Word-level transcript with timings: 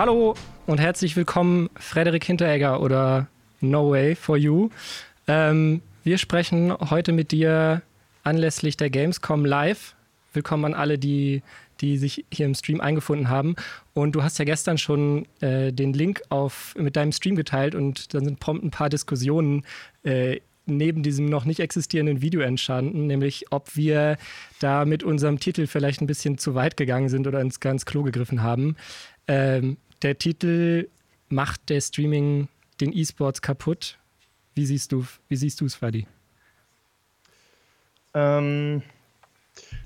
Hallo 0.00 0.34
und 0.66 0.80
herzlich 0.80 1.14
willkommen, 1.14 1.68
Frederik 1.76 2.24
Hinteregger 2.24 2.80
oder 2.80 3.28
No 3.60 3.90
Way 3.90 4.14
for 4.14 4.38
You. 4.38 4.70
Ähm, 5.26 5.82
wir 6.04 6.16
sprechen 6.16 6.72
heute 6.72 7.12
mit 7.12 7.32
dir 7.32 7.82
anlässlich 8.22 8.78
der 8.78 8.88
Gamescom 8.88 9.44
live. 9.44 9.94
Willkommen 10.32 10.64
an 10.64 10.72
alle, 10.72 10.98
die, 10.98 11.42
die 11.82 11.98
sich 11.98 12.24
hier 12.32 12.46
im 12.46 12.54
Stream 12.54 12.80
eingefunden 12.80 13.28
haben. 13.28 13.56
Und 13.92 14.12
du 14.12 14.22
hast 14.22 14.38
ja 14.38 14.46
gestern 14.46 14.78
schon 14.78 15.26
äh, 15.42 15.70
den 15.70 15.92
Link 15.92 16.22
auf, 16.30 16.74
mit 16.78 16.96
deinem 16.96 17.12
Stream 17.12 17.36
geteilt 17.36 17.74
und 17.74 18.14
dann 18.14 18.24
sind 18.24 18.40
prompt 18.40 18.64
ein 18.64 18.70
paar 18.70 18.88
Diskussionen 18.88 19.66
äh, 20.02 20.40
neben 20.64 21.02
diesem 21.02 21.26
noch 21.26 21.44
nicht 21.44 21.60
existierenden 21.60 22.22
Video 22.22 22.40
entstanden, 22.40 23.06
nämlich 23.06 23.52
ob 23.52 23.76
wir 23.76 24.16
da 24.60 24.86
mit 24.86 25.02
unserem 25.02 25.40
Titel 25.40 25.66
vielleicht 25.66 26.00
ein 26.00 26.06
bisschen 26.06 26.38
zu 26.38 26.54
weit 26.54 26.78
gegangen 26.78 27.10
sind 27.10 27.26
oder 27.26 27.42
ins 27.42 27.60
ganz 27.60 27.84
Klo 27.84 28.02
gegriffen 28.02 28.42
haben. 28.42 28.76
Ähm, 29.28 29.76
der 30.02 30.18
Titel 30.18 30.88
macht 31.28 31.68
der 31.68 31.80
Streaming 31.80 32.48
den 32.80 32.92
E-Sports 32.96 33.42
kaputt. 33.42 33.98
Wie 34.54 34.66
siehst 34.66 34.92
du, 34.92 35.04
wie 35.28 35.36
siehst 35.36 35.60
du 35.60 35.66
es, 35.66 35.74
Fadi? 35.74 36.06
Ähm, 38.14 38.82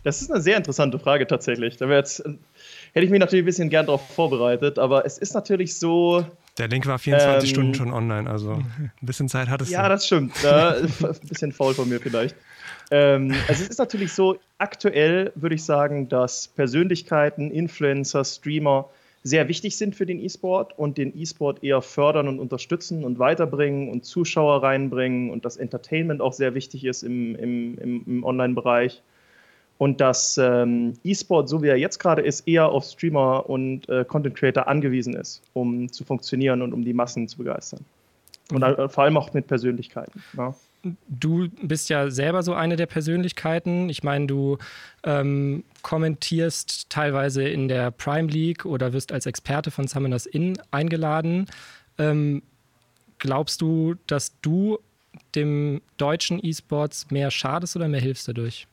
das 0.03 0.23
ist 0.23 0.31
eine 0.31 0.41
sehr 0.41 0.57
interessante 0.57 0.99
Frage 0.99 1.27
tatsächlich. 1.27 1.77
Da 1.77 1.89
jetzt, 1.89 2.21
hätte 2.21 3.05
ich 3.05 3.11
mich 3.11 3.21
natürlich 3.21 3.43
ein 3.43 3.47
bisschen 3.47 3.71
gern 3.71 3.87
darauf 3.87 4.07
vorbereitet, 4.09 4.79
aber 4.79 5.05
es 5.05 5.19
ist 5.19 5.35
natürlich 5.35 5.77
so. 5.77 6.25
Der 6.59 6.69
Link 6.69 6.87
war 6.87 6.99
24 6.99 7.51
ähm, 7.51 7.55
Stunden 7.55 7.75
schon 7.75 7.93
online, 7.93 8.31
also 8.31 8.53
ein 8.53 8.93
bisschen 9.01 9.29
Zeit 9.29 9.49
hattest 9.49 9.71
ja, 9.71 9.79
du. 9.79 9.83
Ja, 9.85 9.89
das 9.89 10.07
stimmt. 10.07 10.43
Ja, 10.43 10.75
ein 10.77 11.29
bisschen 11.29 11.53
faul 11.53 11.75
von 11.75 11.89
mir 11.89 12.01
vielleicht. 12.01 12.37
Ähm, 12.91 13.35
also 13.49 13.63
es 13.63 13.69
ist 13.69 13.79
natürlich 13.79 14.13
so, 14.13 14.39
aktuell 14.59 15.33
würde 15.35 15.55
ich 15.55 15.65
sagen, 15.65 16.09
dass 16.09 16.49
Persönlichkeiten, 16.49 17.51
Influencer, 17.51 18.25
Streamer 18.25 18.89
sehr 19.27 19.49
wichtig 19.49 19.79
sind 19.79 19.97
für 19.97 20.05
den 20.05 20.21
E-Sport 20.21 20.79
und 20.79 20.99
den 20.99 21.19
E-Sport 21.19 21.65
eher 21.65 21.81
fördern 21.81 22.29
und 22.29 22.39
unterstützen 22.39 23.05
und 23.05 23.19
weiterbringen 23.19 23.91
und 23.91 24.05
Zuschauer 24.05 24.63
reinbringen 24.63 25.31
und 25.31 25.47
das 25.47 25.57
Entertainment 25.57 26.21
auch 26.21 26.35
sehr 26.35 26.55
wichtig 26.55 26.85
ist 26.85 27.03
im, 27.03 27.35
im, 27.35 27.79
im, 27.79 28.05
im 28.07 28.25
Online-Bereich. 28.25 29.03
Und 29.79 30.01
dass 30.01 30.39
ähm, 30.39 30.93
E-Sport, 31.03 31.49
so 31.49 31.63
wie 31.63 31.69
er 31.69 31.77
jetzt 31.77 31.99
gerade 31.99 32.23
ist, 32.23 32.47
eher 32.47 32.69
auf 32.69 32.85
Streamer 32.85 33.49
und 33.49 33.89
äh, 33.89 34.05
Content 34.05 34.37
Creator 34.37 34.69
angewiesen 34.69 35.15
ist, 35.15 35.43
um 35.55 35.91
zu 35.91 36.05
funktionieren 36.05 36.63
und 36.63 36.73
um 36.73 36.85
die 36.85 36.93
Massen 36.93 37.27
zu 37.27 37.39
begeistern. 37.39 37.81
Und 38.53 38.63
äh, 38.63 38.89
vor 38.89 39.05
allem 39.05 39.17
auch 39.17 39.33
mit 39.33 39.47
Persönlichkeiten. 39.47 40.23
Ja. 40.37 40.55
Du 41.09 41.49
bist 41.63 41.89
ja 41.89 42.11
selber 42.11 42.43
so 42.43 42.55
eine 42.55 42.77
der 42.77 42.87
Persönlichkeiten. 42.87 43.89
Ich 43.89 44.03
meine, 44.03 44.27
du 44.27 44.59
ähm, 45.03 45.65
kommentierst 45.83 46.91
teilweise 46.91 47.47
in 47.49 47.69
der 47.69 47.91
Prime 47.91 48.29
League 48.29 48.65
oder 48.65 48.93
wirst 48.93 49.13
als 49.13 49.27
Experte 49.27 49.71
von 49.71 49.87
Summoners 49.89 50.27
Inn 50.27 50.59
eingeladen. 50.71 51.47
Ähm, 51.99 52.43
glaubst 53.19 53.61
du, 53.61 53.95
dass 54.07 54.39
du 54.41 54.79
dem 55.35 55.81
deutschen 55.97 56.45
E-Sports 56.45 57.11
mehr 57.11 57.31
schadest 57.31 57.77
oder 57.77 57.89
mehr 57.89 58.01
hilfst 58.01 58.29
dadurch? 58.29 58.67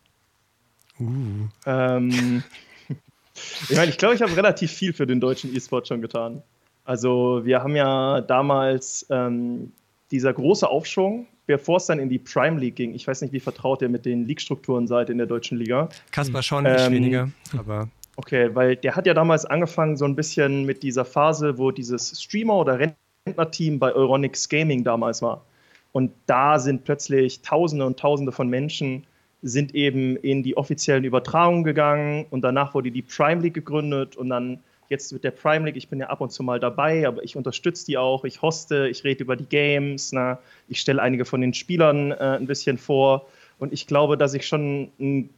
Uh. 0.99 1.47
Ähm, 1.65 2.43
ich 3.69 3.75
meine, 3.75 3.89
ich 3.89 3.97
glaube, 3.97 4.15
ich 4.15 4.21
habe 4.21 4.35
relativ 4.35 4.71
viel 4.71 4.93
für 4.93 5.07
den 5.07 5.19
deutschen 5.19 5.55
E-Sport 5.55 5.87
schon 5.87 6.01
getan. 6.01 6.43
Also 6.83 7.41
wir 7.43 7.61
haben 7.61 7.75
ja 7.75 8.21
damals 8.21 9.05
ähm, 9.09 9.71
dieser 10.11 10.33
große 10.33 10.69
Aufschwung 10.69 11.27
bevor 11.51 11.77
es 11.77 11.85
dann 11.85 11.99
in 11.99 12.09
die 12.09 12.19
Prime 12.19 12.59
League 12.59 12.75
ging, 12.75 12.93
ich 12.93 13.07
weiß 13.07 13.21
nicht, 13.21 13.33
wie 13.33 13.39
vertraut 13.39 13.81
ihr 13.81 13.89
mit 13.89 14.05
den 14.05 14.25
League-Strukturen 14.25 14.87
seid 14.87 15.09
in 15.09 15.17
der 15.17 15.27
deutschen 15.27 15.57
Liga. 15.57 15.89
Kaspar 16.11 16.41
schon, 16.41 16.65
ähm, 16.65 16.73
nicht 16.73 16.91
weniger, 16.91 17.29
aber. 17.57 17.89
Okay, 18.15 18.53
weil 18.53 18.75
der 18.75 18.95
hat 18.95 19.05
ja 19.05 19.13
damals 19.13 19.45
angefangen, 19.45 19.97
so 19.97 20.05
ein 20.05 20.15
bisschen 20.15 20.65
mit 20.65 20.83
dieser 20.83 21.05
Phase, 21.05 21.57
wo 21.57 21.71
dieses 21.71 22.21
Streamer- 22.21 22.57
oder 22.57 22.79
Rentner-Team 22.79 23.79
bei 23.79 23.93
Euronics 23.93 24.47
Gaming 24.47 24.83
damals 24.83 25.21
war. 25.21 25.45
Und 25.91 26.11
da 26.25 26.59
sind 26.59 26.83
plötzlich 26.83 27.41
Tausende 27.41 27.85
und 27.85 27.99
Tausende 27.99 28.31
von 28.31 28.47
Menschen 28.49 29.05
sind 29.41 29.73
eben 29.73 30.15
in 30.17 30.43
die 30.43 30.55
offiziellen 30.55 31.03
Übertragungen 31.03 31.63
gegangen 31.63 32.27
und 32.29 32.41
danach 32.41 32.75
wurde 32.75 32.91
die 32.91 33.01
Prime 33.01 33.41
League 33.41 33.55
gegründet 33.55 34.15
und 34.15 34.29
dann 34.29 34.59
jetzt 34.91 35.11
mit 35.11 35.23
der 35.23 35.31
Prime 35.31 35.65
League, 35.65 35.77
ich 35.77 35.87
bin 35.87 35.99
ja 35.99 36.07
ab 36.07 36.21
und 36.21 36.31
zu 36.31 36.43
mal 36.43 36.59
dabei, 36.59 37.07
aber 37.07 37.23
ich 37.23 37.35
unterstütze 37.35 37.85
die 37.87 37.97
auch, 37.97 38.23
ich 38.25 38.41
hoste, 38.41 38.87
ich 38.87 39.03
rede 39.03 39.23
über 39.23 39.35
die 39.35 39.45
Games, 39.45 40.11
na, 40.11 40.37
ich 40.67 40.79
stelle 40.79 41.01
einige 41.01 41.25
von 41.25 41.41
den 41.41 41.53
Spielern 41.53 42.11
äh, 42.11 42.37
ein 42.37 42.45
bisschen 42.45 42.77
vor 42.77 43.27
und 43.57 43.73
ich 43.73 43.87
glaube, 43.87 44.17
dass 44.17 44.33
ich 44.33 44.47
schon 44.47 44.91
einen 44.99 45.29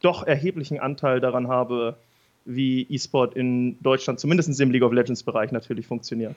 doch 0.00 0.26
erheblichen 0.26 0.80
Anteil 0.80 1.20
daran 1.20 1.48
habe, 1.48 1.96
wie 2.44 2.86
E-Sport 2.88 3.34
in 3.34 3.80
Deutschland, 3.82 4.18
zumindest 4.18 4.58
im 4.60 4.70
League 4.70 4.82
of 4.82 4.92
Legends 4.92 5.22
Bereich 5.22 5.52
natürlich 5.52 5.86
funktioniert. 5.86 6.34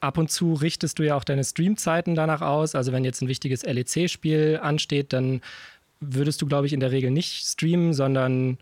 Ab 0.00 0.18
und 0.18 0.30
zu 0.30 0.54
richtest 0.54 0.98
du 0.98 1.02
ja 1.02 1.16
auch 1.16 1.24
deine 1.24 1.44
Streamzeiten 1.44 2.14
danach 2.14 2.42
aus. 2.42 2.74
Also 2.74 2.92
wenn 2.92 3.04
jetzt 3.04 3.22
ein 3.22 3.28
wichtiges 3.28 3.64
LEC-Spiel 3.64 4.60
ansteht, 4.62 5.12
dann 5.12 5.40
würdest 6.00 6.42
du, 6.42 6.46
glaube 6.46 6.66
ich, 6.66 6.72
in 6.72 6.80
der 6.80 6.92
Regel 6.92 7.10
nicht 7.10 7.46
streamen, 7.46 7.94
sondern 7.94 8.58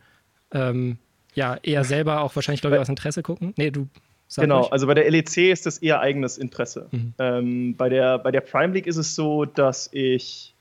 ähm, 0.52 0.98
ja 1.34 1.56
eher 1.62 1.84
selber 1.84 2.20
auch 2.20 2.34
wahrscheinlich, 2.36 2.60
glaube 2.60 2.76
ich, 2.76 2.80
aus 2.80 2.88
Interesse 2.88 3.22
gucken. 3.22 3.54
Nee, 3.56 3.70
du 3.70 3.88
genau, 4.36 4.60
ruhig. 4.60 4.72
also 4.72 4.86
bei 4.86 4.94
der 4.94 5.10
LEC 5.10 5.50
ist 5.50 5.66
das 5.66 5.78
eher 5.78 6.00
eigenes 6.00 6.38
Interesse. 6.38 6.88
Mhm. 6.90 7.14
Ähm, 7.18 7.76
bei, 7.76 7.88
der, 7.88 8.18
bei 8.18 8.30
der 8.30 8.40
Prime 8.40 8.72
League 8.72 8.86
ist 8.86 8.96
es 8.96 9.14
so, 9.14 9.44
dass 9.44 9.88
ich 9.92 10.54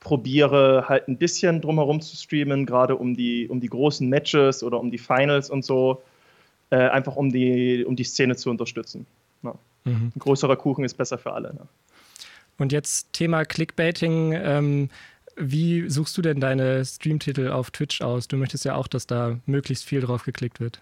probiere 0.00 0.84
halt 0.88 1.08
ein 1.08 1.16
bisschen 1.16 1.60
drumherum 1.60 2.00
zu 2.00 2.14
streamen, 2.16 2.66
gerade 2.66 2.96
um 2.96 3.14
die, 3.14 3.48
um 3.48 3.60
die 3.60 3.68
großen 3.68 4.08
Matches 4.08 4.62
oder 4.62 4.78
um 4.78 4.90
die 4.90 4.98
Finals 4.98 5.48
und 5.48 5.64
so, 5.64 6.02
äh, 6.70 6.76
einfach 6.76 7.16
um 7.16 7.32
die, 7.32 7.84
um 7.84 7.96
die 7.96 8.04
Szene 8.04 8.36
zu 8.36 8.50
unterstützen. 8.50 9.06
Ja. 9.42 9.54
Mhm. 9.84 10.12
Ein 10.14 10.18
größerer 10.18 10.56
Kuchen 10.56 10.84
ist 10.84 10.94
besser 10.94 11.16
für 11.16 11.32
alle. 11.32 11.54
Ne? 11.54 11.66
Und 12.58 12.72
jetzt 12.72 13.12
Thema 13.12 13.44
Clickbaiting. 13.44 14.32
Ähm, 14.32 14.88
wie 15.36 15.88
suchst 15.88 16.16
du 16.16 16.22
denn 16.22 16.40
deine 16.40 16.84
Streamtitel 16.84 17.50
auf 17.50 17.70
Twitch 17.70 18.00
aus? 18.00 18.28
Du 18.28 18.36
möchtest 18.36 18.64
ja 18.64 18.74
auch, 18.74 18.88
dass 18.88 19.06
da 19.06 19.38
möglichst 19.46 19.84
viel 19.84 20.00
drauf 20.00 20.24
geklickt 20.24 20.60
wird. 20.60 20.80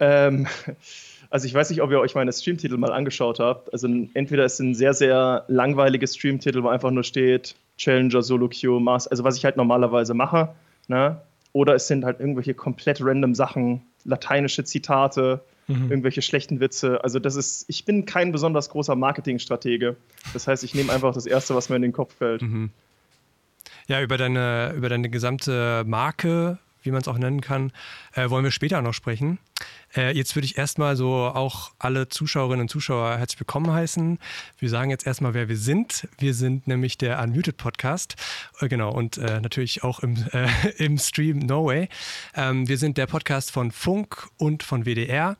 Ähm, 0.00 0.46
also 1.30 1.46
ich 1.46 1.54
weiß 1.54 1.70
nicht, 1.70 1.82
ob 1.82 1.90
ihr 1.90 2.00
euch 2.00 2.14
meine 2.14 2.32
Streamtitel 2.32 2.76
mal 2.76 2.92
angeschaut 2.92 3.40
habt. 3.40 3.72
Also 3.72 3.88
entweder 4.14 4.44
ist 4.44 4.54
es 4.54 4.60
ein 4.60 4.74
sehr, 4.74 4.94
sehr 4.94 5.44
langweiliges 5.48 6.16
Streamtitel, 6.16 6.62
wo 6.62 6.68
einfach 6.68 6.90
nur 6.90 7.04
steht 7.04 7.56
Challenger, 7.76 8.22
Solo 8.22 8.48
Queue, 8.48 8.80
Mars, 8.80 9.08
also 9.08 9.24
was 9.24 9.36
ich 9.36 9.44
halt 9.44 9.56
normalerweise 9.56 10.14
mache. 10.14 10.54
Ne? 10.88 11.20
Oder 11.52 11.74
es 11.74 11.86
sind 11.86 12.04
halt 12.04 12.20
irgendwelche 12.20 12.54
komplett 12.54 13.00
random 13.00 13.34
Sachen, 13.34 13.82
lateinische 14.04 14.64
Zitate, 14.64 15.40
mhm. 15.68 15.90
irgendwelche 15.90 16.22
schlechten 16.22 16.60
Witze. 16.60 17.02
Also 17.02 17.18
das 17.18 17.36
ist, 17.36 17.64
ich 17.68 17.84
bin 17.84 18.06
kein 18.06 18.32
besonders 18.32 18.70
großer 18.70 18.96
Marketingstratege. 18.96 19.96
Das 20.32 20.46
heißt, 20.46 20.64
ich 20.64 20.74
nehme 20.74 20.92
einfach 20.92 21.14
das 21.14 21.26
Erste, 21.26 21.54
was 21.54 21.68
mir 21.68 21.76
in 21.76 21.82
den 21.82 21.92
Kopf 21.92 22.14
fällt. 22.14 22.42
Mhm. 22.42 22.70
Ja, 23.86 24.00
über 24.00 24.16
deine, 24.16 24.72
über 24.76 24.88
deine 24.88 25.10
gesamte 25.10 25.84
Marke, 25.86 26.58
wie 26.84 26.90
man 26.90 27.00
es 27.00 27.08
auch 27.08 27.18
nennen 27.18 27.40
kann, 27.40 27.72
äh, 28.12 28.30
wollen 28.30 28.44
wir 28.44 28.50
später 28.50 28.80
noch 28.82 28.92
sprechen. 28.92 29.38
Äh, 29.96 30.16
jetzt 30.16 30.36
würde 30.36 30.46
ich 30.46 30.58
erstmal 30.58 30.96
so 30.96 31.12
auch 31.12 31.72
alle 31.78 32.08
Zuschauerinnen 32.08 32.62
und 32.62 32.68
Zuschauer 32.68 33.16
herzlich 33.16 33.40
willkommen 33.40 33.72
heißen. 33.72 34.18
Wir 34.58 34.68
sagen 34.68 34.90
jetzt 34.90 35.06
erstmal, 35.06 35.34
wer 35.34 35.48
wir 35.48 35.56
sind. 35.56 36.08
Wir 36.18 36.34
sind 36.34 36.66
nämlich 36.66 36.98
der 36.98 37.20
Unmuted 37.20 37.56
Podcast. 37.56 38.16
Äh, 38.60 38.68
genau, 38.68 38.92
und 38.92 39.18
äh, 39.18 39.40
natürlich 39.40 39.82
auch 39.82 40.00
im, 40.00 40.16
äh, 40.32 40.48
im 40.76 40.98
Stream 40.98 41.38
No 41.38 41.66
Way. 41.66 41.88
Ähm, 42.34 42.68
wir 42.68 42.78
sind 42.78 42.98
der 42.98 43.06
Podcast 43.06 43.50
von 43.50 43.70
Funk 43.70 44.28
und 44.36 44.62
von 44.62 44.84
WDR 44.84 45.36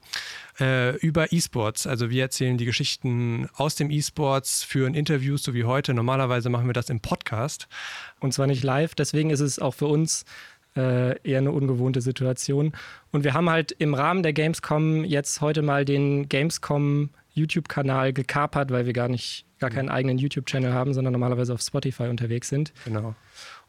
äh, 0.61 0.97
über 0.99 1.33
E-Sports. 1.33 1.87
Also 1.87 2.11
wir 2.11 2.23
erzählen 2.23 2.57
die 2.57 2.65
Geschichten 2.65 3.49
aus 3.55 3.75
dem 3.75 3.91
E-Sports, 3.91 4.63
führen 4.63 4.95
Interviews, 4.95 5.43
so 5.43 5.55
wie 5.55 5.65
heute. 5.65 5.95
Normalerweise 5.95 6.49
machen 6.49 6.67
wir 6.67 6.73
das 6.73 6.91
im 6.91 7.01
Podcast. 7.01 7.69
Und 8.21 8.33
zwar 8.33 8.47
nicht 8.47 8.63
live. 8.63 8.95
Deswegen 8.95 9.31
ist 9.31 9.41
es 9.41 9.59
auch 9.59 9.75
für 9.75 9.87
uns 9.87 10.25
äh, 10.77 11.19
eher 11.23 11.39
eine 11.39 11.53
ungewohnte 11.53 12.01
Situation. 12.01 12.73
Und 13.13 13.25
wir 13.25 13.35
haben 13.35 13.51
halt 13.51 13.73
im 13.73 13.95
Rahmen 13.95 14.23
der 14.23 14.33
Gamescom 14.33 15.05
jetzt 15.05 15.41
heute 15.41 15.63
mal 15.63 15.85
den 15.85 16.29
Gamescom 16.29 17.11
YouTube-Kanal 17.33 18.13
gekapert, 18.13 18.71
weil 18.71 18.87
wir 18.87 18.93
gar 18.93 19.09
nicht, 19.09 19.45
gar 19.59 19.71
keinen 19.71 19.89
eigenen 19.89 20.19
YouTube-Channel 20.19 20.73
haben, 20.73 20.95
sondern 20.95 21.13
normalerweise 21.13 21.53
auf 21.53 21.61
Spotify 21.61 22.05
unterwegs 22.05 22.49
sind. 22.49 22.73
Genau. 22.85 23.15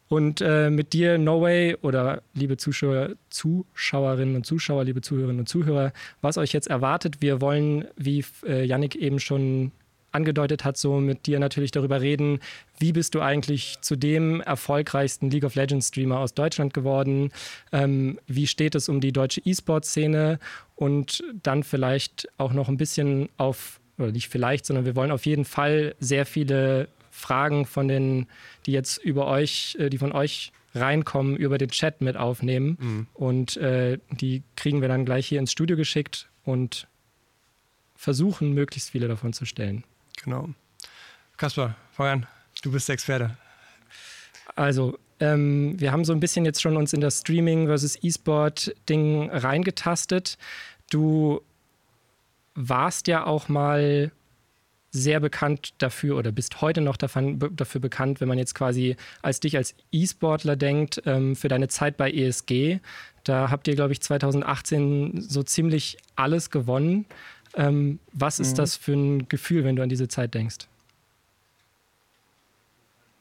Und 0.08 0.40
äh, 0.40 0.70
mit 0.70 0.92
dir, 0.92 1.18
No 1.18 1.42
Way, 1.42 1.76
oder 1.82 2.22
liebe 2.32 2.56
Zuschauer, 2.56 3.10
Zuschauerinnen 3.28 4.36
und 4.36 4.46
Zuschauer, 4.46 4.84
liebe 4.84 5.00
Zuhörerinnen 5.00 5.40
und 5.40 5.48
Zuhörer, 5.48 5.92
was 6.20 6.38
euch 6.38 6.52
jetzt 6.52 6.68
erwartet. 6.68 7.16
Wir 7.20 7.40
wollen, 7.40 7.86
wie 7.96 8.24
äh, 8.46 8.64
Yannick 8.64 8.94
eben 8.94 9.18
schon 9.18 9.72
angedeutet 10.16 10.64
hat, 10.64 10.76
so 10.76 10.98
mit 10.98 11.26
dir 11.26 11.38
natürlich 11.38 11.70
darüber 11.70 12.00
reden, 12.00 12.40
wie 12.78 12.92
bist 12.92 13.14
du 13.14 13.20
eigentlich 13.20 13.76
zu 13.80 13.94
dem 13.94 14.40
erfolgreichsten 14.40 15.30
League 15.30 15.44
of 15.44 15.54
Legends 15.54 15.88
Streamer 15.88 16.18
aus 16.18 16.34
Deutschland 16.34 16.74
geworden? 16.74 17.30
Ähm, 17.70 18.18
wie 18.26 18.48
steht 18.48 18.74
es 18.74 18.88
um 18.88 19.00
die 19.00 19.12
deutsche 19.12 19.40
E-Sport-Szene? 19.44 20.38
Und 20.74 21.22
dann 21.42 21.62
vielleicht 21.62 22.28
auch 22.36 22.52
noch 22.52 22.68
ein 22.68 22.76
bisschen 22.76 23.28
auf, 23.36 23.80
oder 23.98 24.12
nicht 24.12 24.28
vielleicht, 24.28 24.66
sondern 24.66 24.84
wir 24.84 24.96
wollen 24.96 25.10
auf 25.10 25.24
jeden 25.26 25.44
Fall 25.44 25.94
sehr 26.00 26.26
viele 26.26 26.88
Fragen 27.10 27.64
von 27.64 27.88
den, 27.88 28.26
die 28.66 28.72
jetzt 28.72 28.98
über 28.98 29.26
euch, 29.26 29.76
äh, 29.78 29.88
die 29.88 29.98
von 29.98 30.12
euch 30.12 30.52
reinkommen, 30.74 31.36
über 31.36 31.56
den 31.56 31.70
Chat 31.70 32.00
mit 32.00 32.16
aufnehmen. 32.16 32.76
Mhm. 32.78 33.06
Und 33.14 33.56
äh, 33.56 33.98
die 34.10 34.42
kriegen 34.56 34.80
wir 34.80 34.88
dann 34.88 35.04
gleich 35.04 35.26
hier 35.26 35.38
ins 35.38 35.52
Studio 35.52 35.76
geschickt 35.76 36.28
und 36.44 36.88
versuchen, 37.94 38.52
möglichst 38.52 38.90
viele 38.90 39.08
davon 39.08 39.32
zu 39.32 39.46
stellen. 39.46 39.84
Genau. 40.26 40.48
Kaspar, 41.36 41.76
fang 41.92 42.06
an. 42.06 42.26
Du 42.62 42.72
bist 42.72 42.88
der 42.88 42.94
Experte. 42.94 43.36
Also, 44.56 44.98
ähm, 45.20 45.78
wir 45.78 45.92
haben 45.92 46.04
so 46.04 46.12
ein 46.12 46.18
bisschen 46.18 46.44
jetzt 46.44 46.60
schon 46.60 46.76
uns 46.76 46.92
in 46.92 47.00
das 47.00 47.20
Streaming 47.20 47.66
versus 47.66 47.96
E-Sport-Ding 48.02 49.30
reingetastet. 49.30 50.36
Du 50.90 51.40
warst 52.56 53.06
ja 53.06 53.24
auch 53.24 53.48
mal 53.48 54.10
sehr 54.90 55.20
bekannt 55.20 55.74
dafür 55.78 56.16
oder 56.16 56.32
bist 56.32 56.60
heute 56.60 56.80
noch 56.80 56.96
davon, 56.96 57.38
dafür 57.54 57.80
bekannt, 57.80 58.20
wenn 58.20 58.28
man 58.28 58.38
jetzt 58.38 58.54
quasi 58.54 58.96
als 59.22 59.38
dich 59.38 59.56
als 59.56 59.76
E-Sportler 59.92 60.56
denkt, 60.56 61.02
ähm, 61.06 61.36
für 61.36 61.48
deine 61.48 61.68
Zeit 61.68 61.96
bei 61.96 62.10
ESG. 62.10 62.80
Da 63.22 63.50
habt 63.50 63.68
ihr, 63.68 63.76
glaube 63.76 63.92
ich, 63.92 64.00
2018 64.00 65.20
so 65.20 65.44
ziemlich 65.44 65.98
alles 66.16 66.50
gewonnen. 66.50 67.06
Ähm, 67.56 67.98
was 68.12 68.38
ist 68.38 68.52
mhm. 68.52 68.56
das 68.56 68.76
für 68.76 68.92
ein 68.92 69.28
Gefühl, 69.28 69.64
wenn 69.64 69.76
du 69.76 69.82
an 69.82 69.88
diese 69.88 70.08
Zeit 70.08 70.34
denkst? 70.34 70.68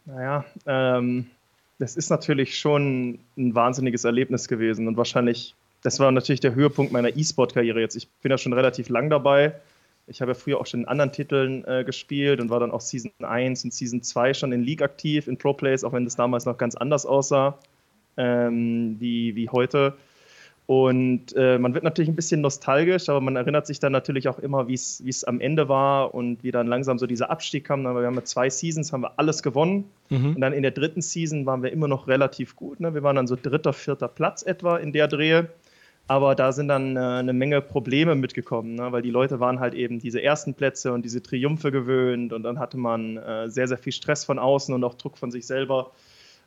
Naja, 0.05 0.45
ähm, 0.65 1.27
das 1.79 1.95
ist 1.95 2.09
natürlich 2.09 2.59
schon 2.59 3.19
ein 3.37 3.55
wahnsinniges 3.55 4.03
Erlebnis 4.03 4.47
gewesen 4.47 4.87
und 4.87 4.97
wahrscheinlich, 4.97 5.55
das 5.81 5.99
war 5.99 6.11
natürlich 6.11 6.41
der 6.41 6.53
Höhepunkt 6.53 6.91
meiner 6.91 7.15
E-Sport-Karriere 7.15 7.79
jetzt. 7.79 7.95
Ich 7.95 8.07
bin 8.21 8.31
ja 8.31 8.37
schon 8.37 8.53
relativ 8.53 8.89
lang 8.89 9.09
dabei. 9.09 9.55
Ich 10.07 10.21
habe 10.21 10.31
ja 10.31 10.35
früher 10.35 10.59
auch 10.59 10.67
schon 10.67 10.81
in 10.81 10.87
anderen 10.87 11.11
Titeln 11.11 11.65
äh, 11.65 11.83
gespielt 11.83 12.39
und 12.39 12.49
war 12.49 12.59
dann 12.59 12.71
auch 12.71 12.81
Season 12.81 13.11
1 13.19 13.63
und 13.63 13.73
Season 13.73 14.03
2 14.03 14.35
schon 14.35 14.51
in 14.51 14.61
League 14.61 14.83
aktiv, 14.83 15.27
in 15.27 15.37
Pro 15.37 15.53
Plays, 15.53 15.83
auch 15.83 15.93
wenn 15.93 16.05
das 16.05 16.15
damals 16.15 16.45
noch 16.45 16.57
ganz 16.57 16.75
anders 16.75 17.05
aussah 17.05 17.57
ähm, 18.17 18.97
wie, 18.99 19.35
wie 19.35 19.49
heute. 19.49 19.95
Und 20.67 21.35
äh, 21.35 21.59
man 21.59 21.75
wird 21.75 21.83
natürlich 21.83 22.09
ein 22.09 22.15
bisschen 22.15 22.41
nostalgisch, 22.41 23.07
aber 23.07 23.21
man 23.21 23.35
erinnert 23.35 23.67
sich 23.67 23.79
dann 23.79 23.91
natürlich 23.91 24.27
auch 24.27 24.39
immer, 24.39 24.67
wie 24.67 24.73
es 24.73 25.23
am 25.23 25.39
Ende 25.39 25.69
war 25.69 26.15
und 26.15 26.43
wie 26.43 26.49
dann 26.49 26.65
langsam 26.65 26.97
so 26.97 27.05
dieser 27.05 27.29
Abstieg 27.29 27.65
kam. 27.65 27.83
Wir 27.83 27.89
haben 27.89 28.15
ja 28.15 28.23
zwei 28.23 28.49
Seasons, 28.49 28.91
haben 28.91 29.01
wir 29.01 29.13
alles 29.17 29.43
gewonnen. 29.43 29.85
Mhm. 30.09 30.35
Und 30.35 30.41
dann 30.41 30.53
in 30.53 30.63
der 30.63 30.71
dritten 30.71 31.03
Season 31.03 31.45
waren 31.45 31.61
wir 31.61 31.71
immer 31.71 31.87
noch 31.87 32.07
relativ 32.07 32.55
gut. 32.55 32.79
Ne? 32.79 32.95
Wir 32.95 33.03
waren 33.03 33.15
dann 33.15 33.27
so 33.27 33.37
dritter, 33.39 33.73
vierter 33.73 34.07
Platz 34.07 34.41
etwa 34.41 34.77
in 34.77 34.91
der 34.91 35.07
Drehe. 35.07 35.49
Aber 36.07 36.35
da 36.35 36.51
sind 36.51 36.67
dann 36.67 36.97
äh, 36.97 36.99
eine 36.99 37.33
Menge 37.33 37.61
Probleme 37.61 38.15
mitgekommen, 38.15 38.75
ne? 38.75 38.91
weil 38.91 39.01
die 39.01 39.09
Leute 39.09 39.39
waren 39.39 39.59
halt 39.59 39.73
eben 39.73 39.99
diese 39.99 40.21
ersten 40.21 40.53
Plätze 40.53 40.93
und 40.93 41.03
diese 41.03 41.21
Triumphe 41.21 41.71
gewöhnt. 41.71 42.33
Und 42.33 42.41
dann 42.41 42.57
hatte 42.57 42.77
man 42.77 43.17
äh, 43.17 43.49
sehr, 43.49 43.67
sehr 43.67 43.77
viel 43.77 43.93
Stress 43.93 44.25
von 44.25 44.39
außen 44.39 44.73
und 44.73 44.83
auch 44.83 44.95
Druck 44.95 45.17
von 45.17 45.29
sich 45.29 45.45
selber. 45.45 45.91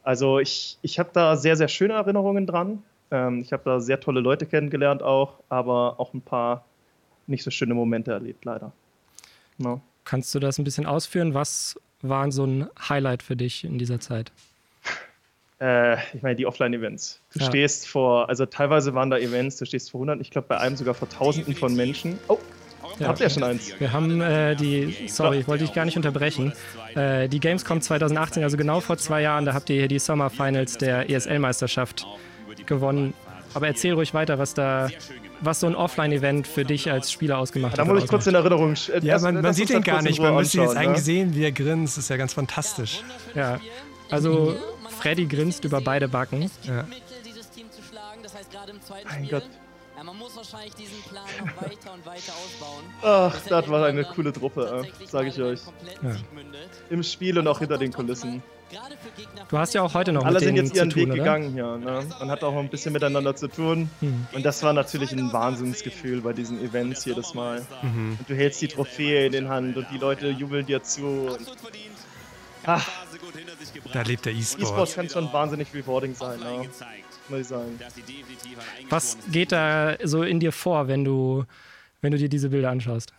Also 0.03 0.39
ich, 0.41 0.79
ich 0.83 0.99
habe 0.99 1.11
da 1.13 1.37
sehr, 1.37 1.57
sehr 1.57 1.69
schöne 1.69 1.95
Erinnerungen 1.95 2.47
dran. 2.47 2.83
Ähm, 3.11 3.41
ich 3.41 3.53
habe 3.53 3.63
da 3.65 3.81
sehr 3.81 4.01
tolle 4.01 4.21
Leute 4.21 4.47
kennengelernt 4.47 5.03
auch, 5.03 5.35
aber 5.49 5.99
auch 5.99 6.15
ein 6.15 6.21
paar 6.21 6.65
nicht 7.27 7.45
so 7.45 7.51
schöne 7.51 7.75
Momente 7.75 8.13
erlebt, 8.13 8.45
leider. 8.45 8.73
No. 9.59 9.81
Kannst 10.05 10.35
du 10.35 10.39
das 10.39 10.59
ein 10.59 10.65
bisschen 10.65 10.87
ausführen? 10.87 11.35
Was 11.35 11.79
war 12.01 12.31
so 12.33 12.45
ein 12.45 12.69
Highlight 12.89 13.23
für 13.23 13.37
dich 13.37 13.65
in 13.65 13.79
dieser 13.79 14.01
Zeit? 14.01 14.33
Äh, 15.61 15.97
ich 16.15 16.23
meine, 16.23 16.37
die 16.37 16.47
Offline-Events. 16.47 17.21
Du 17.33 17.41
ja. 17.41 17.47
stehst 17.47 17.89
vor, 17.89 18.29
also 18.29 18.47
teilweise 18.47 18.95
waren 18.95 19.11
da 19.11 19.19
Events, 19.19 19.57
du 19.57 19.65
stehst 19.65 19.91
vor 19.91 19.99
100, 19.99 20.21
ich 20.21 20.31
glaube 20.31 20.47
bei 20.47 20.59
einem 20.59 20.77
sogar 20.77 20.95
vor 20.95 21.09
Tausenden 21.09 21.57
von 21.57 21.75
Menschen. 21.75 22.17
Oh, 22.29 22.39
ja. 23.01 23.09
Habt 23.09 23.21
ihr 23.21 23.29
schon 23.29 23.43
eins? 23.43 23.75
Wir 23.81 23.93
haben 23.93 24.21
äh, 24.21 24.55
die, 24.55 25.09
sorry, 25.09 25.45
wollte 25.49 25.65
ich 25.65 25.73
gar 25.73 25.85
nicht 25.85 25.97
unterbrechen. 25.97 26.53
Äh, 26.95 27.29
die 27.29 27.41
Gamescom 27.41 27.81
2018, 27.81 28.45
also 28.45 28.57
genau 28.57 28.79
vor 28.79 28.99
zwei 28.99 29.23
Jahren, 29.23 29.47
da 29.47 29.55
habt 29.55 29.69
ihr 29.71 29.77
hier 29.77 29.89
die 29.89 29.99
Summer 29.99 30.31
Finals 30.31 30.79
der 30.79 31.11
ESL-Meisterschaft 31.11 32.07
gewonnen. 32.67 33.15
Aber 33.55 33.67
erzähl 33.67 33.95
ruhig 33.95 34.13
weiter, 34.15 34.39
was 34.39 34.55
da, 34.55 34.89
was 35.41 35.61
so 35.61 35.67
ein 35.67 35.75
Offline-Event 35.75 36.47
für 36.47 36.65
dich 36.65 36.91
als 36.91 37.11
Spieler 37.11 37.39
ausgemacht 37.39 37.73
hat. 37.73 37.79
Da 37.79 37.85
muss 37.85 38.05
ich 38.05 38.11
kurz 38.11 38.27
in 38.27 38.35
Erinnerung. 38.35 38.75
Äh, 38.93 39.01
ja, 39.01 39.19
man, 39.19 39.41
man 39.41 39.55
sieht 39.55 39.71
ihn 39.71 39.83
gar 39.83 40.03
nicht. 40.03 40.21
Man 40.21 40.35
müsste 40.35 40.61
jetzt 40.61 40.75
ne? 40.75 40.81
eigentlich 40.81 41.05
sehen, 41.05 41.35
wie 41.35 41.45
er 41.45 41.53
grinst. 41.53 41.97
Das 41.97 42.05
ist 42.05 42.11
ja 42.11 42.17
ganz 42.17 42.35
fantastisch. 42.35 43.03
Ja, 43.35 43.59
also 44.11 44.55
Freddy 44.99 45.27
grinst 45.27 45.65
über 45.65 45.81
beide 45.81 46.09
Backen. 46.09 46.51
Ja. 46.65 46.85
Mein 49.09 49.29
Gott. 49.29 49.45
Ja, 49.97 50.05
man 50.05 50.17
muss 50.17 50.37
wahrscheinlich 50.37 50.75
diesen 50.75 51.03
Plan 51.03 51.25
noch 51.41 51.57
weiter 51.57 51.93
und 51.93 52.07
weiter 52.07 52.33
ausbauen. 52.33 52.85
Ach, 53.03 53.37
das 53.49 53.69
war 53.69 53.85
eine 53.85 54.05
coole 54.05 54.33
Truppe, 54.33 54.85
äh, 54.87 55.07
sage 55.07 55.29
ich 55.29 55.43
euch. 55.43 55.61
Ja. 56.03 56.15
Im 56.89 57.03
Spiel 57.03 57.37
und 57.37 57.49
auch 57.49 57.59
hinter 57.59 57.79
den 57.79 57.93
Kulissen. 57.93 58.41
Du 59.49 59.59
hast 59.59 59.75
ja 59.75 59.83
auch 59.83 59.95
heute 59.95 60.13
noch 60.13 60.25
Alle 60.25 60.35
mit 60.35 60.45
sind 60.45 60.57
jetzt 60.57 60.75
ihren 60.75 60.91
tun, 60.91 61.03
Weg 61.03 61.07
oder? 61.09 61.17
gegangen 61.17 61.53
hier. 61.53 61.79
Ne? 61.79 62.07
Man 62.19 62.31
hat 62.31 62.45
auch 62.45 62.55
ein 62.57 62.69
bisschen 62.69 62.93
miteinander 62.93 63.35
zu 63.35 63.49
tun. 63.49 63.91
Mhm. 64.01 64.27
Und 64.33 64.45
das 64.45 64.63
war 64.63 64.73
natürlich 64.73 65.13
ein 65.13 65.33
Wahnsinnsgefühl 65.33 66.21
bei 66.21 66.33
diesen 66.33 66.63
Events 66.63 67.05
jedes 67.05 67.35
Mal. 67.35 67.67
Mhm. 67.83 68.17
Und 68.19 68.29
du 68.29 68.35
hältst 68.35 68.61
die 68.61 68.69
Trophäe 68.69 69.27
in 69.27 69.33
den 69.33 69.49
Hand 69.49 69.77
und 69.77 69.87
die 69.91 69.99
Leute 69.99 70.29
jubeln 70.29 70.67
dir 70.67 70.83
zu. 70.83 71.37
Ach. 72.65 72.87
Da 73.93 74.03
lebt 74.03 74.27
der 74.27 74.35
E-Sport. 74.35 74.63
E-Sport 74.63 74.95
kann 74.95 75.09
schon 75.09 75.33
wahnsinnig 75.33 75.69
rewarding 75.73 76.15
sein, 76.15 76.39
ja. 76.43 76.63
muss 77.29 77.41
ich 77.41 77.47
sagen. 77.47 77.79
Was 78.91 79.17
geht 79.31 79.53
da 79.53 79.97
so 80.05 80.23
in 80.23 80.41
dir 80.41 80.53
vor, 80.53 80.89
wenn 80.89 81.05
du, 81.05 81.45
wenn 82.03 82.13
du 82.13 82.19
dir 82.19 82.29
diese 82.29 82.51
Bilder 82.51 82.71
anschaust? 82.71 83.15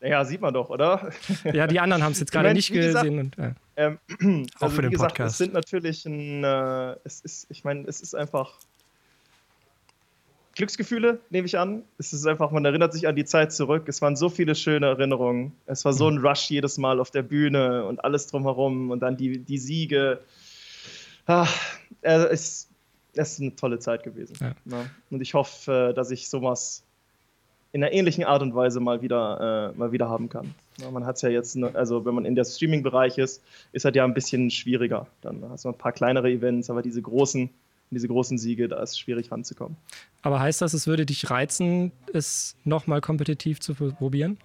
Ja, 0.00 0.24
sieht 0.24 0.40
man 0.40 0.54
doch, 0.54 0.70
oder? 0.70 1.10
Ja, 1.52 1.66
die 1.66 1.80
anderen 1.80 2.02
haben 2.02 2.12
es 2.12 2.20
jetzt 2.20 2.30
gerade 2.30 2.54
nicht 2.54 2.72
gesehen. 2.72 2.92
Gesagt, 2.92 3.08
und, 3.08 3.36
ja. 3.36 3.54
ähm, 3.76 3.98
also 4.54 4.66
Auch 4.66 4.70
für 4.70 4.82
den 4.82 4.90
gesagt, 4.90 5.14
Podcast. 5.14 5.32
Es 5.32 5.38
sind 5.38 5.52
natürlich 5.52 6.06
ein, 6.06 6.44
äh, 6.44 6.96
es 7.04 7.20
ist, 7.20 7.46
ich 7.50 7.64
meine, 7.64 7.86
es 7.88 8.00
ist 8.00 8.14
einfach 8.14 8.58
Glücksgefühle, 10.54 11.20
nehme 11.30 11.46
ich 11.46 11.58
an. 11.58 11.82
Es 11.98 12.12
ist 12.12 12.26
einfach, 12.26 12.50
man 12.50 12.64
erinnert 12.64 12.92
sich 12.92 13.06
an 13.06 13.16
die 13.16 13.24
Zeit 13.24 13.52
zurück. 13.52 13.88
Es 13.88 14.02
waren 14.02 14.16
so 14.16 14.28
viele 14.28 14.54
schöne 14.54 14.86
Erinnerungen. 14.86 15.52
Es 15.66 15.84
war 15.84 15.92
so 15.92 16.08
ein 16.08 16.18
Rush 16.18 16.50
jedes 16.50 16.78
Mal 16.78 17.00
auf 17.00 17.10
der 17.10 17.22
Bühne 17.22 17.84
und 17.84 18.04
alles 18.04 18.26
drumherum 18.26 18.90
und 18.90 19.00
dann 19.00 19.16
die, 19.16 19.38
die 19.38 19.58
Siege. 19.58 20.20
Ach, 21.26 21.52
äh, 22.02 22.24
es, 22.26 22.68
es 23.14 23.32
ist 23.32 23.40
eine 23.40 23.54
tolle 23.54 23.78
Zeit 23.78 24.02
gewesen. 24.02 24.36
Ja. 24.40 24.54
Ja. 24.64 24.86
Und 25.10 25.20
ich 25.20 25.34
hoffe, 25.34 25.92
dass 25.94 26.10
ich 26.10 26.28
sowas 26.28 26.84
in 27.72 27.82
einer 27.82 27.92
ähnlichen 27.92 28.24
Art 28.24 28.42
und 28.42 28.54
Weise 28.54 28.80
mal 28.80 29.02
wieder, 29.02 29.72
äh, 29.74 29.78
mal 29.78 29.92
wieder 29.92 30.08
haben 30.08 30.28
kann. 30.28 30.54
Ja, 30.78 30.90
man 30.90 31.04
hat 31.04 31.16
es 31.16 31.22
ja 31.22 31.28
jetzt, 31.28 31.56
ne, 31.56 31.70
also 31.74 32.04
wenn 32.04 32.14
man 32.14 32.24
in 32.24 32.34
der 32.34 32.44
Streaming-Bereich 32.44 33.18
ist, 33.18 33.42
ist 33.72 33.84
halt 33.84 33.96
ja 33.96 34.04
ein 34.04 34.14
bisschen 34.14 34.50
schwieriger. 34.50 35.06
Dann 35.20 35.44
hast 35.50 35.64
du 35.64 35.68
ein 35.68 35.74
paar 35.74 35.92
kleinere 35.92 36.30
Events, 36.30 36.70
aber 36.70 36.82
diese 36.82 37.02
großen, 37.02 37.50
diese 37.90 38.08
großen 38.08 38.38
Siege, 38.38 38.68
da 38.68 38.82
ist 38.82 38.92
es 38.92 38.98
schwierig 38.98 39.30
ranzukommen. 39.30 39.76
Aber 40.22 40.40
heißt 40.40 40.62
das, 40.62 40.72
es 40.72 40.86
würde 40.86 41.04
dich 41.04 41.30
reizen, 41.30 41.92
es 42.12 42.56
nochmal 42.64 43.00
kompetitiv 43.00 43.60
zu 43.60 43.74
probieren? 43.74 44.38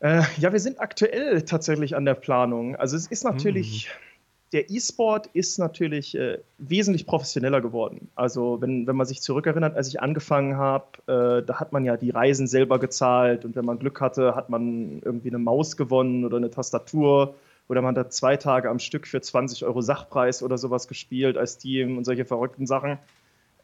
Äh, 0.00 0.22
ja, 0.38 0.52
wir 0.52 0.60
sind 0.60 0.80
aktuell 0.80 1.42
tatsächlich 1.42 1.94
an 1.94 2.04
der 2.04 2.14
Planung. 2.14 2.74
Also 2.76 2.96
es 2.96 3.06
ist 3.06 3.24
natürlich. 3.24 3.88
Mhm 3.88 4.09
der 4.52 4.68
E-Sport 4.68 5.28
ist 5.32 5.58
natürlich 5.58 6.16
äh, 6.16 6.38
wesentlich 6.58 7.06
professioneller 7.06 7.60
geworden. 7.60 8.08
Also 8.16 8.60
wenn, 8.60 8.86
wenn 8.86 8.96
man 8.96 9.06
sich 9.06 9.20
zurückerinnert, 9.20 9.76
als 9.76 9.88
ich 9.88 10.00
angefangen 10.00 10.56
habe, 10.56 10.86
äh, 11.06 11.46
da 11.46 11.60
hat 11.60 11.72
man 11.72 11.84
ja 11.84 11.96
die 11.96 12.10
Reisen 12.10 12.48
selber 12.48 12.80
gezahlt 12.80 13.44
und 13.44 13.54
wenn 13.54 13.64
man 13.64 13.78
Glück 13.78 14.00
hatte, 14.00 14.34
hat 14.34 14.50
man 14.50 15.00
irgendwie 15.04 15.28
eine 15.28 15.38
Maus 15.38 15.76
gewonnen 15.76 16.24
oder 16.24 16.38
eine 16.38 16.50
Tastatur 16.50 17.34
oder 17.68 17.80
man 17.80 17.96
hat 17.96 18.12
zwei 18.12 18.36
Tage 18.36 18.68
am 18.68 18.80
Stück 18.80 19.06
für 19.06 19.20
20 19.20 19.64
Euro 19.64 19.82
Sachpreis 19.82 20.42
oder 20.42 20.58
sowas 20.58 20.88
gespielt 20.88 21.38
als 21.38 21.58
Team 21.58 21.96
und 21.96 22.04
solche 22.04 22.24
verrückten 22.24 22.66
Sachen. 22.66 22.98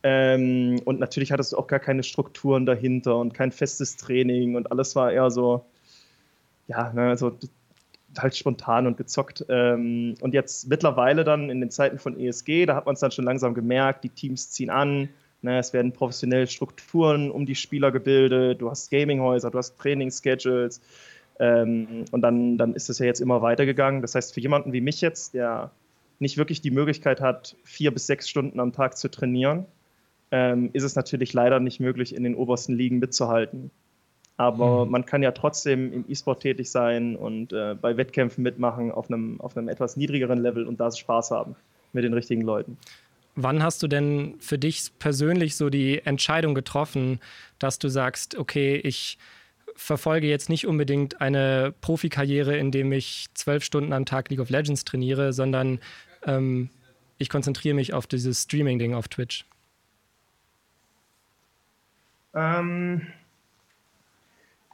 Ähm, 0.04 0.80
und 0.84 1.00
natürlich 1.00 1.32
hattest 1.32 1.52
du 1.52 1.56
auch 1.56 1.66
gar 1.66 1.80
keine 1.80 2.04
Strukturen 2.04 2.64
dahinter 2.64 3.16
und 3.16 3.34
kein 3.34 3.50
festes 3.50 3.96
Training 3.96 4.54
und 4.54 4.70
alles 4.70 4.94
war 4.94 5.10
eher 5.10 5.32
so, 5.32 5.64
ja, 6.68 6.92
ne, 6.92 7.08
also 7.08 7.36
halt 8.22 8.36
spontan 8.36 8.86
und 8.86 8.96
gezockt. 8.96 9.44
Ähm, 9.48 10.14
und 10.20 10.34
jetzt 10.34 10.68
mittlerweile 10.68 11.24
dann 11.24 11.50
in 11.50 11.60
den 11.60 11.70
Zeiten 11.70 11.98
von 11.98 12.18
ESG, 12.18 12.66
da 12.66 12.76
hat 12.76 12.86
man 12.86 12.94
es 12.94 13.00
dann 13.00 13.10
schon 13.10 13.24
langsam 13.24 13.54
gemerkt, 13.54 14.04
die 14.04 14.08
Teams 14.08 14.50
ziehen 14.50 14.70
an, 14.70 15.08
ne, 15.42 15.58
es 15.58 15.72
werden 15.72 15.92
professionelle 15.92 16.46
Strukturen 16.46 17.30
um 17.30 17.46
die 17.46 17.54
Spieler 17.54 17.92
gebildet, 17.92 18.60
du 18.60 18.70
hast 18.70 18.90
Gaminghäuser, 18.90 19.50
du 19.50 19.58
hast 19.58 19.78
Trainingsschedules 19.78 20.80
ähm, 21.38 22.04
und 22.10 22.20
dann, 22.22 22.58
dann 22.58 22.74
ist 22.74 22.90
es 22.90 22.98
ja 22.98 23.06
jetzt 23.06 23.20
immer 23.20 23.42
weitergegangen. 23.42 24.02
Das 24.02 24.14
heißt, 24.14 24.34
für 24.34 24.40
jemanden 24.40 24.72
wie 24.72 24.80
mich 24.80 25.00
jetzt, 25.00 25.34
der 25.34 25.70
nicht 26.18 26.38
wirklich 26.38 26.60
die 26.60 26.70
Möglichkeit 26.70 27.20
hat, 27.20 27.56
vier 27.64 27.92
bis 27.92 28.06
sechs 28.06 28.28
Stunden 28.28 28.58
am 28.60 28.72
Tag 28.72 28.96
zu 28.96 29.10
trainieren, 29.10 29.66
ähm, 30.30 30.70
ist 30.72 30.82
es 30.82 30.96
natürlich 30.96 31.32
leider 31.32 31.60
nicht 31.60 31.78
möglich, 31.78 32.14
in 32.14 32.24
den 32.24 32.34
obersten 32.34 32.74
Ligen 32.74 32.98
mitzuhalten. 32.98 33.70
Aber 34.36 34.84
mhm. 34.84 34.90
man 34.90 35.06
kann 35.06 35.22
ja 35.22 35.32
trotzdem 35.32 35.92
im 35.92 36.04
E-Sport 36.08 36.40
tätig 36.40 36.70
sein 36.70 37.16
und 37.16 37.52
äh, 37.52 37.74
bei 37.80 37.96
Wettkämpfen 37.96 38.42
mitmachen 38.42 38.90
auf 38.92 39.10
einem, 39.10 39.40
auf 39.40 39.56
einem 39.56 39.68
etwas 39.68 39.96
niedrigeren 39.96 40.38
Level 40.38 40.66
und 40.66 40.78
da 40.78 40.90
Spaß 40.90 41.30
haben 41.30 41.56
mit 41.92 42.04
den 42.04 42.12
richtigen 42.12 42.42
Leuten. 42.42 42.76
Wann 43.34 43.62
hast 43.62 43.82
du 43.82 43.88
denn 43.88 44.34
für 44.38 44.58
dich 44.58 44.92
persönlich 44.98 45.56
so 45.56 45.68
die 45.68 46.00
Entscheidung 46.04 46.54
getroffen, 46.54 47.20
dass 47.58 47.78
du 47.78 47.88
sagst, 47.88 48.36
okay, 48.36 48.76
ich 48.76 49.18
verfolge 49.74 50.26
jetzt 50.26 50.48
nicht 50.48 50.66
unbedingt 50.66 51.20
eine 51.20 51.74
Profikarriere, 51.82 52.56
indem 52.56 52.92
ich 52.92 53.26
zwölf 53.34 53.62
Stunden 53.62 53.92
am 53.92 54.06
Tag 54.06 54.30
League 54.30 54.40
of 54.40 54.48
Legends 54.48 54.84
trainiere, 54.84 55.34
sondern 55.34 55.80
ähm, 56.24 56.70
ich 57.18 57.28
konzentriere 57.28 57.74
mich 57.74 57.92
auf 57.92 58.06
dieses 58.06 58.42
Streaming-Ding 58.42 58.94
auf 58.94 59.08
Twitch? 59.08 59.44
Ähm, 62.34 63.06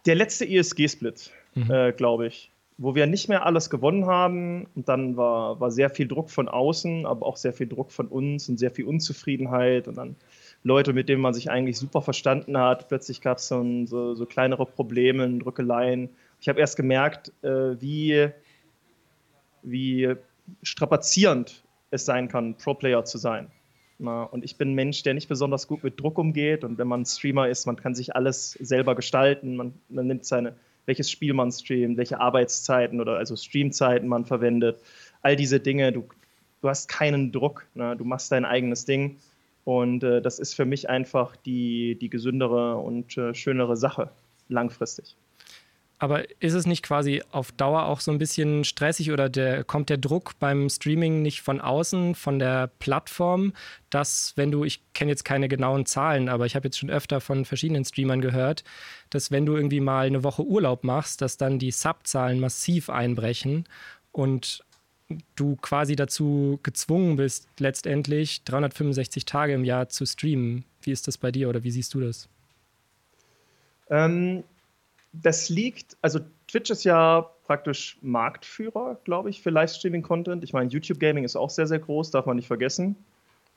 Der 0.07 0.15
letzte 0.15 0.49
ESG-Split, 0.49 1.31
mhm. 1.55 1.71
äh, 1.71 1.93
glaube 1.93 2.27
ich, 2.27 2.51
wo 2.79 2.95
wir 2.95 3.07
nicht 3.07 3.29
mehr 3.29 3.47
alles 3.47 3.71
gewonnen 3.71 4.07
haben. 4.07 4.67
Und 4.75 4.89
dann 4.89 5.17
war, 5.17 5.61
war 5.61 5.71
sehr 5.71 5.91
viel 5.91 6.09
Druck 6.09 6.31
von 6.31 6.49
außen, 6.49 7.07
aber 7.07 7.27
auch 7.27 7.37
sehr 7.37 7.53
viel 7.53 7.69
Druck 7.69 7.93
von 7.93 8.09
uns 8.09 8.49
und 8.49 8.59
sehr 8.59 8.71
viel 8.71 8.87
Unzufriedenheit. 8.87 9.87
Und 9.87 9.97
dann 9.97 10.17
Leute, 10.65 10.93
mit 10.93 11.09
denen 11.09 11.23
man 11.23 11.35
sich 11.35 11.51
eigentlich 11.51 11.79
super 11.79 12.03
verstanden 12.03 12.57
hat. 12.59 12.89
Plötzlich 12.89 13.21
gab 13.21 13.39
es 13.39 13.49
so, 13.49 13.87
so, 13.87 14.15
so, 14.15 14.27
kleinere 14.27 14.67
Probleme, 14.67 15.29
Drückeleien. 15.39 16.09
Ich 16.41 16.49
habe 16.49 16.61
erst 16.61 16.77
gemerkt, 16.77 17.33
äh, 17.43 17.81
wie, 17.81 18.29
wie 19.63 20.15
strapazierend 20.63 21.63
es 21.91 22.05
sein 22.05 22.29
kann, 22.29 22.57
Pro-Player 22.57 23.05
zu 23.05 23.19
sein. 23.19 23.51
Und 24.09 24.45
ich 24.45 24.57
bin 24.57 24.73
ein 24.73 24.75
Mensch, 24.75 25.03
der 25.03 25.15
nicht 25.15 25.29
besonders 25.29 25.67
gut 25.67 25.85
mit 25.85 26.01
Druck 26.01 26.19
umgeht. 26.19 26.65
Und 26.65 26.79
wenn 26.79 26.89
man 26.89 27.05
Streamer 27.05 27.49
ist, 27.49 27.67
man 27.67 27.77
kann 27.77 27.95
sich 27.95 28.15
alles 28.17 28.53
selber 28.53 28.95
gestalten. 28.95 29.57
Man, 29.57 29.75
man 29.89 30.07
nimmt 30.07 30.25
seine, 30.25 30.55
welches 30.87 31.11
Spiel 31.11 31.35
man 31.35 31.51
streamt, 31.53 31.97
welche 31.97 32.21
Arbeitszeiten 32.21 33.01
oder 33.01 33.17
also 33.17 33.37
Streamzeiten 33.37 34.09
man 34.09 34.25
verwendet. 34.25 34.81
All 35.23 35.37
diese 35.37 35.61
Dinge, 35.61 35.93
du, 35.93 36.09
du 36.61 36.69
hast 36.69 36.89
keinen 36.89 37.33
Druck. 37.33 37.67
Ne? 37.75 37.97
Du 37.97 38.05
machst 38.05 38.33
dein 38.33 38.45
eigenes 38.45 38.85
Ding. 38.85 39.19
Und 39.65 40.03
äh, 40.03 40.21
das 40.21 40.39
ist 40.39 40.55
für 40.55 40.65
mich 40.65 40.89
einfach 40.89 41.37
die, 41.37 41.97
die 41.97 42.11
gesündere 42.11 42.77
und 42.77 43.17
äh, 43.17 43.35
schönere 43.35 43.77
Sache 43.77 44.11
langfristig. 44.49 45.17
Aber 46.03 46.25
ist 46.41 46.55
es 46.55 46.67
nicht 46.67 46.83
quasi 46.83 47.23
auf 47.31 47.53
Dauer 47.53 47.85
auch 47.85 48.01
so 48.01 48.11
ein 48.11 48.19
bisschen 48.19 48.65
stressig 48.65 49.13
oder 49.13 49.29
der, 49.29 49.63
kommt 49.63 49.89
der 49.89 49.99
Druck 49.99 50.33
beim 50.41 50.69
Streaming 50.69 51.23
nicht 51.23 51.43
von 51.43 51.61
außen, 51.61 52.17
von 52.17 52.41
der 52.41 52.73
Plattform, 52.81 53.53
dass 53.89 54.33
wenn 54.35 54.51
du, 54.51 54.65
ich 54.65 54.83
kenne 54.95 55.13
jetzt 55.13 55.25
keine 55.25 55.47
genauen 55.47 55.87
Zahlen, 55.87 56.29
aber 56.29 56.45
ich 56.45 56.57
habe 56.57 56.67
jetzt 56.67 56.79
schon 56.81 56.91
öfter 56.91 57.21
von 57.21 57.45
verschiedenen 57.45 57.85
Streamern 57.85 58.21
gehört, 58.21 58.65
dass 59.11 59.31
wenn 59.31 59.47
du 59.47 59.55
irgendwie 59.55 59.79
mal 59.79 60.09
eine 60.09 60.25
Woche 60.25 60.43
Urlaub 60.43 60.83
machst, 60.83 61.23
dass 61.23 61.37
dann 61.37 61.61
die 61.61 61.71
Subzahlen 61.71 62.41
massiv 62.41 62.91
einbrechen 62.91 63.65
und 64.11 64.65
du 65.37 65.55
quasi 65.55 65.95
dazu 65.95 66.59
gezwungen 66.65 67.15
bist, 67.15 67.47
letztendlich 67.61 68.43
365 68.43 69.25
Tage 69.25 69.53
im 69.53 69.63
Jahr 69.63 69.89
zu 69.89 70.05
streamen. 70.05 70.65
Wie 70.81 70.91
ist 70.91 71.07
das 71.07 71.17
bei 71.17 71.31
dir 71.31 71.49
oder 71.49 71.63
wie 71.63 71.71
siehst 71.71 71.95
du 71.95 72.01
das? 72.01 72.29
Ähm, 73.89 74.43
das 75.13 75.49
liegt, 75.49 75.97
also 76.01 76.21
Twitch 76.49 76.71
ist 76.71 76.85
ja 76.85 77.31
praktisch 77.45 77.99
Marktführer, 78.01 78.99
glaube 79.05 79.31
ich, 79.31 79.43
für 79.43 79.51
Livestreaming-Content. 79.51 80.43
Ich 80.43 80.53
meine, 80.53 80.71
YouTube 80.71 80.99
Gaming 80.99 81.25
ist 81.25 81.37
auch 81.37 81.51
sehr, 81.51 81.67
sehr 81.67 81.79
groß, 81.79 82.11
darf 82.11 82.27
man 82.27 82.37
nicht 82.37 82.47
vergessen. 82.47 82.97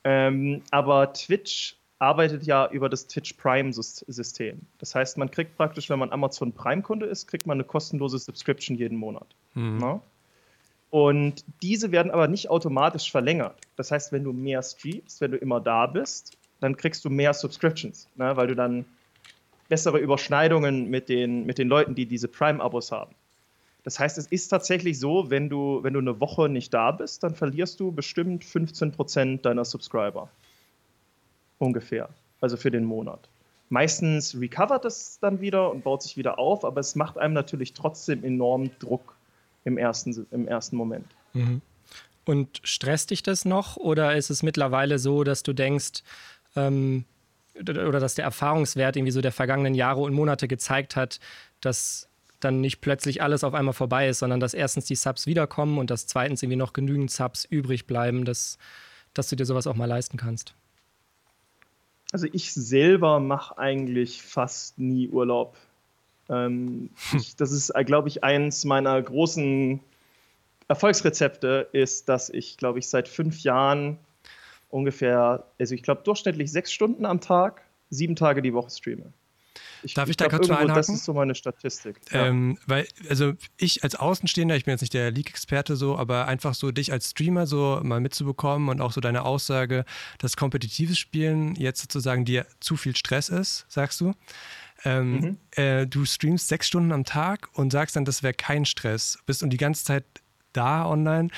Ähm, 0.03 0.61
aber 0.71 1.13
Twitch 1.13 1.77
arbeitet 1.99 2.43
ja 2.43 2.69
über 2.69 2.89
das 2.89 3.07
Twitch 3.07 3.33
Prime-System. 3.33 4.61
Das 4.79 4.95
heißt, 4.95 5.17
man 5.17 5.31
kriegt 5.31 5.55
praktisch, 5.55 5.89
wenn 5.89 5.99
man 5.99 6.11
Amazon 6.11 6.51
Prime-Kunde 6.51 7.05
ist, 7.05 7.27
kriegt 7.27 7.47
man 7.47 7.55
eine 7.55 7.63
kostenlose 7.63 8.19
Subscription 8.19 8.75
jeden 8.77 8.97
Monat. 8.97 9.27
Mhm. 9.53 10.01
Und 10.89 11.43
diese 11.61 11.91
werden 11.91 12.11
aber 12.11 12.27
nicht 12.27 12.49
automatisch 12.49 13.11
verlängert. 13.11 13.59
Das 13.75 13.91
heißt, 13.91 14.11
wenn 14.11 14.23
du 14.23 14.33
mehr 14.33 14.61
streamst, 14.61 15.21
wenn 15.21 15.31
du 15.31 15.37
immer 15.37 15.59
da 15.59 15.87
bist, 15.87 16.37
dann 16.59 16.77
kriegst 16.77 17.03
du 17.05 17.09
mehr 17.09 17.33
Subscriptions, 17.33 18.07
ne? 18.15 18.35
weil 18.37 18.47
du 18.47 18.55
dann 18.55 18.85
bessere 19.69 19.99
Überschneidungen 19.99 20.89
mit 20.89 21.09
den, 21.09 21.45
mit 21.45 21.57
den 21.57 21.67
Leuten, 21.67 21.95
die 21.95 22.05
diese 22.05 22.27
Prime-Abos 22.27 22.91
haben. 22.91 23.15
Das 23.83 23.99
heißt, 23.99 24.17
es 24.17 24.27
ist 24.27 24.47
tatsächlich 24.47 24.99
so, 24.99 25.29
wenn 25.29 25.47
du, 25.47 25.83
wenn 25.83 25.93
du 25.93 25.99
eine 25.99 26.19
Woche 26.19 26.49
nicht 26.49 26.73
da 26.73 26.91
bist, 26.91 27.23
dann 27.23 27.35
verlierst 27.35 27.79
du 27.79 27.91
bestimmt 27.91 28.43
15% 28.43 29.41
deiner 29.41 29.63
Subscriber. 29.63 30.29
Ungefähr. 31.59 32.09
Also 32.41 32.57
für 32.57 32.71
den 32.71 32.83
Monat. 32.83 33.29
Meistens 33.69 34.39
recovert 34.39 34.85
es 34.85 35.19
dann 35.19 35.39
wieder 35.39 35.71
und 35.71 35.83
baut 35.83 36.03
sich 36.03 36.17
wieder 36.17 36.37
auf, 36.39 36.65
aber 36.65 36.79
es 36.79 36.95
macht 36.95 37.17
einem 37.17 37.33
natürlich 37.33 37.73
trotzdem 37.73 38.23
enormen 38.23 38.71
Druck 38.79 39.15
im 39.65 39.77
ersten, 39.77 40.25
im 40.31 40.47
ersten 40.47 40.75
Moment. 40.75 41.07
Mhm. 41.33 41.61
Und 42.25 42.61
stresst 42.63 43.11
dich 43.11 43.21
das 43.21 43.45
noch 43.45 43.77
oder 43.77 44.15
ist 44.15 44.31
es 44.31 44.41
mittlerweile 44.41 44.97
so, 44.97 45.23
dass 45.23 45.43
du 45.43 45.53
denkst, 45.53 46.03
ähm, 46.55 47.05
oder 47.59 47.99
dass 47.99 48.15
der 48.15 48.25
Erfahrungswert 48.25 48.95
irgendwie 48.95 49.11
so 49.11 49.21
der 49.21 49.31
vergangenen 49.31 49.75
Jahre 49.75 50.01
und 50.01 50.13
Monate 50.13 50.47
gezeigt 50.47 50.95
hat, 50.95 51.19
dass 51.61 52.09
dann 52.39 52.61
nicht 52.61 52.81
plötzlich 52.81 53.21
alles 53.21 53.43
auf 53.43 53.53
einmal 53.53 53.73
vorbei 53.73 54.07
ist, 54.07 54.19
sondern 54.19 54.39
dass 54.39 54.53
erstens 54.53 54.85
die 54.85 54.95
Subs 54.95 55.25
wiederkommen 55.25 55.77
und 55.77 55.89
dass 55.89 56.07
zweitens 56.07 56.43
irgendwie 56.43 56.57
noch 56.57 56.73
genügend 56.73 57.11
Subs 57.11 57.45
übrig 57.45 57.87
bleiben, 57.87 58.25
dass, 58.25 58.57
dass 59.13 59.29
du 59.29 59.35
dir 59.35 59.45
sowas 59.45 59.67
auch 59.67 59.75
mal 59.75 59.85
leisten 59.85 60.17
kannst? 60.17 60.53
Also 62.11 62.27
ich 62.31 62.53
selber 62.53 63.19
mache 63.19 63.57
eigentlich 63.57 64.21
fast 64.21 64.77
nie 64.77 65.09
Urlaub. 65.09 65.57
Ähm, 66.29 66.89
hm. 67.09 67.19
ich, 67.19 67.35
das 67.35 67.51
ist, 67.51 67.73
glaube 67.85 68.07
ich, 68.09 68.23
eins 68.23 68.65
meiner 68.65 69.01
großen 69.01 69.79
Erfolgsrezepte, 70.67 71.67
ist, 71.71 72.09
dass 72.09 72.29
ich, 72.29 72.57
glaube 72.57 72.79
ich, 72.79 72.87
seit 72.87 73.07
fünf 73.07 73.41
Jahren 73.41 73.97
ungefähr, 74.75 75.45
also 75.57 75.73
ich 75.73 75.83
glaube 75.83 76.01
durchschnittlich 76.03 76.51
sechs 76.51 76.73
Stunden 76.73 77.05
am 77.05 77.21
Tag, 77.21 77.61
sieben 77.89 78.15
Tage 78.17 78.41
die 78.41 78.53
Woche 78.53 78.69
streame. 78.69 79.13
Ich, 79.83 79.93
Darf 79.93 80.05
ich, 80.05 80.11
ich 80.11 80.17
da 80.17 80.27
kurz 80.27 80.49
einhaken? 80.49 80.75
Das 80.75 80.89
ist 80.89 81.05
so 81.05 81.13
meine 81.13 81.33
Statistik. 81.33 81.95
Ähm, 82.11 82.57
Weil, 82.65 82.85
also 83.07 83.33
ich 83.55 83.83
als 83.83 83.95
Außenstehender, 83.95 84.55
ich 84.57 84.65
bin 84.65 84.73
jetzt 84.73 84.81
nicht 84.81 84.93
der 84.93 85.11
League-Experte 85.11 85.77
so, 85.77 85.97
aber 85.97 86.27
einfach 86.27 86.55
so 86.55 86.71
dich 86.71 86.91
als 86.91 87.11
Streamer 87.11 87.47
so 87.47 87.79
mal 87.83 88.01
mitzubekommen 88.01 88.67
und 88.67 88.81
auch 88.81 88.91
so 88.91 88.99
deine 88.99 89.23
Aussage, 89.23 89.85
dass 90.17 90.35
kompetitives 90.35 90.97
Spielen 90.97 91.55
jetzt 91.55 91.79
sozusagen 91.79 92.25
dir 92.25 92.45
zu 92.59 92.75
viel 92.75 92.97
Stress 92.97 93.29
ist, 93.29 93.65
sagst 93.69 94.01
du. 94.01 94.13
Ähm, 94.83 95.19
mhm. 95.19 95.37
äh, 95.51 95.87
du 95.87 96.03
streamst 96.03 96.49
sechs 96.49 96.67
Stunden 96.67 96.91
am 96.91 97.05
Tag 97.05 97.47
und 97.53 97.71
sagst 97.71 97.95
dann, 97.95 98.03
das 98.03 98.23
wäre 98.23 98.33
kein 98.33 98.65
Stress, 98.65 99.19
bist 99.25 99.41
und 99.41 99.51
die 99.51 99.57
ganze 99.57 99.85
Zeit 99.85 100.03
da 100.51 100.85
online 100.85 101.29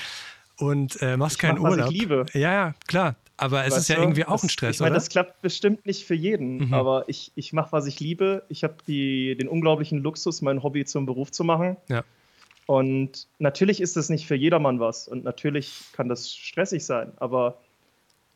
und 0.56 1.00
äh, 1.02 1.16
machst 1.16 1.36
ich 1.36 1.42
keinen 1.42 1.62
mach, 1.62 1.70
Urlaub. 1.70 1.86
Was 1.86 1.94
ich 1.94 2.00
liebe. 2.00 2.26
Ja, 2.32 2.52
ja, 2.52 2.74
klar. 2.88 3.14
Aber 3.38 3.64
es 3.64 3.70
weißt 3.70 3.82
ist 3.82 3.88
ja 3.88 3.96
du? 3.96 4.02
irgendwie 4.02 4.24
auch 4.24 4.32
das, 4.32 4.42
ein 4.42 4.48
Stress, 4.48 4.76
ich 4.76 4.80
meine, 4.80 4.96
das 4.96 5.08
klappt 5.08 5.42
bestimmt 5.42 5.86
nicht 5.86 6.04
für 6.04 6.14
jeden, 6.14 6.66
mhm. 6.66 6.74
aber 6.74 7.04
ich, 7.06 7.30
ich 7.36 7.52
mache, 7.52 7.70
was 7.70 7.86
ich 7.86 8.00
liebe. 8.00 8.42
Ich 8.48 8.64
habe 8.64 8.74
den 8.86 9.48
unglaublichen 9.48 10.02
Luxus, 10.02 10.42
mein 10.42 10.62
Hobby 10.62 10.84
zum 10.84 11.06
Beruf 11.06 11.30
zu 11.30 11.44
machen. 11.44 11.76
Ja. 11.88 12.04
Und 12.66 13.28
natürlich 13.38 13.80
ist 13.80 13.96
das 13.96 14.10
nicht 14.10 14.26
für 14.26 14.34
jedermann 14.34 14.80
was 14.80 15.08
und 15.08 15.24
natürlich 15.24 15.84
kann 15.92 16.08
das 16.08 16.30
stressig 16.30 16.84
sein, 16.84 17.12
aber 17.16 17.58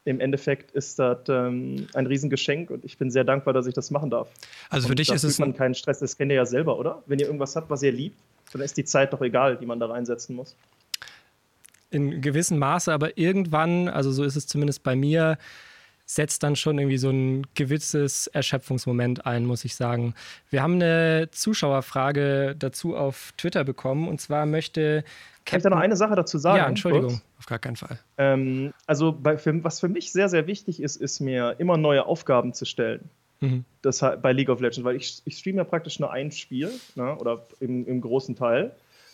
im 0.05 0.21
Endeffekt 0.21 0.71
ist 0.71 0.99
das 0.99 1.19
ähm, 1.29 1.89
ein 1.95 2.07
Riesengeschenk 2.07 2.71
und 2.71 2.85
ich 2.85 2.97
bin 2.97 3.11
sehr 3.11 3.25
dankbar, 3.25 3.53
dass 3.55 3.67
ich 3.67 3.75
das 3.75 3.91
machen 3.91 4.09
darf. 4.09 4.29
Also 4.71 4.87
für 4.87 4.93
und 4.93 5.01
dich 5.01 5.11
ist 5.11 5.25
es. 5.25 5.39
man 5.39 5.55
keinen 5.55 5.75
Stress, 5.75 5.99
das 5.99 6.17
kennt 6.17 6.31
ihr 6.31 6.37
ja 6.37 6.47
selber, 6.47 6.79
oder? 6.79 7.03
Wenn 7.07 7.19
ihr 7.19 7.27
irgendwas 7.27 7.57
habt, 7.57 7.71
was 7.71 7.83
ihr 7.83 7.93
liebt, 7.93 8.19
dann 8.53 8.63
ist 8.63 8.77
die 8.77 8.85
Zeit 8.85 9.13
doch 9.13 9.21
egal, 9.21 9.59
die 9.59 9.67
man 9.67 9.79
da 9.79 9.87
reinsetzen 9.87 10.35
muss 10.35 10.57
in 11.93 12.21
gewissem 12.21 12.59
Maße, 12.59 12.93
aber 12.93 13.19
irgendwann, 13.19 13.89
also 13.89 14.13
so 14.13 14.25
ist 14.25 14.37
es 14.37 14.47
zumindest 14.47 14.83
bei 14.83 14.97
mir, 14.97 15.39
setzt 16.07 16.43
dann 16.43 16.57
schon 16.57 16.79
irgendwie 16.79 16.99
so 16.99 17.11
ein 17.11 17.47
gewisses 17.55 18.27
Erschöpfungsmoment 18.27 19.25
ein, 19.27 19.47
muss 19.47 19.65
ich 19.65 19.75
sagen. 19.75 20.15
Wir 20.51 20.63
haben 20.63 20.75
eine 20.75 21.29
Zuschauerfrage 21.31 22.55
dazu 22.59 22.97
auf 22.97 23.33
Twitter 23.37 23.65
bekommen 23.65 24.09
und 24.09 24.21
zwar 24.21 24.47
möchte. 24.47 25.03
Captain 25.03 25.45
Kann 25.45 25.59
ich 25.59 25.63
da 25.63 25.71
noch 25.71 25.79
eine 25.79 25.97
Sache 25.97 26.15
dazu 26.15 26.39
sagen? 26.39 26.59
Ja, 26.59 26.67
Entschuldigung. 26.67 27.11
Kurz? 27.11 27.23
Auf 27.39 27.47
gar 27.47 27.59
keinen 27.59 27.77
Fall. 27.77 27.99
Ähm, 28.19 28.73
also, 28.87 29.13
bei, 29.13 29.37
für, 29.39 29.65
was 29.65 29.81
für 29.81 29.89
mich 29.89 30.13
sehr, 30.13 30.29
sehr 30.29 30.47
wichtig 30.47 30.81
ist, 30.81 30.97
ist 30.97 31.21
mir 31.21 31.57
immer 31.59 31.77
neue 31.77 32.07
Aufgaben 32.07 32.53
zu 32.53 32.65
stellen. 32.65 33.09
Mhm. 33.41 33.65
Das 33.83 34.01
bei 34.01 34.33
League 34.33 34.49
of 34.49 34.61
Legends, 34.61 34.85
weil 34.85 34.97
ich, 34.97 35.21
ich 35.25 35.39
streame 35.39 35.59
ja 35.59 35.65
praktisch 35.65 35.99
nur 35.99 36.13
ein 36.13 36.31
Spiel 36.31 36.71
ne, 36.95 37.17
oder 37.17 37.43
im, 37.59 37.87
im 37.87 38.01
großen 38.01 38.37
Teil. 38.37 38.73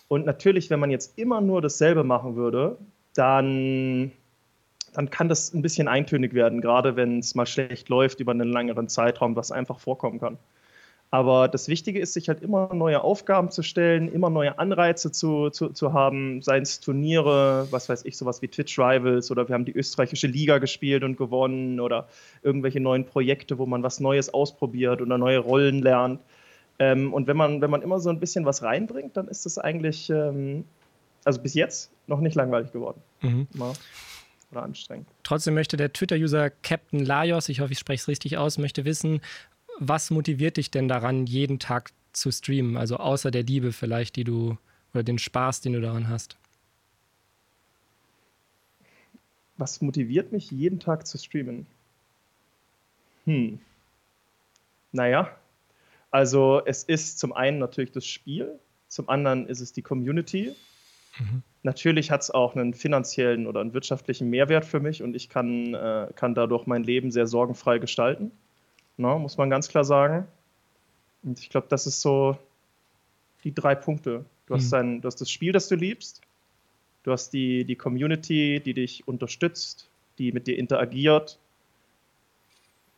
Und 0.09 0.25
natürlich, 0.25 0.71
wenn 0.71 0.81
man 0.81 0.91
jetzt 0.91 1.19
immer 1.19 1.41
nur 1.41 1.61
dasselbe 1.63 2.03
machen 2.03 2.35
würde, 2.35 2.79
dann, 3.15 4.11
dann 4.95 5.11
kann 5.11 5.29
das 5.29 5.53
ein 5.53 5.63
bisschen 5.63 5.87
eintönig 5.87 6.33
werden, 6.35 6.61
gerade 6.61 6.97
wenn 6.97 7.19
es 7.19 7.35
mal 7.35 7.47
schlecht 7.47 7.89
läuft 7.89 8.21
über 8.21 8.33
einen 8.33 8.51
längeren 8.51 8.89
Zeitraum, 8.89 9.37
was 9.37 9.53
einfach 9.53 9.79
vorkommen 9.79 10.19
kann. 10.19 10.39
Aber 11.11 11.49
das 11.49 11.69
Wichtige 11.69 12.01
ist, 12.01 12.13
sich 12.13 12.29
halt 12.29 12.43
immer 12.43 12.75
neue 12.75 13.03
Aufgaben 13.03 13.51
zu 13.51 13.63
stellen, 13.63 14.13
immer 14.13 14.29
neue 14.29 14.59
Anreize 14.59 15.11
zu, 15.11 15.49
zu, 15.49 15.71
zu 15.71 15.95
haben, 15.95 16.43
seien 16.43 16.63
es 16.63 16.81
Turniere, 16.81 17.67
was 17.71 17.89
weiß 17.89 18.05
ich, 18.05 18.19
sowas 18.19 18.43
wie 18.43 18.49
Twitch 18.49 18.79
Rivals 18.79 19.31
oder 19.31 19.49
wir 19.49 19.55
haben 19.55 19.65
die 19.65 19.73
österreichische 19.73 20.27
Liga 20.27 20.59
gespielt 20.59 21.05
und 21.05 21.17
gewonnen 21.17 21.81
oder 21.81 22.09
irgendwelche 22.43 22.81
neuen 22.81 23.07
Projekte, 23.07 23.57
wo 23.57 23.65
man 23.65 23.83
was 23.83 24.01
Neues 24.01 24.33
ausprobiert 24.35 25.01
oder 25.01 25.17
neue 25.17 25.39
Rollen 25.39 25.81
lernt. 25.81 26.21
Ähm, 26.79 27.13
und 27.13 27.27
wenn 27.27 27.37
man, 27.37 27.61
wenn 27.61 27.71
man 27.71 27.83
immer 27.83 28.01
so 28.01 28.11
ein 28.11 28.21
bisschen 28.21 28.45
was 28.45 28.63
reinbringt, 28.63 29.17
dann 29.17 29.29
ist 29.29 29.47
das 29.47 29.59
eigentlich, 29.59 30.11
ähm, 30.11 30.65
also 31.25 31.41
bis 31.41 31.55
jetzt, 31.55 31.91
noch 32.07 32.21
nicht 32.21 32.35
langweilig 32.35 32.73
geworden. 32.73 33.03
Mhm. 33.21 33.49
Oder 34.51 34.63
anstrengend. 34.63 35.09
Trotzdem 35.25 35.55
möchte 35.55 35.77
der 35.77 35.93
Twitter-User 35.93 36.51
Captain 36.51 37.05
Lajos, 37.05 37.49
ich 37.49 37.61
hoffe, 37.61 37.73
ich 37.73 37.79
spreche 37.79 38.03
es 38.03 38.09
richtig 38.09 38.39
aus, 38.39 38.59
möchte 38.59 38.85
wissen, 38.85 39.21
was 39.79 40.11
motiviert 40.11 40.57
dich 40.57 40.71
denn 40.71 40.89
daran, 40.89 41.27
jeden 41.27 41.59
Tag 41.59 41.93
zu 42.13 42.31
streamen? 42.31 42.77
Also 42.77 42.97
außer 42.97 43.31
der 43.31 43.43
Liebe 43.43 43.73
vielleicht, 43.73 44.17
die 44.17 44.25
du, 44.25 44.57
oder 44.95 45.03
den 45.03 45.19
Spaß, 45.19 45.61
den 45.61 45.75
du 45.75 45.81
daran 45.81 46.09
hast. 46.09 46.37
Was 49.57 49.81
motiviert 49.83 50.33
mich, 50.33 50.51
jeden 50.51 50.79
Tag 50.81 51.07
zu 51.07 51.19
streamen? 51.19 51.67
Hm. 53.25 53.61
Naja, 54.93 55.37
Also 56.11 56.63
es 56.65 56.85
ist 56.85 57.19
zum 57.19 57.33
einen 57.33 57.59
natürlich 57.59 57.93
das 57.93 58.07
Spiel, 58.07 58.59
zum 58.89 59.09
anderen 59.09 59.47
ist 59.47 59.61
es 59.61 59.73
die 59.73 59.83
Community. 59.83 60.55
Mhm. 61.19 61.43
Natürlich 61.63 62.11
hat 62.11 62.23
es 62.23 62.31
auch 62.31 62.55
einen 62.55 62.73
finanziellen 62.75 63.47
oder 63.47 63.61
einen 63.61 63.75
wirtschaftlichen 63.75 64.31
Mehrwert 64.31 64.65
für 64.65 64.81
mich 64.81 65.03
und 65.03 65.15
ich 65.15 65.29
kann, 65.29 65.75
äh, 65.75 66.09
kann 66.15 66.35
dadurch 66.35 66.67
mein 66.67 66.85
Leben 66.85 67.11
sehr 67.11 67.27
sorgenfrei 67.27 67.79
gestalten. 67.79 68.31
No, 68.97 69.15
ne, 69.15 69.21
muss 69.21 69.37
man 69.37 69.51
ganz 69.51 69.69
klar 69.69 69.85
sagen. 69.85 70.27
Und 71.23 71.41
ich 71.41 71.51
glaube, 71.51 71.67
das 71.69 71.87
ist 71.87 72.01
so 72.01 72.39
die 73.45 73.55
drei 73.55 73.75
Punkte. 73.75 74.25
Du, 74.47 74.55
mhm. 74.55 74.59
hast 74.59 74.71
dein, 74.71 75.01
du 75.01 75.07
hast 75.07 75.21
das 75.21 75.31
Spiel, 75.31 75.53
das 75.53 75.69
du 75.69 75.75
liebst. 75.75 76.23
Du 77.03 77.13
hast 77.13 77.31
die, 77.31 77.65
die 77.65 77.77
Community, 77.77 78.61
die 78.65 78.75
dich 78.75 79.07
unterstützt, 79.07 79.89
die 80.19 80.33
mit 80.33 80.47
dir 80.47 80.59
interagiert. 80.59 81.39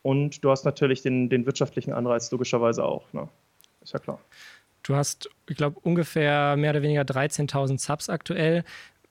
Und 0.03 0.43
du 0.43 0.49
hast 0.49 0.65
natürlich 0.65 1.01
den, 1.01 1.29
den 1.29 1.45
wirtschaftlichen 1.45 1.93
Anreiz 1.93 2.31
logischerweise 2.31 2.83
auch. 2.83 3.11
Ne? 3.13 3.29
Ist 3.81 3.93
ja 3.93 3.99
klar. 3.99 4.19
Du 4.83 4.95
hast, 4.95 5.29
ich 5.47 5.57
glaube, 5.57 5.79
ungefähr 5.81 6.55
mehr 6.57 6.71
oder 6.71 6.81
weniger 6.81 7.03
13.000 7.03 7.79
Subs 7.79 8.09
aktuell. 8.09 8.63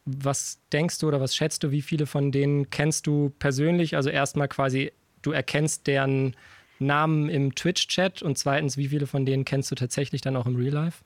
Was 0.04 0.58
denkst 0.72 0.98
du 0.98 1.08
oder 1.08 1.20
was 1.20 1.36
schätzt 1.36 1.62
du, 1.62 1.70
wie 1.70 1.82
viele 1.82 2.06
von 2.06 2.32
denen 2.32 2.70
kennst 2.70 3.06
du 3.06 3.32
persönlich? 3.38 3.94
Also 3.94 4.10
erstmal 4.10 4.48
quasi, 4.48 4.92
du 5.22 5.30
erkennst 5.30 5.86
deren 5.86 6.34
Namen 6.80 7.28
im 7.28 7.54
Twitch-Chat 7.54 8.22
und 8.22 8.38
zweitens, 8.38 8.76
wie 8.76 8.88
viele 8.88 9.06
von 9.06 9.26
denen 9.26 9.44
kennst 9.44 9.70
du 9.70 9.74
tatsächlich 9.74 10.22
dann 10.22 10.36
auch 10.36 10.46
im 10.46 10.56
Real 10.56 10.72
Life? 10.72 11.04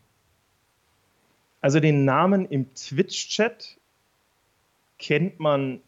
Also 1.61 1.81
den 1.81 2.05
Namen 2.05 2.47
im 2.47 2.73
Twitch-Chat 2.75 3.79
kennt 4.99 5.41
man, 5.41 5.81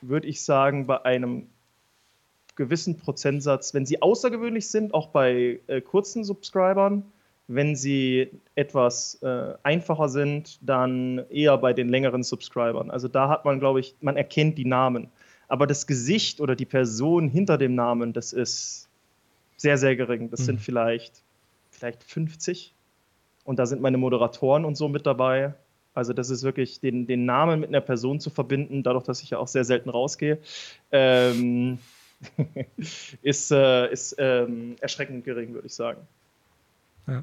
würde 0.00 0.26
ich 0.26 0.42
sagen, 0.42 0.86
bei 0.86 1.04
einem 1.04 1.48
gewissen 2.58 2.98
Prozentsatz, 2.98 3.72
wenn 3.72 3.86
sie 3.86 4.02
außergewöhnlich 4.02 4.68
sind, 4.68 4.92
auch 4.92 5.06
bei 5.08 5.60
äh, 5.68 5.80
kurzen 5.80 6.24
Subscribern. 6.24 7.04
Wenn 7.46 7.76
sie 7.76 8.28
etwas 8.56 9.22
äh, 9.22 9.54
einfacher 9.62 10.10
sind, 10.10 10.58
dann 10.60 11.24
eher 11.30 11.56
bei 11.56 11.72
den 11.72 11.88
längeren 11.88 12.22
Subscribern. 12.22 12.90
Also 12.90 13.08
da 13.08 13.30
hat 13.30 13.46
man, 13.46 13.58
glaube 13.58 13.80
ich, 13.80 13.94
man 14.02 14.18
erkennt 14.18 14.58
die 14.58 14.66
Namen. 14.66 15.08
Aber 15.46 15.66
das 15.66 15.86
Gesicht 15.86 16.42
oder 16.42 16.54
die 16.56 16.66
Person 16.66 17.28
hinter 17.28 17.56
dem 17.56 17.74
Namen, 17.74 18.12
das 18.12 18.34
ist 18.34 18.90
sehr, 19.56 19.78
sehr 19.78 19.96
gering. 19.96 20.28
Das 20.28 20.40
mhm. 20.40 20.44
sind 20.44 20.60
vielleicht, 20.60 21.22
vielleicht 21.70 22.02
50. 22.02 22.74
Und 23.44 23.58
da 23.58 23.64
sind 23.64 23.80
meine 23.80 23.96
Moderatoren 23.96 24.66
und 24.66 24.76
so 24.76 24.88
mit 24.88 25.06
dabei. 25.06 25.54
Also 25.94 26.12
das 26.12 26.28
ist 26.28 26.42
wirklich, 26.42 26.80
den, 26.80 27.06
den 27.06 27.24
Namen 27.24 27.60
mit 27.60 27.70
einer 27.70 27.80
Person 27.80 28.20
zu 28.20 28.28
verbinden, 28.28 28.82
dadurch, 28.82 29.04
dass 29.04 29.22
ich 29.22 29.30
ja 29.30 29.38
auch 29.38 29.48
sehr 29.48 29.64
selten 29.64 29.88
rausgehe, 29.88 30.38
ähm, 30.92 31.78
ist, 33.22 33.50
äh, 33.50 33.92
ist 33.92 34.16
ähm, 34.18 34.76
erschreckend 34.80 35.24
gering, 35.24 35.54
würde 35.54 35.66
ich 35.66 35.74
sagen. 35.74 36.00
Ja. 37.06 37.22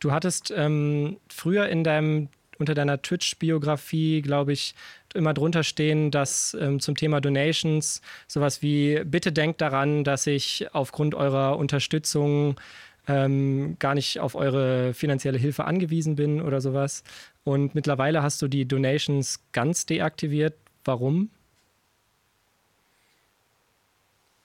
Du 0.00 0.12
hattest 0.12 0.52
ähm, 0.56 1.18
früher 1.28 1.68
in 1.68 1.84
deinem 1.84 2.28
unter 2.58 2.74
deiner 2.74 3.00
Twitch-Biografie, 3.00 4.20
glaube 4.20 4.52
ich, 4.52 4.74
immer 5.14 5.32
drunter 5.32 5.62
stehen, 5.62 6.10
dass 6.10 6.56
ähm, 6.60 6.80
zum 6.80 6.96
Thema 6.96 7.20
Donations 7.20 8.02
sowas 8.26 8.62
wie, 8.62 9.02
bitte 9.04 9.32
denkt 9.32 9.60
daran, 9.60 10.04
dass 10.04 10.26
ich 10.26 10.66
aufgrund 10.72 11.14
eurer 11.14 11.56
Unterstützung 11.56 12.60
ähm, 13.06 13.76
gar 13.78 13.94
nicht 13.94 14.20
auf 14.20 14.34
eure 14.34 14.92
finanzielle 14.92 15.38
Hilfe 15.38 15.64
angewiesen 15.64 16.16
bin 16.16 16.42
oder 16.42 16.60
sowas. 16.60 17.04
Und 17.44 17.74
mittlerweile 17.74 18.22
hast 18.22 18.42
du 18.42 18.48
die 18.48 18.66
Donations 18.66 19.40
ganz 19.52 19.86
deaktiviert. 19.86 20.54
Warum? 20.84 21.30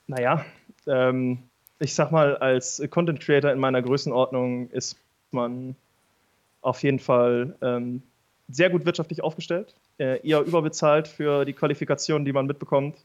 Naja, 0.06 0.44
ähm, 0.86 1.38
ich 1.78 1.94
sag 1.94 2.12
mal, 2.12 2.36
als 2.36 2.82
Content 2.90 3.20
Creator 3.20 3.50
in 3.50 3.58
meiner 3.58 3.82
Größenordnung 3.82 4.70
ist 4.70 4.96
man 5.30 5.76
auf 6.60 6.82
jeden 6.82 6.98
Fall 6.98 7.56
ähm, 7.62 8.02
sehr 8.48 8.70
gut 8.70 8.84
wirtschaftlich 8.84 9.22
aufgestellt, 9.22 9.74
äh, 9.98 10.26
eher 10.26 10.42
überbezahlt 10.42 11.08
für 11.08 11.44
die 11.44 11.52
Qualifikationen, 11.52 12.24
die 12.24 12.32
man 12.32 12.46
mitbekommt. 12.46 12.96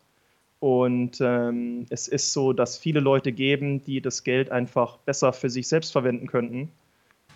Und 0.59 1.21
ähm, 1.21 1.85
es 1.89 2.09
ist 2.09 2.33
so, 2.33 2.51
dass 2.51 2.77
viele 2.77 2.99
Leute 2.99 3.31
geben, 3.31 3.81
die 3.83 4.01
das 4.01 4.23
Geld 4.23 4.51
einfach 4.51 4.97
besser 4.97 5.31
für 5.31 5.49
sich 5.49 5.69
selbst 5.69 5.93
verwenden 5.93 6.27
könnten 6.27 6.69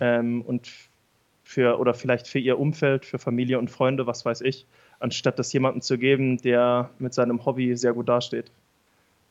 ähm, 0.01 0.41
und 0.41 0.69
für 1.43 1.79
oder 1.79 1.93
vielleicht 1.93 2.27
für 2.27 2.39
ihr 2.39 2.59
Umfeld, 2.59 3.05
für 3.05 3.19
Familie 3.19 3.59
und 3.59 3.71
Freunde, 3.71 4.07
was 4.07 4.25
weiß 4.25 4.41
ich, 4.41 4.65
anstatt 4.99 5.39
das 5.39 5.53
jemandem 5.53 5.81
zu 5.81 5.97
geben, 5.97 6.37
der 6.37 6.89
mit 6.99 7.13
seinem 7.13 7.45
Hobby 7.45 7.77
sehr 7.77 7.93
gut 7.93 8.09
dasteht. 8.09 8.51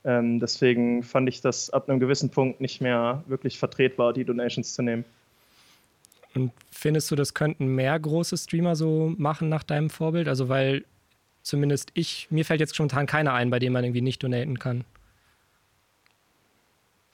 Ähm, 0.05 0.41
deswegen 0.41 1.03
fand 1.03 1.29
ich 1.29 1.41
das 1.41 1.71
ab 1.71 1.89
einem 1.89 2.01
gewissen 2.01 2.31
Punkt 2.31 2.61
nicht 2.61 2.81
mehr 2.81 3.23
wirklich 3.27 3.59
vertretbar, 3.59 4.13
die 4.13 4.25
Donations 4.25 4.75
zu 4.75 4.83
nehmen. 4.83 5.05
Und 6.35 6.53
findest 6.71 7.11
du, 7.11 7.15
das 7.15 7.35
könnten 7.35 7.67
mehr 7.67 7.99
große 7.99 8.37
Streamer 8.37 8.75
so 8.75 9.13
machen 9.17 9.49
nach 9.49 9.63
deinem 9.63 9.91
Vorbild? 9.91 10.29
Also, 10.29 10.49
weil 10.49 10.85
zumindest 11.43 11.91
ich, 11.95 12.29
mir 12.31 12.45
fällt 12.45 12.61
jetzt 12.61 12.75
spontan 12.75 13.07
keiner 13.07 13.35
ein, 13.35 13.51
bei 13.51 13.59
dem 13.59 13.73
man 13.73 13.85
irgendwie 13.85 14.01
nicht 14.01 14.23
donaten 14.23 14.59
kann. 14.59 14.85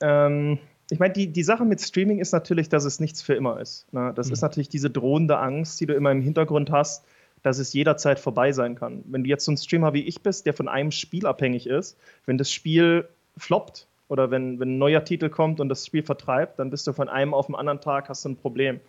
Ähm, 0.00 0.58
ich 0.90 0.98
meine, 0.98 1.12
die, 1.12 1.26
die 1.26 1.42
Sache 1.42 1.64
mit 1.64 1.80
Streaming 1.80 2.18
ist 2.18 2.32
natürlich, 2.32 2.68
dass 2.68 2.84
es 2.84 3.00
nichts 3.00 3.20
für 3.20 3.34
immer 3.34 3.60
ist. 3.60 3.92
Ne? 3.92 4.12
Das 4.14 4.28
mhm. 4.28 4.34
ist 4.34 4.40
natürlich 4.42 4.68
diese 4.68 4.90
drohende 4.90 5.38
Angst, 5.38 5.80
die 5.80 5.86
du 5.86 5.94
immer 5.94 6.12
im 6.12 6.22
Hintergrund 6.22 6.70
hast, 6.70 7.04
dass 7.42 7.58
es 7.58 7.72
jederzeit 7.72 8.18
vorbei 8.18 8.52
sein 8.52 8.74
kann. 8.74 9.04
Wenn 9.06 9.24
du 9.24 9.30
jetzt 9.30 9.44
so 9.44 9.52
ein 9.52 9.56
Streamer 9.56 9.94
wie 9.94 10.02
ich 10.02 10.22
bist, 10.22 10.46
der 10.46 10.54
von 10.54 10.68
einem 10.68 10.90
Spiel 10.90 11.26
abhängig 11.26 11.66
ist, 11.66 11.96
wenn 12.26 12.38
das 12.38 12.52
Spiel 12.52 13.08
floppt 13.36 13.86
oder 14.08 14.30
wenn, 14.30 14.58
wenn 14.58 14.74
ein 14.74 14.78
neuer 14.78 15.04
Titel 15.04 15.28
kommt 15.28 15.60
und 15.60 15.68
das 15.68 15.86
Spiel 15.86 16.02
vertreibt, 16.02 16.58
dann 16.58 16.70
bist 16.70 16.86
du 16.86 16.92
von 16.92 17.08
einem 17.08 17.34
auf 17.34 17.46
den 17.46 17.54
anderen 17.54 17.80
Tag, 17.80 18.08
hast 18.08 18.24
du 18.24 18.30
ein 18.30 18.36
Problem. 18.36 18.80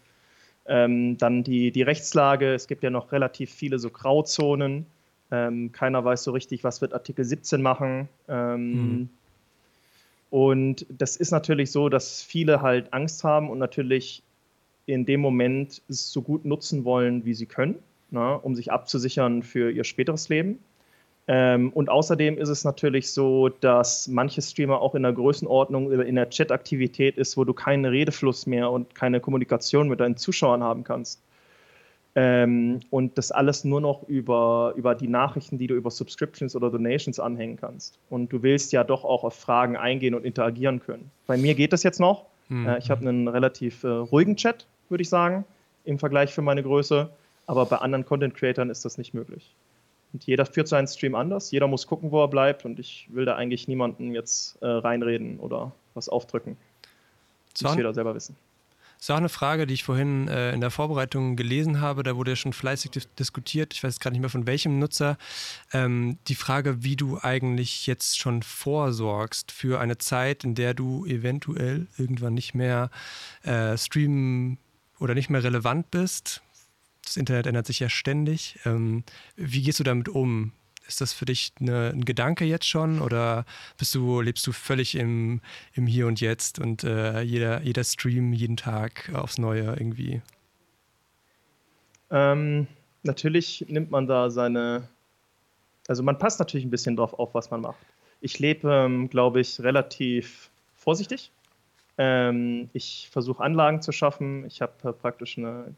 Ähm, 0.65 1.17
dann 1.17 1.43
die, 1.43 1.71
die 1.71 1.81
Rechtslage, 1.81 2.53
es 2.53 2.67
gibt 2.67 2.83
ja 2.83 2.89
noch 2.89 3.11
relativ 3.11 3.51
viele 3.51 3.79
so 3.79 3.89
Grauzonen. 3.89 4.85
Ähm, 5.31 5.71
keiner 5.71 6.03
weiß 6.03 6.23
so 6.23 6.31
richtig, 6.31 6.63
was 6.63 6.81
wird 6.81 6.93
Artikel 6.93 7.25
17 7.25 7.61
machen. 7.61 8.07
Ähm, 8.27 8.71
mhm. 8.71 9.09
Und 10.29 10.85
das 10.89 11.15
ist 11.15 11.31
natürlich 11.31 11.71
so, 11.71 11.89
dass 11.89 12.21
viele 12.21 12.61
halt 12.61 12.93
Angst 12.93 13.23
haben 13.23 13.49
und 13.49 13.57
natürlich 13.57 14.21
in 14.85 15.05
dem 15.05 15.21
Moment 15.21 15.81
es 15.87 16.11
so 16.11 16.21
gut 16.21 16.45
nutzen 16.45 16.83
wollen, 16.83 17.25
wie 17.25 17.33
sie 17.33 17.45
können, 17.45 17.75
ne, 18.11 18.39
um 18.39 18.55
sich 18.55 18.71
abzusichern 18.71 19.43
für 19.43 19.71
ihr 19.71 19.83
späteres 19.83 20.29
Leben. 20.29 20.59
Ähm, 21.27 21.69
und 21.73 21.89
außerdem 21.89 22.39
ist 22.39 22.49
es 22.49 22.63
natürlich 22.63 23.11
so, 23.11 23.49
dass 23.49 24.07
manche 24.07 24.41
Streamer 24.41 24.81
auch 24.81 24.95
in 24.95 25.03
der 25.03 25.13
Größenordnung 25.13 25.85
oder 25.85 26.03
in 26.03 26.15
der 26.15 26.29
Chat-Aktivität 26.31 27.17
ist, 27.17 27.37
wo 27.37 27.43
du 27.43 27.53
keinen 27.53 27.85
Redefluss 27.85 28.47
mehr 28.47 28.71
und 28.71 28.95
keine 28.95 29.19
Kommunikation 29.19 29.89
mit 29.89 29.99
deinen 29.99 30.17
Zuschauern 30.17 30.63
haben 30.63 30.83
kannst. 30.83 31.21
Ähm, 32.15 32.79
und 32.89 33.15
das 33.19 33.31
alles 33.31 33.63
nur 33.63 33.79
noch 33.79 34.01
über, 34.07 34.73
über 34.75 34.95
die 34.95 35.07
Nachrichten, 35.07 35.59
die 35.59 35.67
du 35.67 35.75
über 35.75 35.91
Subscriptions 35.91 36.55
oder 36.55 36.71
Donations 36.71 37.19
anhängen 37.19 37.57
kannst. 37.57 37.99
Und 38.09 38.33
du 38.33 38.41
willst 38.41 38.71
ja 38.71 38.83
doch 38.83 39.05
auch 39.05 39.23
auf 39.23 39.35
Fragen 39.35 39.77
eingehen 39.77 40.15
und 40.15 40.25
interagieren 40.25 40.79
können. 40.79 41.11
Bei 41.27 41.37
mir 41.37 41.53
geht 41.53 41.73
das 41.73 41.83
jetzt 41.83 41.99
noch. 41.99 42.25
Mhm. 42.47 42.67
Äh, 42.67 42.79
ich 42.79 42.89
habe 42.89 43.07
einen 43.07 43.27
relativ 43.27 43.83
äh, 43.83 43.87
ruhigen 43.87 44.35
Chat, 44.35 44.65
würde 44.89 45.03
ich 45.03 45.09
sagen, 45.09 45.45
im 45.85 45.99
Vergleich 45.99 46.33
für 46.33 46.41
meine 46.41 46.63
Größe. 46.63 47.09
Aber 47.49 47.65
bei 47.65 47.77
anderen 47.77 48.05
Content-Creatern 48.05 48.69
ist 48.69 48.85
das 48.85 48.99
nicht 48.99 49.15
möglich. 49.15 49.55
Und 50.13 50.23
jeder 50.27 50.45
führt 50.45 50.67
seinen 50.67 50.85
Stream 50.85 51.15
anders, 51.15 51.49
jeder 51.49 51.67
muss 51.67 51.87
gucken, 51.87 52.11
wo 52.11 52.21
er 52.23 52.27
bleibt 52.27 52.63
und 52.63 52.77
ich 52.77 53.07
will 53.11 53.25
da 53.25 53.37
eigentlich 53.37 53.67
niemanden 53.67 54.13
jetzt 54.13 54.61
äh, 54.61 54.67
reinreden 54.67 55.39
oder 55.39 55.71
was 55.95 56.09
aufdrücken. 56.09 56.57
Das 57.53 57.63
muss 57.63 57.75
jeder 57.75 57.91
selber 57.95 58.13
wissen. 58.13 58.35
Das 58.97 59.05
ist 59.05 59.09
auch 59.09 59.17
eine 59.17 59.29
Frage, 59.29 59.65
die 59.65 59.73
ich 59.73 59.83
vorhin 59.83 60.27
äh, 60.27 60.53
in 60.53 60.61
der 60.61 60.69
Vorbereitung 60.69 61.35
gelesen 61.35 61.81
habe. 61.81 62.03
Da 62.03 62.15
wurde 62.15 62.31
ja 62.31 62.35
schon 62.35 62.53
fleißig 62.53 62.91
dis 62.91 63.09
diskutiert. 63.15 63.73
Ich 63.73 63.83
weiß 63.83 63.99
gerade 63.99 64.13
nicht 64.13 64.21
mehr 64.21 64.29
von 64.29 64.45
welchem 64.45 64.77
Nutzer. 64.77 65.17
Ähm, 65.73 66.19
die 66.27 66.35
Frage, 66.35 66.83
wie 66.83 66.97
du 66.97 67.17
eigentlich 67.19 67.87
jetzt 67.87 68.19
schon 68.19 68.43
vorsorgst 68.43 69.51
für 69.51 69.79
eine 69.79 69.97
Zeit, 69.97 70.43
in 70.43 70.53
der 70.53 70.75
du 70.75 71.03
eventuell 71.07 71.87
irgendwann 71.97 72.35
nicht 72.35 72.53
mehr 72.53 72.91
äh, 73.41 73.75
streamen 73.75 74.59
oder 74.99 75.15
nicht 75.15 75.31
mehr 75.31 75.43
relevant 75.43 75.89
bist 75.89 76.43
das 77.09 77.17
Internet 77.17 77.47
ändert 77.47 77.65
sich 77.65 77.79
ja 77.79 77.89
ständig. 77.89 78.59
Ähm, 78.65 79.03
wie 79.35 79.63
gehst 79.63 79.79
du 79.79 79.83
damit 79.83 80.09
um? 80.09 80.51
Ist 80.87 81.01
das 81.01 81.13
für 81.13 81.25
dich 81.25 81.53
eine, 81.59 81.89
ein 81.89 82.05
Gedanke 82.05 82.45
jetzt 82.45 82.67
schon 82.67 83.01
oder 83.01 83.45
bist 83.77 83.93
du, 83.95 84.21
lebst 84.21 84.45
du 84.45 84.51
völlig 84.51 84.95
im, 84.95 85.41
im 85.73 85.87
Hier 85.87 86.07
und 86.07 86.21
Jetzt 86.21 86.59
und 86.59 86.83
äh, 86.83 87.21
jeder, 87.21 87.61
jeder 87.61 87.83
Stream 87.83 88.33
jeden 88.33 88.57
Tag 88.57 89.11
aufs 89.13 89.37
Neue 89.37 89.63
irgendwie? 89.63 90.21
Ähm, 92.11 92.67
natürlich 93.03 93.65
nimmt 93.67 93.91
man 93.91 94.07
da 94.07 94.29
seine, 94.29 94.87
also 95.87 96.01
man 96.01 96.17
passt 96.17 96.39
natürlich 96.39 96.65
ein 96.65 96.71
bisschen 96.71 96.95
drauf 96.95 97.13
auf, 97.13 97.33
was 97.33 97.51
man 97.51 97.61
macht. 97.61 97.85
Ich 98.21 98.39
lebe, 98.39 98.71
ähm, 98.71 99.09
glaube 99.09 99.41
ich, 99.41 99.59
relativ 99.61 100.49
vorsichtig. 100.75 101.31
Ähm, 101.97 102.69
ich 102.73 103.09
versuche 103.11 103.43
Anlagen 103.43 103.81
zu 103.81 103.91
schaffen. 103.91 104.45
Ich 104.45 104.61
habe 104.61 104.73
äh, 104.89 104.93
praktisch 104.93 105.37
eine 105.37 105.75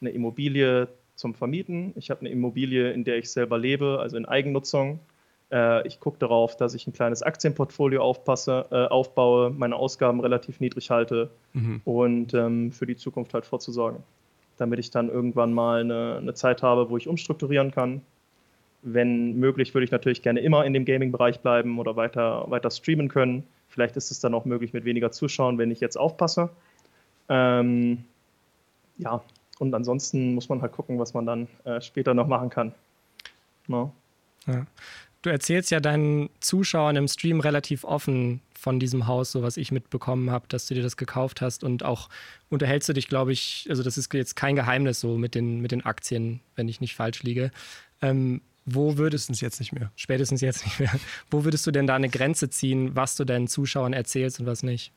eine 0.00 0.10
Immobilie 0.10 0.88
zum 1.14 1.34
Vermieten. 1.34 1.92
Ich 1.96 2.10
habe 2.10 2.20
eine 2.20 2.30
Immobilie, 2.30 2.92
in 2.92 3.04
der 3.04 3.18
ich 3.18 3.30
selber 3.30 3.58
lebe, 3.58 3.98
also 4.00 4.16
in 4.16 4.24
Eigennutzung. 4.24 5.00
Äh, 5.50 5.86
ich 5.86 6.00
gucke 6.00 6.18
darauf, 6.18 6.56
dass 6.56 6.74
ich 6.74 6.86
ein 6.86 6.92
kleines 6.92 7.22
Aktienportfolio 7.22 8.02
aufpasse, 8.02 8.66
äh, 8.70 8.86
aufbaue, 8.86 9.50
meine 9.50 9.76
Ausgaben 9.76 10.20
relativ 10.20 10.60
niedrig 10.60 10.90
halte 10.90 11.30
mhm. 11.54 11.80
und 11.84 12.34
ähm, 12.34 12.72
für 12.72 12.86
die 12.86 12.96
Zukunft 12.96 13.34
halt 13.34 13.46
vorzusorgen. 13.46 14.02
Damit 14.56 14.78
ich 14.78 14.90
dann 14.90 15.08
irgendwann 15.08 15.52
mal 15.52 15.80
eine, 15.80 16.18
eine 16.20 16.34
Zeit 16.34 16.62
habe, 16.62 16.90
wo 16.90 16.96
ich 16.96 17.08
umstrukturieren 17.08 17.70
kann. 17.70 18.02
Wenn 18.82 19.38
möglich, 19.38 19.74
würde 19.74 19.84
ich 19.84 19.90
natürlich 19.90 20.22
gerne 20.22 20.40
immer 20.40 20.64
in 20.64 20.72
dem 20.72 20.84
Gaming-Bereich 20.84 21.40
bleiben 21.40 21.78
oder 21.78 21.96
weiter, 21.96 22.44
weiter 22.48 22.70
streamen 22.70 23.08
können. 23.08 23.44
Vielleicht 23.68 23.96
ist 23.96 24.10
es 24.10 24.20
dann 24.20 24.34
auch 24.34 24.44
möglich 24.44 24.72
mit 24.72 24.84
weniger 24.84 25.10
Zuschauern, 25.10 25.58
wenn 25.58 25.70
ich 25.70 25.80
jetzt 25.80 25.96
aufpasse. 25.96 26.50
Ähm, 27.28 28.04
ja, 28.98 29.22
und 29.58 29.74
ansonsten 29.74 30.34
muss 30.34 30.48
man 30.48 30.62
halt 30.62 30.72
gucken, 30.72 30.98
was 30.98 31.14
man 31.14 31.26
dann 31.26 31.48
äh, 31.64 31.80
später 31.80 32.14
noch 32.14 32.26
machen 32.26 32.50
kann. 32.50 32.72
No. 33.66 33.92
Ja. 34.46 34.66
Du 35.22 35.30
erzählst 35.30 35.70
ja 35.70 35.80
deinen 35.80 36.30
Zuschauern 36.40 36.96
im 36.96 37.08
Stream 37.08 37.40
relativ 37.40 37.84
offen 37.84 38.40
von 38.58 38.78
diesem 38.78 39.06
Haus, 39.06 39.32
so 39.32 39.42
was 39.42 39.56
ich 39.56 39.72
mitbekommen 39.72 40.30
habe, 40.30 40.46
dass 40.48 40.66
du 40.66 40.74
dir 40.74 40.82
das 40.82 40.96
gekauft 40.96 41.40
hast 41.40 41.64
und 41.64 41.84
auch 41.84 42.08
unterhältst 42.50 42.88
du 42.88 42.92
dich, 42.92 43.08
glaube 43.08 43.32
ich, 43.32 43.66
also 43.68 43.82
das 43.82 43.98
ist 43.98 44.12
jetzt 44.14 44.36
kein 44.36 44.56
Geheimnis 44.56 45.00
so 45.00 45.18
mit 45.18 45.34
den, 45.34 45.60
mit 45.60 45.72
den 45.72 45.84
Aktien, 45.84 46.40
wenn 46.56 46.68
ich 46.68 46.80
nicht 46.80 46.94
falsch 46.94 47.22
liege. 47.22 47.50
Ähm, 48.00 48.40
wo 48.64 48.98
würdest 48.98 49.30
du 49.30 49.34
jetzt 49.34 49.60
nicht 49.60 49.72
mehr? 49.72 49.90
Spätestens 49.96 50.40
jetzt 50.40 50.64
nicht 50.64 50.78
mehr. 50.78 50.92
Wo 51.30 51.44
würdest 51.44 51.66
du 51.66 51.70
denn 51.70 51.86
da 51.86 51.94
eine 51.94 52.10
Grenze 52.10 52.50
ziehen, 52.50 52.94
was 52.94 53.16
du 53.16 53.24
deinen 53.24 53.48
Zuschauern 53.48 53.94
erzählst 53.94 54.40
und 54.40 54.46
was 54.46 54.62
nicht? 54.62 54.92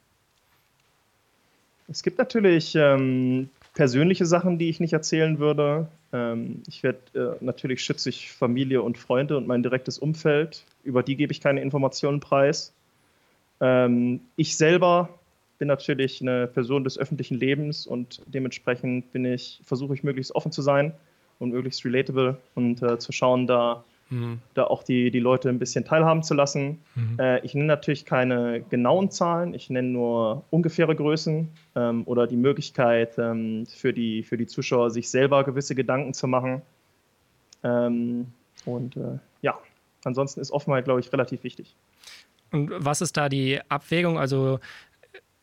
Es 1.88 2.04
gibt 2.04 2.18
natürlich 2.18 2.76
ähm, 2.76 3.50
persönliche 3.74 4.26
Sachen, 4.26 4.58
die 4.58 4.70
ich 4.70 4.80
nicht 4.80 4.94
erzählen 4.94 5.40
würde. 5.40 5.88
Ähm, 6.12 6.64
ich 6.68 6.84
werde 6.84 7.38
äh, 7.40 7.44
natürlich 7.44 7.84
schütze 7.84 8.10
ich 8.10 8.32
Familie 8.32 8.82
und 8.82 8.98
Freunde 8.98 9.38
und 9.38 9.48
mein 9.48 9.64
direktes 9.64 9.98
Umfeld. 9.98 10.66
Über 10.84 11.04
die 11.04 11.16
gebe 11.16 11.32
ich 11.32 11.42
keine 11.42 11.62
Informationen 11.62 12.20
preis. 12.20 12.74
Ähm, 13.62 14.22
ich 14.36 14.58
selber 14.58 15.10
bin 15.58 15.68
natürlich 15.68 16.22
eine 16.22 16.48
Person 16.48 16.84
des 16.84 16.98
öffentlichen 16.98 17.38
Lebens 17.38 17.86
und 17.86 18.22
dementsprechend 18.26 19.12
bin 19.14 19.26
ich, 19.26 19.62
versuche 19.64 19.94
ich 19.94 20.04
möglichst 20.04 20.34
offen 20.34 20.52
zu 20.52 20.62
sein 20.62 20.94
und 21.40 21.52
möglichst 21.52 21.86
relatable 21.86 22.38
und 22.56 22.82
äh, 22.82 22.98
zu 22.98 23.12
schauen, 23.12 23.48
da 23.48 23.84
mhm. 24.12 24.40
da 24.54 24.66
auch 24.66 24.84
die, 24.84 25.10
die 25.10 25.20
Leute 25.20 25.50
ein 25.50 25.58
bisschen 25.58 25.86
teilhaben 25.86 26.22
zu 26.22 26.34
lassen. 26.34 26.80
Mhm. 26.96 27.20
Äh, 27.20 27.40
ich 27.40 27.56
nenne 27.56 27.68
natürlich 27.68 28.06
keine 28.06 28.62
genauen 28.70 29.10
Zahlen, 29.10 29.54
ich 29.54 29.70
nenne 29.70 29.88
nur 29.88 30.44
ungefähre 30.52 30.96
Größen 30.96 31.50
ähm, 31.76 32.04
oder 32.06 32.28
die 32.28 32.38
Möglichkeit 32.38 33.18
ähm, 33.18 33.66
für, 33.66 33.94
die, 33.94 34.24
für 34.24 34.38
die 34.38 34.46
Zuschauer, 34.48 34.92
sich 34.92 35.10
selber 35.10 35.44
gewisse 35.44 35.74
Gedanken 35.74 36.14
zu 36.14 36.28
machen. 36.28 36.62
Ähm, 37.64 38.28
und 38.66 38.98
äh, 38.98 39.18
ja, 39.42 39.58
ansonsten 40.04 40.40
ist 40.40 40.52
Offenheit, 40.52 40.86
glaube 40.86 41.00
ich, 41.00 41.12
relativ 41.12 41.44
wichtig. 41.44 41.76
Und 42.52 42.72
was 42.78 43.02
ist 43.02 43.18
da 43.18 43.30
die 43.30 43.60
Abwägung? 43.70 44.20
Also 44.20 44.60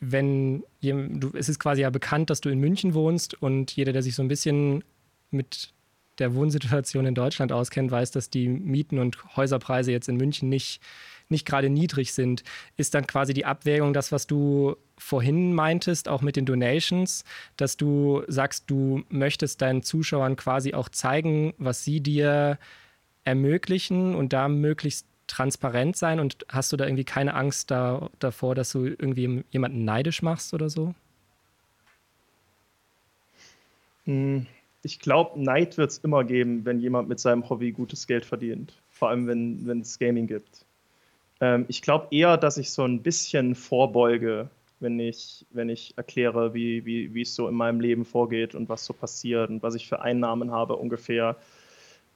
wenn 0.01 0.63
du, 0.81 1.33
es 1.35 1.49
ist 1.49 1.59
quasi 1.59 1.83
ja 1.83 1.91
bekannt, 1.91 2.31
dass 2.31 2.41
du 2.41 2.51
in 2.51 2.61
München 2.61 2.95
wohnst 2.95 3.41
und 3.43 3.73
jeder, 3.73 3.93
der 3.93 4.03
sich 4.03 4.15
so 4.15 4.23
ein 4.23 4.29
bisschen 4.29 4.85
mit 5.31 5.73
der 6.19 6.35
Wohnsituation 6.35 7.07
in 7.07 7.15
Deutschland 7.15 7.53
auskennt, 7.53 7.91
weiß, 7.91 8.11
dass 8.11 8.31
die 8.31 8.49
Mieten 8.49 8.99
und 8.99 9.37
Häuserpreise 9.37 9.93
jetzt 9.93 10.09
in 10.09 10.17
München 10.17 10.49
nicht, 10.49 10.81
nicht 11.29 11.47
gerade 11.47 11.71
niedrig 11.71 12.13
sind. 12.13 12.43
Ist 12.77 12.95
dann 12.95 13.07
quasi 13.07 13.35
die 13.35 13.45
Abwägung 13.45 13.93
das, 13.93 14.13
was 14.13 14.27
du 14.27 14.77
vorhin 14.97 15.55
meintest, 15.55 16.09
auch 16.09 16.23
mit 16.23 16.37
den 16.37 16.47
Donations, 16.47 17.25
dass 17.57 17.77
du 17.77 18.23
sagst, 18.27 18.65
du 18.69 19.05
möchtest 19.09 19.63
deinen 19.63 19.83
Zuschauern 19.83 20.37
quasi 20.37 20.75
auch 20.75 20.89
zeigen, 20.89 21.55
was 21.59 21.85
sie 21.85 22.01
dir 22.01 22.59
ermöglichen 23.25 24.15
und 24.15 24.33
da 24.33 24.49
möglichst 24.49 25.07
transparent 25.27 25.97
sein 25.97 26.21
und 26.21 26.47
hast 26.49 26.73
du 26.73 26.77
da 26.77 26.87
irgendwie 26.87 27.05
keine 27.05 27.35
Angst 27.35 27.71
da, 27.71 28.09
davor, 28.19 28.55
dass 28.55 28.73
du 28.73 28.87
irgendwie 28.87 29.45
jemanden 29.51 29.85
neidisch 29.85 30.23
machst 30.23 30.55
oder 30.55 30.71
so? 30.71 30.95
Hm 34.07 34.47
ich 34.83 35.01
glaube, 35.01 35.41
Neid 35.43 35.77
wird 35.77 35.91
es 35.91 35.99
immer 35.99 36.25
geben, 36.25 36.65
wenn 36.65 36.81
jemand 36.81 37.09
mit 37.09 37.21
seinem 37.21 37.49
Hobby 37.49 37.73
gutes 37.73 38.07
Geld 38.07 38.25
verdient. 38.25 38.81
Vor 38.91 39.11
allem, 39.11 39.27
wenn 39.27 39.81
es 39.81 39.99
Gaming 39.99 40.27
gibt. 40.27 40.65
Ähm, 41.41 41.65
ich 41.69 41.83
glaube 41.83 42.09
eher, 42.11 42.37
dass 42.37 42.59
ich 42.59 42.71
so 42.71 42.85
ein 42.85 43.03
bisschen 43.03 43.55
vorbeuge, 43.55 44.51
wenn 44.81 44.99
ich, 44.99 45.47
wenn 45.51 45.69
ich 45.69 45.95
erkläre, 45.97 46.55
wie, 46.55 46.85
wie, 46.85 47.15
wie 47.15 47.23
es 47.23 47.35
so 47.35 47.49
in 47.49 47.55
meinem 47.55 47.81
Leben 47.81 48.05
vorgeht 48.05 48.55
und 48.55 48.69
was 48.69 48.85
so 48.85 48.93
passiert 48.93 49.51
und 49.51 49.63
was 49.63 49.75
ich 49.75 49.89
für 49.89 50.01
Einnahmen 50.01 50.53
habe 50.53 50.77
ungefähr 50.77 51.37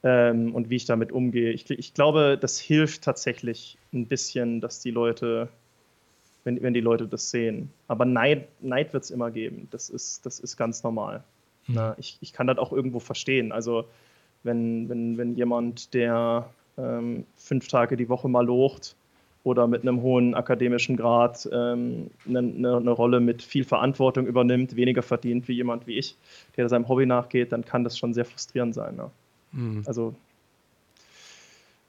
ähm, 0.03 0.55
und 0.55 0.69
wie 0.69 0.77
ich 0.77 0.85
damit 0.85 1.11
umgehe. 1.11 1.51
Ich, 1.51 1.69
ich 1.69 1.93
glaube, 1.93 2.37
das 2.39 2.59
hilft 2.59 3.03
tatsächlich 3.03 3.77
ein 3.93 4.07
bisschen, 4.07 4.61
dass 4.61 4.79
die 4.79 4.91
Leute 4.91 5.49
wenn, 6.43 6.61
wenn 6.61 6.73
die 6.73 6.81
Leute 6.81 7.07
das 7.07 7.29
sehen. 7.29 7.71
Aber 7.87 8.05
Neid, 8.05 8.47
Neid 8.61 8.93
wird 8.93 9.03
es 9.03 9.11
immer 9.11 9.31
geben. 9.31 9.67
Das 9.71 9.89
ist, 9.89 10.25
das 10.25 10.39
ist 10.39 10.57
ganz 10.57 10.83
normal. 10.83 11.23
Na, 11.67 11.89
mhm. 11.89 11.95
ich, 11.97 12.17
ich 12.21 12.33
kann 12.33 12.47
das 12.47 12.57
auch 12.57 12.71
irgendwo 12.71 12.99
verstehen. 12.99 13.51
Also 13.51 13.85
wenn, 14.43 14.89
wenn, 14.89 15.17
wenn 15.17 15.35
jemand, 15.35 15.93
der 15.93 16.49
ähm, 16.77 17.25
fünf 17.35 17.67
Tage 17.67 17.97
die 17.97 18.09
Woche 18.09 18.27
mal 18.27 18.45
locht 18.45 18.95
oder 19.43 19.67
mit 19.67 19.81
einem 19.81 20.01
hohen 20.01 20.35
akademischen 20.35 20.97
Grad 20.97 21.47
ähm, 21.51 22.09
eine, 22.27 22.39
eine, 22.39 22.77
eine, 22.77 22.91
Rolle 22.91 23.19
mit 23.19 23.41
viel 23.41 23.63
Verantwortung 23.63 24.25
übernimmt, 24.25 24.75
weniger 24.75 25.01
verdient 25.01 25.47
wie 25.47 25.53
jemand 25.53 25.85
wie 25.87 25.97
ich, 25.97 26.15
der 26.55 26.69
seinem 26.69 26.87
Hobby 26.87 27.05
nachgeht, 27.05 27.51
dann 27.51 27.65
kann 27.65 27.83
das 27.83 27.97
schon 27.97 28.13
sehr 28.13 28.25
frustrierend 28.25 28.73
sein. 28.73 28.95
Ne? 28.95 29.09
Mhm. 29.51 29.83
Also 29.85 30.15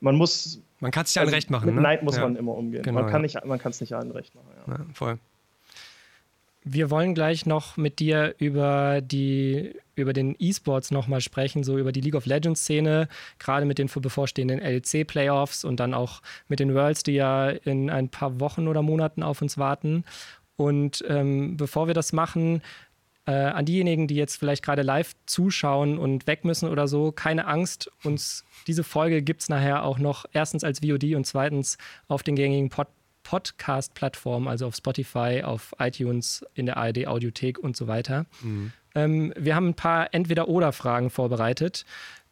man 0.01 0.17
muss. 0.17 0.61
Man 0.81 0.91
kann 0.91 1.05
es 1.05 1.11
nicht 1.11 1.19
allen 1.19 1.29
also 1.29 1.37
recht 1.37 1.51
machen. 1.51 1.67
Mit 1.67 1.77
ne? 1.77 1.81
Neid 1.81 2.03
muss 2.03 2.17
ja. 2.17 2.23
man 2.23 2.37
immer 2.37 2.55
umgehen. 2.55 2.83
Genau, 2.83 3.01
man 3.01 3.11
kann 3.11 3.23
ja. 3.25 3.71
es 3.71 3.81
nicht 3.81 3.95
allen 3.95 4.11
recht 4.11 4.35
machen. 4.35 4.47
Ja. 4.67 4.87
voll. 4.93 5.19
Wir 6.65 6.91
wollen 6.91 7.15
gleich 7.15 7.45
noch 7.45 7.77
mit 7.77 7.99
dir 7.99 8.35
über 8.39 9.01
die 9.03 9.75
über 9.97 10.13
den 10.13 10.35
E-Sports 10.39 10.91
nochmal 10.91 11.21
sprechen, 11.21 11.63
so 11.63 11.79
über 11.79 11.93
die 11.93 12.01
League 12.01 12.15
of 12.17 12.27
Legends 12.27 12.63
Szene, 12.63 13.09
gerade 13.39 13.67
mit 13.67 13.79
den 13.79 13.89
bevorstehenden 13.89 14.59
LEC 14.59 15.07
Playoffs 15.07 15.65
und 15.65 15.79
dann 15.79 15.95
auch 15.95 16.21
mit 16.49 16.59
den 16.59 16.75
Worlds, 16.75 17.03
die 17.03 17.13
ja 17.13 17.51
in 17.51 17.91
ein 17.91 18.09
paar 18.09 18.41
Wochen 18.41 18.67
oder 18.67 18.83
Monaten 18.83 19.23
auf 19.23 19.41
uns 19.41 19.57
warten. 19.59 20.05
Und 20.57 21.05
ähm, 21.09 21.57
bevor 21.57 21.87
wir 21.87 21.95
das 21.95 22.13
machen, 22.13 22.63
äh, 23.27 23.33
an 23.33 23.65
diejenigen, 23.65 24.07
die 24.07 24.17
jetzt 24.17 24.37
vielleicht 24.37 24.63
gerade 24.65 24.83
live 24.83 25.13
zuschauen 25.27 25.99
und 25.99 26.27
weg 26.27 26.45
müssen 26.45 26.69
oder 26.69 26.89
so, 26.89 27.13
keine 27.13 27.47
Angst. 27.47 27.91
Uns 28.03 28.45
diese 28.67 28.85
Folge 28.85 29.23
gibt 29.23 29.43
es 29.43 29.49
nachher 29.49 29.85
auch 29.85 29.99
noch 29.99 30.25
erstens 30.33 30.65
als 30.65 30.81
VOD 30.81 31.15
und 31.15 31.27
zweitens 31.27 31.79
auf 32.09 32.23
den 32.23 32.37
gängigen 32.37 32.69
Pod 32.69 32.89
Podcast-Plattformen, 33.25 34.47
also 34.47 34.67
auf 34.69 34.77
Spotify, 34.77 35.43
auf 35.43 35.75
iTunes, 35.81 36.47
in 36.55 36.67
der 36.67 36.77
ARD 36.77 37.09
Audiothek 37.09 37.59
und 37.59 37.77
so 37.77 37.89
weiter. 37.89 38.27
Mhm. 38.43 38.73
Ähm, 38.95 39.33
wir 39.37 39.57
haben 39.57 39.71
ein 39.71 39.75
paar 39.75 40.15
Entweder-Oder-Fragen 40.15 41.11
vorbereitet. 41.11 41.85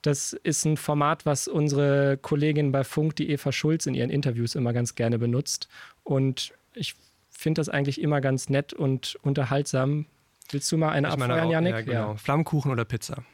Das 0.02 0.32
ist 0.32 0.64
ein 0.64 0.76
Format, 0.76 1.26
was 1.26 1.48
unsere 1.48 2.16
Kollegin 2.18 2.70
bei 2.72 2.84
Funk, 2.84 3.16
die 3.16 3.30
Eva 3.30 3.50
Schulz, 3.50 3.86
in 3.86 3.94
ihren 3.94 4.10
Interviews 4.10 4.54
immer 4.54 4.72
ganz 4.72 4.94
gerne 4.94 5.18
benutzt. 5.18 5.68
Und 6.04 6.52
ich 6.74 6.94
finde 7.30 7.60
das 7.60 7.68
eigentlich 7.68 8.00
immer 8.00 8.20
ganz 8.20 8.48
nett 8.48 8.72
und 8.72 9.16
unterhaltsam. 9.22 10.06
Willst 10.50 10.70
du 10.70 10.76
mal 10.76 10.90
eine 10.90 11.08
ich 11.08 11.14
abfeuern, 11.14 11.50
Janik? 11.50 11.72
Ja, 11.72 11.80
genau. 11.80 12.10
Ja. 12.10 12.16
Flammkuchen 12.16 12.70
oder 12.70 12.84
Pizza? 12.84 13.24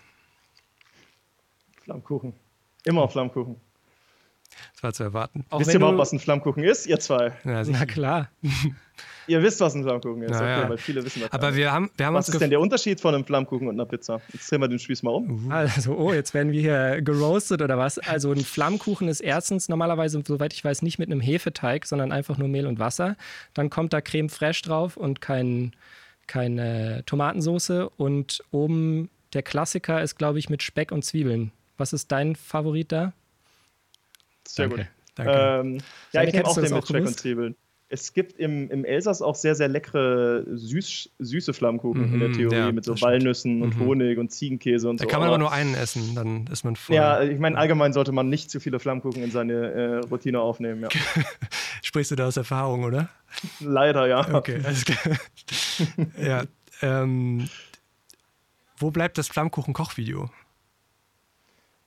Flammkuchen. 1.82 2.34
Immer 2.84 3.08
Flammkuchen. 3.08 3.56
Das 4.74 4.82
war 4.82 4.92
zu 4.92 5.02
erwarten. 5.02 5.44
Auch 5.50 5.60
wisst 5.60 5.70
ihr 5.70 5.76
überhaupt, 5.76 5.98
was 5.98 6.12
ein 6.12 6.20
Flammkuchen 6.20 6.62
ist, 6.62 6.86
ihr 6.86 6.98
zwei? 7.00 7.32
Ja, 7.44 7.62
Na 7.66 7.86
klar. 7.86 8.30
ihr 9.26 9.42
wisst, 9.42 9.60
was 9.60 9.74
ein 9.74 9.82
Flammkuchen 9.82 10.22
ist, 10.22 10.30
Na, 10.30 10.38
okay, 10.38 10.62
ja. 10.62 10.68
weil 10.70 10.78
viele 10.78 11.04
wissen 11.04 11.22
das. 11.22 11.32
Aber 11.32 11.54
wir 11.54 11.72
haben, 11.72 11.90
wir 11.96 12.06
haben 12.06 12.14
was 12.14 12.28
ist 12.28 12.40
denn 12.40 12.50
der 12.50 12.60
Unterschied 12.60 13.00
von 13.00 13.14
einem 13.14 13.24
Flammkuchen 13.24 13.68
und 13.68 13.74
einer 13.74 13.86
Pizza? 13.86 14.20
Jetzt 14.32 14.50
drehen 14.50 14.60
wir 14.60 14.68
den 14.68 14.78
Spieß 14.78 15.02
mal 15.02 15.10
um. 15.10 15.46
Uh. 15.46 15.50
Also, 15.50 15.94
oh, 15.96 16.12
jetzt 16.12 16.34
werden 16.34 16.52
wir 16.52 16.60
hier 16.60 17.02
geroastet 17.02 17.62
oder 17.62 17.78
was? 17.78 17.98
Also, 17.98 18.32
ein 18.32 18.40
Flammkuchen 18.40 19.08
ist 19.08 19.20
erstens 19.20 19.68
normalerweise, 19.68 20.22
soweit 20.26 20.52
ich 20.52 20.64
weiß, 20.64 20.82
nicht 20.82 20.98
mit 20.98 21.10
einem 21.10 21.20
Hefeteig, 21.20 21.86
sondern 21.86 22.12
einfach 22.12 22.38
nur 22.38 22.48
Mehl 22.48 22.66
und 22.66 22.78
Wasser. 22.78 23.16
Dann 23.54 23.70
kommt 23.70 23.92
da 23.92 24.00
Creme 24.00 24.28
fraiche 24.28 24.62
drauf 24.62 24.96
und 24.96 25.20
kein, 25.20 25.72
keine 26.26 27.02
Tomatensoße. 27.06 27.88
Und 27.90 28.42
oben 28.50 29.10
der 29.34 29.42
Klassiker 29.42 30.02
ist, 30.02 30.16
glaube 30.16 30.38
ich, 30.38 30.48
mit 30.48 30.62
Speck 30.62 30.92
und 30.92 31.04
Zwiebeln. 31.04 31.52
Was 31.76 31.92
ist 31.92 32.10
dein 32.10 32.34
Favorit 32.34 32.92
da? 32.92 33.12
Sehr 34.48 34.68
Danke. 34.68 34.84
gut. 34.84 34.92
Danke. 35.14 35.32
Ähm, 35.32 35.78
ja, 36.12 36.22
ich 36.22 36.32
nehme 36.32 36.46
auch 36.46 36.54
den 36.54 36.72
mit 36.72 36.86
Speck 36.86 37.06
und 37.06 37.18
Zwiebeln. 37.18 37.56
Es 37.90 38.12
gibt 38.12 38.38
im, 38.38 38.70
im 38.70 38.84
Elsass 38.84 39.22
auch 39.22 39.34
sehr, 39.34 39.54
sehr 39.54 39.68
leckere 39.68 40.44
süß, 40.46 41.10
süße 41.18 41.54
Flammkuchen 41.54 42.08
mhm, 42.08 42.14
in 42.14 42.20
der 42.20 42.28
mhm, 42.28 42.32
Theorie 42.34 42.56
ja, 42.56 42.72
mit 42.72 42.84
so 42.84 43.00
Walnüssen 43.00 43.62
und 43.62 43.76
mhm. 43.76 43.80
Honig 43.80 44.18
und 44.18 44.30
Ziegenkäse 44.30 44.90
und 44.90 45.00
da 45.00 45.04
so. 45.04 45.08
Da 45.08 45.10
kann 45.10 45.20
man 45.20 45.28
aber 45.28 45.38
nur 45.38 45.52
einen 45.52 45.74
essen, 45.74 46.14
dann 46.14 46.46
ist 46.48 46.64
man 46.64 46.76
voll. 46.76 46.96
Ja, 46.96 47.22
ich 47.22 47.38
meine, 47.38 47.56
allgemein 47.56 47.94
sollte 47.94 48.12
man 48.12 48.28
nicht 48.28 48.50
zu 48.50 48.60
viele 48.60 48.78
Flammkuchen 48.78 49.22
in 49.22 49.30
seine 49.30 49.72
äh, 49.72 49.96
Routine 50.06 50.40
aufnehmen. 50.40 50.82
Ja. 50.82 50.88
Sprichst 51.82 52.10
du 52.10 52.16
da 52.16 52.26
aus 52.26 52.36
Erfahrung, 52.36 52.84
oder? 52.84 53.08
Leider, 53.60 54.06
ja. 54.06 54.34
Okay, 54.34 54.60
alles 54.62 54.84
klar. 54.84 55.16
ja, 56.22 56.42
ähm, 56.82 57.48
wo 58.76 58.90
bleibt 58.90 59.16
das 59.16 59.28
Flammkuchen-Kochvideo? 59.28 60.30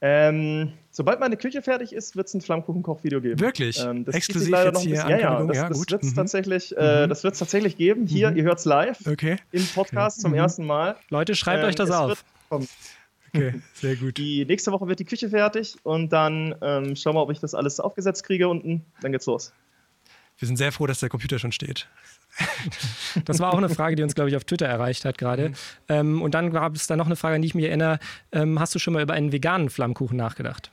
Ähm, 0.04 0.74
sobald 0.90 1.20
meine 1.20 1.38
Küche 1.38 1.62
fertig 1.62 1.94
ist, 1.94 2.16
wird 2.16 2.28
es 2.28 2.34
ein 2.34 2.42
Flammkuchenkoch-Video 2.42 3.22
geben. 3.22 3.40
Wirklich? 3.40 3.80
Ähm, 3.80 4.04
das 4.04 4.16
Exklusiv 4.16 4.50
leider 4.50 4.66
jetzt 4.66 4.74
noch 4.74 4.82
ein 4.82 4.90
bisschen, 4.90 5.10
ja, 5.10 5.18
ja, 5.20 5.44
das, 5.46 5.58
Ja, 5.58 5.70
das 5.70 5.80
wird 5.92 6.04
es 6.04 6.12
Mhm. 6.12 6.16
tatsächlich, 6.16 6.76
äh, 6.78 7.06
Mhm. 7.08 7.14
tatsächlich 7.14 7.78
geben. 7.78 8.08
Hier, 8.08 8.32
Mhm. 8.32 8.38
ihr 8.38 8.44
hört 8.44 8.58
es 8.58 8.66
live 8.66 8.98
Okay, 9.08 9.38
im 9.52 9.68
Podcast 9.68 10.22
zum 10.22 10.32
Mhm. 10.32 10.38
ersten 10.38 10.66
Mal. 10.66 10.96
Leute, 11.10 11.36
schreibt 11.36 11.62
Ähm, 11.64 11.70
euch 11.70 11.76
das 11.76 11.92
auf. 11.92 12.24
okay, 12.50 13.54
sehr 13.74 13.96
gut. 13.96 14.18
Die 14.18 14.44
nächste 14.46 14.72
Woche 14.72 14.88
wird 14.88 15.00
die 15.00 15.06
Küche 15.06 15.30
fertig 15.30 15.76
und 15.84 16.12
dann 16.12 16.56
ähm, 16.64 16.96
schauen 16.96 17.14
wir, 17.16 17.22
ob 17.22 17.32
ich 17.32 17.40
das 17.40 17.54
alles 17.54 17.80
aufgesetzt 17.80 18.24
kriege 18.24 18.48
unten. 18.50 18.84
Dann 19.02 19.12
geht's 19.12 19.28
los. 19.28 19.54
Wir 20.40 20.48
sind 20.48 20.58
sehr 20.58 20.72
froh, 20.72 20.88
dass 20.88 21.00
der 21.00 21.10
Computer 21.10 21.38
schon 21.38 21.52
steht. 21.52 21.88
Das 23.26 23.39
war 23.39 23.54
auch 23.54 23.58
eine 23.58 23.70
Frage, 23.70 23.96
die 23.96 24.04
uns, 24.04 24.15
glaube 24.15 24.30
ich, 24.30 24.36
auf 24.36 24.44
Twitter 24.44 24.65
erreicht 24.65 25.06
hat 25.06 25.17
gerade. 25.17 25.50
Mhm. 25.50 25.56
Ähm, 25.89 26.22
und 26.22 26.34
dann 26.34 26.52
gab 26.52 26.76
es 26.76 26.88
da 26.88 26.96
noch 26.96 27.06
eine 27.06 27.15
Frage, 27.15 27.36
an 27.36 27.41
die 27.41 27.48
ich 27.48 27.56
mich 27.56 27.65
erinnere. 27.65 28.00
Ähm, 28.32 28.60
hast 28.60 28.74
du 28.74 28.80
schon 28.80 28.94
mal 28.94 29.04
über 29.04 29.13
einen 29.13 29.32
veganen 29.32 29.70
Flammkuchen 29.70 30.17
nachgedacht? 30.17 30.72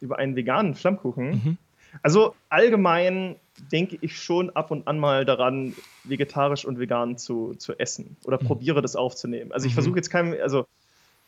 Über 0.00 0.18
einen 0.18 0.36
veganen 0.36 0.74
Flammkuchen. 0.74 1.30
Mhm. 1.30 1.58
Also 2.02 2.34
allgemein 2.48 3.36
denke 3.72 3.98
ich 4.00 4.20
schon 4.20 4.50
ab 4.50 4.70
und 4.70 4.86
an 4.86 4.98
mal 4.98 5.24
daran, 5.24 5.74
vegetarisch 6.04 6.64
und 6.64 6.78
vegan 6.78 7.18
zu, 7.18 7.54
zu 7.54 7.78
essen 7.78 8.16
oder 8.24 8.38
Mhm. 8.40 8.46
probiere 8.46 8.82
das 8.82 8.96
aufzunehmen. 8.96 9.52
Also 9.52 9.66
ich 9.66 9.72
Mhm. 9.72 9.74
versuche 9.74 9.96
jetzt 9.96 10.10
kein, 10.10 10.40
also 10.40 10.66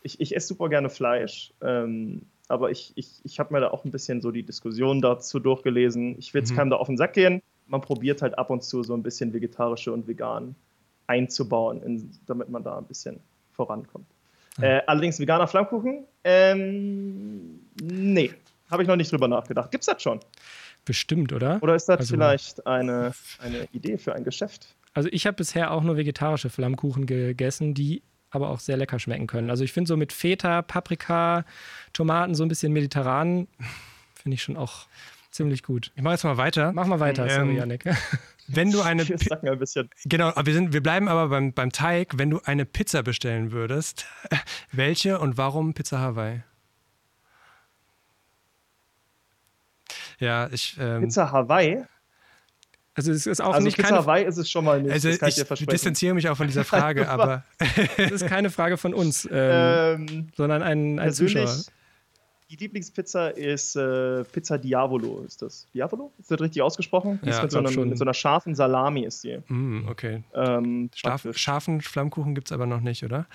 ich, 0.03 0.19
ich 0.19 0.35
esse 0.35 0.47
super 0.47 0.69
gerne 0.69 0.89
Fleisch, 0.89 1.53
ähm, 1.61 2.23
aber 2.51 2.69
ich, 2.71 2.91
ich, 2.95 3.07
ich 3.23 3.39
habe 3.39 3.53
mir 3.53 3.61
da 3.61 3.69
auch 3.71 3.85
ein 3.85 3.91
bisschen 3.91 4.21
so 4.21 4.31
die 4.31 4.43
Diskussion 4.43 5.01
dazu 5.01 5.39
durchgelesen. 5.39 6.15
Ich 6.19 6.33
will 6.33 6.41
jetzt 6.41 6.51
Mhm. 6.51 6.55
keinem 6.57 6.69
da 6.71 6.75
auf 6.77 6.87
den 6.87 6.97
Sack 6.97 7.13
gehen. 7.13 7.41
Man 7.67 7.81
probiert 7.81 8.21
halt 8.21 8.37
ab 8.37 8.49
und 8.49 8.63
zu 8.63 8.83
so 8.83 8.93
ein 8.93 9.01
bisschen 9.03 9.33
vegetarische 9.33 9.91
und 9.93 10.07
vegan 10.07 10.55
einzubauen, 11.07 11.81
in, 11.83 12.11
damit 12.27 12.49
man 12.49 12.63
da 12.63 12.77
ein 12.77 12.85
bisschen 12.85 13.19
vorankommt. 13.53 14.05
Äh, 14.59 14.81
allerdings 14.87 15.19
veganer 15.19 15.47
Flammkuchen? 15.47 16.05
Ähm, 16.25 17.59
nee, 17.81 18.31
habe 18.69 18.83
ich 18.83 18.87
noch 18.87 18.95
nicht 18.95 19.11
drüber 19.11 19.27
nachgedacht. 19.27 19.71
Gibt's 19.71 19.87
das 19.87 20.01
schon? 20.01 20.19
Bestimmt, 20.85 21.31
oder? 21.33 21.59
Oder 21.61 21.75
ist 21.75 21.87
das 21.89 21.99
Also- 21.99 22.15
vielleicht 22.15 22.65
eine, 22.67 23.13
eine 23.39 23.67
Idee 23.71 23.97
für 23.97 24.13
ein 24.13 24.23
Geschäft? 24.23 24.75
Also 24.93 25.07
ich 25.11 25.25
habe 25.25 25.35
bisher 25.37 25.71
auch 25.71 25.83
nur 25.83 25.95
vegetarische 25.95 26.49
Flammkuchen 26.49 27.05
gegessen, 27.05 27.73
die 27.73 28.01
aber 28.31 28.49
auch 28.49 28.59
sehr 28.59 28.77
lecker 28.77 28.97
schmecken 28.99 29.27
können. 29.27 29.49
Also 29.49 29.63
ich 29.63 29.71
finde 29.73 29.87
so 29.89 29.97
mit 29.97 30.11
Feta, 30.13 30.61
Paprika, 30.61 31.45
Tomaten 31.93 32.33
so 32.33 32.43
ein 32.43 32.49
bisschen 32.49 32.73
mediterran, 32.73 33.47
finde 34.15 34.35
ich 34.35 34.41
schon 34.43 34.57
auch 34.57 34.87
ziemlich 35.29 35.63
gut. 35.63 35.91
Ich 35.95 36.01
mache 36.01 36.13
jetzt 36.15 36.23
mal 36.23 36.37
weiter. 36.37 36.71
Mach 36.73 36.87
mal 36.87 36.99
weiter, 36.99 37.29
sorry, 37.29 37.51
Ähm, 37.51 37.57
Janik. 37.57 37.83
Wenn 38.47 38.71
du 38.71 38.81
eine 38.81 39.07
Wir 39.07 39.15
Pi- 39.17 39.29
sacken 39.29 39.47
ein 39.47 39.59
bisschen. 39.59 39.89
Genau, 40.05 40.33
wir, 40.43 40.53
sind, 40.53 40.73
wir 40.73 40.83
bleiben 40.83 41.07
aber 41.07 41.29
beim, 41.29 41.53
beim 41.53 41.71
Teig. 41.71 42.17
Wenn 42.17 42.29
du 42.29 42.41
eine 42.43 42.65
Pizza 42.65 43.01
bestellen 43.03 43.51
würdest, 43.53 44.05
welche 44.73 45.19
und 45.19 45.37
warum 45.37 45.73
Pizza 45.73 45.99
Hawaii? 45.99 46.41
Ja, 50.19 50.49
ich. 50.51 50.75
Ähm, 50.79 51.03
Pizza 51.03 51.31
Hawaii. 51.31 51.83
Also 53.07 53.11
es 53.13 53.25
ist 53.25 53.41
auch 53.41 53.53
Also 53.53 53.65
nicht 53.65 53.77
Pizza 53.77 53.89
keine, 53.89 54.01
Hawaii 54.01 54.25
ist 54.25 54.37
es 54.37 54.49
schon 54.49 54.63
mal 54.63 54.81
nicht. 54.81 54.91
also 54.91 55.09
das 55.09 55.19
kann 55.19 55.29
ich, 55.29 55.35
ich 55.37 55.41
dir 55.41 55.47
versprechen. 55.47 55.71
distanziere 55.71 56.13
mich 56.13 56.29
auch 56.29 56.37
von 56.37 56.47
dieser 56.47 56.63
Frage, 56.63 57.09
aber 57.09 57.43
es 57.97 58.11
ist 58.11 58.27
keine 58.27 58.49
Frage 58.49 58.77
von 58.77 58.93
uns, 58.93 59.27
ähm, 59.31 60.07
ähm, 60.09 60.27
sondern 60.35 60.61
ein, 60.61 60.99
ein 60.99 61.11
Zuschauer. 61.13 61.45
persönlich, 61.45 61.67
die 62.51 62.57
Lieblingspizza 62.57 63.29
ist 63.29 63.75
äh, 63.77 64.23
Pizza 64.25 64.57
Diavolo. 64.57 65.23
Ist 65.25 65.41
das 65.41 65.67
Diavolo? 65.73 66.11
Ist 66.19 66.29
das 66.31 66.41
richtig 66.41 66.61
ausgesprochen? 66.61 67.19
Ja, 67.23 67.31
ist 67.31 67.41
mit, 67.43 67.51
so 67.51 67.59
einem, 67.59 67.71
schon. 67.71 67.89
mit 67.89 67.97
so 67.97 68.03
einer 68.03 68.13
scharfen 68.13 68.55
Salami 68.55 69.05
ist 69.05 69.23
die. 69.23 69.39
mm, 69.47 69.87
okay. 69.89 70.23
Ähm, 70.35 70.89
Scharf, 70.93 71.25
scharfen 71.31 71.79
Flammkuchen 71.81 72.35
gibt 72.35 72.49
es 72.49 72.51
aber 72.51 72.65
noch 72.65 72.81
nicht, 72.81 73.03
oder? 73.03 73.25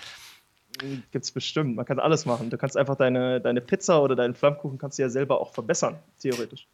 Gibt 1.11 1.25
es 1.25 1.31
bestimmt. 1.31 1.75
Man 1.75 1.85
kann 1.85 1.99
alles 1.99 2.27
machen. 2.27 2.51
Du 2.51 2.57
kannst 2.57 2.77
einfach 2.77 2.95
deine, 2.95 3.41
deine 3.41 3.61
Pizza 3.61 4.01
oder 4.03 4.15
deinen 4.15 4.35
Flammkuchen 4.35 4.77
kannst 4.77 4.99
du 4.99 5.01
ja 5.01 5.09
selber 5.09 5.41
auch 5.41 5.51
verbessern, 5.51 5.97
theoretisch. 6.19 6.67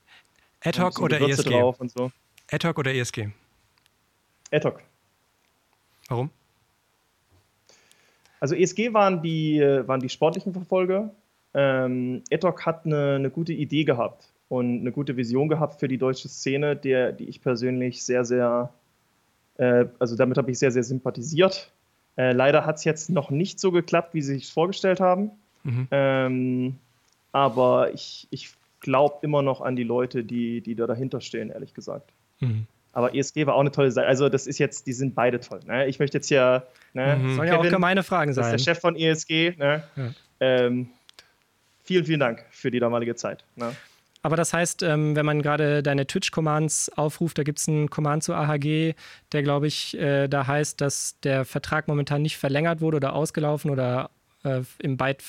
Ad 0.66 0.82
hoc 0.82 1.00
oder 1.00 1.22
ESG? 1.22 1.50
drauf 1.50 1.80
und 1.80 1.92
so. 1.92 2.12
Ad 2.52 2.68
hoc 2.68 2.78
oder 2.78 2.94
ESG? 2.94 3.30
Ad 4.52 4.68
hoc. 4.68 4.82
Warum? 6.08 6.30
Also 8.40 8.56
ESG 8.56 8.94
waren 8.94 9.22
die, 9.22 9.62
waren 9.62 10.02
die 10.02 10.10
sportlichen 10.10 10.54
Verfolger. 10.54 11.12
Ähm, 11.54 12.24
Etok 12.30 12.66
hat 12.66 12.86
eine, 12.86 13.16
eine 13.16 13.30
gute 13.30 13.54
Idee 13.54 13.84
gehabt 13.84 14.34
und 14.50 14.82
eine 14.82 14.92
gute 14.92 15.16
Vision 15.18 15.50
gehabt 15.50 15.80
für 15.80 15.88
die 15.88 15.98
deutsche 15.98 16.28
Szene, 16.28 16.76
der, 16.76 17.12
die 17.12 17.26
ich 17.26 17.42
persönlich 17.42 18.04
sehr, 18.04 18.26
sehr, 18.26 18.74
äh, 19.58 19.86
also 20.00 20.16
damit 20.16 20.38
habe 20.38 20.52
ich 20.52 20.60
sehr, 20.60 20.72
sehr 20.72 20.84
sympathisiert. 20.84 21.72
Äh, 22.18 22.34
leider 22.34 22.66
hat 22.66 22.78
es 22.78 22.84
jetzt 22.84 23.10
noch 23.10 23.30
nicht 23.30 23.60
so 23.60 23.72
geklappt, 23.72 24.14
wie 24.14 24.22
sie 24.22 24.36
sich 24.36 24.52
vorgestellt 24.52 25.00
haben. 25.00 25.32
Mhm. 25.64 25.88
Ähm, 25.92 26.76
aber 27.32 27.94
ich, 27.94 28.28
ich 28.30 28.50
glaube 28.80 29.20
immer 29.22 29.42
noch 29.42 29.62
an 29.62 29.76
die 29.76 29.84
Leute, 29.84 30.24
die, 30.24 30.62
die 30.62 30.76
da 30.76 30.86
dahinter 30.86 31.22
stehen, 31.22 31.50
ehrlich 31.50 31.74
gesagt. 31.74 32.12
Mhm. 32.44 32.68
Aber 32.92 33.16
ESG 33.16 33.48
war 33.48 33.56
auch 33.56 33.62
eine 33.62 33.72
tolle 33.72 33.92
Seite. 33.92 34.08
Also, 34.08 34.30
das 34.30 34.46
ist 34.46 34.60
jetzt, 34.60 34.86
die 34.86 34.94
sind 34.94 35.16
beide 35.16 35.40
toll. 35.40 35.62
Ne? 35.66 35.88
Ich 35.88 35.98
möchte 36.00 36.18
jetzt 36.18 36.28
hier, 36.28 36.68
ne? 36.94 37.16
Mhm. 37.16 37.36
Sollen 37.36 37.48
ja 37.48 37.58
auch 37.58 37.64
gemeine 37.64 38.04
Fragen 38.04 38.30
das 38.32 38.38
ist 38.38 38.44
sein. 38.44 38.58
der 38.58 38.64
Chef 38.64 38.80
von 38.80 38.96
ESG. 38.96 39.56
Ne? 39.58 39.84
Ja. 39.96 40.12
Ähm, 40.40 40.90
vielen, 41.84 42.06
vielen 42.06 42.20
Dank 42.20 42.46
für 42.52 42.70
die 42.70 42.80
damalige 42.80 43.16
Zeit. 43.16 43.44
Ne? 43.56 43.76
Aber 44.22 44.38
das 44.38 44.54
heißt, 44.54 44.84
ähm, 44.84 45.18
wenn 45.18 45.26
man 45.26 45.42
gerade 45.42 45.84
deine 45.84 46.08
Twitch-Commands 46.08 46.90
aufruft, 46.96 47.38
da 47.38 47.44
gibt 47.44 47.60
es 47.60 47.68
einen 47.68 47.90
Command 47.90 48.24
zu 48.24 48.34
AHG, 48.34 48.94
der, 49.34 49.44
glaube 49.44 49.68
ich, 49.68 49.98
äh, 49.98 50.30
da 50.30 50.48
heißt, 50.48 50.80
dass 50.80 51.20
der 51.22 51.44
Vertrag 51.44 51.90
momentan 51.90 52.22
nicht 52.22 52.38
verlängert 52.38 52.80
wurde 52.80 52.98
oder 52.98 53.14
ausgelaufen 53.14 53.70
oder 53.70 54.10
äh, 54.44 54.62
im 54.80 54.98
beid 54.98 55.22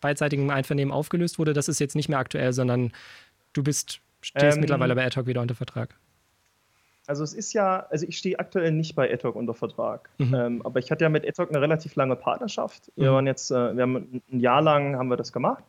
beidseitigen 0.00 0.50
Einvernehmen 0.50 0.92
aufgelöst 0.92 1.38
wurde. 1.38 1.54
Das 1.54 1.66
ist 1.68 1.78
jetzt 1.78 1.96
nicht 1.96 2.10
mehr 2.10 2.18
aktuell, 2.18 2.52
sondern 2.52 2.92
du 3.54 3.62
bist, 3.62 4.00
stehst 4.20 4.56
Ähm, 4.56 4.60
mittlerweile 4.60 4.94
bei 4.94 5.06
Adhoc 5.06 5.26
wieder 5.26 5.40
unter 5.40 5.54
Vertrag. 5.54 5.94
Also 7.06 7.22
es 7.22 7.34
ist 7.34 7.52
ja, 7.52 7.86
also 7.90 8.06
ich 8.08 8.16
stehe 8.16 8.38
aktuell 8.38 8.72
nicht 8.72 8.94
bei 8.94 9.08
Etok 9.08 9.36
unter 9.36 9.54
Vertrag, 9.54 10.08
Mhm. 10.18 10.34
ähm, 10.34 10.62
aber 10.64 10.78
ich 10.78 10.90
hatte 10.90 11.04
ja 11.04 11.08
mit 11.10 11.24
Etok 11.24 11.50
eine 11.50 11.60
relativ 11.60 11.94
lange 11.96 12.16
Partnerschaft. 12.16 12.90
Wir 12.96 13.10
Mhm. 13.10 13.14
waren 13.14 13.26
jetzt, 13.26 13.50
äh, 13.50 13.74
wir 13.76 13.82
haben 13.82 14.22
ein 14.32 14.40
Jahr 14.40 14.62
lang 14.62 14.96
haben 14.96 15.08
wir 15.08 15.16
das 15.16 15.32
gemacht 15.32 15.64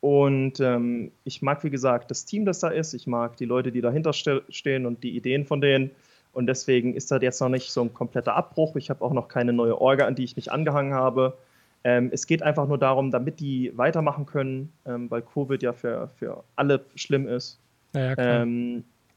und 0.00 0.60
ähm, 0.60 1.12
ich 1.24 1.42
mag 1.42 1.62
wie 1.64 1.70
gesagt 1.70 2.10
das 2.10 2.24
Team, 2.24 2.44
das 2.44 2.60
da 2.60 2.68
ist. 2.68 2.94
Ich 2.94 3.06
mag 3.06 3.36
die 3.36 3.44
Leute, 3.46 3.72
die 3.72 3.80
dahinter 3.80 4.12
ste 4.12 4.42
stehen 4.48 4.86
und 4.86 5.02
die 5.02 5.16
Ideen 5.16 5.44
von 5.44 5.60
denen. 5.60 5.90
Und 6.32 6.46
deswegen 6.46 6.94
ist 6.94 7.10
das 7.12 7.22
jetzt 7.22 7.40
noch 7.40 7.48
nicht 7.48 7.70
so 7.70 7.80
ein 7.82 7.94
kompletter 7.94 8.34
Abbruch. 8.34 8.74
Ich 8.76 8.90
habe 8.90 9.04
auch 9.04 9.12
noch 9.12 9.28
keine 9.28 9.52
neue 9.52 9.80
Orga, 9.80 10.06
an 10.06 10.14
die 10.16 10.24
ich 10.24 10.34
mich 10.34 10.50
angehangen 10.50 10.92
habe. 10.92 11.38
Ähm, 11.84 12.10
es 12.12 12.26
geht 12.26 12.42
einfach 12.42 12.66
nur 12.66 12.78
darum, 12.78 13.10
damit 13.10 13.38
die 13.38 13.70
weitermachen 13.76 14.26
können, 14.26 14.72
ähm, 14.84 15.10
weil 15.10 15.22
Covid 15.22 15.62
ja 15.62 15.72
für, 15.72 16.08
für 16.16 16.42
alle 16.56 16.84
schlimm 16.96 17.28
ist 17.28 17.60
Naja, 17.92 18.14
klar. 18.16 18.42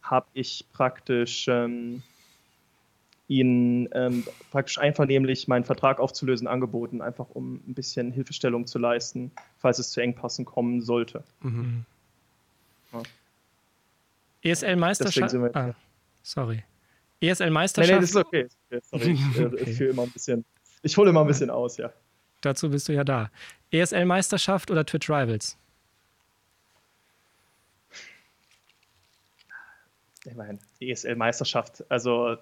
Habe 0.09 0.27
ich 0.33 0.65
praktisch 0.73 1.47
ähm, 1.47 2.01
ihnen 3.27 3.89
ähm, 3.93 4.23
praktisch 4.51 4.77
einvernehmlich 4.77 5.47
meinen 5.47 5.65
Vertrag 5.65 5.99
aufzulösen 5.99 6.47
angeboten, 6.47 7.01
einfach 7.01 7.29
um 7.33 7.55
ein 7.67 7.73
bisschen 7.73 8.11
Hilfestellung 8.11 8.67
zu 8.67 8.79
leisten, 8.79 9.31
falls 9.59 9.79
es 9.79 9.91
zu 9.91 9.99
Engpassen 10.01 10.45
kommen 10.45 10.81
sollte. 10.81 11.23
Mhm. 11.41 11.83
ESL 14.43 14.51
Deswegen 14.51 14.69
sind 14.75 14.79
Meisterschaft. 14.79 15.33
wir 15.33 15.45
jetzt 15.47 15.55
Ah, 15.55 15.75
sorry. 16.23 16.63
ESL 17.19 17.49
Nee, 17.49 17.59
nee, 17.59 17.87
das 17.87 18.09
ist 18.11 18.15
okay. 18.15 18.47
okay 18.71 18.79
sorry, 18.83 19.11
ich, 19.31 19.39
äh, 19.39 19.45
Okay. 19.45 19.63
ich 19.71 19.77
führe 19.77 19.89
immer 19.91 20.03
ein 20.03 20.11
bisschen, 20.11 20.45
ich 20.83 20.95
hole 20.95 21.09
immer 21.09 21.21
ein 21.21 21.27
bisschen 21.27 21.49
aus, 21.49 21.77
ja. 21.77 21.91
Dazu 22.41 22.69
bist 22.69 22.87
du 22.87 22.93
ja 22.93 23.03
da. 23.03 23.29
ESL 23.71 24.05
Meisterschaft 24.05 24.71
oder 24.71 24.85
Twitch 24.85 25.09
Rivals? 25.09 25.57
Ich 30.27 30.35
meine, 30.35 30.59
ESL-Meisterschaft. 30.79 31.83
Also, 31.89 32.37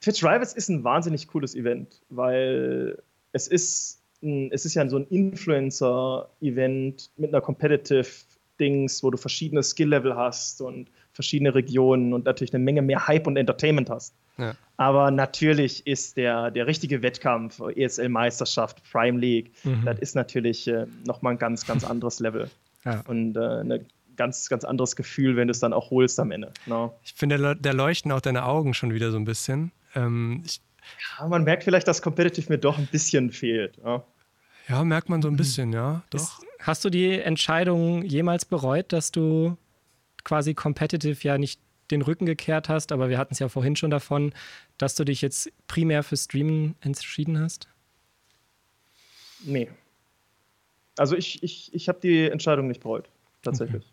Twitch 0.00 0.22
Rivals 0.22 0.54
ist 0.54 0.68
ein 0.68 0.84
wahnsinnig 0.84 1.28
cooles 1.28 1.54
Event, 1.54 2.00
weil 2.08 3.00
es 3.32 3.48
ist, 3.48 4.00
ein, 4.22 4.50
es 4.52 4.64
ist 4.64 4.74
ja 4.74 4.88
so 4.88 4.98
ein 4.98 5.06
Influencer-Event 5.06 7.10
mit 7.16 7.30
einer 7.30 7.40
Competitive-Dings, 7.40 9.02
wo 9.02 9.10
du 9.10 9.18
verschiedene 9.18 9.62
Skill-Level 9.62 10.16
hast 10.16 10.60
und 10.60 10.88
verschiedene 11.12 11.54
Regionen 11.54 12.14
und 12.14 12.24
natürlich 12.24 12.54
eine 12.54 12.64
Menge 12.64 12.82
mehr 12.82 13.06
Hype 13.06 13.26
und 13.26 13.36
Entertainment 13.36 13.90
hast. 13.90 14.14
Ja. 14.38 14.54
Aber 14.76 15.10
natürlich 15.10 15.86
ist 15.86 16.16
der, 16.16 16.50
der 16.50 16.66
richtige 16.66 17.02
Wettkampf, 17.02 17.60
ESL-Meisterschaft, 17.60 18.82
Prime 18.90 19.18
League, 19.18 19.52
Mhm. 19.64 19.82
das 19.84 19.98
ist 19.98 20.16
natürlich 20.16 20.66
äh, 20.68 20.86
nochmal 21.06 21.34
ein 21.34 21.38
ganz, 21.38 21.66
ganz 21.66 21.84
anderes 21.84 22.20
Level. 22.20 22.50
Ja. 22.84 23.04
Und 23.06 23.36
äh, 23.36 23.60
ein 23.60 23.86
ganz, 24.16 24.48
ganz 24.48 24.64
anderes 24.64 24.96
Gefühl, 24.96 25.36
wenn 25.36 25.48
du 25.48 25.52
es 25.52 25.60
dann 25.60 25.72
auch 25.72 25.90
holst 25.90 26.18
am 26.20 26.30
Ende. 26.30 26.52
Ne? 26.66 26.90
Ich 27.02 27.14
finde, 27.14 27.56
da, 27.60 27.70
leuchten 27.72 28.12
auch 28.12 28.20
deine 28.20 28.44
Augen 28.44 28.74
schon 28.74 28.92
wieder 28.92 29.10
so 29.10 29.16
ein 29.16 29.24
bisschen. 29.24 29.72
Ähm, 29.94 30.42
ich, 30.44 30.60
Ja, 31.18 31.28
man 31.28 31.44
merkt 31.44 31.64
vielleicht, 31.64 31.88
dass 31.88 32.02
Competitive 32.02 32.50
mir 32.52 32.58
doch 32.58 32.78
ein 32.78 32.86
bisschen 32.86 33.30
fehlt. 33.30 33.78
Ja. 33.84 34.04
ja, 34.68 34.84
merkt 34.84 35.08
man 35.08 35.22
so 35.22 35.28
ein 35.28 35.36
bisschen, 35.36 35.72
ja, 35.72 36.02
doch. 36.10 36.42
Hast 36.58 36.84
du 36.84 36.90
die 36.90 37.18
Entscheidung 37.18 38.04
jemals 38.04 38.44
bereut, 38.44 38.92
dass 38.92 39.10
du 39.10 39.56
quasi 40.22 40.54
competitive 40.54 41.18
ja 41.22 41.36
nicht 41.36 41.60
den 41.90 42.02
Rücken 42.02 42.26
gekehrt 42.26 42.68
hast, 42.68 42.92
aber 42.92 43.08
wir 43.08 43.18
hatten 43.18 43.34
es 43.34 43.38
ja 43.38 43.48
vorhin 43.48 43.76
schon 43.76 43.90
davon, 43.90 44.32
dass 44.78 44.94
du 44.94 45.04
dich 45.04 45.20
jetzt 45.22 45.52
primär 45.66 46.02
für 46.02 46.16
Streamen 46.16 46.74
entschieden 46.80 47.38
hast? 47.38 47.68
Nee. 49.44 49.68
Also 50.96 51.16
ich, 51.16 51.42
ich, 51.42 51.74
ich 51.74 51.88
habe 51.88 52.00
die 52.00 52.28
Entscheidung 52.30 52.68
nicht 52.68 52.80
bereut, 52.80 53.08
tatsächlich. 53.42 53.82
Okay. 53.82 53.91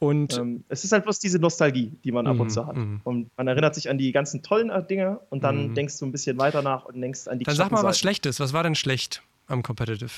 Und 0.00 0.38
ähm, 0.38 0.64
es 0.68 0.84
ist 0.84 0.92
halt 0.92 1.04
bloß 1.04 1.18
diese 1.18 1.40
Nostalgie, 1.40 1.92
die 2.04 2.12
man 2.12 2.26
ab 2.28 2.38
und 2.38 2.46
mhm, 2.46 2.50
zu 2.50 2.66
hat. 2.66 2.76
Mm. 2.76 3.00
Und 3.02 3.30
man 3.36 3.48
erinnert 3.48 3.74
sich 3.74 3.90
an 3.90 3.98
die 3.98 4.12
ganzen 4.12 4.44
tollen 4.44 4.70
Dinge 4.86 5.18
und 5.30 5.42
dann 5.42 5.72
mm. 5.72 5.74
denkst 5.74 5.98
du 5.98 6.06
ein 6.06 6.12
bisschen 6.12 6.38
weiter 6.38 6.62
nach 6.62 6.84
und 6.84 7.00
denkst 7.00 7.26
an 7.26 7.40
die 7.40 7.44
Dann 7.44 7.56
sag 7.56 7.72
mal 7.72 7.82
was 7.82 7.98
Schlechtes. 7.98 8.38
Was 8.38 8.52
war 8.52 8.62
denn 8.62 8.76
schlecht 8.76 9.22
am 9.48 9.64
Competitive? 9.64 10.10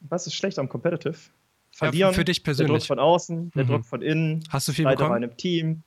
Was 0.00 0.26
ist 0.26 0.34
schlecht 0.34 0.58
am 0.58 0.70
Competitive? 0.70 1.16
Verlieren. 1.72 2.12
Ja, 2.12 2.12
für 2.12 2.24
dich 2.24 2.42
persönlich. 2.42 2.70
Der 2.70 2.78
Druck 2.78 2.86
von 2.86 2.98
außen, 2.98 3.50
der 3.54 3.64
mhm. 3.64 3.68
Druck 3.68 3.84
von 3.84 4.00
innen. 4.00 4.44
Hast 4.48 4.68
du 4.68 4.72
viel 4.72 4.86
bekommen? 4.86 5.10
bei 5.10 5.16
einem 5.16 5.36
Team. 5.36 5.82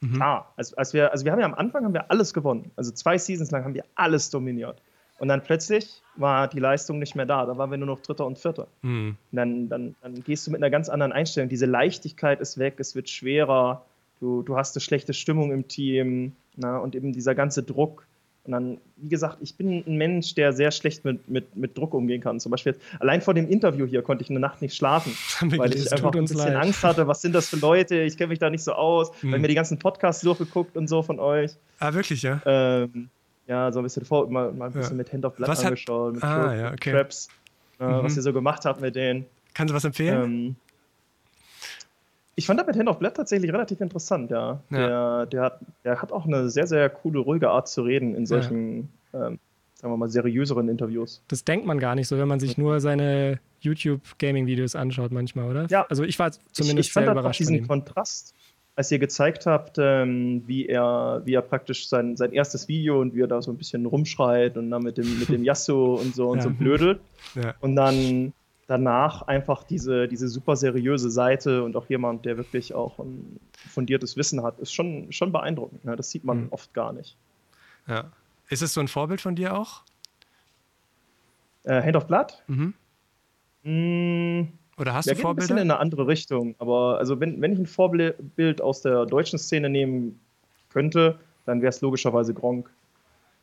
Mhm. 0.00 0.22
Ah, 0.22 0.52
also, 0.56 0.76
als 0.76 0.92
wir, 0.92 1.10
also 1.10 1.24
wir 1.24 1.32
haben 1.32 1.40
ja 1.40 1.46
am 1.46 1.54
Anfang 1.54 1.84
haben 1.84 1.94
wir 1.94 2.10
alles 2.10 2.32
gewonnen. 2.32 2.70
Also 2.76 2.92
zwei 2.92 3.18
Seasons 3.18 3.50
lang 3.50 3.64
haben 3.64 3.74
wir 3.74 3.84
alles 3.94 4.30
dominiert. 4.30 4.82
Und 5.18 5.28
dann 5.28 5.42
plötzlich 5.42 6.02
war 6.16 6.48
die 6.48 6.58
Leistung 6.58 6.98
nicht 6.98 7.14
mehr 7.14 7.26
da. 7.26 7.46
Da 7.46 7.56
waren 7.56 7.70
wir 7.70 7.78
nur 7.78 7.86
noch 7.86 8.00
Dritter 8.00 8.26
und 8.26 8.38
Vierter. 8.38 8.66
Mhm. 8.82 9.16
dann, 9.32 9.68
dann, 9.68 9.94
dann 10.02 10.22
gehst 10.22 10.46
du 10.46 10.50
mit 10.50 10.62
einer 10.62 10.70
ganz 10.70 10.88
anderen 10.88 11.12
Einstellung. 11.12 11.48
Diese 11.48 11.66
Leichtigkeit 11.66 12.40
ist 12.40 12.58
weg, 12.58 12.74
es 12.78 12.94
wird 12.94 13.08
schwerer. 13.08 13.84
Du, 14.20 14.42
du 14.42 14.56
hast 14.56 14.76
eine 14.76 14.80
schlechte 14.80 15.12
Stimmung 15.12 15.52
im 15.52 15.68
Team 15.68 16.32
na, 16.56 16.78
und 16.78 16.94
eben 16.94 17.12
dieser 17.12 17.34
ganze 17.34 17.62
Druck. 17.62 18.06
Und 18.44 18.52
dann, 18.52 18.78
wie 18.96 19.08
gesagt, 19.08 19.38
ich 19.40 19.56
bin 19.56 19.82
ein 19.86 19.96
Mensch, 19.96 20.34
der 20.34 20.52
sehr 20.52 20.70
schlecht 20.70 21.04
mit, 21.04 21.28
mit, 21.28 21.56
mit 21.56 21.76
Druck 21.76 21.94
umgehen 21.94 22.20
kann. 22.20 22.38
Zum 22.38 22.50
Beispiel, 22.50 22.76
allein 23.00 23.20
vor 23.20 23.34
dem 23.34 23.48
Interview 23.48 23.86
hier 23.86 24.02
konnte 24.02 24.22
ich 24.22 24.30
eine 24.30 24.38
Nacht 24.38 24.62
nicht 24.62 24.76
schlafen, 24.76 25.12
weil 25.58 25.74
ich 25.74 25.90
einfach 25.92 26.12
ein 26.12 26.20
bisschen 26.20 26.38
leid. 26.38 26.56
Angst 26.56 26.84
hatte. 26.84 27.08
Was 27.08 27.22
sind 27.22 27.34
das 27.34 27.48
für 27.48 27.56
Leute? 27.56 28.02
Ich 28.02 28.16
kenne 28.16 28.28
mich 28.28 28.38
da 28.38 28.48
nicht 28.48 28.62
so 28.62 28.72
aus. 28.72 29.10
Mhm. 29.22 29.32
Weil 29.32 29.38
mir 29.40 29.48
die 29.48 29.54
ganzen 29.54 29.78
Podcasts 29.78 30.22
durchgeguckt 30.22 30.76
und 30.76 30.88
so 30.88 31.02
von 31.02 31.18
euch. 31.18 31.52
Ah, 31.80 31.92
wirklich, 31.92 32.22
ja? 32.22 32.40
Ähm, 32.46 33.10
ja, 33.46 33.70
so 33.72 33.80
ein 33.80 33.82
bisschen 33.84 34.04
vor, 34.04 34.28
mal, 34.28 34.52
mal 34.52 34.66
ein 34.66 34.72
bisschen 34.72 34.92
ja. 34.92 34.96
mit 34.96 35.12
Hand 35.12 35.24
of 35.24 35.34
Blood 35.36 35.48
was 35.48 35.64
angeschaut, 35.64 36.14
mit 36.14 36.24
ah, 36.24 36.54
ja, 36.54 36.72
okay. 36.72 36.92
Traps, 36.92 37.28
äh, 37.80 37.84
mhm. 37.84 38.04
was 38.04 38.16
ihr 38.16 38.22
so 38.22 38.32
gemacht 38.32 38.64
habt 38.64 38.80
mit 38.80 38.96
denen. 38.96 39.26
Kannst 39.54 39.70
du 39.70 39.74
was 39.74 39.84
empfehlen? 39.84 40.22
Ähm, 40.22 40.56
ich 42.34 42.46
fand 42.46 42.60
das 42.60 42.66
mit 42.66 42.76
Hand 42.76 42.88
of 42.88 42.98
Blood 42.98 43.14
tatsächlich 43.14 43.52
relativ 43.52 43.80
interessant, 43.80 44.30
ja. 44.30 44.60
ja. 44.70 44.78
Der, 44.78 45.26
der, 45.26 45.42
hat, 45.42 45.60
der 45.84 46.02
hat 46.02 46.12
auch 46.12 46.26
eine 46.26 46.50
sehr, 46.50 46.66
sehr 46.66 46.90
coole, 46.90 47.18
ruhige 47.18 47.48
Art 47.48 47.68
zu 47.68 47.82
reden 47.82 48.14
in 48.14 48.26
solchen, 48.26 48.90
ja. 49.12 49.28
ähm, 49.28 49.38
sagen 49.74 49.92
wir 49.92 49.96
mal, 49.96 50.08
seriöseren 50.08 50.68
Interviews. 50.68 51.22
Das 51.28 51.44
denkt 51.44 51.66
man 51.66 51.78
gar 51.78 51.94
nicht 51.94 52.08
so, 52.08 52.18
wenn 52.18 52.28
man 52.28 52.40
sich 52.40 52.58
nur 52.58 52.80
seine 52.80 53.40
YouTube-Gaming-Videos 53.60 54.76
anschaut 54.76 55.12
manchmal, 55.12 55.50
oder? 55.50 55.66
Ja. 55.70 55.86
Also 55.88 56.04
ich 56.04 56.18
war 56.18 56.30
zumindest 56.30 56.78
ich, 56.78 56.86
ich 56.88 56.92
fand 56.92 57.06
sehr 57.06 57.12
überrascht. 57.12 57.40
diesen 57.40 57.66
Kontrast 57.66 58.34
als 58.76 58.92
ihr 58.92 58.98
gezeigt 58.98 59.46
habt, 59.46 59.78
ähm, 59.78 60.42
wie, 60.46 60.66
er, 60.66 61.22
wie 61.24 61.32
er 61.32 61.40
praktisch 61.40 61.88
sein, 61.88 62.16
sein 62.16 62.32
erstes 62.32 62.68
Video 62.68 63.00
und 63.00 63.14
wie 63.14 63.22
er 63.22 63.26
da 63.26 63.40
so 63.40 63.50
ein 63.50 63.56
bisschen 63.56 63.86
rumschreit 63.86 64.58
und 64.58 64.70
dann 64.70 64.82
mit 64.82 64.98
dem, 64.98 65.18
mit 65.18 65.30
dem 65.30 65.44
Yasso 65.44 65.94
und 65.94 66.14
so 66.14 66.28
und 66.28 66.38
ja. 66.38 66.44
so 66.44 66.50
blödelt. 66.50 67.00
Ja. 67.34 67.54
Und 67.60 67.74
dann 67.74 68.34
danach 68.66 69.22
einfach 69.22 69.64
diese, 69.64 70.08
diese 70.08 70.28
super 70.28 70.56
seriöse 70.56 71.10
Seite 71.10 71.64
und 71.64 71.74
auch 71.74 71.88
jemand, 71.88 72.26
der 72.26 72.36
wirklich 72.36 72.74
auch 72.74 72.98
ein 72.98 73.40
fundiertes 73.56 74.18
Wissen 74.18 74.42
hat, 74.42 74.58
ist 74.58 74.74
schon, 74.74 75.10
schon 75.10 75.32
beeindruckend. 75.32 75.84
Ne? 75.84 75.96
Das 75.96 76.10
sieht 76.10 76.24
man 76.24 76.42
mhm. 76.42 76.48
oft 76.50 76.74
gar 76.74 76.92
nicht. 76.92 77.16
Ja. 77.86 78.12
Ist 78.50 78.62
es 78.62 78.74
so 78.74 78.80
ein 78.80 78.88
Vorbild 78.88 79.22
von 79.22 79.36
dir 79.36 79.56
auch? 79.56 79.82
Äh, 81.64 81.82
Hand 81.82 81.96
of 81.96 82.06
Blood? 82.06 82.42
Mhm. 82.46 82.74
Mmh 83.62 84.48
oder 84.78 84.94
hast 84.94 85.06
ja, 85.06 85.14
du 85.14 85.20
Vorbilder? 85.20 85.30
Ein 85.30 85.46
bisschen 85.46 85.56
in 85.58 85.70
eine 85.70 85.80
andere 85.80 86.06
Richtung. 86.06 86.54
Aber 86.58 86.98
also 86.98 87.18
wenn, 87.20 87.40
wenn 87.40 87.52
ich 87.52 87.58
ein 87.58 87.66
Vorbild 87.66 88.60
aus 88.60 88.82
der 88.82 89.06
deutschen 89.06 89.38
Szene 89.38 89.70
nehmen 89.70 90.20
könnte, 90.70 91.18
dann 91.46 91.62
wäre 91.62 91.70
es 91.70 91.80
logischerweise 91.80 92.34
Gronk. 92.34 92.70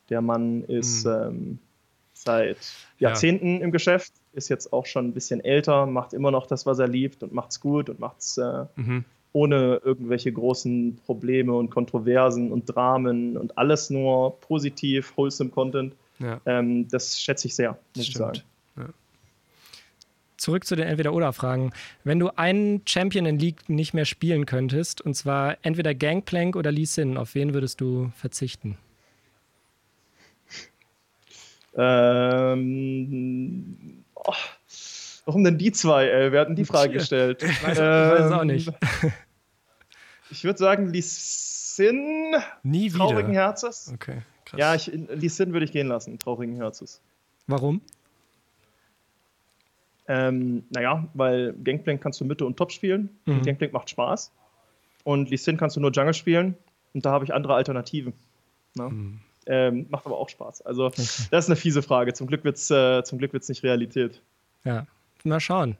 Der 0.09 0.21
Mann 0.21 0.63
ist 0.65 1.05
mhm. 1.05 1.11
ähm, 1.11 1.59
seit 2.13 2.57
Jahrzehnten 2.99 3.57
ja. 3.57 3.63
im 3.63 3.71
Geschäft, 3.71 4.13
ist 4.33 4.49
jetzt 4.49 4.73
auch 4.73 4.85
schon 4.85 5.07
ein 5.07 5.13
bisschen 5.13 5.43
älter, 5.43 5.85
macht 5.85 6.13
immer 6.13 6.29
noch 6.29 6.45
das, 6.45 6.65
was 6.65 6.79
er 6.79 6.87
liebt 6.87 7.23
und 7.23 7.33
macht 7.33 7.51
es 7.51 7.59
gut 7.59 7.89
und 7.89 7.99
macht 7.99 8.19
es 8.19 8.37
äh, 8.37 8.65
mhm. 8.75 9.05
ohne 9.31 9.81
irgendwelche 9.83 10.31
großen 10.31 10.99
Probleme 11.05 11.53
und 11.53 11.71
Kontroversen 11.71 12.51
und 12.51 12.65
Dramen 12.65 13.37
und 13.37 13.57
alles 13.57 13.89
nur 13.89 14.39
positiv, 14.41 15.13
wholesome 15.15 15.49
Content. 15.49 15.95
Ja. 16.19 16.39
Ähm, 16.45 16.87
das 16.89 17.19
schätze 17.19 17.47
ich 17.47 17.55
sehr, 17.55 17.77
muss 17.95 18.07
ich 18.07 18.13
sagen 18.13 18.43
zurück 20.43 20.65
zu 20.65 20.75
den 20.75 20.87
Entweder-Oder-Fragen. 20.87 21.71
Wenn 22.03 22.19
du 22.19 22.29
einen 22.35 22.81
Champion 22.85 23.25
in 23.25 23.39
League 23.39 23.67
nicht 23.69 23.93
mehr 23.93 24.05
spielen 24.05 24.45
könntest, 24.45 25.01
und 25.01 25.15
zwar 25.15 25.57
entweder 25.63 25.95
Gangplank 25.95 26.55
oder 26.55 26.71
Lee 26.71 26.85
Sin, 26.85 27.17
auf 27.17 27.33
wen 27.33 27.53
würdest 27.53 27.81
du 27.81 28.11
verzichten? 28.15 28.77
Ähm, 31.75 33.25
oh, 34.13 34.33
warum 35.25 35.43
denn 35.43 35.57
die 35.57 35.71
zwei? 35.71 36.07
Ey? 36.07 36.31
Wir 36.31 36.39
hatten 36.39 36.55
die 36.55 36.65
Frage 36.65 36.93
gestellt. 36.93 37.41
Ich 37.41 37.63
weiß, 37.63 37.79
ähm, 37.79 37.85
weiß 37.85 38.25
es 38.25 38.31
auch 38.31 38.43
nicht. 38.43 38.71
ich 40.29 40.43
würde 40.43 40.59
sagen, 40.59 40.87
Lee 40.87 41.01
Sin. 41.01 42.35
Nie 42.61 42.93
wieder. 42.93 43.05
Traurigen 43.05 43.33
Herzens. 43.33 43.91
Okay, 43.91 44.21
krass. 44.45 44.59
Ja, 44.59 44.75
ich, 44.75 44.85
Lee 44.87 45.29
Sin 45.29 45.53
würde 45.53 45.65
ich 45.65 45.71
gehen 45.71 45.87
lassen, 45.87 46.19
traurigen 46.19 46.55
Herzens. 46.55 47.01
Warum? 47.47 47.81
Ähm, 50.07 50.63
naja, 50.69 51.07
weil 51.13 51.53
Gangplank 51.63 52.01
kannst 52.01 52.19
du 52.19 52.25
Mitte 52.25 52.45
und 52.45 52.57
Top 52.57 52.71
spielen. 52.71 53.09
Mhm. 53.25 53.33
Und 53.33 53.45
Gangplank 53.45 53.73
macht 53.73 53.89
Spaß. 53.89 54.31
Und 55.03 55.29
Lee 55.29 55.37
Sin 55.37 55.57
kannst 55.57 55.75
du 55.75 55.79
nur 55.79 55.91
Jungle 55.91 56.13
spielen. 56.13 56.55
Und 56.93 57.05
da 57.05 57.11
habe 57.11 57.25
ich 57.25 57.33
andere 57.33 57.55
Alternativen. 57.55 58.13
Ne? 58.75 58.89
Mhm. 58.89 59.19
Ähm, 59.45 59.87
macht 59.89 60.05
aber 60.05 60.17
auch 60.17 60.29
Spaß. 60.29 60.61
Also, 60.61 60.85
okay. 60.85 61.01
das 61.31 61.45
ist 61.45 61.49
eine 61.49 61.55
fiese 61.55 61.81
Frage. 61.81 62.13
Zum 62.13 62.27
Glück 62.27 62.43
wird 62.43 62.57
es 62.57 62.69
äh, 62.69 63.01
nicht 63.49 63.63
Realität. 63.63 64.21
Ja, 64.63 64.85
mal 65.23 65.39
schauen, 65.39 65.77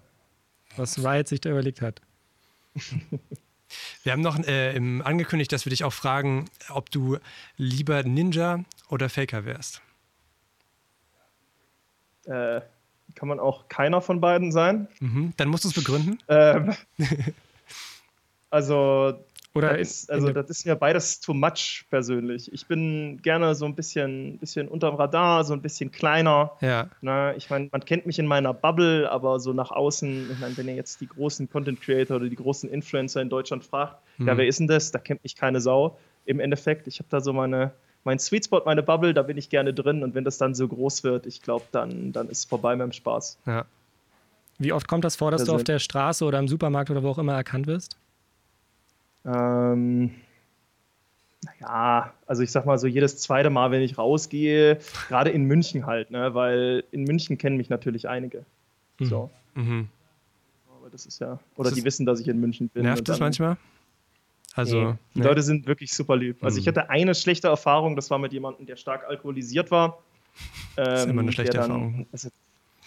was 0.76 1.04
Riot 1.04 1.28
sich 1.28 1.42
da 1.42 1.50
überlegt 1.50 1.82
hat. 1.82 2.02
Wir 4.04 4.12
haben 4.12 4.22
noch 4.22 4.38
äh, 4.40 4.76
im, 4.76 5.02
angekündigt, 5.02 5.52
dass 5.52 5.66
wir 5.66 5.70
dich 5.70 5.84
auch 5.84 5.94
fragen, 5.94 6.50
ob 6.70 6.92
du 6.92 7.18
lieber 7.58 8.04
Ninja 8.04 8.64
oder 8.90 9.10
Faker 9.10 9.46
wärst. 9.46 9.82
Äh, 12.26 12.62
kann 13.16 13.28
man 13.28 13.40
auch 13.40 13.68
keiner 13.68 14.02
von 14.02 14.22
beiden 14.22 14.52
sein. 14.52 14.88
Mhm. 15.00 15.34
Dann 15.38 15.50
musst 15.50 15.64
du 15.64 15.70
es 15.70 15.76
begründen. 15.76 16.20
Ähm, 16.28 16.74
also, 18.50 19.14
Oder 19.54 19.78
das, 19.78 19.82
ist, 19.82 20.12
also 20.12 20.32
das 20.32 20.50
ist 20.50 20.66
mir 20.66 20.76
beides 20.76 21.20
too 21.20 21.34
much 21.34 21.86
persönlich. 21.90 22.52
Ich 22.52 22.68
bin 22.68 23.22
gerne 23.22 23.56
so 23.56 23.66
ein 23.66 23.76
bisschen, 23.76 24.40
bisschen 24.40 24.68
unterm 24.68 24.96
Radar, 24.96 25.44
so 25.44 25.54
ein 25.54 25.62
bisschen 25.62 25.92
kleiner. 25.92 26.52
Ja. 26.62 26.90
Ne? 27.02 27.36
ich 27.38 27.50
meine, 27.50 27.70
man 27.72 27.86
kennt 27.86 28.06
mich 28.06 28.18
in 28.20 28.26
meiner 28.26 28.54
Bubble, 28.54 29.10
aber 29.10 29.40
so 29.40 29.54
nach 29.54 29.72
außen, 29.72 30.32
ich 30.32 30.40
meine, 30.40 30.58
wenn 30.58 30.68
ihr 30.68 30.76
jetzt 30.76 31.02
die 31.02 31.08
großen 31.08 31.50
Content 31.50 31.82
Creator 31.82 32.18
oder 32.18 32.30
die 32.30 32.36
großen 32.36 32.70
Influencer 32.70 33.22
in 33.22 33.30
Deutschland 33.30 33.64
fragt, 33.64 34.02
mhm. 34.18 34.28
ja, 34.28 34.38
wer 34.38 34.48
ist 34.48 34.60
denn 34.60 34.68
das? 34.68 34.92
Da 34.92 35.00
kennt 35.00 35.24
mich 35.24 35.36
keine 35.36 35.62
Sau. 35.62 36.00
Im 36.26 36.40
Endeffekt, 36.40 36.88
ich 36.88 37.00
habe 37.00 37.10
da 37.10 37.20
so 37.20 37.34
meine, 37.34 37.74
mein 38.04 38.20
Sweet 38.20 38.46
Spot, 38.46 38.62
meine 38.66 38.84
Bubble, 38.84 39.14
da 39.14 39.24
bin 39.24 39.38
ich 39.38 39.50
gerne 39.50 39.74
drin. 39.74 40.04
Und 40.04 40.16
wenn 40.16 40.24
das 40.24 40.38
dann 40.38 40.56
so 40.56 40.68
groß 40.68 41.04
wird, 41.04 41.26
ich 41.26 41.42
glaube, 41.42 41.66
dann, 41.72 42.12
dann 42.12 42.30
ist 42.30 42.40
es 42.40 42.46
vorbei 42.46 42.76
mit 42.76 42.86
dem 42.86 42.92
Spaß. 42.92 43.38
Ja. 43.46 43.66
Wie 44.60 44.74
oft 44.74 44.88
kommt 44.88 45.04
das 45.04 45.16
vor, 45.16 45.32
dass 45.32 45.42
das 45.42 45.50
du 45.50 45.56
auf 45.56 45.64
der 45.64 45.80
Straße 45.80 46.24
oder 46.26 46.40
im 46.40 46.48
Supermarkt 46.48 46.90
oder 46.92 47.04
wo 47.04 47.10
auch 47.10 47.18
immer 47.18 47.34
erkannt 47.34 47.68
wirst? 47.68 47.98
Ähm, 49.26 50.12
naja, 51.44 52.14
also 52.28 52.44
ich 52.44 52.52
sag 52.52 52.66
mal 52.66 52.78
so 52.78 52.88
jedes 52.88 53.18
zweite 53.18 53.50
Mal, 53.50 53.72
wenn 53.72 53.82
ich 53.82 53.98
rausgehe, 53.98 54.80
gerade 55.08 55.32
in 55.32 55.44
München 55.46 55.86
halt, 55.86 56.12
ne, 56.12 56.34
weil 56.34 56.84
in 56.92 57.04
München 57.04 57.38
kennen 57.38 57.58
mich 57.58 57.70
natürlich 57.70 58.08
einige. 58.08 58.46
Mhm. 59.00 59.06
So. 59.06 59.30
Mhm. 59.56 59.88
Aber 60.78 60.90
das 60.90 61.06
ist 61.06 61.20
ja, 61.20 61.40
oder 61.56 61.70
das 61.70 61.78
die 61.78 61.86
wissen, 61.86 62.06
dass 62.06 62.20
ich 62.20 62.28
in 62.28 62.40
München 62.40 62.70
bin. 62.70 62.84
Nervt 62.84 63.08
das 63.08 63.20
manchmal? 63.20 63.58
Also, 64.56 64.82
nee. 64.82 64.94
Die 65.16 65.20
nee. 65.20 65.26
Leute 65.26 65.42
sind 65.42 65.68
wirklich 65.68 65.94
super 65.94 66.16
lieb. 66.16 66.44
Also, 66.44 66.60
ich 66.60 66.66
hm. 66.66 66.76
hatte 66.76 66.90
eine 66.90 67.16
schlechte 67.16 67.48
Erfahrung, 67.48 67.96
das 67.96 68.10
war 68.10 68.20
mit 68.20 68.34
jemandem, 68.34 68.66
der 68.66 68.76
stark 68.76 69.06
alkoholisiert 69.08 69.72
war. 69.72 70.04
Das 70.76 71.00
ist 71.00 71.06
ähm, 71.06 71.12
immer 71.12 71.22
eine 71.22 71.32
schlechte 71.32 71.58
dann, 71.58 71.72
Erfahrung. 71.72 72.08
Also, 72.12 72.30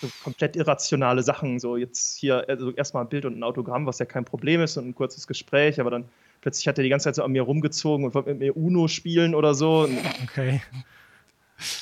so 0.00 0.08
komplett 0.22 0.56
irrationale 0.56 1.22
Sachen. 1.22 1.58
So 1.58 1.76
jetzt 1.76 2.18
hier 2.18 2.44
also 2.48 2.70
erstmal 2.72 3.04
ein 3.04 3.08
Bild 3.08 3.24
und 3.24 3.38
ein 3.38 3.42
Autogramm, 3.42 3.86
was 3.86 3.98
ja 3.98 4.06
kein 4.06 4.24
Problem 4.24 4.60
ist 4.60 4.76
und 4.76 4.88
ein 4.88 4.94
kurzes 4.94 5.26
Gespräch, 5.26 5.80
aber 5.80 5.90
dann 5.90 6.04
plötzlich 6.40 6.68
hat 6.68 6.78
er 6.78 6.84
die 6.84 6.90
ganze 6.90 7.04
Zeit 7.04 7.14
so 7.14 7.24
an 7.24 7.32
mir 7.32 7.42
rumgezogen 7.42 8.04
und 8.04 8.14
wollte 8.14 8.30
mit 8.30 8.38
mir 8.40 8.56
Uno 8.56 8.88
spielen 8.88 9.34
oder 9.34 9.54
so. 9.54 9.88
Okay. 10.24 10.60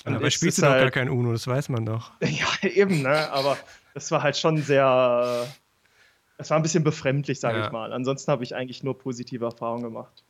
Und 0.04 0.14
dabei 0.14 0.30
spielst 0.30 0.58
du 0.58 0.62
doch 0.62 0.70
halt, 0.70 0.82
gar 0.82 0.90
kein 0.92 1.08
Uno, 1.08 1.32
das 1.32 1.46
weiß 1.46 1.68
man 1.68 1.84
doch. 1.84 2.12
Ja, 2.20 2.68
eben, 2.68 3.02
ne? 3.02 3.30
Aber 3.32 3.56
das 3.92 4.10
war 4.10 4.22
halt 4.22 4.36
schon 4.36 4.62
sehr 4.62 5.46
es 6.44 6.50
war 6.50 6.58
ein 6.58 6.62
bisschen 6.62 6.84
befremdlich, 6.84 7.40
sage 7.40 7.58
ja. 7.58 7.66
ich 7.66 7.72
mal. 7.72 7.92
Ansonsten 7.92 8.30
habe 8.30 8.44
ich 8.44 8.54
eigentlich 8.54 8.82
nur 8.82 8.98
positive 8.98 9.44
Erfahrungen 9.44 9.82
gemacht. 9.82 10.22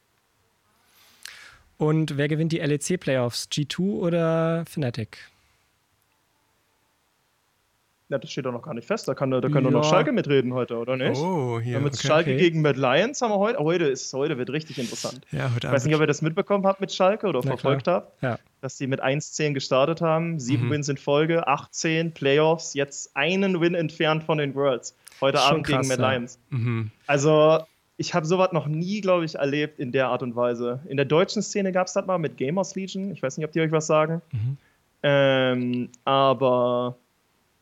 Und 1.77 2.17
wer 2.17 2.29
gewinnt 2.29 2.53
die 2.53 2.59
LEC-Playoffs? 2.59 3.49
G2 3.51 3.81
oder 3.81 4.65
Fnatic? 4.67 5.19
Ja, 8.11 8.19
das 8.19 8.31
steht 8.31 8.45
doch 8.45 8.53
noch 8.53 8.63
gar 8.63 8.75
nicht 8.75 8.87
fest. 8.87 9.09
Da 9.09 9.15
kann, 9.15 9.31
da 9.31 9.41
kann 9.41 9.55
ja. 9.55 9.61
doch 9.63 9.71
noch 9.71 9.85
Schalke 9.85 10.13
mitreden 10.13 10.53
heute, 10.53 10.77
oder 10.77 10.97
nicht? 10.97 11.19
Oh, 11.19 11.59
hier. 11.59 11.81
Mit 11.81 11.95
okay, 11.95 12.07
Schalke 12.07 12.31
okay. 12.31 12.39
gegen 12.39 12.63
Mad 12.63 12.79
Lions 12.79 13.21
haben 13.23 13.31
wir 13.31 13.39
heute. 13.39 13.59
Heute, 13.59 13.87
ist, 13.87 14.13
heute 14.13 14.39
wird 14.39 14.51
richtig 14.51 14.79
interessant. 14.79 15.23
Ja, 15.33 15.53
heute 15.53 15.67
ich 15.67 15.73
weiß 15.73 15.85
nicht, 15.87 15.95
ob 15.95 16.01
ihr 16.01 16.07
das 16.07 16.23
mitbekommen 16.23 16.65
habt 16.67 16.81
mit 16.81 16.93
Schalke 16.93 17.27
oder 17.27 17.41
Na, 17.43 17.49
verfolgt 17.49 17.85
klar. 17.85 17.97
habt. 17.97 18.23
Ja. 18.23 18.39
Dass 18.61 18.77
die 18.77 18.87
mit 18.87 19.03
1-10 19.03 19.55
gestartet 19.55 20.01
haben, 20.01 20.39
sieben 20.39 20.67
mhm. 20.67 20.73
Wins 20.73 20.89
in 20.91 20.97
Folge, 20.99 21.49
18 21.49 22.13
Playoffs, 22.13 22.75
jetzt 22.75 23.17
einen 23.17 23.61
Win 23.61 23.75
entfernt 23.75 24.23
von 24.23 24.39
den 24.39 24.55
Worlds. 24.55 24.95
Heute 25.21 25.41
Abend 25.41 25.67
krass, 25.67 25.89
gegen 25.89 26.01
Mad 26.01 26.03
Lions. 26.03 26.39
Mhm. 26.51 26.91
Also, 27.07 27.61
ich 27.97 28.15
habe 28.15 28.27
sowas 28.27 28.53
noch 28.53 28.67
nie, 28.67 29.01
glaube 29.01 29.25
ich, 29.25 29.37
erlebt 29.37 29.79
in 29.79 29.93
der 29.93 30.09
Art 30.09 30.23
und 30.23 30.35
Weise. 30.37 30.81
In 30.89 30.97
der 30.97 31.07
deutschen 31.07 31.43
Szene 31.43 31.73
gab 31.73 31.87
es 31.87 31.93
das 31.93 32.07
mal 32.07 32.19
mit 32.19 32.37
Gamers 32.37 32.75
Legion. 32.75 33.11
Ich 33.13 33.23
weiß 33.23 33.37
nicht, 33.37 33.47
ob 33.47 33.53
die 33.53 33.61
euch 33.61 33.73
was 33.73 33.87
sagen. 33.87 34.21
Mhm. 34.33 34.57
Ähm, 35.03 35.89
aber 36.05 36.97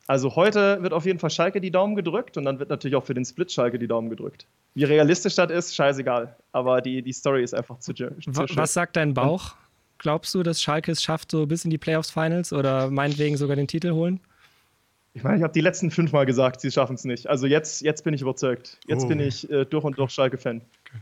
also 0.06 0.34
heute 0.34 0.82
wird 0.82 0.92
auf 0.92 1.06
jeden 1.06 1.18
Fall 1.18 1.30
Schalke 1.30 1.60
die 1.60 1.70
Daumen 1.70 1.96
gedrückt 1.96 2.36
und 2.36 2.44
dann 2.44 2.58
wird 2.58 2.70
natürlich 2.70 2.96
auch 2.96 3.04
für 3.04 3.14
den 3.14 3.24
Split 3.24 3.52
Schalke 3.52 3.78
die 3.78 3.86
Daumen 3.86 4.10
gedrückt. 4.10 4.46
Wie 4.74 4.84
realistisch 4.84 5.34
das 5.36 5.50
ist, 5.50 5.74
scheißegal. 5.74 6.36
Aber 6.52 6.80
die, 6.80 7.02
die 7.02 7.12
Story 7.12 7.42
ist 7.42 7.54
einfach 7.54 7.78
zu, 7.78 7.92
zu 7.92 8.10
Was 8.26 8.50
schön. 8.50 8.66
sagt 8.66 8.96
dein 8.96 9.14
Bauch? 9.14 9.54
Glaubst 9.98 10.34
du, 10.34 10.42
dass 10.42 10.60
Schalke 10.60 10.90
es 10.90 11.02
schafft, 11.02 11.30
so 11.30 11.46
bis 11.46 11.64
in 11.64 11.70
die 11.70 11.78
Playoffs 11.78 12.10
Finals 12.10 12.52
oder 12.52 12.90
meinetwegen 12.90 13.36
sogar 13.36 13.54
den 13.56 13.68
Titel 13.68 13.92
holen? 13.92 14.20
Ich 15.14 15.22
meine, 15.22 15.36
ich 15.36 15.42
habe 15.42 15.52
die 15.52 15.60
letzten 15.60 15.90
fünfmal 15.90 16.24
gesagt, 16.26 16.60
sie 16.60 16.70
schaffen 16.70 16.94
es 16.94 17.04
nicht. 17.04 17.28
Also 17.28 17.46
jetzt, 17.46 17.82
jetzt 17.82 18.02
bin 18.02 18.14
ich 18.14 18.22
überzeugt. 18.22 18.78
Jetzt 18.86 19.04
oh. 19.04 19.08
bin 19.08 19.20
ich 19.20 19.50
äh, 19.50 19.64
durch 19.66 19.84
und 19.84 19.98
durch 19.98 20.10
Schalke-Fan. 20.10 20.62
Okay. 20.86 20.98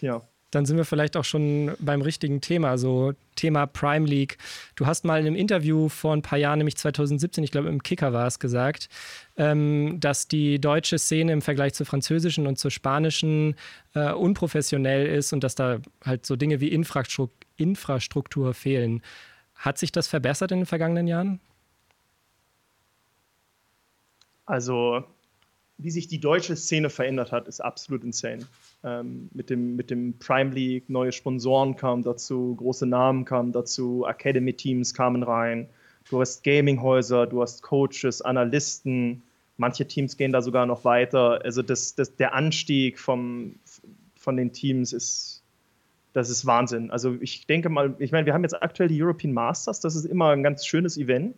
Ja 0.00 0.22
dann 0.50 0.66
sind 0.66 0.76
wir 0.76 0.84
vielleicht 0.84 1.16
auch 1.16 1.24
schon 1.24 1.72
beim 1.78 2.02
richtigen 2.02 2.40
Thema, 2.40 2.76
so 2.76 3.12
Thema 3.36 3.66
Prime 3.66 4.06
League. 4.06 4.36
Du 4.74 4.86
hast 4.86 5.04
mal 5.04 5.20
in 5.20 5.26
einem 5.26 5.36
Interview 5.36 5.88
vor 5.88 6.12
ein 6.12 6.22
paar 6.22 6.38
Jahren, 6.38 6.58
nämlich 6.58 6.76
2017, 6.76 7.44
ich 7.44 7.52
glaube 7.52 7.68
im 7.68 7.82
Kicker 7.82 8.12
war 8.12 8.26
es 8.26 8.38
gesagt, 8.38 8.88
ähm, 9.36 9.98
dass 10.00 10.26
die 10.26 10.60
deutsche 10.60 10.98
Szene 10.98 11.32
im 11.32 11.42
Vergleich 11.42 11.74
zur 11.74 11.86
französischen 11.86 12.46
und 12.46 12.58
zur 12.58 12.70
spanischen 12.70 13.54
äh, 13.94 14.12
unprofessionell 14.12 15.06
ist 15.06 15.32
und 15.32 15.44
dass 15.44 15.54
da 15.54 15.78
halt 16.04 16.26
so 16.26 16.36
Dinge 16.36 16.60
wie 16.60 16.68
Infrastruktur, 16.68 17.36
Infrastruktur 17.56 18.54
fehlen. 18.54 19.02
Hat 19.54 19.76
sich 19.76 19.92
das 19.92 20.08
verbessert 20.08 20.50
in 20.50 20.60
den 20.60 20.66
vergangenen 20.66 21.06
Jahren? 21.06 21.40
Also, 24.50 25.04
wie 25.78 25.92
sich 25.92 26.08
die 26.08 26.18
deutsche 26.18 26.56
Szene 26.56 26.90
verändert 26.90 27.30
hat, 27.30 27.46
ist 27.46 27.60
absolut 27.60 28.02
insane. 28.02 28.48
Ähm, 28.82 29.28
mit, 29.32 29.48
dem, 29.48 29.76
mit 29.76 29.90
dem 29.90 30.18
Prime 30.18 30.50
League, 30.50 30.90
neue 30.90 31.12
Sponsoren 31.12 31.76
kamen 31.76 32.02
dazu, 32.02 32.56
große 32.56 32.84
Namen 32.84 33.24
kamen 33.24 33.52
dazu, 33.52 34.04
Academy-Teams 34.08 34.92
kamen 34.92 35.22
rein. 35.22 35.68
Du 36.10 36.20
hast 36.20 36.42
Gaminghäuser, 36.42 37.28
du 37.28 37.40
hast 37.40 37.62
Coaches, 37.62 38.22
Analysten. 38.22 39.22
Manche 39.56 39.86
Teams 39.86 40.16
gehen 40.16 40.32
da 40.32 40.42
sogar 40.42 40.66
noch 40.66 40.84
weiter. 40.84 41.44
Also 41.44 41.62
das, 41.62 41.94
das, 41.94 42.16
der 42.16 42.34
Anstieg 42.34 42.98
vom, 42.98 43.54
von 44.16 44.36
den 44.36 44.52
Teams 44.52 44.92
ist, 44.92 45.44
das 46.12 46.28
ist 46.28 46.44
Wahnsinn. 46.44 46.90
Also 46.90 47.16
ich 47.20 47.46
denke 47.46 47.68
mal, 47.68 47.94
ich 48.00 48.10
meine, 48.10 48.26
wir 48.26 48.34
haben 48.34 48.42
jetzt 48.42 48.60
aktuell 48.60 48.88
die 48.88 49.00
European 49.00 49.32
Masters, 49.32 49.78
das 49.78 49.94
ist 49.94 50.06
immer 50.06 50.30
ein 50.30 50.42
ganz 50.42 50.66
schönes 50.66 50.98
Event. 50.98 51.36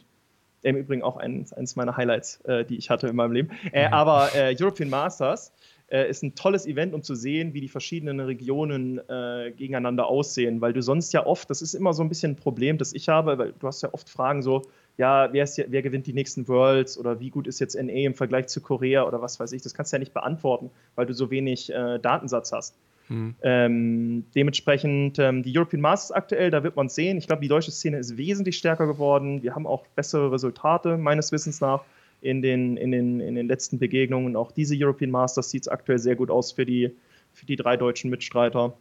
Im 0.62 0.76
Übrigen 0.76 1.02
auch 1.02 1.16
eins, 1.16 1.52
eines 1.52 1.76
meiner 1.76 1.96
Highlights, 1.96 2.40
äh, 2.42 2.64
die 2.64 2.76
ich 2.76 2.90
hatte 2.90 3.08
in 3.08 3.16
meinem 3.16 3.32
Leben. 3.32 3.50
Äh, 3.72 3.88
mhm. 3.88 3.94
aber 3.94 4.34
äh, 4.34 4.56
European 4.58 4.90
Masters 4.90 5.52
äh, 5.92 6.08
ist 6.08 6.22
ein 6.22 6.34
tolles 6.34 6.66
Event, 6.66 6.94
um 6.94 7.02
zu 7.02 7.14
sehen, 7.14 7.52
wie 7.52 7.60
die 7.60 7.68
verschiedenen 7.68 8.20
Regionen 8.20 8.98
äh, 9.08 9.52
gegeneinander 9.56 10.06
aussehen, 10.06 10.60
weil 10.60 10.72
du 10.72 10.82
sonst 10.82 11.12
ja 11.12 11.26
oft, 11.26 11.50
das 11.50 11.62
ist 11.62 11.74
immer 11.74 11.92
so 11.92 12.02
ein 12.02 12.08
bisschen 12.08 12.32
ein 12.32 12.36
Problem, 12.36 12.78
das 12.78 12.92
ich 12.92 13.08
habe, 13.08 13.38
weil 13.38 13.52
du 13.58 13.66
hast 13.66 13.82
ja 13.82 13.92
oft 13.92 14.08
Fragen 14.08 14.42
so, 14.42 14.62
ja, 14.96 15.32
wer, 15.32 15.44
ist, 15.44 15.62
wer 15.68 15.82
gewinnt 15.82 16.06
die 16.06 16.12
nächsten 16.12 16.48
Worlds 16.48 16.98
oder 16.98 17.20
wie 17.20 17.30
gut 17.30 17.46
ist 17.46 17.60
jetzt 17.60 17.74
NA 17.74 17.92
im 17.92 18.14
Vergleich 18.14 18.46
zu 18.48 18.60
Korea 18.60 19.04
oder 19.04 19.20
was 19.22 19.38
weiß 19.38 19.52
ich, 19.52 19.62
das 19.62 19.74
kannst 19.74 19.92
du 19.92 19.96
ja 19.96 19.98
nicht 19.98 20.14
beantworten, 20.14 20.70
weil 20.94 21.06
du 21.06 21.14
so 21.14 21.30
wenig 21.30 21.72
äh, 21.72 21.98
Datensatz 21.98 22.52
hast. 22.52 22.76
Hm. 23.12 23.34
Ähm, 23.42 24.24
dementsprechend 24.34 25.18
ähm, 25.18 25.42
die 25.42 25.54
European 25.56 25.82
Masters 25.82 26.12
aktuell, 26.12 26.50
da 26.50 26.64
wird 26.64 26.76
man 26.76 26.88
sehen. 26.88 27.18
Ich 27.18 27.26
glaube, 27.26 27.42
die 27.42 27.48
deutsche 27.48 27.70
Szene 27.70 27.98
ist 27.98 28.16
wesentlich 28.16 28.56
stärker 28.56 28.86
geworden. 28.86 29.42
Wir 29.42 29.54
haben 29.54 29.66
auch 29.66 29.86
bessere 29.88 30.32
Resultate, 30.32 30.96
meines 30.96 31.30
Wissens 31.30 31.60
nach 31.60 31.84
in 32.22 32.40
den, 32.40 32.78
in 32.78 32.90
den, 32.90 33.20
in 33.20 33.34
den 33.34 33.48
letzten 33.48 33.78
Begegnungen. 33.78 34.34
Auch 34.34 34.50
diese 34.50 34.74
European 34.78 35.10
Masters 35.10 35.50
sieht 35.50 35.64
es 35.64 35.68
aktuell 35.68 35.98
sehr 35.98 36.16
gut 36.16 36.30
aus 36.30 36.52
für 36.52 36.64
die, 36.64 36.90
für 37.34 37.44
die 37.44 37.56
drei 37.56 37.76
deutschen 37.76 38.08
Mitstreiter. 38.08 38.72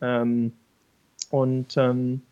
Ähm, 0.00 0.52
und 1.30 1.76
ähm, 1.76 2.22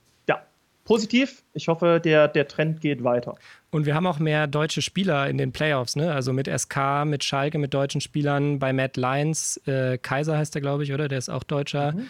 positiv. 0.89 1.45
Ich 1.53 1.68
hoffe, 1.68 2.01
der, 2.03 2.28
der 2.28 2.49
Trend 2.49 2.80
geht 2.80 3.05
weiter. 3.05 3.34
Und 3.70 3.84
wir 3.84 3.95
haben 3.95 4.07
auch 4.07 4.18
mehr 4.18 4.47
deutsche 4.47 4.80
Spieler 4.80 5.28
in 5.28 5.36
den 5.36 5.53
Playoffs, 5.53 5.97
ne? 5.97 6.14
Also 6.14 6.32
mit 6.32 6.49
SK, 6.49 7.05
mit 7.05 7.22
Schalke, 7.22 7.59
mit 7.59 7.74
deutschen 7.74 8.01
Spielern. 8.01 8.59
Bei 8.59 8.72
Matt 8.72 8.97
Lyons, 8.97 9.59
äh, 9.66 9.99
Kaiser 9.99 10.39
heißt 10.39 10.55
der, 10.55 10.62
glaube 10.62 10.84
ich, 10.84 10.93
oder? 10.95 11.07
Der 11.07 11.18
ist 11.18 11.28
auch 11.28 11.43
Deutscher. 11.43 11.93
Mhm. 11.93 12.09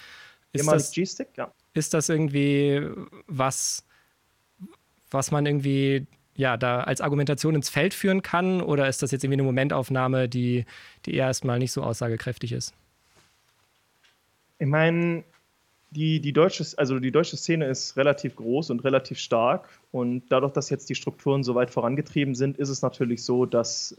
Ist 0.53 0.71
das, 0.71 0.93
G-Stick, 0.93 1.29
ja. 1.37 1.53
Ist 1.75 1.93
das 1.93 2.09
irgendwie 2.09 2.89
was, 3.27 3.85
was 5.11 5.33
man 5.33 5.45
irgendwie 5.45 6.07
ja, 6.37 6.57
da 6.57 6.81
als 6.83 7.01
Argumentation 7.01 7.57
ins 7.57 7.69
Feld 7.69 7.95
führen 7.95 8.23
kann? 8.23 8.63
Oder 8.63 8.89
ist 8.89 9.03
das 9.03 9.11
jetzt 9.11 9.25
irgendwie 9.25 9.41
eine 9.41 9.43
Momentaufnahme, 9.43 10.29
die, 10.29 10.67
die 11.05 11.15
eher 11.15 11.27
erstmal 11.27 11.59
nicht 11.59 11.73
so 11.73 11.83
aussagekräftig 11.83 12.53
ist? 12.53 12.75
Ich 14.61 14.69
meine, 14.69 15.25
die, 15.91 16.21
die, 16.21 16.33
deutsche, 16.33 16.65
also 16.77 16.99
die 16.99 17.11
deutsche 17.11 17.37
Szene 17.37 17.67
ist 17.67 17.97
relativ 17.97 18.37
groß 18.37 18.71
und 18.71 18.85
relativ 18.85 19.19
stark. 19.19 19.69
Und 19.91 20.25
dadurch, 20.29 20.53
dass 20.53 20.71
jetzt 20.71 20.91
die 20.91 20.95
Strukturen 20.95 21.43
so 21.43 21.55
weit 21.55 21.71
vorangetrieben 21.71 22.35
sind, 22.35 22.59
ist 22.59 22.69
es 22.69 22.83
natürlich 22.83 23.25
so, 23.25 23.47
dass 23.47 23.97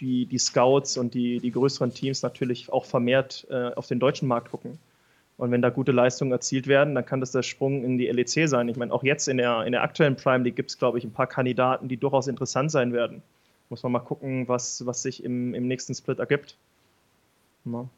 die, 0.00 0.26
die 0.26 0.38
Scouts 0.38 0.96
und 0.96 1.14
die, 1.14 1.38
die 1.38 1.50
größeren 1.50 1.92
Teams 1.92 2.22
natürlich 2.22 2.72
auch 2.72 2.84
vermehrt 2.84 3.46
äh, 3.50 3.72
auf 3.74 3.86
den 3.86 4.00
deutschen 4.00 4.28
Markt 4.28 4.50
gucken. 4.50 4.78
Und 5.36 5.52
wenn 5.52 5.62
da 5.62 5.70
gute 5.70 5.92
Leistungen 5.92 6.32
erzielt 6.32 6.66
werden, 6.66 6.96
dann 6.96 7.06
kann 7.06 7.20
das 7.20 7.30
der 7.30 7.44
Sprung 7.44 7.84
in 7.84 7.96
die 7.96 8.08
LEC 8.08 8.48
sein. 8.48 8.68
Ich 8.68 8.76
meine, 8.76 8.92
auch 8.92 9.04
jetzt 9.04 9.28
in 9.28 9.36
der, 9.36 9.64
in 9.64 9.72
der 9.72 9.82
aktuellen 9.82 10.16
Prime 10.16 10.42
League 10.42 10.56
gibt 10.56 10.70
es, 10.70 10.78
glaube 10.78 10.98
ich, 10.98 11.04
ein 11.04 11.12
paar 11.12 11.28
Kandidaten, 11.28 11.86
die 11.86 11.96
durchaus 11.96 12.26
interessant 12.26 12.72
sein 12.72 12.92
werden. 12.92 13.22
Muss 13.70 13.84
man 13.84 13.92
mal 13.92 14.00
gucken, 14.00 14.48
was, 14.48 14.84
was 14.84 15.02
sich 15.02 15.22
im, 15.22 15.54
im 15.54 15.68
nächsten 15.68 15.94
Split 15.94 16.18
ergibt. 16.18 16.56
Ja. 17.64 17.88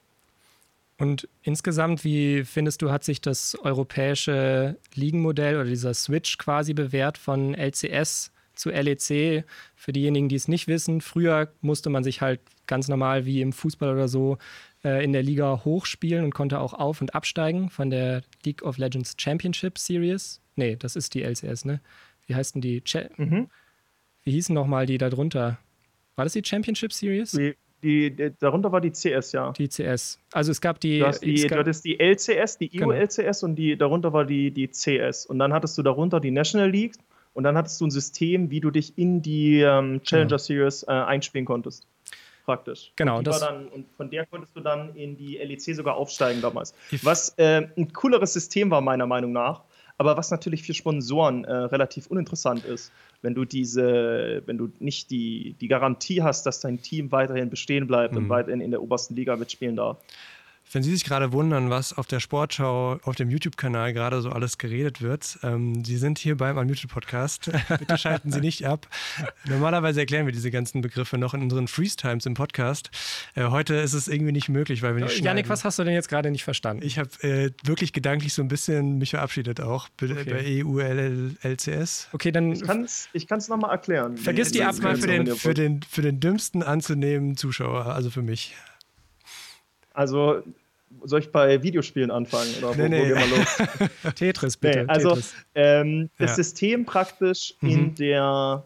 Und 1.01 1.29
insgesamt, 1.43 2.05
wie 2.05 2.45
findest 2.45 2.83
du, 2.83 2.91
hat 2.91 3.05
sich 3.05 3.23
das 3.23 3.55
europäische 3.55 4.77
Ligenmodell 4.95 5.55
oder 5.55 5.65
dieser 5.65 5.95
Switch 5.95 6.37
quasi 6.37 6.75
bewährt 6.75 7.17
von 7.17 7.55
LCS 7.55 8.33
zu 8.55 8.69
LEC? 8.69 9.47
Für 9.77 9.93
diejenigen, 9.93 10.29
die 10.29 10.37
es 10.37 10.47
nicht 10.47 10.69
wissen, 10.69 11.01
früher 11.01 11.55
musste 11.63 11.89
man 11.89 12.05
sich 12.05 12.21
halt 12.21 12.41
ganz 12.67 12.89
normal 12.89 13.25
wie 13.25 13.41
im 13.41 13.55
Fußball 13.55 13.91
oder 13.91 14.09
so 14.09 14.37
äh, 14.85 15.03
in 15.03 15.15
der 15.15 15.23
Liga 15.23 15.63
hochspielen 15.65 16.23
und 16.23 16.35
konnte 16.35 16.61
auch 16.61 16.75
auf- 16.75 17.01
und 17.01 17.15
absteigen 17.15 17.71
von 17.71 17.89
der 17.89 18.21
League 18.45 18.61
of 18.61 18.77
Legends 18.77 19.15
Championship 19.17 19.79
Series. 19.79 20.43
Nee, 20.55 20.77
das 20.77 20.97
ist 20.97 21.15
die 21.15 21.23
LCS, 21.23 21.65
ne? 21.65 21.81
Wie 22.27 22.35
heißt 22.35 22.57
denn 22.57 22.61
die? 22.61 22.83
Cha 22.83 23.05
mhm. 23.17 23.49
Wie 24.23 24.33
hießen 24.33 24.55
nochmal 24.55 24.85
die 24.85 24.99
da 24.99 25.09
drunter? 25.09 25.59
War 26.17 26.27
das 26.27 26.35
die 26.35 26.45
Championship 26.45 26.93
Series? 26.93 27.31
Die, 27.31 27.57
die, 27.83 28.14
die, 28.14 28.33
darunter 28.39 28.72
war 28.72 28.81
die 28.81 28.91
CS, 28.91 29.33
ja. 29.33 29.53
Die 29.53 29.68
CS. 29.68 30.18
Also 30.33 30.51
es 30.51 30.61
gab 30.61 30.81
die. 30.81 31.01
Du 31.01 31.07
hast 31.07 31.20
die, 31.20 31.47
gab, 31.47 31.64
du 31.64 31.72
die 31.72 31.99
LCS, 31.99 32.59
die 32.59 32.83
EU-LCS 32.83 33.16
genau. 33.41 33.51
und 33.51 33.57
die, 33.57 33.76
darunter 33.76 34.12
war 34.12 34.24
die, 34.24 34.51
die 34.51 34.68
CS. 34.68 35.26
Und 35.26 35.39
dann 35.39 35.53
hattest 35.53 35.76
du 35.78 35.83
darunter 35.83 36.20
die 36.20 36.31
National 36.31 36.70
League 36.70 36.95
und 37.35 37.45
dann 37.45 37.57
hattest 37.57 37.81
du 37.81 37.87
ein 37.87 37.91
System, 37.91 38.51
wie 38.51 38.61
du 38.61 38.70
dich 38.70 38.97
in 38.99 39.22
die 39.22 39.61
ähm, 39.61 40.03
Challenger 40.03 40.28
genau. 40.28 40.39
Series 40.39 40.83
äh, 40.85 40.91
einspielen 40.91 41.45
konntest 41.45 41.87
praktisch. 42.51 42.93
Genau. 42.97 43.18
Und, 43.18 43.26
das 43.28 43.39
dann, 43.39 43.68
und 43.68 43.87
von 43.97 44.11
der 44.11 44.26
konntest 44.26 44.57
du 44.57 44.61
dann 44.61 44.97
in 44.97 45.16
die 45.16 45.37
LEC 45.37 45.76
sogar 45.76 45.95
aufsteigen 45.97 46.43
damals. 46.43 46.74
Was 47.03 47.31
äh, 47.39 47.68
ein 47.76 47.93
cooleres 47.93 48.33
System 48.33 48.70
war, 48.72 48.81
meiner 48.81 49.07
Meinung 49.07 49.31
nach, 49.31 49.62
aber 50.01 50.17
was 50.17 50.31
natürlich 50.31 50.63
für 50.63 50.73
Sponsoren 50.73 51.45
äh, 51.45 51.53
relativ 51.53 52.07
uninteressant 52.07 52.65
ist, 52.65 52.91
wenn 53.21 53.35
du 53.35 53.45
diese, 53.45 54.43
wenn 54.47 54.57
du 54.57 54.73
nicht 54.79 55.11
die, 55.11 55.55
die 55.61 55.69
Garantie 55.69 56.23
hast, 56.23 56.47
dass 56.47 56.59
dein 56.59 56.81
Team 56.81 57.13
weiterhin 57.13 57.51
bestehen 57.51 57.87
bleibt 57.87 58.15
mhm. 58.15 58.21
und 58.21 58.29
weiterhin 58.31 58.63
in 58.63 58.71
der 58.71 58.83
obersten 58.83 59.15
Liga 59.15 59.37
mitspielen 59.37 59.77
darf. 59.77 59.99
Wenn 60.73 60.85
Sie 60.85 60.93
sich 60.93 61.05
gerade 61.05 61.33
wundern, 61.33 61.68
was 61.68 61.99
auf 61.99 62.07
der 62.07 62.21
Sportschau, 62.21 63.01
auf 63.03 63.16
dem 63.16 63.29
YouTube-Kanal 63.29 63.93
gerade 63.93 64.21
so 64.21 64.31
alles 64.31 64.57
geredet 64.57 65.03
wird, 65.03 65.37
ähm, 65.43 65.85
Sie 65.85 65.97
sind 65.97 66.21
hier 66.21 66.37
beim 66.37 66.57
Unmuted-Podcast. 66.59 67.51
Bitte 67.81 67.99
schalten 67.99 68.31
Sie 68.31 68.41
nicht 68.41 68.64
ab. 68.64 68.87
Normalerweise 69.47 69.99
erklären 69.99 70.27
wir 70.27 70.33
diese 70.33 70.53
ganzen 70.53 70.81
Begriffe 70.81 71.18
noch 71.18 71.35
in 71.35 71.43
unseren 71.43 71.66
Freeze-Times 71.66 72.25
im 72.27 72.35
Podcast. 72.35 72.91
Äh, 73.35 73.47
heute 73.47 73.75
ist 73.75 73.95
es 73.95 74.07
irgendwie 74.07 74.31
nicht 74.31 74.49
möglich, 74.49 74.83
weil 74.83 74.95
wir 74.95 75.03
nicht 75.03 75.25
Janik, 75.25 75.49
was 75.49 75.64
hast 75.64 75.81
du 75.81 75.83
denn 75.83 75.95
jetzt 75.95 76.09
gerade 76.09 76.31
nicht 76.31 76.45
verstanden? 76.45 76.85
Ich 76.87 77.01
habe 77.01 77.11
äh, 77.23 77.51
wirklich 77.64 77.93
gedanklich 77.93 78.33
so 78.33 78.43
ein 78.43 78.49
bisschen 78.49 78.99
mich 78.99 79.11
verabschiedet 79.11 79.61
auch 79.61 79.89
okay. 80.01 80.25
bei 80.25 80.64
EU-LCS. 80.64 82.11
Okay, 82.12 82.31
dann... 82.31 82.53
Ich 82.53 83.27
kann 83.27 83.39
es 83.39 83.49
nochmal 83.49 83.73
erklären. 83.73 84.16
Vergiss 84.16 84.53
die 84.53 84.62
Abgabe 84.62 84.99
für 84.99 85.09
den, 85.09 85.27
für, 85.35 85.55
den, 85.55 85.83
für 85.83 86.03
den 86.03 86.21
dümmsten 86.21 86.62
anzunehmen 86.62 87.37
Zuschauer, 87.37 87.87
also 87.87 88.09
für 88.11 88.23
mich. 88.23 88.55
Also 89.93 90.45
soll 91.05 91.20
ich 91.20 91.30
bei 91.30 91.62
Videospielen 91.62 92.11
anfangen? 92.11 92.51
Oder 92.59 92.74
nee, 92.76 92.82
wo, 92.82 92.88
nee. 92.88 93.01
wo 93.01 93.14
gehen 93.14 93.30
wir 93.30 93.36
los? 93.38 94.14
Tetris, 94.14 94.57
bitte. 94.57 94.84
Nee, 94.84 94.88
also 94.88 95.09
Tetris. 95.11 95.34
Ähm, 95.55 96.11
das 96.18 96.30
ja. 96.30 96.36
System 96.36 96.84
praktisch 96.84 97.55
mhm. 97.61 97.70
in 97.70 97.95
der 97.95 98.64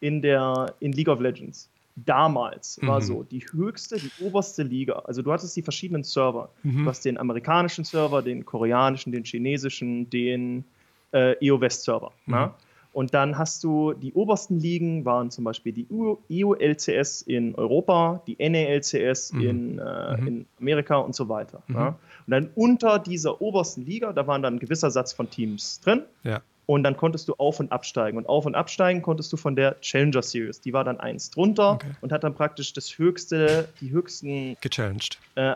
in 0.00 0.22
der 0.22 0.74
in 0.80 0.92
League 0.92 1.08
of 1.08 1.20
Legends. 1.20 1.68
damals 1.96 2.78
war 2.82 3.00
so 3.00 3.24
die 3.24 3.44
höchste, 3.52 3.96
die 3.96 4.10
oberste 4.20 4.62
Liga. 4.62 5.02
Also 5.04 5.22
du 5.22 5.32
hattest 5.32 5.56
die 5.56 5.62
verschiedenen 5.62 6.04
Server. 6.04 6.50
Du 6.62 6.86
hast 6.86 7.04
den 7.04 7.18
amerikanischen 7.18 7.84
Server, 7.84 8.22
den 8.22 8.44
koreanischen, 8.44 9.10
den 9.10 9.24
chinesischen, 9.24 10.08
den 10.08 10.64
äh, 11.12 11.34
EO-West-Server. 11.44 12.12
Ne? 12.26 12.52
Und 12.98 13.14
dann 13.14 13.38
hast 13.38 13.62
du 13.62 13.92
die 13.92 14.12
obersten 14.12 14.58
Ligen, 14.58 15.04
waren 15.04 15.30
zum 15.30 15.44
Beispiel 15.44 15.72
die 15.72 15.86
EU-LCS 15.88 17.22
in 17.22 17.54
Europa, 17.54 18.24
die 18.26 18.36
NALCS 18.40 19.34
mhm. 19.34 19.40
in, 19.40 19.78
äh, 19.78 20.16
mhm. 20.16 20.26
in 20.26 20.46
Amerika 20.58 20.96
und 20.96 21.14
so 21.14 21.28
weiter. 21.28 21.62
Mhm. 21.68 21.76
Ja. 21.76 21.88
Und 21.90 21.98
dann 22.26 22.50
unter 22.56 22.98
dieser 22.98 23.40
obersten 23.40 23.86
Liga, 23.86 24.12
da 24.12 24.26
waren 24.26 24.42
dann 24.42 24.56
ein 24.56 24.58
gewisser 24.58 24.90
Satz 24.90 25.12
von 25.12 25.30
Teams 25.30 25.78
drin. 25.78 26.02
Ja. 26.24 26.40
Und 26.70 26.82
dann 26.82 26.98
konntest 26.98 27.26
du 27.28 27.34
auf 27.38 27.60
und 27.60 27.72
absteigen. 27.72 28.18
Und 28.18 28.28
auf 28.28 28.44
und 28.44 28.54
absteigen 28.54 29.00
konntest 29.00 29.32
du 29.32 29.38
von 29.38 29.56
der 29.56 29.80
Challenger 29.80 30.20
Series. 30.20 30.60
Die 30.60 30.74
war 30.74 30.84
dann 30.84 31.00
eins 31.00 31.30
drunter 31.30 31.72
okay. 31.72 31.92
und 32.02 32.12
hat 32.12 32.24
dann 32.24 32.34
praktisch 32.34 32.74
das 32.74 32.98
höchste, 32.98 33.70
die 33.80 33.90
höchsten 33.90 34.54
gechallenged. 34.60 35.18
Äh, 35.36 35.54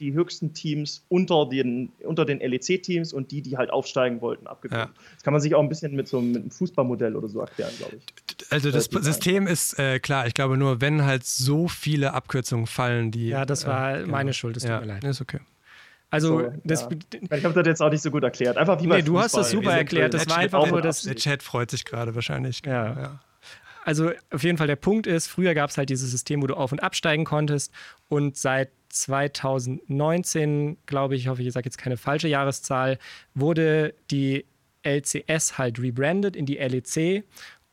die 0.00 0.14
höchsten 0.14 0.54
Teams 0.54 1.04
unter 1.10 1.46
den, 1.46 1.92
unter 2.02 2.24
den 2.24 2.38
LEC-Teams 2.38 3.12
und 3.12 3.30
die, 3.30 3.42
die 3.42 3.58
halt 3.58 3.68
aufsteigen 3.68 4.22
wollten, 4.22 4.46
abgegeben. 4.46 4.80
Ja. 4.80 4.90
Das 5.12 5.22
kann 5.22 5.34
man 5.34 5.42
sich 5.42 5.54
auch 5.54 5.60
ein 5.60 5.68
bisschen 5.68 5.94
mit 5.94 6.08
so 6.08 6.22
mit 6.22 6.40
einem 6.40 6.50
Fußballmodell 6.50 7.14
oder 7.14 7.28
so 7.28 7.40
erklären, 7.40 7.72
glaube 7.76 7.96
ich. 7.96 8.50
Also 8.50 8.70
das, 8.70 8.88
das 8.88 9.04
System 9.04 9.46
ist 9.46 9.78
äh, 9.78 9.98
klar, 9.98 10.26
ich 10.26 10.32
glaube 10.32 10.56
nur, 10.56 10.80
wenn 10.80 11.04
halt 11.04 11.26
so 11.26 11.68
viele 11.68 12.14
Abkürzungen 12.14 12.66
fallen, 12.66 13.10
die. 13.10 13.28
Ja, 13.28 13.44
das 13.44 13.66
war 13.66 13.98
äh, 13.98 14.06
meine 14.06 14.32
Schuld, 14.32 14.56
es 14.56 14.62
tut 14.62 14.70
ja, 14.70 14.80
mir 14.80 14.86
leid. 14.86 15.04
Ist 15.04 15.20
okay. 15.20 15.40
Also, 16.14 16.40
so, 16.40 16.52
das, 16.64 16.82
ja. 16.82 17.36
ich 17.36 17.44
habe 17.44 17.54
das 17.54 17.66
jetzt 17.66 17.82
auch 17.82 17.90
nicht 17.90 18.02
so 18.02 18.10
gut 18.10 18.22
erklärt. 18.22 18.56
Einfach 18.56 18.80
wie 18.80 18.86
nee, 18.86 19.02
du 19.02 19.18
hast 19.18 19.36
das 19.36 19.50
super 19.50 19.72
erklärt. 19.72 20.14
Das 20.14 20.28
war 20.28 20.38
einfach 20.38 20.66
nur 20.66 20.80
das. 20.80 21.02
Der 21.02 21.16
Chat 21.16 21.42
freut 21.42 21.70
sich 21.70 21.84
gerade 21.84 22.14
wahrscheinlich. 22.14 22.62
Ja. 22.64 23.00
ja. 23.00 23.20
Also, 23.84 24.12
auf 24.30 24.42
jeden 24.42 24.56
Fall 24.56 24.66
der 24.66 24.76
Punkt 24.76 25.06
ist, 25.06 25.26
früher 25.26 25.54
gab 25.54 25.70
es 25.70 25.76
halt 25.76 25.90
dieses 25.90 26.10
System, 26.10 26.40
wo 26.42 26.46
du 26.46 26.54
auf- 26.54 26.72
und 26.72 26.82
absteigen 26.82 27.24
konntest. 27.24 27.72
Und 28.08 28.36
seit 28.36 28.70
2019, 28.88 30.78
glaube 30.86 31.16
ich, 31.16 31.22
ich 31.22 31.28
hoffe, 31.28 31.42
ich 31.42 31.52
sage 31.52 31.66
jetzt 31.66 31.78
keine 31.78 31.96
falsche 31.96 32.28
Jahreszahl, 32.28 32.98
wurde 33.34 33.94
die 34.10 34.46
LCS 34.84 35.58
halt 35.58 35.80
rebrandet 35.80 36.36
in 36.36 36.46
die 36.46 36.56
LEC 36.56 37.24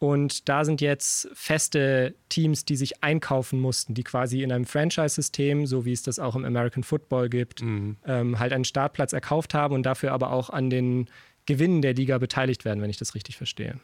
und 0.01 0.49
da 0.49 0.65
sind 0.65 0.81
jetzt 0.81 1.29
feste 1.33 2.15
Teams, 2.27 2.65
die 2.65 2.75
sich 2.75 3.03
einkaufen 3.03 3.59
mussten, 3.59 3.93
die 3.93 4.03
quasi 4.03 4.41
in 4.41 4.51
einem 4.51 4.65
Franchise-System, 4.65 5.67
so 5.67 5.85
wie 5.85 5.91
es 5.91 6.01
das 6.01 6.17
auch 6.17 6.35
im 6.35 6.43
American 6.43 6.81
Football 6.81 7.29
gibt, 7.29 7.61
mhm. 7.61 7.97
ähm, 8.07 8.39
halt 8.39 8.51
einen 8.51 8.65
Startplatz 8.65 9.13
erkauft 9.13 9.53
haben 9.53 9.75
und 9.75 9.83
dafür 9.83 10.11
aber 10.11 10.31
auch 10.31 10.49
an 10.49 10.71
den 10.71 11.07
Gewinnen 11.45 11.83
der 11.83 11.93
Liga 11.93 12.17
beteiligt 12.17 12.65
werden, 12.65 12.81
wenn 12.81 12.89
ich 12.89 12.97
das 12.97 13.13
richtig 13.13 13.37
verstehe. 13.37 13.79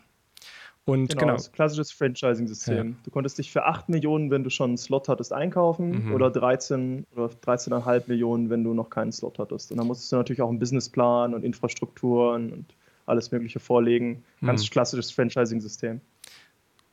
Und 0.86 1.10
genau, 1.10 1.20
genau. 1.20 1.34
Das 1.34 1.52
klassisches 1.52 1.92
Franchising-System. 1.92 2.88
Ja. 2.88 2.96
Du 3.04 3.12
konntest 3.12 3.38
dich 3.38 3.52
für 3.52 3.66
8 3.66 3.88
Millionen, 3.88 4.32
wenn 4.32 4.44
du 4.44 4.50
schon 4.50 4.72
einen 4.72 4.78
Slot 4.78 5.10
hattest, 5.10 5.32
einkaufen 5.32 6.08
mhm. 6.08 6.14
oder 6.16 6.32
13 6.32 7.06
oder 7.16 7.28
13,5 7.28 8.06
Millionen, 8.08 8.50
wenn 8.50 8.64
du 8.64 8.74
noch 8.74 8.90
keinen 8.90 9.12
Slot 9.12 9.38
hattest. 9.38 9.70
Und 9.70 9.78
dann 9.78 9.86
musstest 9.86 10.12
du 10.12 10.16
natürlich 10.16 10.42
auch 10.42 10.50
einen 10.50 10.58
Businessplan 10.58 11.36
und 11.36 11.44
Infrastrukturen 11.44 12.52
und 12.52 12.74
alles 13.08 13.32
Mögliche 13.32 13.60
vorlegen. 13.60 14.24
Ganz 14.42 14.64
mhm. 14.64 14.70
klassisches 14.70 15.12
Franchising-System. 15.12 16.02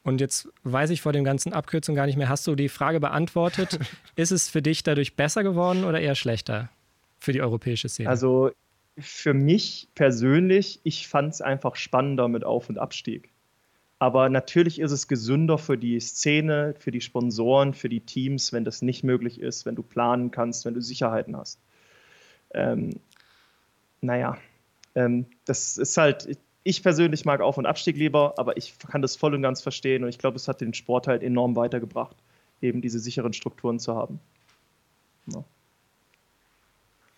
Und 0.02 0.20
jetzt 0.20 0.48
weiß 0.64 0.90
ich 0.90 1.00
vor 1.00 1.12
dem 1.12 1.24
ganzen 1.24 1.52
Abkürzung 1.52 1.94
gar 1.94 2.06
nicht 2.06 2.16
mehr. 2.16 2.28
Hast 2.28 2.46
du 2.46 2.54
die 2.54 2.68
Frage 2.68 3.00
beantwortet? 3.00 3.78
ist 4.16 4.32
es 4.32 4.48
für 4.48 4.62
dich 4.62 4.82
dadurch 4.82 5.16
besser 5.16 5.42
geworden 5.42 5.84
oder 5.84 6.00
eher 6.00 6.14
schlechter 6.14 6.70
für 7.18 7.32
die 7.32 7.40
europäische 7.40 7.88
Szene? 7.88 8.08
Also 8.08 8.50
für 8.98 9.34
mich 9.34 9.88
persönlich, 9.94 10.80
ich 10.84 11.08
fand 11.08 11.32
es 11.32 11.40
einfach 11.40 11.76
spannender 11.76 12.28
mit 12.28 12.44
Auf- 12.44 12.68
und 12.68 12.78
Abstieg. 12.78 13.30
Aber 13.98 14.28
natürlich 14.28 14.80
ist 14.80 14.92
es 14.92 15.08
gesünder 15.08 15.56
für 15.56 15.78
die 15.78 15.98
Szene, 16.00 16.74
für 16.78 16.90
die 16.90 17.00
Sponsoren, 17.00 17.72
für 17.72 17.88
die 17.88 18.00
Teams, 18.00 18.52
wenn 18.52 18.64
das 18.64 18.82
nicht 18.82 19.04
möglich 19.04 19.40
ist, 19.40 19.64
wenn 19.64 19.74
du 19.74 19.82
planen 19.82 20.30
kannst, 20.30 20.66
wenn 20.66 20.74
du 20.74 20.82
Sicherheiten 20.82 21.36
hast. 21.36 21.60
Ähm, 22.52 23.00
naja, 24.02 24.36
ähm, 24.94 25.26
das 25.44 25.76
ist 25.78 25.96
halt, 25.96 26.38
ich 26.62 26.82
persönlich 26.82 27.24
mag 27.24 27.40
Auf- 27.40 27.58
und 27.58 27.66
Abstieg 27.66 27.96
lieber, 27.96 28.34
aber 28.38 28.56
ich 28.56 28.78
kann 28.78 29.02
das 29.02 29.16
voll 29.16 29.34
und 29.34 29.42
ganz 29.42 29.60
verstehen 29.60 30.02
und 30.02 30.08
ich 30.08 30.18
glaube, 30.18 30.36
es 30.36 30.48
hat 30.48 30.60
den 30.60 30.74
Sport 30.74 31.06
halt 31.06 31.22
enorm 31.22 31.56
weitergebracht, 31.56 32.16
eben 32.60 32.80
diese 32.80 32.98
sicheren 32.98 33.32
Strukturen 33.32 33.78
zu 33.78 33.94
haben. 33.94 34.20
Ja. 35.26 35.44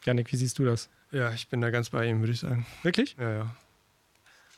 Janik, 0.05 0.33
wie 0.33 0.37
siehst 0.37 0.59
du 0.59 0.65
das? 0.65 0.89
Ja, 1.11 1.33
ich 1.33 1.49
bin 1.49 1.61
da 1.61 1.71
ganz 1.71 1.91
bei 1.91 2.07
ihm, 2.07 2.21
würde 2.21 2.33
ich 2.33 2.41
sagen. 2.41 2.67
Wirklich? 2.83 3.17
Ja, 3.19 3.33
ja. 3.33 3.57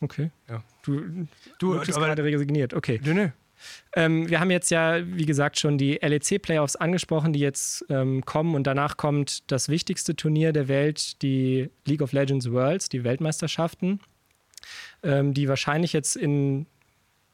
Okay. 0.00 0.30
Ja. 0.48 0.62
Du, 0.82 1.00
du, 1.00 1.28
du 1.58 1.78
bist 1.80 1.98
gerade 1.98 2.22
resigniert. 2.22 2.74
Okay. 2.74 3.00
Nö, 3.04 3.14
nö. 3.14 3.28
Ähm, 3.94 4.28
wir 4.28 4.40
haben 4.40 4.50
jetzt 4.50 4.70
ja, 4.70 4.98
wie 5.04 5.26
gesagt, 5.26 5.58
schon 5.58 5.78
die 5.78 5.98
LEC-Playoffs 6.00 6.76
angesprochen, 6.76 7.32
die 7.32 7.40
jetzt 7.40 7.84
ähm, 7.88 8.24
kommen 8.24 8.54
und 8.54 8.66
danach 8.66 8.96
kommt 8.96 9.50
das 9.50 9.68
wichtigste 9.68 10.16
Turnier 10.16 10.52
der 10.52 10.68
Welt, 10.68 11.22
die 11.22 11.70
League 11.86 12.02
of 12.02 12.12
Legends 12.12 12.50
Worlds, 12.50 12.88
die 12.88 13.04
Weltmeisterschaften, 13.04 14.00
ähm, 15.02 15.34
die 15.34 15.48
wahrscheinlich 15.48 15.92
jetzt 15.92 16.16
in 16.16 16.66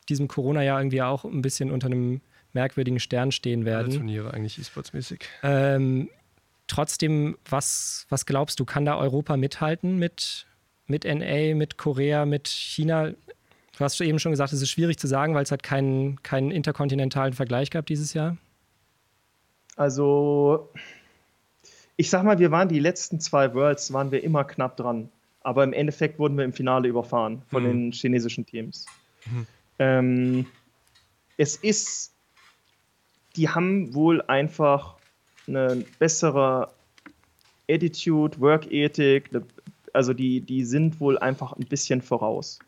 diesem 0.09 0.29
Corona-Jahr 0.29 0.81
irgendwie 0.81 1.03
auch 1.03 1.25
ein 1.25 1.43
bisschen 1.43 1.71
unter 1.71 1.87
einem 1.87 2.21
merkwürdigen 2.53 3.01
Stern 3.01 3.33
stehen 3.33 3.65
werden. 3.65 3.87
Alle 3.89 3.97
Turniere 3.97 4.33
eigentlich 4.33 4.59
E-Sports-mäßig. 4.59 5.25
Ähm, 5.43 6.09
trotzdem, 6.67 7.37
was, 7.49 8.07
was 8.09 8.27
glaubst 8.27 8.61
du, 8.61 8.65
kann 8.65 8.85
da 8.85 8.97
Europa 8.97 9.37
mithalten 9.37 9.99
mit, 9.99 10.47
mit 10.87 11.05
NA, 11.05 11.55
mit 11.55 11.77
Korea, 11.77 12.25
mit 12.25 12.49
China? 12.49 13.13
Du 13.77 13.85
hast 13.85 14.01
eben 14.01 14.19
schon 14.19 14.33
gesagt, 14.33 14.53
es 14.53 14.63
ist 14.63 14.71
schwierig 14.71 14.99
zu 14.99 15.07
sagen, 15.07 15.35
weil 15.35 15.43
es 15.43 15.51
halt 15.51 15.63
keinen, 15.63 16.23
keinen 16.23 16.51
interkontinentalen 16.51 17.33
Vergleich 17.33 17.71
gab 17.71 17.87
dieses 17.87 18.15
Jahr. 18.15 18.37
Also, 19.77 20.71
ich 21.97 22.09
sag 22.09 22.23
mal, 22.23 22.39
wir 22.39 22.53
waren 22.53 22.69
die 22.69 22.79
letzten 22.79 23.19
zwei 23.19 23.53
Worlds, 23.55 23.93
waren 23.93 24.13
wir 24.13 24.23
immer 24.23 24.45
knapp 24.45 24.77
dran. 24.77 25.11
Aber 25.41 25.65
im 25.65 25.73
Endeffekt 25.73 26.19
wurden 26.19 26.37
wir 26.39 26.45
im 26.45 26.53
Finale 26.53 26.89
überfahren 26.89 27.43
von 27.51 27.65
mhm. 27.65 27.69
den 27.69 27.93
chinesischen 27.93 28.47
Teams. 28.47 28.87
Mhm. 29.27 29.47
Ähm, 29.79 30.47
es 31.37 31.57
ist, 31.57 32.13
die 33.37 33.49
haben 33.49 33.93
wohl 33.95 34.23
einfach 34.23 34.97
eine 35.49 35.85
bessere 35.99 36.71
Attitude, 37.69 38.41
Work-Ethik, 38.41 39.31
also 39.93 40.13
die, 40.13 40.41
die 40.41 40.65
sind 40.65 41.01
wohl 41.01 41.19
einfach 41.19 41.53
ein 41.55 41.67
bisschen 41.67 42.03
voraus. 42.03 42.59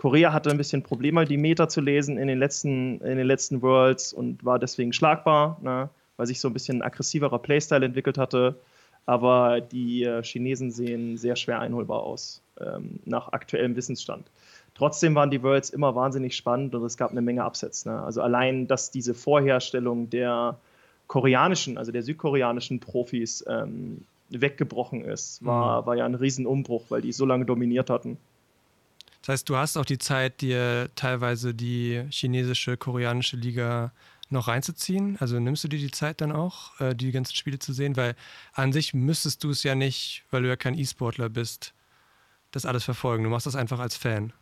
Korea 0.00 0.32
hatte 0.32 0.48
ein 0.48 0.56
bisschen 0.56 0.82
Probleme, 0.82 1.26
die 1.26 1.36
Meter 1.36 1.68
zu 1.68 1.82
lesen 1.82 2.16
in 2.16 2.26
den 2.26 2.38
letzten, 2.38 3.02
in 3.02 3.18
den 3.18 3.26
letzten 3.26 3.60
Worlds 3.60 4.14
und 4.14 4.42
war 4.46 4.58
deswegen 4.58 4.94
schlagbar, 4.94 5.58
ne, 5.60 5.90
weil 6.16 6.26
sich 6.26 6.40
so 6.40 6.48
ein 6.48 6.54
bisschen 6.54 6.78
ein 6.78 6.82
aggressiverer 6.82 7.38
Playstyle 7.38 7.84
entwickelt 7.84 8.16
hatte. 8.16 8.58
Aber 9.04 9.60
die 9.60 10.04
äh, 10.04 10.22
Chinesen 10.22 10.70
sehen 10.70 11.18
sehr 11.18 11.36
schwer 11.36 11.60
einholbar 11.60 12.00
aus, 12.00 12.40
ähm, 12.58 13.00
nach 13.04 13.32
aktuellem 13.32 13.76
Wissensstand. 13.76 14.30
Trotzdem 14.74 15.14
waren 15.14 15.30
die 15.30 15.42
Worlds 15.42 15.68
immer 15.68 15.94
wahnsinnig 15.94 16.34
spannend 16.34 16.74
und 16.74 16.82
es 16.82 16.96
gab 16.96 17.10
eine 17.10 17.20
Menge 17.20 17.44
Upsets. 17.44 17.84
Ne? 17.84 18.02
Also 18.02 18.22
allein, 18.22 18.66
dass 18.68 18.90
diese 18.90 19.12
Vorherstellung 19.12 20.08
der 20.08 20.56
koreanischen, 21.08 21.76
also 21.76 21.92
der 21.92 22.02
südkoreanischen 22.02 22.80
Profis 22.80 23.44
ähm, 23.46 24.06
weggebrochen 24.30 25.04
ist, 25.04 25.44
war, 25.44 25.82
mhm. 25.82 25.86
war 25.86 25.96
ja 25.96 26.06
ein 26.06 26.14
Riesenumbruch, 26.14 26.84
weil 26.88 27.02
die 27.02 27.12
so 27.12 27.26
lange 27.26 27.44
dominiert 27.44 27.90
hatten. 27.90 28.16
Das 29.20 29.28
heißt, 29.28 29.48
du 29.48 29.56
hast 29.56 29.76
auch 29.76 29.84
die 29.84 29.98
Zeit, 29.98 30.40
dir 30.40 30.90
teilweise 30.94 31.54
die 31.54 32.04
chinesische, 32.10 32.76
koreanische 32.76 33.36
Liga 33.36 33.92
noch 34.30 34.48
reinzuziehen? 34.48 35.16
Also 35.20 35.38
nimmst 35.38 35.64
du 35.64 35.68
dir 35.68 35.78
die 35.78 35.90
Zeit 35.90 36.20
dann 36.20 36.32
auch, 36.32 36.78
äh, 36.80 36.94
die 36.94 37.12
ganzen 37.12 37.34
Spiele 37.34 37.58
zu 37.58 37.72
sehen? 37.72 37.96
Weil 37.96 38.14
an 38.52 38.72
sich 38.72 38.94
müsstest 38.94 39.44
du 39.44 39.50
es 39.50 39.62
ja 39.62 39.74
nicht, 39.74 40.24
weil 40.30 40.42
du 40.42 40.48
ja 40.48 40.56
kein 40.56 40.78
E-Sportler 40.78 41.28
bist, 41.28 41.74
das 42.50 42.64
alles 42.64 42.84
verfolgen. 42.84 43.24
Du 43.24 43.30
machst 43.30 43.46
das 43.46 43.56
einfach 43.56 43.78
als 43.78 43.96
Fan. 43.96 44.32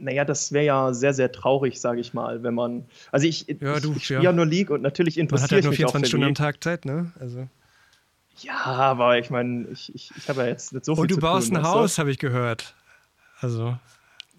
Naja, 0.00 0.24
das 0.24 0.52
wäre 0.52 0.64
ja 0.64 0.94
sehr, 0.94 1.12
sehr 1.12 1.32
traurig, 1.32 1.80
sage 1.80 2.00
ich 2.00 2.14
mal, 2.14 2.44
wenn 2.44 2.54
man. 2.54 2.86
Also 3.10 3.26
ich, 3.26 3.48
ja, 3.48 3.76
ich, 3.76 3.84
ich 3.84 4.04
spiele 4.04 4.22
ja. 4.22 4.32
nur 4.32 4.46
League 4.46 4.70
und 4.70 4.80
natürlich 4.80 5.18
interessiert 5.18 5.50
man 5.50 5.58
hat 5.58 5.64
halt 5.64 5.64
nur 5.64 5.72
24 5.72 6.08
Stunden 6.08 6.26
am 6.26 6.34
Tag 6.34 6.62
Zeit, 6.62 6.84
ne? 6.84 7.12
Also. 7.18 7.48
Ja, 8.40 8.64
aber 8.64 9.18
ich 9.18 9.30
meine, 9.30 9.66
ich, 9.72 9.92
ich, 9.92 10.12
ich 10.16 10.28
habe 10.28 10.42
ja 10.42 10.46
jetzt 10.46 10.72
nicht 10.72 10.84
so 10.84 10.94
viel 10.94 11.02
Und 11.02 11.10
du 11.10 11.18
baust 11.18 11.48
tun, 11.48 11.56
ein 11.56 11.64
Haus, 11.64 11.98
habe 11.98 12.12
ich 12.12 12.18
gehört. 12.18 12.76
Also. 13.40 13.76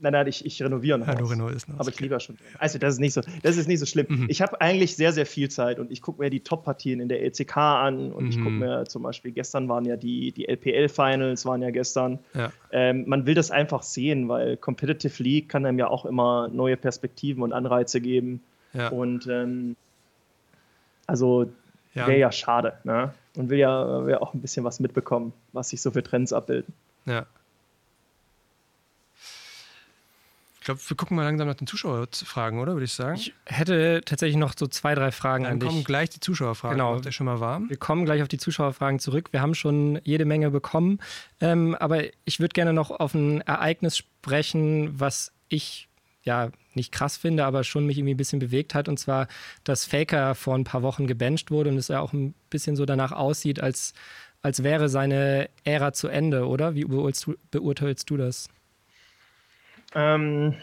Nein, 0.01 0.13
nein, 0.13 0.27
ich, 0.27 0.45
ich 0.45 0.61
renoviere 0.61 0.97
noch. 0.97 1.07
Ja, 1.07 1.15
du 1.15 1.25
renovierst 1.25 1.67
noch. 1.67 1.77
Aber 1.79 1.89
ich 1.89 1.99
liebe 1.99 2.13
ja 2.15 2.21
schon. 2.21 2.37
Also, 2.57 2.79
das 2.79 2.93
ist 2.93 2.99
nicht 2.99 3.13
so, 3.13 3.21
das 3.43 3.57
ist 3.57 3.67
nicht 3.67 3.79
so 3.79 3.85
schlimm. 3.85 4.05
Mhm. 4.07 4.25
Ich 4.29 4.41
habe 4.41 4.61
eigentlich 4.61 4.95
sehr, 4.95 5.11
sehr 5.11 5.25
viel 5.25 5.49
Zeit 5.49 5.77
und 5.77 5.91
ich 5.91 6.01
gucke 6.01 6.21
mir 6.21 6.29
die 6.29 6.39
Top-Partien 6.39 7.01
in 7.01 7.09
der 7.09 7.21
LCK 7.21 7.57
an 7.57 8.13
und 8.13 8.23
mhm. 8.23 8.29
ich 8.29 8.37
gucke 8.37 8.51
mir 8.51 8.85
zum 8.85 9.03
Beispiel, 9.03 9.31
gestern 9.33 9.67
waren 9.67 9.83
ja 9.83 9.97
die, 9.97 10.31
die 10.31 10.47
LPL-Finals, 10.47 11.45
waren 11.45 11.61
ja 11.61 11.71
gestern. 11.71 12.19
Ja. 12.33 12.53
Ähm, 12.71 13.03
man 13.07 13.25
will 13.25 13.35
das 13.35 13.51
einfach 13.51 13.83
sehen, 13.83 14.29
weil 14.29 14.55
Competitive 14.55 15.21
League 15.21 15.49
kann 15.49 15.65
einem 15.65 15.79
ja 15.79 15.87
auch 15.87 16.05
immer 16.05 16.47
neue 16.47 16.77
Perspektiven 16.77 17.43
und 17.43 17.51
Anreize 17.51 17.99
geben. 17.99 18.41
Ja. 18.73 18.89
Und 18.89 19.27
ähm, 19.27 19.75
also 21.07 21.51
wäre 21.93 22.17
ja 22.17 22.31
schade. 22.31 22.73
Ne? 22.85 23.13
Und 23.35 23.49
will 23.49 23.59
ja, 23.59 24.05
will 24.05 24.11
ja 24.11 24.21
auch 24.21 24.33
ein 24.33 24.41
bisschen 24.41 24.63
was 24.63 24.79
mitbekommen, 24.79 25.33
was 25.51 25.69
sich 25.69 25.81
so 25.81 25.91
für 25.91 26.03
Trends 26.03 26.31
abbilden. 26.31 26.73
Ja. 27.05 27.25
Glaube, 30.69 30.81
wir 30.87 30.97
gucken 30.97 31.17
mal 31.17 31.23
langsam 31.23 31.47
nach 31.47 31.55
den 31.55 31.65
Zuschauerfragen, 31.65 32.59
oder 32.59 32.73
würde 32.73 32.85
ich 32.85 32.93
sagen? 32.93 33.15
Ich 33.15 33.33
hätte 33.45 34.01
tatsächlich 34.05 34.37
noch 34.37 34.53
so 34.55 34.67
zwei, 34.67 34.93
drei 34.93 35.11
Fragen 35.11 35.45
Dann 35.45 35.53
an 35.53 35.59
dich. 35.59 35.67
Dann 35.67 35.73
kommen 35.75 35.83
gleich 35.83 36.09
die 36.11 36.19
Zuschauerfragen. 36.19 36.77
Genau. 36.77 36.93
Macht 36.93 37.05
ihr 37.07 37.11
schon 37.11 37.25
mal 37.25 37.39
warm? 37.39 37.69
Wir 37.69 37.77
kommen 37.77 38.05
gleich 38.05 38.21
auf 38.21 38.27
die 38.27 38.37
Zuschauerfragen 38.37 38.99
zurück. 38.99 39.29
Wir 39.31 39.41
haben 39.41 39.55
schon 39.55 39.99
jede 40.03 40.25
Menge 40.25 40.51
bekommen. 40.51 40.99
Ähm, 41.41 41.75
aber 41.79 42.03
ich 42.23 42.39
würde 42.39 42.53
gerne 42.53 42.73
noch 42.73 42.91
auf 42.91 43.15
ein 43.15 43.41
Ereignis 43.41 43.97
sprechen, 43.97 44.99
was 44.99 45.31
ich 45.47 45.89
ja 46.21 46.51
nicht 46.75 46.91
krass 46.91 47.17
finde, 47.17 47.45
aber 47.45 47.63
schon 47.63 47.87
mich 47.87 47.97
irgendwie 47.97 48.13
ein 48.13 48.17
bisschen 48.17 48.39
bewegt 48.39 48.75
hat. 48.75 48.87
Und 48.87 48.99
zwar, 48.99 49.27
dass 49.63 49.85
Faker 49.85 50.35
vor 50.35 50.55
ein 50.55 50.65
paar 50.65 50.83
Wochen 50.83 51.07
gebencht 51.07 51.49
wurde 51.49 51.71
und 51.71 51.77
es 51.77 51.87
ja 51.87 51.99
auch 51.99 52.13
ein 52.13 52.35
bisschen 52.51 52.75
so 52.75 52.85
danach 52.85 53.11
aussieht, 53.11 53.59
als, 53.59 53.93
als 54.43 54.61
wäre 54.61 54.87
seine 54.87 55.49
Ära 55.63 55.93
zu 55.93 56.09
Ende, 56.09 56.45
oder? 56.45 56.75
Wie 56.75 56.85
beurteilst 56.85 57.25
du, 57.25 57.35
beurteilst 57.49 58.07
du 58.07 58.17
das? 58.17 58.49
Ähm, 59.95 60.55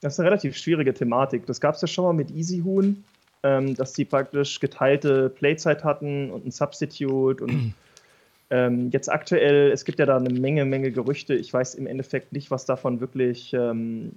das 0.00 0.14
ist 0.14 0.20
eine 0.20 0.28
relativ 0.28 0.56
schwierige 0.56 0.94
Thematik. 0.94 1.46
Das 1.46 1.60
gab 1.60 1.74
es 1.74 1.80
ja 1.80 1.88
schon 1.88 2.04
mal 2.04 2.12
mit 2.12 2.30
Easy 2.30 2.62
Hoon, 2.64 3.04
ähm, 3.42 3.74
dass 3.74 3.92
die 3.92 4.04
praktisch 4.04 4.60
geteilte 4.60 5.28
Playzeit 5.28 5.84
hatten 5.84 6.30
und 6.30 6.46
ein 6.46 6.50
Substitute 6.50 7.44
und 7.44 7.74
ähm, 8.50 8.90
jetzt 8.90 9.10
aktuell, 9.10 9.70
es 9.70 9.84
gibt 9.84 9.98
ja 9.98 10.06
da 10.06 10.16
eine 10.16 10.30
Menge, 10.30 10.64
Menge 10.64 10.90
Gerüchte. 10.90 11.34
Ich 11.34 11.52
weiß 11.52 11.74
im 11.76 11.86
Endeffekt 11.86 12.32
nicht, 12.32 12.50
was 12.50 12.66
davon 12.66 13.00
wirklich 13.00 13.52
ähm, 13.54 14.12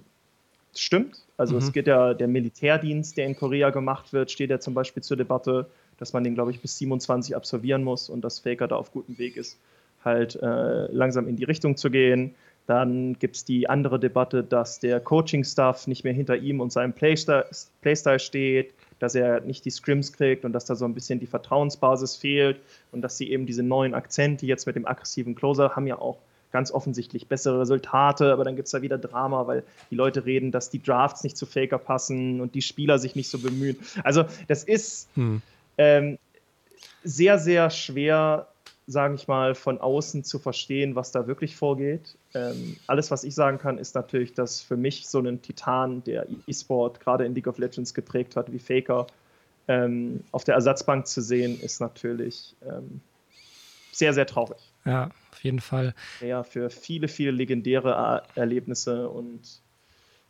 stimmt. 0.74 1.24
Also 1.36 1.54
mhm. 1.54 1.62
es 1.62 1.72
geht 1.72 1.86
ja, 1.86 2.14
der 2.14 2.28
Militärdienst, 2.28 3.16
der 3.16 3.26
in 3.26 3.36
Korea 3.36 3.70
gemacht 3.70 4.12
wird, 4.12 4.30
steht 4.30 4.50
ja 4.50 4.60
zum 4.60 4.74
Beispiel 4.74 5.02
zur 5.02 5.16
Debatte, 5.16 5.66
dass 5.98 6.12
man 6.12 6.24
den, 6.24 6.34
glaube 6.34 6.50
ich, 6.50 6.60
bis 6.60 6.78
27 6.78 7.34
absolvieren 7.34 7.82
muss 7.82 8.08
und 8.08 8.22
dass 8.22 8.40
Faker 8.40 8.68
da 8.68 8.76
auf 8.76 8.92
gutem 8.92 9.18
Weg 9.18 9.36
ist, 9.36 9.58
halt 10.04 10.36
äh, 10.36 10.86
langsam 10.92 11.28
in 11.28 11.36
die 11.36 11.44
Richtung 11.44 11.76
zu 11.76 11.90
gehen. 11.90 12.34
Dann 12.66 13.16
gibt 13.18 13.36
es 13.36 13.44
die 13.44 13.68
andere 13.68 14.00
Debatte, 14.00 14.42
dass 14.42 14.80
der 14.80 15.00
Coaching-Staff 15.00 15.86
nicht 15.86 16.04
mehr 16.04 16.12
hinter 16.12 16.36
ihm 16.36 16.60
und 16.60 16.72
seinem 16.72 16.92
Playstyle, 16.92 17.46
Playstyle 17.80 18.18
steht, 18.18 18.74
dass 18.98 19.14
er 19.14 19.40
nicht 19.40 19.64
die 19.64 19.70
Scrims 19.70 20.12
kriegt 20.12 20.44
und 20.44 20.52
dass 20.52 20.64
da 20.64 20.74
so 20.74 20.84
ein 20.84 20.94
bisschen 20.94 21.20
die 21.20 21.26
Vertrauensbasis 21.26 22.16
fehlt 22.16 22.60
und 22.92 23.02
dass 23.02 23.18
sie 23.18 23.30
eben 23.30 23.46
diese 23.46 23.62
neuen 23.62 23.94
Akzente 23.94 24.46
jetzt 24.46 24.66
mit 24.66 24.74
dem 24.74 24.86
aggressiven 24.86 25.34
Closer 25.34 25.76
haben 25.76 25.86
ja 25.86 25.98
auch 25.98 26.18
ganz 26.52 26.72
offensichtlich 26.72 27.26
bessere 27.26 27.60
Resultate, 27.60 28.32
aber 28.32 28.44
dann 28.44 28.56
gibt 28.56 28.66
es 28.66 28.72
da 28.72 28.80
wieder 28.80 28.96
Drama, 28.96 29.46
weil 29.46 29.62
die 29.90 29.94
Leute 29.94 30.24
reden, 30.24 30.52
dass 30.52 30.70
die 30.70 30.82
Drafts 30.82 31.22
nicht 31.22 31.36
zu 31.36 31.44
Faker 31.44 31.78
passen 31.78 32.40
und 32.40 32.54
die 32.54 32.62
Spieler 32.62 32.98
sich 32.98 33.14
nicht 33.14 33.28
so 33.28 33.38
bemühen. 33.38 33.76
Also 34.02 34.24
das 34.48 34.64
ist 34.64 35.08
hm. 35.14 35.42
ähm, 35.76 36.18
sehr, 37.04 37.38
sehr 37.38 37.68
schwer 37.70 38.46
sage 38.86 39.14
ich 39.16 39.26
mal, 39.26 39.54
von 39.54 39.80
außen 39.80 40.22
zu 40.24 40.38
verstehen, 40.38 40.94
was 40.94 41.10
da 41.10 41.26
wirklich 41.26 41.56
vorgeht. 41.56 42.16
Ähm, 42.36 42.76
alles, 42.86 43.10
was 43.10 43.24
ich 43.24 43.34
sagen 43.34 43.56
kann, 43.56 43.78
ist 43.78 43.94
natürlich, 43.94 44.34
dass 44.34 44.60
für 44.60 44.76
mich 44.76 45.08
so 45.08 45.20
ein 45.20 45.40
Titan, 45.40 46.04
der 46.04 46.26
E-Sport 46.46 47.00
gerade 47.00 47.24
in 47.24 47.34
League 47.34 47.46
of 47.46 47.56
Legends 47.56 47.94
geprägt 47.94 48.36
hat, 48.36 48.52
wie 48.52 48.58
Faker, 48.58 49.06
ähm, 49.68 50.22
auf 50.32 50.44
der 50.44 50.54
Ersatzbank 50.54 51.06
zu 51.06 51.22
sehen, 51.22 51.58
ist 51.58 51.80
natürlich 51.80 52.54
ähm, 52.62 53.00
sehr, 53.90 54.12
sehr 54.12 54.26
traurig. 54.26 54.58
Ja, 54.84 55.10
auf 55.32 55.42
jeden 55.42 55.60
Fall. 55.60 55.94
Der 56.20 56.44
für 56.44 56.68
viele, 56.68 57.08
viele 57.08 57.30
legendäre 57.30 57.92
er 57.92 58.22
Erlebnisse 58.34 59.08
und 59.08 59.40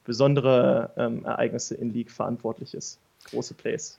besondere 0.05 0.93
ähm, 0.97 1.25
Ereignisse 1.25 1.75
in 1.75 1.93
League 1.93 2.13
verantwortlich 2.13 2.73
ist. 2.75 3.01
Große 3.25 3.55
Plays. 3.55 3.99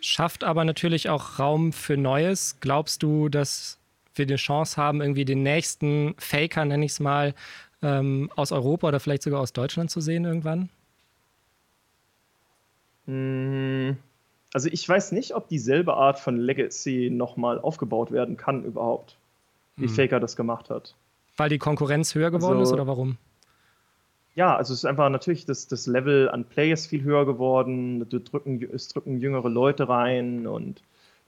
Schafft 0.00 0.42
aber 0.42 0.64
natürlich 0.64 1.08
auch 1.08 1.38
Raum 1.38 1.72
für 1.72 1.96
Neues. 1.96 2.56
Glaubst 2.58 3.04
du, 3.04 3.28
dass 3.28 3.78
wir 4.16 4.26
die 4.26 4.36
Chance 4.36 4.76
haben, 4.76 5.00
irgendwie 5.00 5.24
den 5.24 5.42
nächsten 5.42 6.14
Faker, 6.18 6.64
nenne 6.64 6.84
ich 6.84 6.92
es 6.92 7.00
mal, 7.00 7.34
ähm, 7.82 8.30
aus 8.36 8.52
Europa 8.52 8.88
oder 8.88 9.00
vielleicht 9.00 9.22
sogar 9.22 9.40
aus 9.40 9.52
Deutschland 9.52 9.90
zu 9.90 10.00
sehen 10.00 10.24
irgendwann? 10.24 10.70
Hm, 13.06 13.96
also 14.52 14.68
ich 14.70 14.88
weiß 14.88 15.12
nicht, 15.12 15.34
ob 15.34 15.48
dieselbe 15.48 15.94
Art 15.94 16.18
von 16.18 16.36
Legacy 16.36 17.10
nochmal 17.12 17.58
aufgebaut 17.58 18.10
werden 18.12 18.36
kann 18.36 18.64
überhaupt, 18.64 19.16
wie 19.76 19.86
hm. 19.86 19.94
Faker 19.94 20.20
das 20.20 20.36
gemacht 20.36 20.70
hat. 20.70 20.94
Weil 21.36 21.48
die 21.48 21.58
Konkurrenz 21.58 22.14
höher 22.14 22.30
geworden 22.30 22.58
also, 22.58 22.70
ist 22.70 22.72
oder 22.72 22.86
warum? 22.86 23.18
Ja, 24.36 24.56
also 24.56 24.72
es 24.72 24.80
ist 24.80 24.84
einfach 24.84 25.10
natürlich 25.10 25.46
das, 25.46 25.68
das 25.68 25.86
Level 25.86 26.28
an 26.28 26.44
Play 26.44 26.72
ist 26.72 26.86
viel 26.86 27.02
höher 27.02 27.24
geworden. 27.24 28.08
Du 28.08 28.18
drücken, 28.18 28.62
es 28.72 28.88
drücken 28.88 29.20
jüngere 29.20 29.48
Leute 29.48 29.88
rein 29.88 30.46
und 30.46 30.82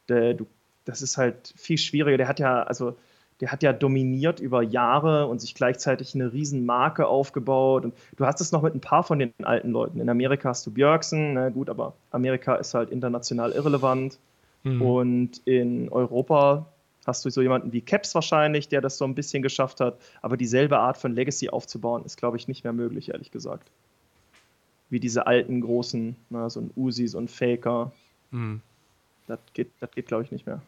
der, 0.09 0.35
du 0.35 0.47
das 0.87 1.03
ist 1.03 1.19
halt 1.19 1.53
viel 1.57 1.77
schwieriger. 1.77 2.17
Der 2.17 2.29
hat 2.29 2.39
ja, 2.39 2.63
also 2.63 2.97
der 3.41 3.53
hat 3.53 3.63
ja 3.63 3.75
dominiert 3.75 4.41
über 4.41 4.63
Jahre 4.63 5.27
und 5.27 5.41
sich 5.41 5.55
gleichzeitig 5.55 6.15
eine 6.15 6.33
Riesenmarke 6.33 7.07
aufgebaut. 7.07 7.85
Und 7.85 7.95
du 8.17 8.25
hast 8.25 8.41
es 8.41 8.51
noch 8.51 8.63
mit 8.63 8.75
ein 8.75 8.81
paar 8.81 9.03
von 9.03 9.19
den 9.19 9.35
alten 9.43 9.73
Leuten. 9.73 10.01
In 10.01 10.09
Amerika 10.09 10.49
hast 10.49 10.67
du 10.67 10.71
Björksen, 10.71 11.35
na 11.35 11.51
gut, 11.51 11.69
aber 11.69 11.95
Amerika 12.13 12.55
ist 12.55 12.73
halt 12.73 12.91
international 12.91 13.53
irrelevant. 13.53 14.19
Mhm. 14.63 14.81
Und 14.81 15.43
in 15.45 15.91
Europa 15.91 16.67
hast 17.05 17.25
du 17.25 17.31
so 17.31 17.43
jemanden 17.43 17.73
wie 17.73 17.83
Caps 17.83 18.15
wahrscheinlich, 18.15 18.69
der 18.69 18.81
das 18.81 18.97
so 18.97 19.05
ein 19.05 19.15
bisschen 19.15 19.43
geschafft 19.43 19.81
hat. 19.81 19.99
Aber 20.23 20.37
dieselbe 20.37 20.79
Art 20.79 20.97
von 20.97 21.13
Legacy 21.13 21.51
aufzubauen, 21.51 22.05
ist, 22.05 22.17
glaube 22.17 22.37
ich, 22.39 22.49
nicht 22.49 22.65
mehr 22.65 22.73
möglich, 22.73 23.11
ehrlich 23.11 23.31
gesagt. 23.31 23.71
Wie 24.89 25.01
diese 25.01 25.27
alten 25.27 25.61
großen, 25.61 26.17
na, 26.31 26.49
so 26.49 26.61
ein 26.61 26.71
Uzi, 26.75 27.07
so 27.07 27.19
ein 27.19 27.29
Faker. 27.29 27.93
Mhm. 28.31 28.63
Das 29.27 29.41
geht, 29.53 29.73
das 29.81 29.91
geht 29.91 30.07
glaube 30.07 30.23
ich, 30.23 30.31
nicht 30.31 30.47
mehr. 30.47 30.63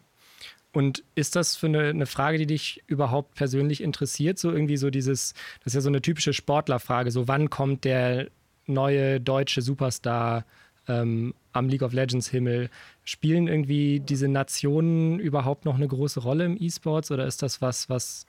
Und 0.71 1.03
ist 1.15 1.35
das 1.35 1.55
für 1.55 1.67
eine, 1.67 1.89
eine, 1.89 2.05
Frage, 2.05 2.37
die 2.37 2.45
dich 2.45 2.83
überhaupt 2.85 3.33
persönlich 3.35 3.81
interessiert? 3.81 4.37
So 4.37 4.51
irgendwie 4.51 4.77
so 4.77 4.91
dieses, 4.91 5.33
das 5.63 5.67
ist 5.67 5.75
ja 5.75 5.81
so 5.81 5.89
eine 5.89 6.01
typische 6.01 6.33
Sportlerfrage, 6.33 7.09
so 7.09 7.27
wann 7.27 7.49
kommt 7.49 7.85
der 7.85 8.27
neue 8.67 9.19
deutsche 9.19 9.63
Superstar 9.63 10.45
ähm, 10.87 11.33
am 11.53 11.69
League 11.69 11.81
of 11.81 11.93
Legends 11.93 12.29
Himmel? 12.29 12.69
Spielen 13.03 13.47
irgendwie 13.47 13.99
diese 13.99 14.27
Nationen 14.27 15.19
überhaupt 15.19 15.65
noch 15.65 15.75
eine 15.75 15.87
große 15.87 16.19
Rolle 16.19 16.45
im 16.45 16.55
E-Sports 16.59 17.09
oder 17.09 17.25
ist 17.25 17.41
das 17.41 17.63
was, 17.63 17.89
was 17.89 18.27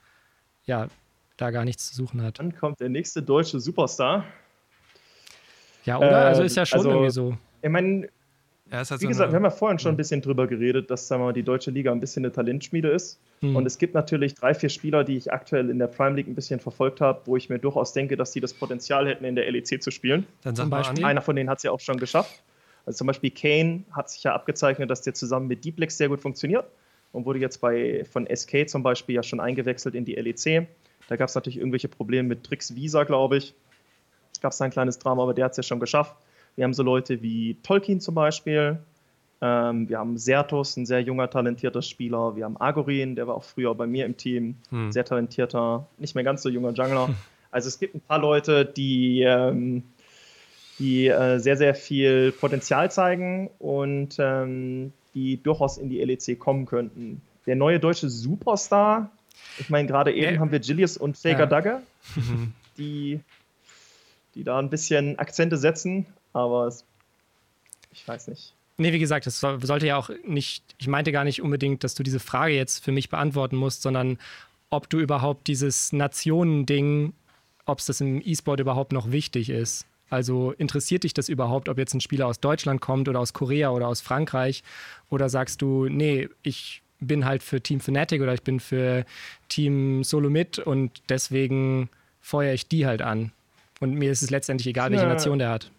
ja 0.64 0.88
da 1.36 1.51
gar 1.51 1.66
nichts 1.66 1.91
zu 1.91 1.95
suchen 1.95 2.22
hat? 2.22 2.38
Wann 2.38 2.55
kommt 2.55 2.80
der 2.80 2.88
nächste 2.88 3.22
deutsche 3.22 3.61
Superstar? 3.61 4.24
Ja, 5.84 5.99
oder? 5.99 6.11
Äh, 6.11 6.28
also 6.28 6.43
ist 6.43 6.57
ja 6.57 6.64
schon 6.64 6.78
also, 6.78 6.91
irgendwie 6.91 7.11
so. 7.11 7.36
Ich 7.61 7.68
meine, 7.68 8.09
ja, 8.71 8.79
halt 8.79 8.91
Wie 8.91 9.05
so 9.05 9.09
gesagt, 9.09 9.33
wir 9.33 9.37
haben 9.37 9.45
ja 9.45 9.51
vorhin 9.51 9.79
schon 9.79 9.95
ein 9.95 9.97
bisschen 9.97 10.23
drüber 10.23 10.47
geredet, 10.47 10.91
dass 10.91 11.09
sagen 11.09 11.23
wir 11.23 11.27
mal, 11.27 11.33
die 11.33 11.43
deutsche 11.43 11.71
Liga 11.71 11.91
ein 11.91 12.01
bisschen 12.01 12.25
eine 12.25 12.33
Talentschmiede 12.33 12.89
ist. 12.89 13.21
Mhm. 13.41 13.57
Und 13.57 13.66
es 13.66 13.79
gibt 13.79 13.95
natürlich 13.95 14.35
drei, 14.35 14.55
vier 14.55 14.68
Spieler, 14.68 15.03
die 15.03 15.16
ich 15.16 15.33
aktuell 15.33 15.71
in 15.71 15.79
der 15.79 15.89
Prime 15.89 16.14
League 16.14 16.29
ein 16.29 16.35
bisschen 16.35 16.61
verfolgt 16.61 17.01
habe, 17.01 17.23
wo 17.25 17.37
ich 17.37 17.49
mir 17.49 17.59
durchaus 17.59 17.93
denke, 17.93 18.16
dass 18.16 18.31
die 18.31 18.41
das 18.41 18.55
Potenzial 18.55 19.09
hätten, 19.09 19.25
in 19.25 19.35
der 19.35 19.51
LEC 19.51 19.83
zu 19.83 19.91
spielen. 19.91 20.27
Dann 20.43 20.55
zum 20.55 20.71
Beispiel. 20.71 21.05
Einer 21.05 21.21
von 21.21 21.35
denen 21.35 21.51
hat 21.51 21.59
es 21.59 21.64
ja 21.64 21.73
auch 21.73 21.81
schon 21.81 21.99
geschafft. 21.99 22.43
Also 22.87 22.99
zum 22.99 23.07
Beispiel 23.07 23.31
Kane 23.31 23.85
hat 23.93 24.11
sich 24.11 24.23
ja 24.23 24.35
abgezeichnet, 24.35 24.91
dass 24.91 25.03
der 25.03 25.14
zusammen 25.14 25.49
mit 25.49 25.64
Deeplex 25.64 25.97
sehr 25.97 26.09
gut 26.09 26.21
funktioniert 26.21 26.64
und 27.12 27.27
wurde 27.27 27.39
jetzt 27.39 27.61
bei, 27.61 28.05
von 28.05 28.27
SK 28.33 28.68
zum 28.68 28.83
Beispiel 28.83 29.16
ja 29.16 29.23
schon 29.23 29.41
eingewechselt 29.41 29.95
in 29.95 30.05
die 30.05 30.14
LEC. 30.14 30.68
Da 31.09 31.16
gab 31.16 31.29
es 31.29 31.35
natürlich 31.35 31.59
irgendwelche 31.59 31.89
Probleme 31.89 32.29
mit 32.29 32.45
Tricks 32.45 32.75
Visa, 32.75 33.05
glaube 33.05 33.39
ich. 33.39 33.55
Gab 34.41 34.53
es 34.53 34.59
da 34.59 34.64
ein 34.64 34.71
kleines 34.71 34.99
Drama, 34.99 35.25
aber 35.25 35.35
der 35.35 35.47
hat 35.47 35.53
es 35.53 35.57
ja 35.57 35.62
schon 35.62 35.81
geschafft. 35.81 36.14
Wir 36.57 36.64
haben 36.64 36.74
so 36.74 36.82
Leute 36.82 37.22
wie 37.22 37.57
Tolkien 37.62 38.01
zum 38.01 38.14
Beispiel. 38.14 38.78
Ähm, 39.42 39.88
wir 39.88 39.98
haben 39.98 40.18
Sertus, 40.18 40.76
ein 40.76 40.86
sehr 40.86 41.01
junger, 41.01 41.30
talentierter 41.30 41.82
Spieler. 41.82 42.36
Wir 42.36 42.44
haben 42.44 42.61
Agorin, 42.61 43.16
der 43.16 43.26
war 43.26 43.34
auch 43.34 43.44
früher 43.44 43.74
bei 43.74 43.86
mir 43.86 44.05
im 44.05 44.16
Team. 44.16 44.57
Hm. 44.70 44.92
Sehr 44.92 45.05
talentierter, 45.05 45.86
nicht 45.98 46.14
mehr 46.14 46.24
ganz 46.24 46.42
so 46.42 46.48
junger 46.48 46.72
Jungler. 46.72 47.11
Also 47.53 47.66
es 47.66 47.80
gibt 47.80 47.96
ein 47.96 48.01
paar 48.01 48.20
Leute, 48.20 48.64
die, 48.64 49.22
ähm, 49.22 49.82
die 50.78 51.09
äh, 51.09 51.38
sehr, 51.38 51.57
sehr 51.57 51.74
viel 51.74 52.30
Potenzial 52.30 52.92
zeigen 52.92 53.51
und 53.59 54.18
ähm, 54.20 54.92
die 55.14 55.42
durchaus 55.42 55.76
in 55.76 55.90
die 55.90 56.01
LEC 56.01 56.38
kommen 56.38 56.64
könnten. 56.64 57.22
Der 57.46 57.57
neue 57.57 57.80
deutsche 57.80 58.09
Superstar, 58.09 59.11
ich 59.59 59.68
meine, 59.68 59.88
gerade 59.88 60.14
eben 60.14 60.34
ja. 60.34 60.38
haben 60.38 60.53
wir 60.53 60.61
Gillius 60.61 60.96
und 60.96 61.18
Faker 61.18 61.40
ja. 61.40 61.46
Dagger, 61.46 61.82
die, 62.78 63.18
die 64.36 64.44
da 64.44 64.61
ein 64.61 64.70
bisschen 64.70 65.18
Akzente 65.18 65.57
setzen 65.57 66.07
aber 66.33 66.66
es, 66.66 66.85
ich 67.93 68.07
weiß 68.07 68.28
nicht. 68.28 68.55
Nee, 68.76 68.93
wie 68.93 68.99
gesagt, 68.99 69.26
das 69.26 69.41
sollte 69.41 69.87
ja 69.87 69.97
auch 69.97 70.11
nicht, 70.24 70.64
ich 70.78 70.89
meinte 70.89 71.12
gar 71.12 71.24
nicht 71.24 71.43
unbedingt, 71.43 71.85
dass 71.85 71.95
du 71.95 72.03
diese 72.03 72.20
Frage 72.20 72.55
jetzt 72.55 72.83
für 72.83 72.93
mich 72.93 73.11
beantworten 73.11 73.57
musst, 73.57 73.83
sondern 73.83 74.18
ob 74.70 74.89
du 74.89 74.99
überhaupt 74.99 75.49
dieses 75.49 75.93
Nationending, 75.93 77.12
ob 77.66 77.81
es 77.81 77.87
das 77.87 78.01
im 78.01 78.22
E-Sport 78.24 78.61
überhaupt 78.61 78.93
noch 78.93 79.11
wichtig 79.11 79.51
ist. 79.51 79.85
Also 80.09 80.53
interessiert 80.53 81.05
dich 81.05 81.12
das 81.12 81.28
überhaupt, 81.28 81.68
ob 81.68 81.78
jetzt 81.78 81.95
ein 81.95 82.01
Spieler 82.01 82.26
aus 82.26 82.41
Deutschland 82.41 82.81
kommt 82.81 83.09
oder 83.09 83.20
aus 83.20 83.33
Korea 83.33 83.70
oder 83.70 83.87
aus 83.87 84.01
Frankreich? 84.01 84.64
Oder 85.09 85.28
sagst 85.28 85.61
du, 85.62 85.89
nee, 85.89 86.28
ich 86.43 86.83
bin 87.01 87.24
halt 87.24 87.43
für 87.43 87.61
Team 87.61 87.81
Fnatic 87.81 88.20
oder 88.20 88.35
ich 88.35 88.43
bin 88.43 88.61
für 88.61 89.05
Team 89.49 90.05
Solomit 90.05 90.59
und 90.59 91.03
deswegen 91.09 91.91
feuere 92.20 92.55
ich 92.55 92.66
die 92.66 92.87
halt 92.87 93.03
an. 93.03 93.33
Und 93.78 93.95
mir 93.95 94.11
ist 94.11 94.22
es 94.22 94.31
letztendlich 94.31 94.66
egal, 94.66 94.91
welche 94.91 95.07
Nation 95.07 95.39
der 95.39 95.51
hat. 95.51 95.70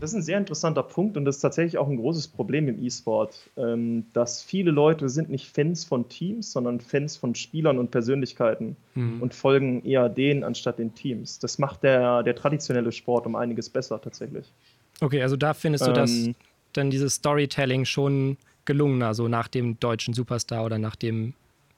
Das 0.00 0.10
ist 0.10 0.16
ein 0.16 0.22
sehr 0.22 0.36
interessanter 0.36 0.82
Punkt 0.82 1.16
und 1.16 1.24
das 1.24 1.36
ist 1.36 1.40
tatsächlich 1.40 1.78
auch 1.78 1.88
ein 1.88 1.96
großes 1.96 2.28
Problem 2.28 2.68
im 2.68 2.84
E-Sport, 2.84 3.48
ähm, 3.56 4.04
dass 4.12 4.42
viele 4.42 4.70
Leute 4.70 5.08
sind 5.08 5.30
nicht 5.30 5.48
Fans 5.48 5.84
von 5.84 6.08
Teams, 6.08 6.52
sondern 6.52 6.80
Fans 6.80 7.16
von 7.16 7.34
Spielern 7.34 7.78
und 7.78 7.90
Persönlichkeiten 7.90 8.76
mhm. 8.94 9.22
und 9.22 9.34
folgen 9.34 9.84
eher 9.84 10.10
denen 10.10 10.44
anstatt 10.44 10.78
den 10.78 10.94
Teams. 10.94 11.38
Das 11.38 11.58
macht 11.58 11.82
der, 11.82 12.22
der 12.22 12.36
traditionelle 12.36 12.92
Sport 12.92 13.26
um 13.26 13.36
einiges 13.36 13.70
besser 13.70 14.00
tatsächlich. 14.00 14.52
Okay, 15.00 15.22
also 15.22 15.36
da 15.36 15.54
findest 15.54 15.86
du, 15.86 15.92
dass 15.92 16.10
ähm, 16.10 16.34
dann 16.74 16.90
dieses 16.90 17.14
Storytelling 17.14 17.86
schon 17.86 18.36
gelungener, 18.66 19.14
so 19.14 19.28
nach 19.28 19.48
dem 19.48 19.80
deutschen 19.80 20.12
Superstar 20.12 20.64
oder 20.64 20.78
nach 20.78 20.96
dem 20.96 21.32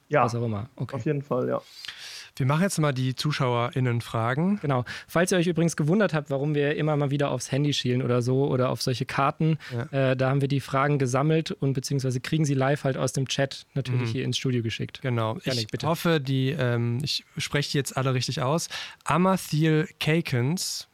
ja, 0.08 0.24
was 0.24 0.34
auch 0.34 0.44
immer. 0.44 0.68
Okay. 0.76 0.96
Auf 0.96 1.04
jeden 1.04 1.22
Fall, 1.22 1.48
ja. 1.48 1.60
Wir 2.38 2.46
machen 2.46 2.62
jetzt 2.62 2.78
mal 2.78 2.92
die 2.92 3.14
ZuschauerInnen 3.14 4.00
Fragen. 4.00 4.58
Genau. 4.60 4.84
Falls 5.06 5.32
ihr 5.32 5.38
euch 5.38 5.46
übrigens 5.46 5.76
gewundert 5.76 6.14
habt, 6.14 6.30
warum 6.30 6.54
wir 6.54 6.76
immer 6.76 6.96
mal 6.96 7.10
wieder 7.10 7.30
aufs 7.30 7.50
Handy 7.52 7.72
schielen 7.72 8.02
oder 8.02 8.22
so 8.22 8.46
oder 8.48 8.70
auf 8.70 8.82
solche 8.82 9.06
Karten, 9.06 9.58
ja. 9.72 10.10
äh, 10.10 10.16
da 10.16 10.30
haben 10.30 10.40
wir 10.40 10.48
die 10.48 10.60
Fragen 10.60 10.98
gesammelt 10.98 11.50
und 11.50 11.72
beziehungsweise 11.72 12.20
kriegen 12.20 12.44
sie 12.44 12.54
live 12.54 12.84
halt 12.84 12.96
aus 12.96 13.12
dem 13.12 13.28
Chat 13.28 13.66
natürlich 13.74 14.08
mhm. 14.08 14.12
hier 14.12 14.24
ins 14.24 14.38
Studio 14.38 14.62
geschickt. 14.62 15.00
Genau. 15.02 15.38
Janik, 15.44 15.64
ich 15.64 15.66
bitte. 15.68 15.86
hoffe, 15.86 16.20
die, 16.20 16.50
ähm, 16.50 16.98
ich 17.02 17.24
spreche 17.36 17.72
die 17.72 17.78
jetzt 17.78 17.96
alle 17.96 18.14
richtig 18.14 18.42
aus. 18.42 18.68
Amathiel 19.04 19.88
Kakens 20.00 20.88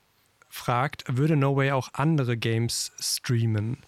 fragt, 0.49 1.05
würde 1.09 1.37
No 1.37 1.57
Way 1.57 1.73
auch 1.73 1.91
andere 1.93 2.37
Games 2.37 2.93
streamen? 2.99 3.79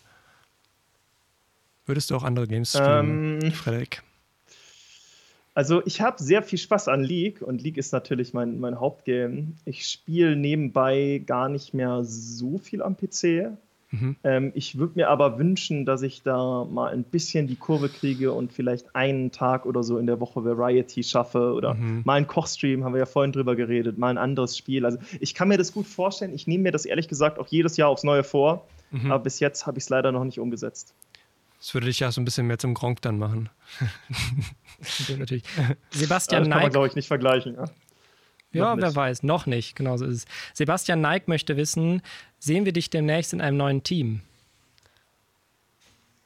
Würdest 1.87 2.11
du 2.11 2.17
auch 2.17 2.25
andere 2.25 2.49
Games 2.49 2.71
streamen, 2.71 3.41
ähm, 3.43 3.53
Frederik? 3.53 4.03
Also 5.57 5.81
ich 5.87 6.03
habe 6.03 6.23
sehr 6.23 6.43
viel 6.43 6.59
Spaß 6.59 6.89
an 6.89 7.03
League 7.03 7.41
und 7.41 7.63
League 7.63 7.79
ist 7.79 7.91
natürlich 7.91 8.35
mein, 8.35 8.61
mein 8.61 8.79
Hauptgame. 8.79 9.55
Ich 9.65 9.89
spiele 9.89 10.37
nebenbei 10.37 11.23
gar 11.25 11.49
nicht 11.49 11.73
mehr 11.73 12.05
so 12.05 12.59
viel 12.59 12.83
am 12.83 12.95
PC. 12.95 13.57
Mhm. 13.91 14.17
Ähm, 14.23 14.53
ich 14.55 14.77
würde 14.77 14.93
mir 14.97 15.09
aber 15.09 15.39
wünschen, 15.39 15.87
dass 15.87 16.03
ich 16.03 16.23
da 16.23 16.67
mal 16.71 16.93
ein 16.93 17.05
bisschen 17.05 17.47
die 17.47 17.57
Kurve 17.57 17.89
kriege 17.89 18.33
und 18.33 18.53
vielleicht 18.53 18.95
einen 18.95 19.33
Tag 19.33 19.65
oder 19.65 19.83
so 19.83 19.97
in 19.97 20.07
der 20.07 20.21
Woche 20.21 20.45
Variety 20.45 21.03
schaffe 21.03 21.55
oder 21.55 21.73
mhm. 21.73 22.03
mal 22.05 22.17
einen 22.17 22.27
Kochstream, 22.27 22.85
haben 22.85 22.93
wir 22.93 22.99
ja 22.99 23.07
vorhin 23.07 23.33
drüber 23.33 23.57
geredet, 23.57 23.97
mal 23.97 24.11
ein 24.11 24.19
anderes 24.19 24.59
Spiel. 24.59 24.85
Also 24.85 24.99
ich 25.21 25.35
kann 25.35 25.49
mir 25.49 25.57
das 25.57 25.73
gut 25.73 25.87
vorstellen. 25.87 26.35
Ich 26.35 26.47
nehme 26.47 26.65
mir 26.65 26.73
das 26.73 26.85
ehrlich 26.85 27.09
gesagt 27.09 27.39
auch 27.39 27.47
jedes 27.47 27.79
Jahr 27.79 27.89
aufs 27.89 28.05
Neue 28.05 28.25
vor, 28.25 28.67
mhm. 28.91 29.11
aber 29.11 29.25
bis 29.25 29.41
jetzt 29.41 29.67
habe 29.67 29.79
ich 29.79 29.85
es 29.85 29.89
leider 29.89 30.13
noch 30.13 30.25
nicht 30.25 30.39
umgesetzt. 30.39 30.93
Das 31.67 31.75
würde 31.75 31.89
dich 31.89 31.99
ja 31.99 32.13
so 32.13 32.21
ein 32.21 32.25
bisschen 32.25 32.47
mehr 32.47 32.61
zum 32.61 32.75
Gronk 32.75 33.03
dann 33.03 33.19
machen. 33.19 33.49
natürlich. 35.19 35.43
Sebastian 35.91 36.45
ja, 36.45 36.49
das 36.49 36.53
kann 36.55 36.63
man, 36.63 36.71
glaube 36.71 36.87
ich, 36.87 36.95
nicht 36.95 37.09
vergleichen. 37.09 37.57
Ja, 37.57 37.65
ja 38.53 38.77
wer 38.81 38.95
weiß, 38.95 39.25
noch 39.25 39.47
nicht. 39.47 39.75
Genau 39.75 39.97
so 39.97 40.05
ist 40.05 40.15
es. 40.15 40.27
Sebastian 40.55 41.01
Neik 41.01 41.27
möchte 41.27 41.57
wissen, 41.57 42.03
sehen 42.39 42.67
wir 42.67 42.73
dich 42.73 42.89
demnächst 42.91 43.33
in 43.33 43.41
einem 43.41 43.57
neuen 43.57 43.83
Team? 43.83 44.21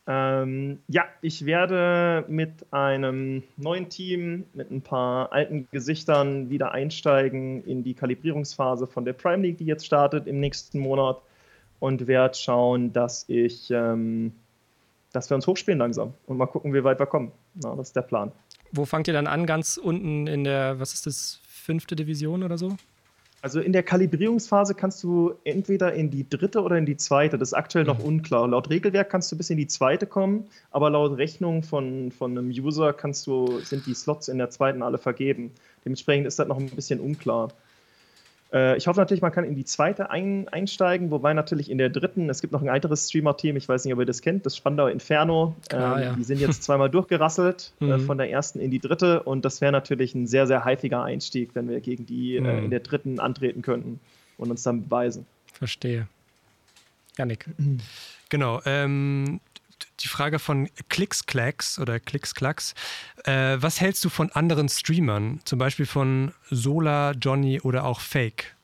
Ähm, 0.06 0.80
ja, 0.88 1.04
ich 1.22 1.46
werde 1.46 2.26
mit 2.28 2.70
einem 2.70 3.42
neuen 3.56 3.88
Team, 3.88 4.44
mit 4.52 4.70
ein 4.70 4.82
paar 4.82 5.32
alten 5.32 5.66
Gesichtern 5.70 6.50
wieder 6.50 6.72
einsteigen 6.72 7.64
in 7.64 7.82
die 7.82 7.94
Kalibrierungsphase 7.94 8.86
von 8.86 9.06
der 9.06 9.14
Prime 9.14 9.42
League, 9.42 9.56
die 9.56 9.64
jetzt 9.64 9.86
startet 9.86 10.26
im 10.26 10.38
nächsten 10.38 10.80
Monat 10.80 11.22
und 11.78 12.06
werde 12.06 12.36
schauen, 12.36 12.92
dass 12.92 13.26
ich 13.26 13.70
ähm, 13.70 14.34
dass 15.12 15.30
wir 15.30 15.34
uns 15.34 15.46
hochspielen 15.46 15.78
langsam 15.78 16.14
und 16.26 16.36
mal 16.36 16.46
gucken, 16.46 16.72
wie 16.72 16.84
weit 16.84 16.98
wir 16.98 17.06
kommen. 17.06 17.32
Na, 17.54 17.74
das 17.74 17.88
ist 17.88 17.96
der 17.96 18.02
Plan. 18.02 18.32
Wo 18.72 18.84
fangt 18.84 19.08
ihr 19.08 19.14
dann 19.14 19.26
an? 19.26 19.46
Ganz 19.46 19.76
unten 19.76 20.26
in 20.26 20.44
der, 20.44 20.78
was 20.78 20.94
ist 20.94 21.06
das, 21.06 21.40
fünfte 21.46 21.94
Division 21.94 22.42
oder 22.42 22.58
so? 22.58 22.76
Also 23.42 23.60
in 23.60 23.72
der 23.72 23.82
Kalibrierungsphase 23.82 24.74
kannst 24.74 25.02
du 25.02 25.34
entweder 25.44 25.94
in 25.94 26.10
die 26.10 26.28
dritte 26.28 26.62
oder 26.62 26.76
in 26.76 26.84
die 26.84 26.96
zweite. 26.96 27.38
Das 27.38 27.50
ist 27.50 27.54
aktuell 27.54 27.84
noch 27.84 27.98
mhm. 28.00 28.04
unklar. 28.04 28.48
Laut 28.48 28.68
Regelwerk 28.68 29.08
kannst 29.08 29.32
du 29.32 29.36
bis 29.36 29.48
in 29.48 29.56
die 29.56 29.66
zweite 29.66 30.06
kommen, 30.06 30.44
aber 30.70 30.90
laut 30.90 31.16
Rechnung 31.16 31.62
von, 31.62 32.12
von 32.12 32.36
einem 32.36 32.50
User 32.50 32.92
kannst 32.92 33.26
du, 33.26 33.60
sind 33.60 33.86
die 33.86 33.94
Slots 33.94 34.28
in 34.28 34.38
der 34.38 34.50
zweiten 34.50 34.82
alle 34.82 34.98
vergeben. 34.98 35.52
Dementsprechend 35.84 36.26
ist 36.26 36.38
das 36.38 36.48
noch 36.48 36.58
ein 36.58 36.68
bisschen 36.70 37.00
unklar. 37.00 37.48
Äh, 38.52 38.76
ich 38.76 38.86
hoffe 38.86 38.98
natürlich, 38.98 39.22
man 39.22 39.32
kann 39.32 39.44
in 39.44 39.54
die 39.54 39.64
zweite 39.64 40.10
ein, 40.10 40.48
einsteigen, 40.48 41.10
wobei 41.10 41.34
natürlich 41.34 41.70
in 41.70 41.78
der 41.78 41.88
dritten, 41.88 42.28
es 42.28 42.40
gibt 42.40 42.52
noch 42.52 42.62
ein 42.62 42.68
weiteres 42.68 43.08
Streamer-Team, 43.08 43.56
ich 43.56 43.68
weiß 43.68 43.84
nicht, 43.84 43.94
ob 43.94 44.00
ihr 44.00 44.06
das 44.06 44.22
kennt, 44.22 44.46
das 44.46 44.56
Spandauer 44.56 44.90
Inferno. 44.90 45.54
Klar, 45.68 45.98
ähm, 45.98 46.02
ja. 46.02 46.12
Die 46.14 46.24
sind 46.24 46.40
jetzt 46.40 46.62
zweimal 46.62 46.90
durchgerasselt, 46.90 47.72
äh, 47.80 47.84
mhm. 47.84 48.00
von 48.00 48.18
der 48.18 48.30
ersten 48.30 48.60
in 48.60 48.70
die 48.70 48.80
dritte 48.80 49.22
und 49.22 49.44
das 49.44 49.60
wäre 49.60 49.72
natürlich 49.72 50.14
ein 50.14 50.26
sehr, 50.26 50.46
sehr 50.46 50.64
häufiger 50.64 51.02
Einstieg, 51.02 51.54
wenn 51.54 51.68
wir 51.68 51.80
gegen 51.80 52.06
die 52.06 52.36
äh, 52.36 52.40
mhm. 52.40 52.46
äh, 52.46 52.64
in 52.64 52.70
der 52.70 52.80
dritten 52.80 53.20
antreten 53.20 53.62
könnten 53.62 54.00
und 54.38 54.50
uns 54.50 54.62
dann 54.62 54.84
beweisen. 54.84 55.26
Verstehe. 55.52 56.08
Janik. 57.16 57.46
Genau. 58.30 58.60
Ähm, 58.64 59.40
die 60.02 60.08
Frage 60.08 60.38
von 60.38 60.68
Klicksklacks 60.88 61.78
oder 61.78 62.00
Klicksklacks. 62.00 62.74
Äh, 63.24 63.56
was 63.60 63.80
hältst 63.80 64.04
du 64.04 64.08
von 64.08 64.30
anderen 64.32 64.68
Streamern? 64.68 65.40
Zum 65.44 65.58
Beispiel 65.58 65.86
von 65.86 66.32
Sola, 66.50 67.12
Johnny 67.12 67.60
oder 67.60 67.84
auch 67.84 68.00
Fake? 68.00 68.56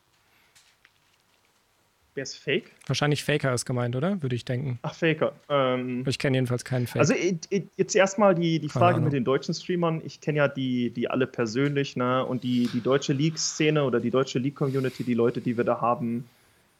Wer 2.15 2.23
ist 2.23 2.37
Fake? 2.37 2.71
Wahrscheinlich 2.87 3.23
Faker 3.23 3.53
ist 3.53 3.65
gemeint, 3.65 3.95
oder? 3.95 4.23
Würde 4.23 4.35
ich 4.35 4.43
denken. 4.43 4.79
Ach, 4.81 4.95
Faker. 4.95 5.33
Ähm, 5.49 6.03
ich 6.07 6.17
kenne 6.17 6.37
jedenfalls 6.37 6.65
keinen 6.65 6.87
Fake. 6.87 6.99
Also 6.99 7.13
jetzt 7.13 7.95
erstmal 7.95 8.33
die, 8.33 8.59
die 8.59 8.69
Frage 8.69 8.99
mit 9.01 9.13
den 9.13 9.23
deutschen 9.23 9.53
Streamern. 9.53 10.01
Ich 10.03 10.19
kenne 10.19 10.39
ja 10.39 10.47
die, 10.47 10.89
die 10.89 11.11
alle 11.11 11.27
persönlich, 11.27 11.95
ne? 11.95 12.25
Und 12.25 12.43
die, 12.43 12.67
die 12.73 12.81
deutsche 12.81 13.13
League-Szene 13.13 13.83
oder 13.83 13.99
die 13.99 14.09
deutsche 14.09 14.39
League-Community, 14.39 15.03
die 15.03 15.13
Leute, 15.13 15.41
die 15.41 15.57
wir 15.57 15.63
da 15.63 15.79
haben, 15.79 16.27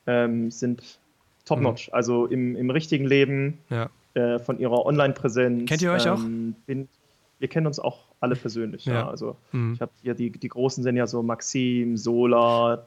ähm, 0.08 0.50
sind 0.50 0.98
top-notch. 1.46 1.90
Mhm. 1.90 1.94
Also 1.94 2.26
im, 2.26 2.56
im 2.56 2.72
richtigen 2.72 3.06
Leben. 3.06 3.60
Ja 3.70 3.92
äh, 4.18 4.40
von 4.40 4.60
ihrer 4.60 4.86
Online-Präsenz. 4.86 5.70
Kennt 5.70 5.82
ihr 5.82 5.92
euch 5.92 6.06
ähm, 6.08 6.12
auch? 6.12 6.66
Bin, 6.66 6.88
wir 7.40 7.48
kennen 7.48 7.68
uns 7.68 7.80
auch 7.80 8.06
alle 8.20 8.36
persönlich. 8.36 8.86
Ja. 8.86 8.94
ja. 8.94 9.10
Also 9.10 9.38
mhm. 9.52 9.74
ich 9.76 9.82
habe 9.82 9.92
hier 10.02 10.16
die, 10.16 10.32
die 10.32 10.48
Großen 10.48 10.84
sind 10.84 10.96
ja 10.96 11.06
so 11.06 11.22
Maxim, 11.22 11.98
Sola, 11.98 12.86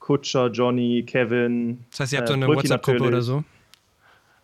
Kutscher, 0.00 0.48
Johnny, 0.48 1.04
Kevin. 1.06 1.84
Das 1.90 2.00
heißt, 2.00 2.12
ihr 2.14 2.18
habt 2.18 2.28
so 2.28 2.34
eine 2.34 2.48
WhatsApp-Gruppe 2.48 3.04
oder 3.04 3.22
so? 3.22 3.44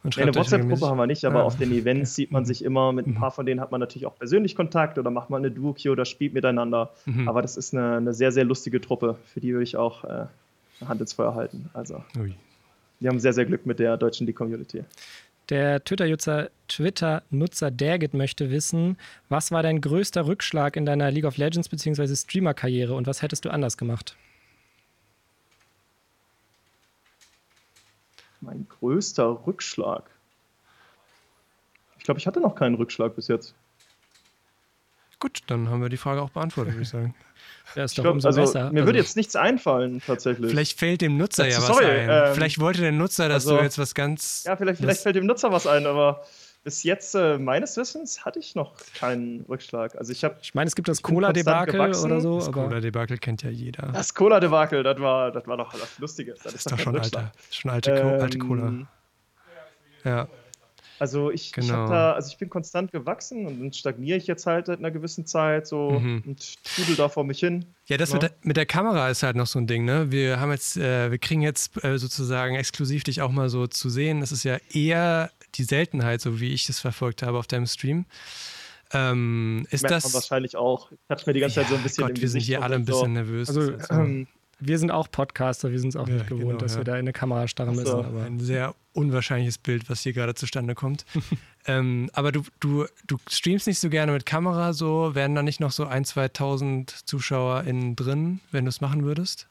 Nee, 0.04 0.22
eine 0.22 0.34
WhatsApp-Gruppe 0.34 0.86
haben 0.86 0.96
wir 0.96 1.08
nicht, 1.08 1.24
aber 1.24 1.40
ah. 1.40 1.42
auf 1.42 1.58
den 1.58 1.72
Events 1.72 2.14
sieht 2.14 2.30
man 2.30 2.44
sich 2.44 2.64
immer. 2.64 2.92
Mit 2.92 3.08
ein 3.08 3.10
mhm. 3.10 3.16
paar 3.16 3.32
von 3.32 3.44
denen 3.44 3.60
hat 3.60 3.72
man 3.72 3.80
natürlich 3.80 4.06
auch 4.06 4.16
persönlich 4.16 4.54
Kontakt 4.54 4.96
oder 4.96 5.10
macht 5.10 5.28
man 5.28 5.44
eine 5.44 5.50
Duo-Queue 5.50 5.90
oder 5.90 6.04
spielt 6.04 6.34
miteinander. 6.34 6.92
Mhm. 7.04 7.28
Aber 7.28 7.42
das 7.42 7.56
ist 7.56 7.74
eine, 7.74 7.96
eine, 7.96 8.14
sehr, 8.14 8.30
sehr 8.30 8.44
lustige 8.44 8.80
Truppe. 8.80 9.16
Für 9.26 9.40
die 9.40 9.52
würde 9.52 9.64
ich 9.64 9.76
auch 9.76 10.04
äh, 10.04 10.26
Hand 10.86 11.00
ins 11.00 11.14
Feuer 11.14 11.34
halten. 11.34 11.68
Also, 11.74 12.04
Ui. 12.16 12.32
wir 13.00 13.10
haben 13.10 13.18
sehr, 13.18 13.32
sehr 13.32 13.44
Glück 13.44 13.66
mit 13.66 13.80
der 13.80 13.96
deutschen 13.96 14.26
League-Community. 14.28 14.84
Der 15.48 15.82
Twitter-Nutzer 15.82 16.50
Twitter 16.68 17.22
Dergit 17.70 18.12
möchte 18.12 18.50
wissen, 18.50 18.98
was 19.30 19.50
war 19.50 19.62
dein 19.62 19.80
größter 19.80 20.26
Rückschlag 20.26 20.76
in 20.76 20.84
deiner 20.84 21.10
League 21.10 21.24
of 21.24 21.38
Legends 21.38 21.68
bzw. 21.68 22.14
Streamer-Karriere 22.14 22.94
und 22.94 23.06
was 23.06 23.22
hättest 23.22 23.46
du 23.46 23.50
anders 23.50 23.78
gemacht? 23.78 24.16
Mein 28.40 28.66
größter 28.68 29.46
Rückschlag. 29.46 30.10
Ich 31.98 32.04
glaube, 32.04 32.20
ich 32.20 32.26
hatte 32.26 32.40
noch 32.40 32.54
keinen 32.54 32.74
Rückschlag 32.74 33.16
bis 33.16 33.28
jetzt. 33.28 33.54
Gut, 35.18 35.40
dann 35.46 35.68
haben 35.68 35.82
wir 35.82 35.88
die 35.88 35.96
Frage 35.96 36.22
auch 36.22 36.30
beantwortet, 36.30 36.74
würde 36.74 36.82
ich 36.82 36.88
sagen. 36.88 37.14
Ja, 37.74 37.84
ist 37.84 37.98
doch 37.98 38.04
glaub, 38.04 38.14
umso 38.14 38.28
also, 38.28 38.40
besser. 38.40 38.70
Mir 38.70 38.80
also, 38.80 38.86
würde 38.86 38.98
jetzt 38.98 39.16
nichts 39.16 39.36
einfallen, 39.36 40.02
tatsächlich. 40.04 40.50
Vielleicht 40.50 40.78
fällt 40.78 41.00
dem 41.00 41.16
Nutzer 41.16 41.46
ja, 41.46 41.60
ja 41.60 41.68
was 41.68 41.78
ein. 41.78 42.08
Ähm, 42.08 42.34
vielleicht 42.34 42.58
wollte 42.60 42.80
der 42.80 42.92
Nutzer, 42.92 43.28
dass 43.28 43.46
also, 43.46 43.58
du 43.58 43.62
jetzt 43.62 43.78
was 43.78 43.94
ganz. 43.94 44.44
Ja, 44.46 44.56
vielleicht, 44.56 44.80
vielleicht 44.80 45.02
fällt 45.02 45.16
dem 45.16 45.26
Nutzer 45.26 45.52
was 45.52 45.66
ein, 45.66 45.86
aber 45.86 46.24
bis 46.64 46.82
jetzt, 46.82 47.14
äh, 47.14 47.38
meines 47.38 47.76
Wissens, 47.76 48.24
hatte 48.24 48.38
ich 48.38 48.54
noch 48.54 48.74
keinen 48.94 49.42
Rückschlag. 49.48 49.96
Also 49.96 50.12
ich 50.12 50.24
habe. 50.24 50.36
Ich 50.42 50.54
meine, 50.54 50.68
es 50.68 50.74
gibt 50.74 50.88
das 50.88 51.02
Cola-Debakel 51.02 51.80
oder 51.80 52.20
so. 52.20 52.38
Das 52.38 52.52
Cola-Debakel 52.52 53.18
kennt 53.18 53.42
ja 53.42 53.50
jeder. 53.50 53.88
Das 53.92 54.14
Cola-Debakel, 54.14 54.82
das 54.82 55.00
war, 55.00 55.30
das 55.30 55.46
war 55.46 55.56
doch 55.56 55.72
das 55.72 55.98
Lustige. 55.98 56.32
Das, 56.32 56.42
das 56.42 56.54
ist, 56.54 56.70
doch 56.70 56.78
schon, 56.78 56.96
alter, 56.96 57.32
schon 57.50 57.70
alte, 57.70 57.92
ähm, 57.92 58.20
alte 58.20 58.38
Cola. 58.38 58.72
Ja. 60.04 60.28
Also 60.98 61.30
ich, 61.30 61.52
genau. 61.52 61.84
ich 61.84 61.90
da, 61.90 62.12
also 62.12 62.28
ich 62.30 62.38
bin 62.38 62.50
konstant 62.50 62.92
gewachsen 62.92 63.46
und 63.46 63.60
dann 63.60 63.72
stagniere 63.72 64.18
ich 64.18 64.26
jetzt 64.26 64.46
halt 64.46 64.66
seit 64.66 64.78
einer 64.78 64.90
gewissen 64.90 65.26
Zeit 65.26 65.66
so 65.66 65.90
mhm. 65.90 66.22
und 66.26 66.64
trudel 66.64 66.96
da 66.96 67.08
vor 67.08 67.24
mich 67.24 67.40
hin. 67.40 67.66
Ja, 67.86 67.96
das 67.96 68.10
ja. 68.10 68.14
Mit, 68.14 68.22
der, 68.22 68.30
mit, 68.42 68.56
der, 68.56 68.66
Kamera 68.66 69.08
ist 69.08 69.22
halt 69.22 69.36
noch 69.36 69.46
so 69.46 69.58
ein 69.58 69.66
Ding, 69.66 69.84
ne? 69.84 70.10
Wir 70.10 70.40
haben 70.40 70.50
jetzt, 70.50 70.76
äh, 70.76 71.10
wir 71.10 71.18
kriegen 71.18 71.42
jetzt 71.42 71.82
äh, 71.84 71.98
sozusagen 71.98 72.56
exklusiv 72.56 73.04
dich 73.04 73.22
auch 73.22 73.30
mal 73.30 73.48
so 73.48 73.66
zu 73.66 73.88
sehen. 73.90 74.20
Das 74.20 74.32
ist 74.32 74.44
ja 74.44 74.58
eher 74.72 75.30
die 75.54 75.64
Seltenheit, 75.64 76.20
so 76.20 76.40
wie 76.40 76.52
ich 76.52 76.66
das 76.66 76.80
verfolgt 76.80 77.22
habe 77.22 77.38
auf 77.38 77.46
deinem 77.46 77.66
Stream. 77.66 78.06
Ähm, 78.92 79.66
ist 79.70 79.82
Merkt 79.82 79.96
das 79.96 80.04
man 80.04 80.14
wahrscheinlich 80.14 80.56
auch. 80.56 80.90
Ich 80.90 80.98
hatte 81.08 81.24
mir 81.26 81.34
die 81.34 81.40
ganze 81.40 81.56
Zeit 81.56 81.68
so 81.68 81.76
ein 81.76 81.82
bisschen. 81.82 82.06
Gott, 82.06 82.20
wir 82.20 82.28
sind 82.28 82.40
hier 82.40 82.62
alle 82.62 82.76
ein 82.76 82.84
bisschen 82.84 83.00
so. 83.00 83.06
nervös. 83.06 83.48
Also, 83.48 83.72
ähm, 83.90 84.26
wir 84.60 84.78
sind 84.78 84.90
auch 84.90 85.10
Podcaster, 85.10 85.70
wir 85.70 85.78
sind 85.78 85.90
es 85.90 85.96
auch 85.96 86.08
ja, 86.08 86.14
nicht 86.14 86.26
gewohnt, 86.26 86.46
genau, 86.46 86.58
dass 86.58 86.72
ja. 86.72 86.80
wir 86.80 86.84
da 86.84 86.94
in 86.94 87.00
eine 87.00 87.12
Kamera 87.12 87.46
starren 87.46 87.74
so. 87.74 87.80
müssen. 87.80 88.04
Aber. 88.04 88.24
Ein 88.24 88.40
sehr 88.40 88.74
unwahrscheinliches 88.92 89.58
Bild, 89.58 89.88
was 89.88 90.00
hier 90.00 90.12
gerade 90.12 90.34
zustande 90.34 90.74
kommt. 90.74 91.04
ähm, 91.66 92.10
aber 92.12 92.32
du, 92.32 92.42
du, 92.60 92.86
du 93.06 93.18
streamst 93.28 93.66
nicht 93.66 93.78
so 93.78 93.88
gerne 93.88 94.12
mit 94.12 94.26
Kamera, 94.26 94.72
so 94.72 95.14
wären 95.14 95.34
da 95.34 95.42
nicht 95.42 95.60
noch 95.60 95.70
so 95.70 95.86
ein, 95.86 96.04
2.000 96.04 97.04
ZuschauerInnen 97.04 97.94
drin, 97.94 98.40
wenn 98.50 98.64
du 98.64 98.70
es 98.70 98.80
machen 98.80 99.04
würdest? 99.04 99.46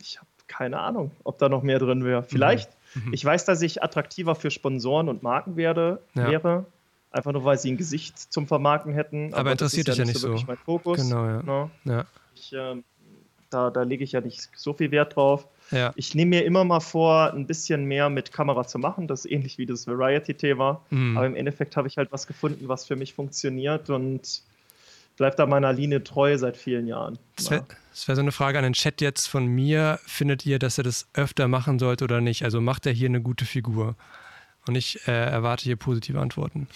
Ich 0.00 0.18
habe 0.18 0.28
keine 0.46 0.78
Ahnung, 0.80 1.10
ob 1.24 1.38
da 1.38 1.48
noch 1.48 1.62
mehr 1.62 1.78
drin 1.78 2.04
wäre. 2.04 2.22
Vielleicht. 2.22 2.70
Mhm. 2.94 3.12
Ich 3.12 3.24
weiß, 3.24 3.44
dass 3.44 3.60
ich 3.60 3.82
attraktiver 3.82 4.34
für 4.34 4.50
Sponsoren 4.50 5.08
und 5.08 5.22
Marken 5.22 5.56
werde, 5.56 6.00
ja. 6.14 6.30
wäre. 6.30 6.66
Einfach 7.10 7.32
nur, 7.32 7.44
weil 7.44 7.58
sie 7.58 7.70
ein 7.70 7.76
Gesicht 7.76 8.18
zum 8.18 8.48
Vermarkten 8.48 8.92
hätten. 8.92 9.32
Aber, 9.32 9.40
aber 9.40 9.52
interessiert 9.52 9.86
dich 9.86 9.98
ja 9.98 10.04
nicht 10.04 10.18
so. 10.18 10.36
so. 10.36 10.44
Mein 10.46 10.56
Fokus. 10.56 10.98
Genau, 10.98 11.26
ja. 11.26 11.42
No? 11.42 11.70
Ne? 11.84 11.92
ja. 11.94 12.04
Ich, 12.34 12.52
äh, 12.52 12.82
da, 13.54 13.70
da 13.70 13.82
lege 13.82 14.04
ich 14.04 14.12
ja 14.12 14.20
nicht 14.20 14.50
so 14.56 14.72
viel 14.72 14.90
Wert 14.90 15.16
drauf. 15.16 15.46
Ja. 15.70 15.92
Ich 15.96 16.14
nehme 16.14 16.30
mir 16.30 16.44
immer 16.44 16.64
mal 16.64 16.80
vor, 16.80 17.32
ein 17.32 17.46
bisschen 17.46 17.84
mehr 17.84 18.10
mit 18.10 18.32
Kamera 18.32 18.66
zu 18.66 18.78
machen. 18.78 19.06
Das 19.06 19.24
ist 19.24 19.30
ähnlich 19.30 19.56
wie 19.58 19.66
das 19.66 19.86
Variety-Thema. 19.86 20.80
Mhm. 20.90 21.16
Aber 21.16 21.26
im 21.26 21.36
Endeffekt 21.36 21.76
habe 21.76 21.88
ich 21.88 21.96
halt 21.96 22.12
was 22.12 22.26
gefunden, 22.26 22.68
was 22.68 22.84
für 22.84 22.96
mich 22.96 23.14
funktioniert 23.14 23.88
und 23.90 24.42
bleibt 25.16 25.38
da 25.38 25.46
meiner 25.46 25.72
Linie 25.72 26.02
treu 26.02 26.36
seit 26.36 26.56
vielen 26.56 26.86
Jahren. 26.86 27.18
Das 27.36 27.50
wäre 27.50 27.64
wär 28.06 28.16
so 28.16 28.20
eine 28.20 28.32
Frage 28.32 28.58
an 28.58 28.64
den 28.64 28.72
Chat 28.72 29.00
jetzt 29.00 29.28
von 29.28 29.46
mir. 29.46 30.00
Findet 30.04 30.44
ihr, 30.44 30.58
dass 30.58 30.78
er 30.78 30.84
das 30.84 31.06
öfter 31.14 31.48
machen 31.48 31.78
sollte 31.78 32.04
oder 32.04 32.20
nicht? 32.20 32.44
Also 32.44 32.60
macht 32.60 32.86
er 32.86 32.92
hier 32.92 33.08
eine 33.08 33.22
gute 33.22 33.44
Figur? 33.44 33.94
Und 34.66 34.76
ich 34.76 35.06
äh, 35.06 35.12
erwarte 35.12 35.64
hier 35.64 35.76
positive 35.76 36.18
Antworten. 36.18 36.68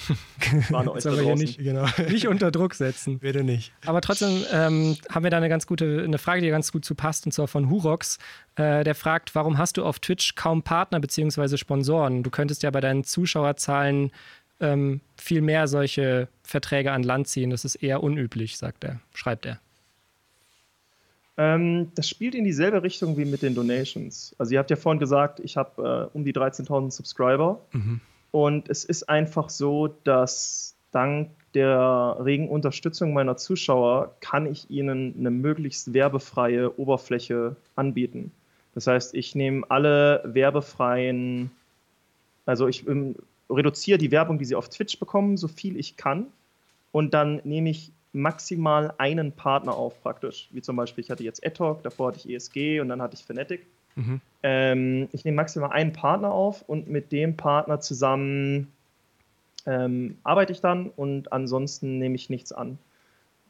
War 0.68 0.86
euch 0.90 1.06
aber 1.06 1.22
hier 1.22 1.36
nicht, 1.36 1.58
genau. 1.58 1.86
nicht 2.10 2.28
unter 2.28 2.50
Druck 2.50 2.74
setzen. 2.74 3.18
Bitte 3.18 3.42
nicht. 3.42 3.72
Aber 3.86 4.02
trotzdem 4.02 4.44
ähm, 4.52 4.96
haben 5.10 5.24
wir 5.24 5.30
da 5.30 5.38
eine 5.38 5.48
ganz 5.48 5.66
gute, 5.66 6.02
eine 6.04 6.18
Frage, 6.18 6.42
die 6.42 6.50
ganz 6.50 6.70
gut 6.70 6.84
zu 6.84 6.94
passt, 6.94 7.24
und 7.24 7.32
zwar 7.32 7.48
von 7.48 7.70
Hurox. 7.70 8.18
Äh, 8.56 8.84
der 8.84 8.94
fragt, 8.94 9.34
warum 9.34 9.56
hast 9.56 9.78
du 9.78 9.84
auf 9.84 10.00
Twitch 10.00 10.34
kaum 10.34 10.62
Partner 10.62 11.00
bzw. 11.00 11.56
Sponsoren? 11.56 12.22
Du 12.22 12.30
könntest 12.30 12.62
ja 12.62 12.70
bei 12.70 12.82
deinen 12.82 13.04
Zuschauerzahlen 13.04 14.10
ähm, 14.60 15.00
viel 15.16 15.40
mehr 15.40 15.66
solche 15.66 16.28
Verträge 16.42 16.92
an 16.92 17.02
Land 17.02 17.28
ziehen. 17.28 17.48
Das 17.48 17.64
ist 17.64 17.76
eher 17.76 18.02
unüblich, 18.02 18.58
sagt 18.58 18.84
er, 18.84 19.00
schreibt 19.14 19.46
er. 19.46 19.60
Ähm, 21.38 21.92
das 21.94 22.08
spielt 22.08 22.34
in 22.34 22.44
dieselbe 22.44 22.82
Richtung 22.82 23.16
wie 23.16 23.24
mit 23.24 23.42
den 23.42 23.54
Donations. 23.54 24.34
Also 24.38 24.52
ihr 24.52 24.58
habt 24.58 24.70
ja 24.70 24.76
vorhin 24.76 24.98
gesagt, 24.98 25.40
ich 25.40 25.56
habe 25.56 26.10
äh, 26.12 26.16
um 26.16 26.24
die 26.24 26.32
13.000 26.32 26.90
Subscriber. 26.90 27.60
Mhm. 27.72 28.00
Und 28.32 28.68
es 28.68 28.84
ist 28.84 29.08
einfach 29.08 29.48
so, 29.48 29.86
dass 30.04 30.74
dank 30.90 31.30
der 31.54 32.16
regen 32.20 32.48
Unterstützung 32.48 33.12
meiner 33.12 33.36
Zuschauer 33.36 34.16
kann 34.20 34.46
ich 34.46 34.68
ihnen 34.68 35.14
eine 35.18 35.30
möglichst 35.30 35.94
werbefreie 35.94 36.78
Oberfläche 36.78 37.56
anbieten. 37.76 38.32
Das 38.74 38.86
heißt, 38.86 39.14
ich 39.14 39.34
nehme 39.34 39.64
alle 39.70 40.22
werbefreien, 40.24 41.50
also 42.46 42.68
ich 42.68 42.86
ähm, 42.86 43.14
reduziere 43.48 43.98
die 43.98 44.10
Werbung, 44.10 44.38
die 44.38 44.44
sie 44.44 44.56
auf 44.56 44.68
Twitch 44.68 44.98
bekommen, 44.98 45.36
so 45.36 45.48
viel 45.48 45.76
ich 45.78 45.96
kann. 45.96 46.26
Und 46.92 47.14
dann 47.14 47.40
nehme 47.44 47.70
ich 47.70 47.92
maximal 48.12 48.94
einen 48.98 49.32
Partner 49.32 49.74
auf, 49.74 50.00
praktisch. 50.02 50.48
Wie 50.52 50.62
zum 50.62 50.76
Beispiel, 50.76 51.04
ich 51.04 51.10
hatte 51.10 51.24
jetzt 51.24 51.44
Etalk, 51.44 51.82
davor 51.82 52.08
hatte 52.08 52.18
ich 52.18 52.34
ESG 52.34 52.80
und 52.80 52.88
dann 52.88 53.02
hatte 53.02 53.14
ich 53.14 53.24
Fnatic. 53.24 53.66
Mhm. 53.96 54.20
Ähm, 54.42 55.08
ich 55.12 55.24
nehme 55.24 55.36
maximal 55.36 55.70
einen 55.70 55.92
Partner 55.92 56.30
auf 56.30 56.62
und 56.62 56.88
mit 56.88 57.12
dem 57.12 57.36
Partner 57.36 57.80
zusammen 57.80 58.72
ähm, 59.66 60.16
arbeite 60.22 60.52
ich 60.52 60.60
dann 60.60 60.90
und 60.90 61.32
ansonsten 61.32 61.98
nehme 61.98 62.14
ich 62.14 62.30
nichts 62.30 62.52
an. 62.52 62.78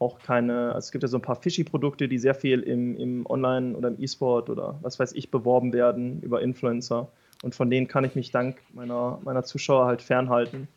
Auch 0.01 0.21
keine, 0.21 0.69
also 0.69 0.87
es 0.87 0.93
gibt 0.93 1.03
ja 1.03 1.09
so 1.09 1.19
ein 1.19 1.23
paar 1.23 1.37
Fishy-Produkte, 1.37 2.09
die 2.09 2.19
sehr 2.19 2.35
viel 2.35 2.61
im, 2.61 2.97
im 2.97 3.27
Online- 3.27 3.77
oder 3.77 3.89
im 3.89 4.01
E-Sport 4.01 4.49
oder 4.49 4.79
was 4.81 4.99
weiß 4.99 5.13
ich 5.13 5.31
beworben 5.31 5.73
werden 5.73 6.21
über 6.23 6.41
Influencer. 6.41 7.09
Und 7.43 7.55
von 7.55 7.71
denen 7.71 7.87
kann 7.89 8.05
ich 8.05 8.15
mich 8.15 8.31
dank 8.31 8.59
meiner, 8.73 9.21
meiner 9.23 9.45
Zuschauer 9.45 9.87
halt 9.87 10.03
fernhalten. 10.03 10.69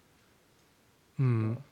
Hm. 1.17 1.55
Ja. 1.55 1.70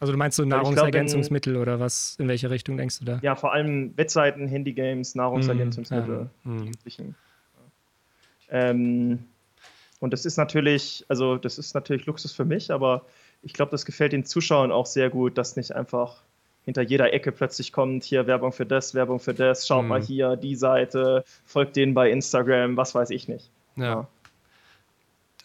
Also 0.00 0.12
du 0.12 0.18
meinst 0.18 0.36
so 0.36 0.44
Nahrungsergänzungsmittel 0.44 1.54
glaub, 1.54 1.62
oder 1.62 1.80
was, 1.80 2.16
in 2.18 2.28
welche 2.28 2.50
Richtung 2.50 2.76
denkst 2.76 2.98
du 3.00 3.04
da? 3.04 3.18
Ja, 3.22 3.34
vor 3.36 3.52
allem 3.52 3.96
Webseiten, 3.96 4.46
Handygames, 4.48 5.14
Nahrungsergänzungsmittel. 5.14 6.28
Mm, 6.44 6.70
ja. 6.84 7.04
mm. 7.04 7.14
Ähm, 8.48 9.18
und 10.00 10.12
das 10.12 10.26
ist 10.26 10.36
natürlich, 10.36 11.04
also 11.08 11.36
das 11.36 11.58
ist 11.58 11.74
natürlich 11.74 12.06
Luxus 12.06 12.32
für 12.32 12.44
mich, 12.44 12.70
aber 12.70 13.06
ich 13.42 13.52
glaube, 13.52 13.70
das 13.70 13.84
gefällt 13.84 14.12
den 14.12 14.24
Zuschauern 14.24 14.72
auch 14.72 14.86
sehr 14.86 15.10
gut, 15.10 15.38
dass 15.38 15.56
nicht 15.56 15.72
einfach 15.72 16.22
hinter 16.64 16.82
jeder 16.82 17.12
Ecke 17.12 17.32
plötzlich 17.32 17.72
kommt, 17.72 18.04
hier 18.04 18.26
Werbung 18.26 18.52
für 18.52 18.66
das, 18.66 18.94
Werbung 18.94 19.20
für 19.20 19.34
das, 19.34 19.66
schaut 19.66 19.84
mm. 19.84 19.88
mal 19.88 20.02
hier, 20.02 20.36
die 20.36 20.56
Seite, 20.56 21.24
folgt 21.44 21.76
denen 21.76 21.94
bei 21.94 22.10
Instagram, 22.10 22.76
was 22.76 22.94
weiß 22.94 23.10
ich 23.10 23.28
nicht. 23.28 23.50
ja. 23.76 23.84
ja. 23.84 24.08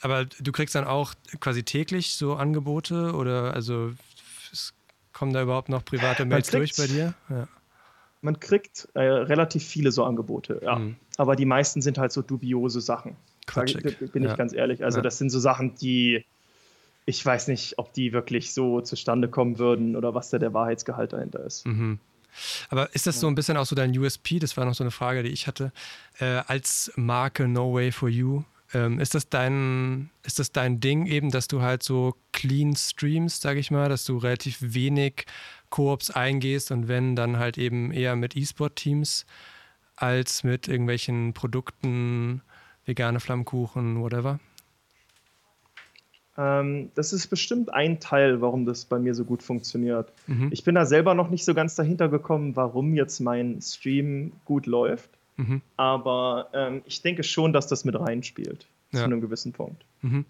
Aber 0.01 0.25
du 0.25 0.51
kriegst 0.51 0.75
dann 0.75 0.85
auch 0.85 1.13
quasi 1.39 1.63
täglich 1.63 2.15
so 2.15 2.35
Angebote 2.35 3.13
oder 3.13 3.53
also 3.53 3.93
kommen 5.13 5.33
da 5.33 5.43
überhaupt 5.43 5.69
noch 5.69 5.85
private 5.85 6.25
Mails 6.25 6.49
kriegt, 6.49 6.77
durch 6.77 6.89
bei 6.89 6.93
dir? 6.93 7.13
Ja. 7.29 7.47
Man 8.21 8.39
kriegt 8.39 8.87
äh, 8.93 9.01
relativ 9.01 9.65
viele 9.65 9.91
so 9.91 10.03
Angebote, 10.03 10.61
ja. 10.63 10.77
Mhm. 10.77 10.95
Aber 11.17 11.35
die 11.35 11.45
meisten 11.45 11.81
sind 11.81 11.97
halt 11.97 12.11
so 12.11 12.21
dubiose 12.21 12.81
Sachen. 12.81 13.15
Quatschig. 13.45 13.97
bin 14.11 14.23
ich 14.23 14.29
ja. 14.29 14.35
ganz 14.35 14.53
ehrlich. 14.53 14.83
Also, 14.83 15.01
das 15.01 15.17
sind 15.17 15.29
so 15.29 15.39
Sachen, 15.39 15.75
die 15.75 16.23
ich 17.05 17.25
weiß 17.25 17.47
nicht, 17.47 17.77
ob 17.77 17.93
die 17.93 18.13
wirklich 18.13 18.53
so 18.53 18.81
zustande 18.81 19.27
kommen 19.27 19.57
würden 19.57 19.95
oder 19.95 20.13
was 20.13 20.29
da 20.29 20.39
der 20.39 20.53
Wahrheitsgehalt 20.53 21.13
dahinter 21.13 21.43
ist. 21.43 21.65
Mhm. 21.65 21.99
Aber 22.69 22.93
ist 22.95 23.07
das 23.07 23.19
so 23.19 23.27
ein 23.27 23.35
bisschen 23.35 23.57
auch 23.57 23.65
so 23.65 23.75
dein 23.75 23.97
USP? 23.97 24.39
Das 24.39 24.55
war 24.55 24.65
noch 24.65 24.73
so 24.73 24.83
eine 24.83 24.91
Frage, 24.91 25.23
die 25.23 25.29
ich 25.29 25.47
hatte. 25.47 25.73
Äh, 26.19 26.43
als 26.47 26.91
Marke 26.95 27.47
No 27.47 27.73
Way 27.73 27.91
for 27.91 28.07
You, 28.07 28.43
ähm, 28.73 28.99
ist, 28.99 29.15
das 29.15 29.29
dein, 29.29 30.09
ist 30.23 30.39
das 30.39 30.51
dein 30.51 30.79
Ding 30.79 31.05
eben, 31.05 31.31
dass 31.31 31.47
du 31.47 31.61
halt 31.61 31.83
so 31.83 32.15
clean 32.31 32.75
streamst, 32.75 33.41
sage 33.41 33.59
ich 33.59 33.71
mal, 33.71 33.89
dass 33.89 34.05
du 34.05 34.17
relativ 34.17 34.57
wenig 34.61 35.25
Koops 35.69 36.11
eingehst 36.11 36.71
und 36.71 36.87
wenn, 36.87 37.15
dann 37.15 37.37
halt 37.37 37.57
eben 37.57 37.91
eher 37.91 38.15
mit 38.15 38.35
E-Sport-Teams 38.35 39.25
als 39.95 40.43
mit 40.43 40.67
irgendwelchen 40.67 41.33
Produkten, 41.33 42.41
vegane 42.85 43.19
Flammkuchen, 43.19 44.01
whatever? 44.01 44.39
Ähm, 46.37 46.91
das 46.95 47.13
ist 47.13 47.27
bestimmt 47.27 47.73
ein 47.73 47.99
Teil, 47.99 48.41
warum 48.41 48.65
das 48.65 48.85
bei 48.85 48.99
mir 48.99 49.13
so 49.13 49.25
gut 49.25 49.43
funktioniert. 49.43 50.11
Mhm. 50.27 50.49
Ich 50.51 50.63
bin 50.63 50.75
da 50.75 50.85
selber 50.85 51.13
noch 51.13 51.29
nicht 51.29 51.45
so 51.45 51.53
ganz 51.53 51.75
dahinter 51.75 52.09
gekommen, 52.09 52.55
warum 52.55 52.95
jetzt 52.95 53.19
mein 53.19 53.61
Stream 53.61 54.31
gut 54.45 54.65
läuft. 54.65 55.09
Mhm. 55.37 55.61
Aber 55.77 56.49
ähm, 56.53 56.81
ich 56.85 57.01
denke 57.01 57.23
schon, 57.23 57.53
dass 57.53 57.67
das 57.67 57.85
mit 57.85 57.99
reinspielt. 57.99 58.67
Ja. 58.91 58.99
Zu 58.99 59.05
einem 59.05 59.21
gewissen 59.21 59.53
Punkt. 59.53 59.83
Mhm. 60.01 60.25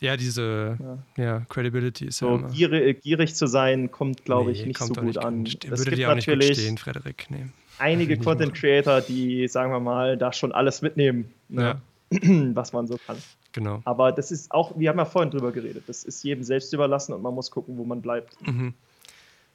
Ja, 0.00 0.16
diese 0.16 0.78
ja. 1.16 1.24
ja. 1.24 1.40
Credibility 1.48 2.06
ist 2.06 2.18
so, 2.18 2.38
ja 2.38 2.48
gierig, 2.48 3.02
gierig, 3.02 3.34
zu 3.34 3.46
sein, 3.46 3.90
kommt, 3.90 4.24
glaube 4.24 4.50
nee, 4.50 4.58
ich, 4.58 4.66
nicht 4.66 4.78
so 4.78 4.92
gut 4.94 5.04
nicht 5.04 5.18
an. 5.18 5.44
Es 5.44 5.84
würde 5.84 5.96
dir 5.96 6.10
auch 6.10 6.14
nicht 6.14 6.28
gut 6.28 6.44
stehen, 6.44 6.78
Frederik. 6.78 7.26
Nee. 7.30 7.46
Einige 7.78 8.18
Content 8.18 8.54
Creator, 8.54 9.00
die, 9.00 9.46
sagen 9.48 9.72
wir 9.72 9.80
mal, 9.80 10.16
da 10.16 10.32
schon 10.32 10.52
alles 10.52 10.82
mitnehmen, 10.82 11.32
ne? 11.48 11.62
ja. 11.62 11.80
was 12.54 12.72
man 12.72 12.86
so 12.86 12.98
kann. 13.06 13.16
Genau. 13.52 13.82
Aber 13.84 14.12
das 14.12 14.30
ist 14.30 14.50
auch, 14.52 14.78
wir 14.78 14.88
haben 14.88 14.98
ja 14.98 15.04
vorhin 15.04 15.30
drüber 15.30 15.52
geredet, 15.52 15.84
das 15.86 16.04
ist 16.04 16.22
jedem 16.22 16.44
selbst 16.44 16.72
überlassen 16.72 17.12
und 17.12 17.22
man 17.22 17.34
muss 17.34 17.50
gucken, 17.50 17.76
wo 17.76 17.84
man 17.84 18.00
bleibt. 18.02 18.36
Mhm. 18.46 18.74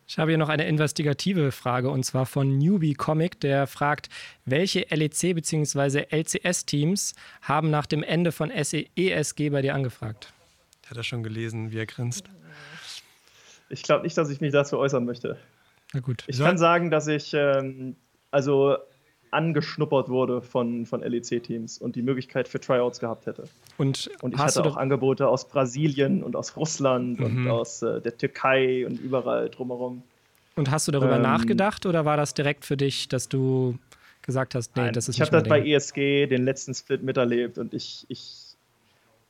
Ich 0.07 0.17
habe 0.19 0.31
hier 0.31 0.37
noch 0.37 0.49
eine 0.49 0.67
investigative 0.67 1.51
Frage 1.51 1.89
und 1.89 2.03
zwar 2.03 2.25
von 2.25 2.57
Newbie 2.57 2.93
Comic, 2.93 3.39
der 3.39 3.67
fragt, 3.67 4.09
welche 4.45 4.81
LEC 4.89 5.35
bzw. 5.35 6.05
LCS-Teams 6.09 7.15
haben 7.41 7.69
nach 7.69 7.85
dem 7.85 8.03
Ende 8.03 8.31
von 8.31 8.51
ESG 8.51 9.49
bei 9.49 9.61
dir 9.61 9.75
angefragt? 9.75 10.33
Hat 10.87 10.97
er 10.97 11.03
schon 11.03 11.23
gelesen, 11.23 11.71
wie 11.71 11.77
er 11.77 11.85
grinst? 11.85 12.25
Ich 13.69 13.83
glaube 13.83 14.03
nicht, 14.03 14.17
dass 14.17 14.29
ich 14.29 14.41
mich 14.41 14.51
dazu 14.51 14.77
äußern 14.77 15.05
möchte. 15.05 15.37
Na 15.93 15.99
gut. 15.99 16.23
Ich 16.27 16.37
so. 16.37 16.43
kann 16.43 16.57
sagen, 16.57 16.91
dass 16.91 17.07
ich 17.07 17.33
ähm, 17.33 17.95
also 18.29 18.77
angeschnuppert 19.33 20.09
wurde 20.09 20.41
von, 20.41 20.85
von 20.85 21.01
LEC-Teams 21.01 21.79
und 21.79 21.95
die 21.95 22.01
Möglichkeit 22.01 22.47
für 22.47 22.59
Tryouts 22.59 22.99
gehabt 22.99 23.25
hätte. 23.25 23.43
Und, 23.77 24.09
und 24.21 24.35
ich 24.35 24.39
hatte 24.39 24.63
auch 24.63 24.77
Angebote 24.77 25.27
aus 25.27 25.47
Brasilien 25.47 26.23
und 26.23 26.35
aus 26.35 26.55
Russland 26.55 27.19
mhm. 27.19 27.25
und 27.25 27.47
aus 27.49 27.81
äh, 27.81 28.01
der 28.01 28.17
Türkei 28.17 28.85
und 28.85 28.99
überall 28.99 29.49
drumherum. 29.49 30.03
Und 30.55 30.69
hast 30.69 30.87
du 30.87 30.91
darüber 30.91 31.15
ähm, 31.15 31.23
nachgedacht 31.23 31.85
oder 31.85 32.05
war 32.05 32.17
das 32.17 32.33
direkt 32.33 32.65
für 32.65 32.77
dich, 32.77 33.07
dass 33.07 33.27
du 33.27 33.77
gesagt 34.21 34.55
hast, 34.55 34.75
nee, 34.75 34.83
nein, 34.83 34.93
das 34.93 35.09
ist 35.09 35.15
ich 35.15 35.19
nicht 35.19 35.29
Ich 35.29 35.33
habe 35.33 35.43
das 35.43 35.49
bei 35.49 35.67
ESG 35.67 36.27
den 36.27 36.43
letzten 36.43 36.73
Split 36.73 37.03
miterlebt 37.03 37.57
und 37.57 37.73
ich, 37.73 38.05
ich, 38.07 38.55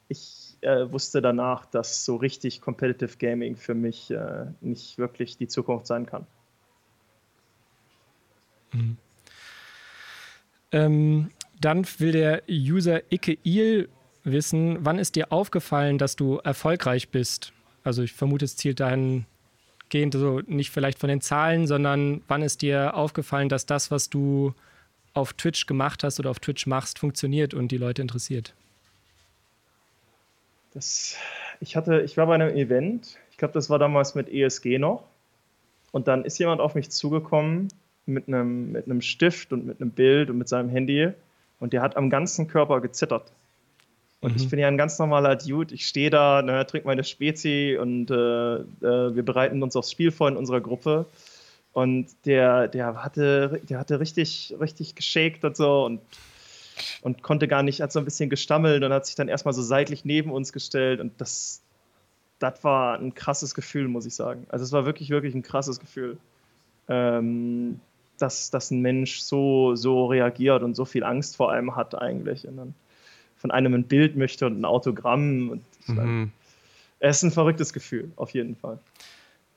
ich 0.07 0.57
äh, 0.61 0.91
wusste 0.91 1.21
danach, 1.21 1.65
dass 1.65 2.05
so 2.05 2.15
richtig 2.15 2.61
Competitive 2.61 3.17
Gaming 3.17 3.55
für 3.55 3.73
mich 3.73 4.11
äh, 4.11 4.45
nicht 4.61 4.97
wirklich 4.97 5.37
die 5.37 5.47
Zukunft 5.47 5.87
sein 5.87 6.05
kann. 6.05 6.25
Mhm. 8.73 8.97
Ähm, 10.73 11.29
dann 11.61 11.85
will 11.99 12.11
der 12.11 12.43
User 12.49 13.01
Icke 13.09 13.37
Il 13.43 13.87
wissen, 14.25 14.79
wann 14.81 14.99
ist 14.99 15.15
dir 15.15 15.31
aufgefallen, 15.31 15.97
dass 15.97 16.15
du 16.15 16.37
erfolgreich 16.37 17.09
bist? 17.09 17.53
Also 17.83 18.03
ich 18.03 18.13
vermute, 18.13 18.45
es 18.45 18.57
zielt 18.57 18.79
dahingehend 18.79 19.25
so 20.13 20.41
nicht 20.45 20.71
vielleicht 20.71 20.99
von 20.99 21.09
den 21.09 21.21
Zahlen, 21.21 21.67
sondern 21.67 22.21
wann 22.27 22.41
ist 22.41 22.61
dir 22.61 22.95
aufgefallen, 22.95 23.49
dass 23.49 23.65
das, 23.65 23.91
was 23.91 24.09
du 24.09 24.53
auf 25.13 25.33
Twitch 25.33 25.67
gemacht 25.67 26.03
hast 26.03 26.19
oder 26.19 26.31
auf 26.31 26.39
Twitch 26.39 26.65
machst, 26.65 26.99
funktioniert 26.99 27.53
und 27.53 27.69
die 27.69 27.77
Leute 27.77 28.01
interessiert? 28.01 28.53
Das, 30.73 31.17
ich 31.59 31.75
hatte, 31.75 32.01
ich 32.01 32.17
war 32.17 32.25
bei 32.25 32.33
einem 32.33 32.55
Event, 32.55 33.19
ich 33.29 33.37
glaube, 33.37 33.53
das 33.53 33.69
war 33.69 33.77
damals 33.77 34.15
mit 34.15 34.27
ESG 34.27 34.79
noch. 34.79 35.03
Und 35.91 36.07
dann 36.07 36.25
ist 36.25 36.39
jemand 36.39 36.59
auf 36.59 36.73
mich 36.73 36.89
zugekommen 36.89 37.67
mit 38.05 38.27
einem, 38.27 38.71
mit 38.71 38.85
einem 38.85 39.01
Stift 39.01 39.53
und 39.53 39.65
mit 39.65 39.81
einem 39.81 39.91
Bild 39.91 40.29
und 40.29 40.37
mit 40.37 40.49
seinem 40.49 40.69
Handy 40.69 41.13
und 41.59 41.73
der 41.73 41.81
hat 41.81 41.95
am 41.95 42.09
ganzen 42.09 42.47
Körper 42.47 42.81
gezittert. 42.81 43.31
Und 44.19 44.31
mhm. 44.31 44.37
ich 44.37 44.49
bin 44.49 44.59
ja 44.59 44.67
ein 44.67 44.77
ganz 44.77 44.99
normaler 44.99 45.35
Dude. 45.35 45.73
Ich 45.73 45.87
stehe 45.87 46.09
da, 46.09 46.41
ne, 46.41 46.65
trinke 46.65 46.87
meine 46.87 47.03
Spezi 47.03 47.77
und 47.79 48.09
äh, 48.11 48.55
äh, 48.55 49.15
wir 49.15 49.23
bereiten 49.23 49.61
uns 49.63 49.75
aufs 49.75 49.91
Spiel 49.91 50.11
vor 50.11 50.29
in 50.29 50.37
unserer 50.37 50.61
Gruppe. 50.61 51.05
Und 51.73 52.07
der, 52.25 52.67
der 52.67 53.03
hatte, 53.03 53.61
der 53.67 53.79
hatte 53.79 53.99
richtig, 53.99 54.55
richtig 54.59 54.95
geschakt 54.95 55.43
und 55.43 55.57
so 55.57 55.85
und, 55.85 56.01
und 57.01 57.23
konnte 57.23 57.47
gar 57.47 57.63
nicht, 57.63 57.81
hat 57.81 57.91
so 57.91 57.99
ein 57.99 58.05
bisschen 58.05 58.29
gestammelt 58.29 58.83
und 58.83 58.93
hat 58.93 59.05
sich 59.05 59.15
dann 59.15 59.27
erstmal 59.27 59.53
so 59.53 59.61
seitlich 59.61 60.05
neben 60.05 60.31
uns 60.31 60.53
gestellt. 60.53 60.99
Und 60.99 61.19
das, 61.19 61.61
das 62.39 62.63
war 62.63 62.99
ein 62.99 63.13
krasses 63.13 63.55
Gefühl, 63.55 63.87
muss 63.87 64.05
ich 64.05 64.15
sagen. 64.15 64.45
Also 64.49 64.63
es 64.63 64.71
war 64.71 64.85
wirklich, 64.85 65.09
wirklich 65.09 65.33
ein 65.33 65.43
krasses 65.43 65.79
Gefühl. 65.79 66.17
Ähm, 66.87 67.79
dass, 68.23 68.49
dass 68.49 68.71
ein 68.71 68.81
Mensch 68.81 69.19
so, 69.19 69.75
so 69.75 70.05
reagiert 70.05 70.63
und 70.63 70.75
so 70.75 70.85
viel 70.85 71.03
Angst 71.03 71.35
vor 71.35 71.51
allem 71.51 71.75
hat 71.75 71.93
eigentlich. 71.93 72.47
Und 72.47 72.57
dann 72.57 72.73
von 73.35 73.51
einem 73.51 73.73
ein 73.73 73.83
Bild 73.83 74.15
möchte 74.15 74.47
und 74.47 74.59
ein 74.59 74.65
Autogramm. 74.65 75.49
Und 75.49 75.89
mhm. 75.89 76.31
Es 76.99 77.17
ist 77.17 77.23
ein 77.23 77.31
verrücktes 77.31 77.73
Gefühl, 77.73 78.11
auf 78.15 78.31
jeden 78.31 78.55
Fall. 78.55 78.79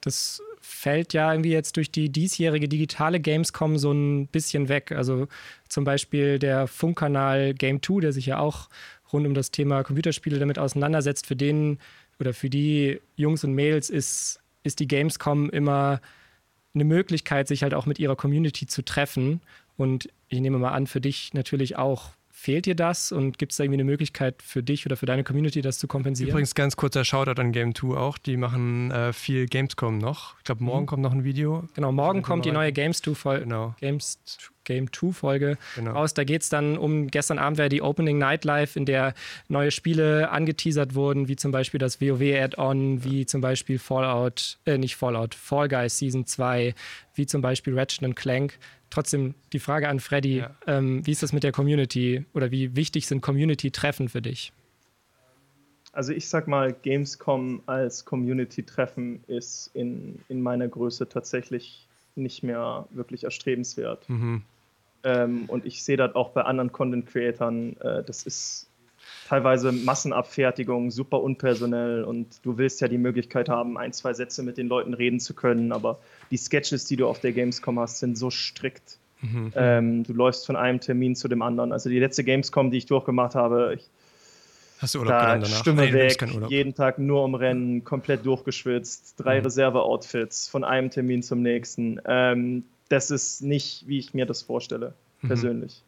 Das 0.01 0.43
fällt 0.61 1.13
ja 1.13 1.33
irgendwie 1.33 1.53
jetzt 1.53 1.77
durch 1.77 1.93
die 1.93 2.09
diesjährige 2.09 2.69
digitale 2.69 3.21
Gamescom 3.21 3.79
so 3.79 3.93
ein 3.93 4.27
bisschen 4.27 4.69
weg. 4.69 4.91
Also 4.91 5.29
zum 5.69 5.85
Beispiel 5.85 6.41
der 6.41 6.67
Funkkanal 6.67 7.55
Game 7.55 7.81
2, 7.81 8.01
der 8.01 8.13
sich 8.13 8.27
ja 8.27 8.39
auch 8.41 8.69
rund 9.13 9.27
um 9.27 9.35
das 9.35 9.53
Thema 9.53 9.85
Computerspiele 9.85 10.41
damit 10.41 10.59
auseinandersetzt, 10.59 11.27
für 11.27 11.37
den 11.37 11.79
oder 12.19 12.35
für 12.35 12.51
die 12.51 13.01
Jungs 13.15 13.45
und 13.45 13.53
Mädels 13.53 13.91
ist, 13.91 14.41
ist 14.65 14.81
die 14.81 14.89
Gamescom 14.89 15.51
immer 15.51 16.01
eine 16.77 16.85
Möglichkeit, 16.85 17.49
sich 17.49 17.65
halt 17.65 17.75
auch 17.75 17.87
mit 17.87 17.99
ihrer 17.99 18.15
Community 18.15 18.67
zu 18.67 18.85
treffen. 18.85 19.41
Und 19.77 20.09
ich 20.29 20.41
nehme 20.41 20.59
mal 20.59 20.71
an, 20.73 20.87
für 20.87 21.01
dich 21.01 21.35
natürlich 21.35 21.77
auch. 21.77 22.11
Fehlt 22.39 22.67
dir 22.67 22.75
das 22.75 23.13
und 23.13 23.39
gibt 23.39 23.53
es 23.53 23.57
da 23.57 23.65
irgendwie 23.65 23.77
eine 23.77 23.85
Möglichkeit 23.85 24.43
für 24.43 24.63
dich 24.63 24.85
oder 24.85 24.99
für 24.99 25.07
deine 25.07 25.25
Community, 25.25 25.63
das 25.63 25.79
zu 25.79 25.89
kompensieren? 25.89 26.29
Übrigens 26.29 26.55
ganz 26.55 26.77
kurzer 26.77 27.03
Shoutout 27.03 27.41
an 27.41 27.51
Game 27.51 27.75
2 27.75 27.97
auch. 27.97 28.19
Die 28.19 28.37
machen 28.37 28.91
äh, 28.91 29.15
viel 29.15 29.47
Gamescom 29.47 29.97
noch. 29.97 30.37
Ich 30.37 30.45
glaube, 30.45 30.63
morgen 30.63 30.83
mhm. 30.83 30.87
kommt 30.87 31.03
noch 31.03 31.13
ein 31.13 31.25
Video. 31.25 31.65
Genau, 31.75 31.93
morgen 31.93 32.21
kommt 32.21 32.45
die 32.45 32.53
neue 32.53 32.73
Games 32.73 33.01
2 33.01 33.15
Folge. 33.15 33.45
Genau. 33.45 33.75
Games 33.81 34.19
Game 34.65 34.93
2 34.93 35.13
Folge 35.13 35.57
genau. 35.77 35.93
raus. 35.93 36.13
Da 36.13 36.25
geht 36.25 36.43
es 36.43 36.51
dann 36.51 36.77
um, 36.77 37.07
gestern 37.07 37.39
Abend 37.39 37.57
wäre 37.57 37.71
die 37.71 37.81
Opening 37.81 38.19
Night 38.19 38.45
Live, 38.45 38.77
in 38.77 38.85
der 38.85 39.15
neue 39.49 39.71
Spiele 39.71 40.31
angeteasert 40.31 40.95
wurden, 40.95 41.29
wie 41.29 41.37
zum 41.37 41.53
Beispiel 41.53 41.79
das 41.79 42.03
WoW 42.03 42.21
Add-on, 42.21 43.03
wie 43.03 43.25
zum 43.25 43.41
Beispiel 43.41 43.79
Fallout, 43.79 44.59
äh, 44.67 44.77
nicht 44.77 44.97
Fallout, 44.97 45.35
Fall 45.35 45.69
Guys 45.69 45.97
Season 45.99 46.27
2, 46.27 46.75
wie 47.15 47.25
zum 47.25 47.41
Beispiel 47.41 47.79
Ratchet 47.79 48.15
Clank. 48.15 48.59
Trotzdem 48.91 49.35
die 49.53 49.59
Frage 49.59 49.89
an 49.89 50.01
Freddy, 50.01 50.39
ja. 50.39 50.55
ähm, 50.67 51.07
wie 51.07 51.13
ist 51.13 51.23
das 51.23 51.33
mit 51.33 51.43
der 51.43 51.53
Community 51.53 52.25
oder 52.35 52.51
wie 52.51 52.77
wichtig 52.77 53.07
sind 53.07 53.21
Community-Treffen 53.21 54.09
für 54.09 54.23
dich? 54.23 54.53
Also 55.93 56.13
ich 56.13 56.29
sag 56.29 56.47
mal, 56.47 56.75
Gamescom 56.75 57.63
als 57.67 58.05
Community-Treffen 58.05 59.25
ist 59.27 59.71
in, 59.75 60.21
in 60.29 60.43
meiner 60.43 60.69
Größe 60.69 61.09
tatsächlich 61.09 61.89
nicht 62.15 62.43
mehr 62.43 62.87
wirklich 62.91 63.25
erstrebenswert. 63.25 64.09
Mhm. 64.09 64.43
Ähm, 65.05 65.45
und 65.47 65.65
ich 65.65 65.83
sehe 65.83 65.97
das 65.97 66.15
auch 66.15 66.31
bei 66.31 66.43
anderen 66.43 66.71
Content-Creatern. 66.73 67.77
Äh, 67.79 68.05
das 68.05 68.25
ist 68.25 68.69
teilweise 69.27 69.73
Massenabfertigung, 69.73 70.91
super 70.91 71.21
unpersonell 71.21 72.05
und 72.05 72.45
du 72.45 72.59
willst 72.59 72.81
ja 72.81 72.89
die 72.89 72.99
Möglichkeit 72.99 73.49
haben, 73.49 73.77
ein, 73.77 73.93
zwei 73.93 74.13
Sätze 74.13 74.43
mit 74.43 74.57
den 74.57 74.69
Leuten 74.69 74.95
reden 74.95 75.19
zu 75.19 75.35
können, 75.35 75.73
aber 75.73 75.99
die 76.31 76.37
Sketches, 76.37 76.85
die 76.85 76.97
du 76.97 77.09
auf 77.09 77.19
der 77.19 77.33
Gamescom 77.33 77.81
hast, 77.81 77.99
sind 77.99 78.17
so 78.17 78.31
strikt. 78.31 78.99
Mhm. 79.23 79.53
Ähm, 79.57 80.05
du 80.05 80.13
läufst 80.13 80.47
von 80.47 80.55
einem 80.55 80.79
Termin 80.79 81.17
zu 81.17 81.27
dem 81.27 81.43
anderen. 81.43 81.73
Also 81.73 81.91
die 81.91 81.99
letzte 81.99 82.23
Gamescom, 82.23 82.71
die 82.71 82.79
ich 82.79 82.87
durchgemacht 82.87 83.35
habe, 83.35 83.75
ich, 83.77 83.89
Hast 84.79 84.95
du 84.95 84.99
Urlaub 85.01 85.13
da 85.15 85.39
danach? 85.39 85.49
Stimme 85.49 85.87
nee, 85.87 85.93
weg, 85.93 86.25
jeden 86.49 86.75
Tag 86.75 86.99
nur 86.99 87.25
um 87.25 87.35
Rennen, 87.35 87.83
komplett 87.83 88.27
durchgeschwitzt, 88.27 89.15
drei 89.17 89.41
mhm. 89.41 89.47
Reserve-Outfits 89.47 90.49
von 90.49 90.65
einem 90.65 90.91
Termin 90.91 91.23
zum 91.23 91.43
nächsten. 91.43 91.99
Ähm, 92.05 92.65
das 92.89 93.11
ist 93.11 93.43
nicht, 93.43 93.89
wie 93.89 93.99
ich 93.99 94.15
mir 94.15 94.27
das 94.27 94.43
vorstelle, 94.43 94.93
mhm. 95.23 95.29
persönlich. 95.29 95.83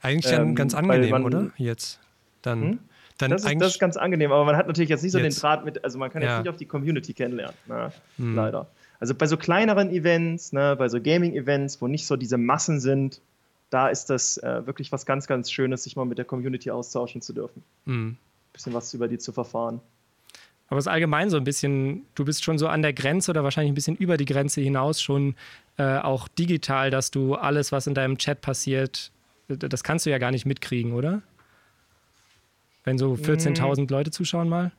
Eigentlich 0.00 0.32
ähm, 0.32 0.54
ganz 0.54 0.74
angenehm, 0.74 1.10
man, 1.10 1.24
oder? 1.24 1.50
Jetzt. 1.56 1.98
Dann, 2.42 2.62
hm? 2.62 2.78
dann 3.18 3.30
das, 3.30 3.44
ist, 3.44 3.60
das 3.60 3.72
ist 3.74 3.78
ganz 3.78 3.96
angenehm, 3.96 4.32
aber 4.32 4.44
man 4.44 4.56
hat 4.56 4.66
natürlich 4.66 4.90
jetzt 4.90 5.02
nicht 5.02 5.12
so 5.12 5.18
jetzt. 5.18 5.36
den 5.36 5.40
Draht 5.40 5.64
mit, 5.64 5.84
also 5.84 5.98
man 5.98 6.10
kann 6.10 6.22
jetzt 6.22 6.30
ja. 6.30 6.38
nicht 6.40 6.48
auf 6.48 6.56
die 6.56 6.66
Community 6.66 7.12
kennenlernen, 7.12 7.56
na, 7.66 7.92
hm. 8.16 8.34
leider. 8.34 8.68
Also 9.00 9.14
bei 9.14 9.26
so 9.26 9.36
kleineren 9.36 9.90
Events, 9.90 10.52
ne, 10.52 10.74
bei 10.76 10.88
so 10.88 11.00
Gaming-Events, 11.00 11.80
wo 11.80 11.86
nicht 11.86 12.06
so 12.06 12.16
diese 12.16 12.36
Massen 12.36 12.80
sind, 12.80 13.20
da 13.70 13.88
ist 13.88 14.10
das 14.10 14.38
äh, 14.38 14.66
wirklich 14.66 14.92
was 14.92 15.06
ganz, 15.06 15.26
ganz 15.26 15.50
Schönes, 15.50 15.84
sich 15.84 15.94
mal 15.94 16.06
mit 16.06 16.18
der 16.18 16.24
Community 16.24 16.70
austauschen 16.70 17.20
zu 17.20 17.32
dürfen. 17.32 17.62
Hm. 17.86 18.16
Bisschen 18.52 18.74
was 18.74 18.92
über 18.94 19.08
die 19.08 19.18
zu 19.18 19.32
verfahren. 19.32 19.80
Aber 20.68 20.78
es 20.78 20.84
ist 20.84 20.92
allgemein 20.92 21.30
so 21.30 21.36
ein 21.38 21.44
bisschen, 21.44 22.04
du 22.14 22.24
bist 22.24 22.44
schon 22.44 22.58
so 22.58 22.68
an 22.68 22.82
der 22.82 22.92
Grenze 22.92 23.30
oder 23.30 23.42
wahrscheinlich 23.42 23.72
ein 23.72 23.74
bisschen 23.74 23.96
über 23.96 24.16
die 24.16 24.26
Grenze 24.26 24.60
hinaus 24.60 25.00
schon 25.00 25.34
äh, 25.78 25.98
auch 25.98 26.28
digital, 26.28 26.90
dass 26.90 27.10
du 27.10 27.34
alles, 27.34 27.72
was 27.72 27.86
in 27.86 27.94
deinem 27.94 28.18
Chat 28.18 28.42
passiert, 28.42 29.10
das 29.48 29.82
kannst 29.82 30.04
du 30.04 30.10
ja 30.10 30.18
gar 30.18 30.30
nicht 30.30 30.44
mitkriegen, 30.44 30.92
oder? 30.92 31.22
Wenn 32.88 32.96
so 32.96 33.12
14.000 33.12 33.82
mhm. 33.82 33.86
Leute 33.88 34.10
zuschauen 34.10 34.48
mal? 34.48 34.72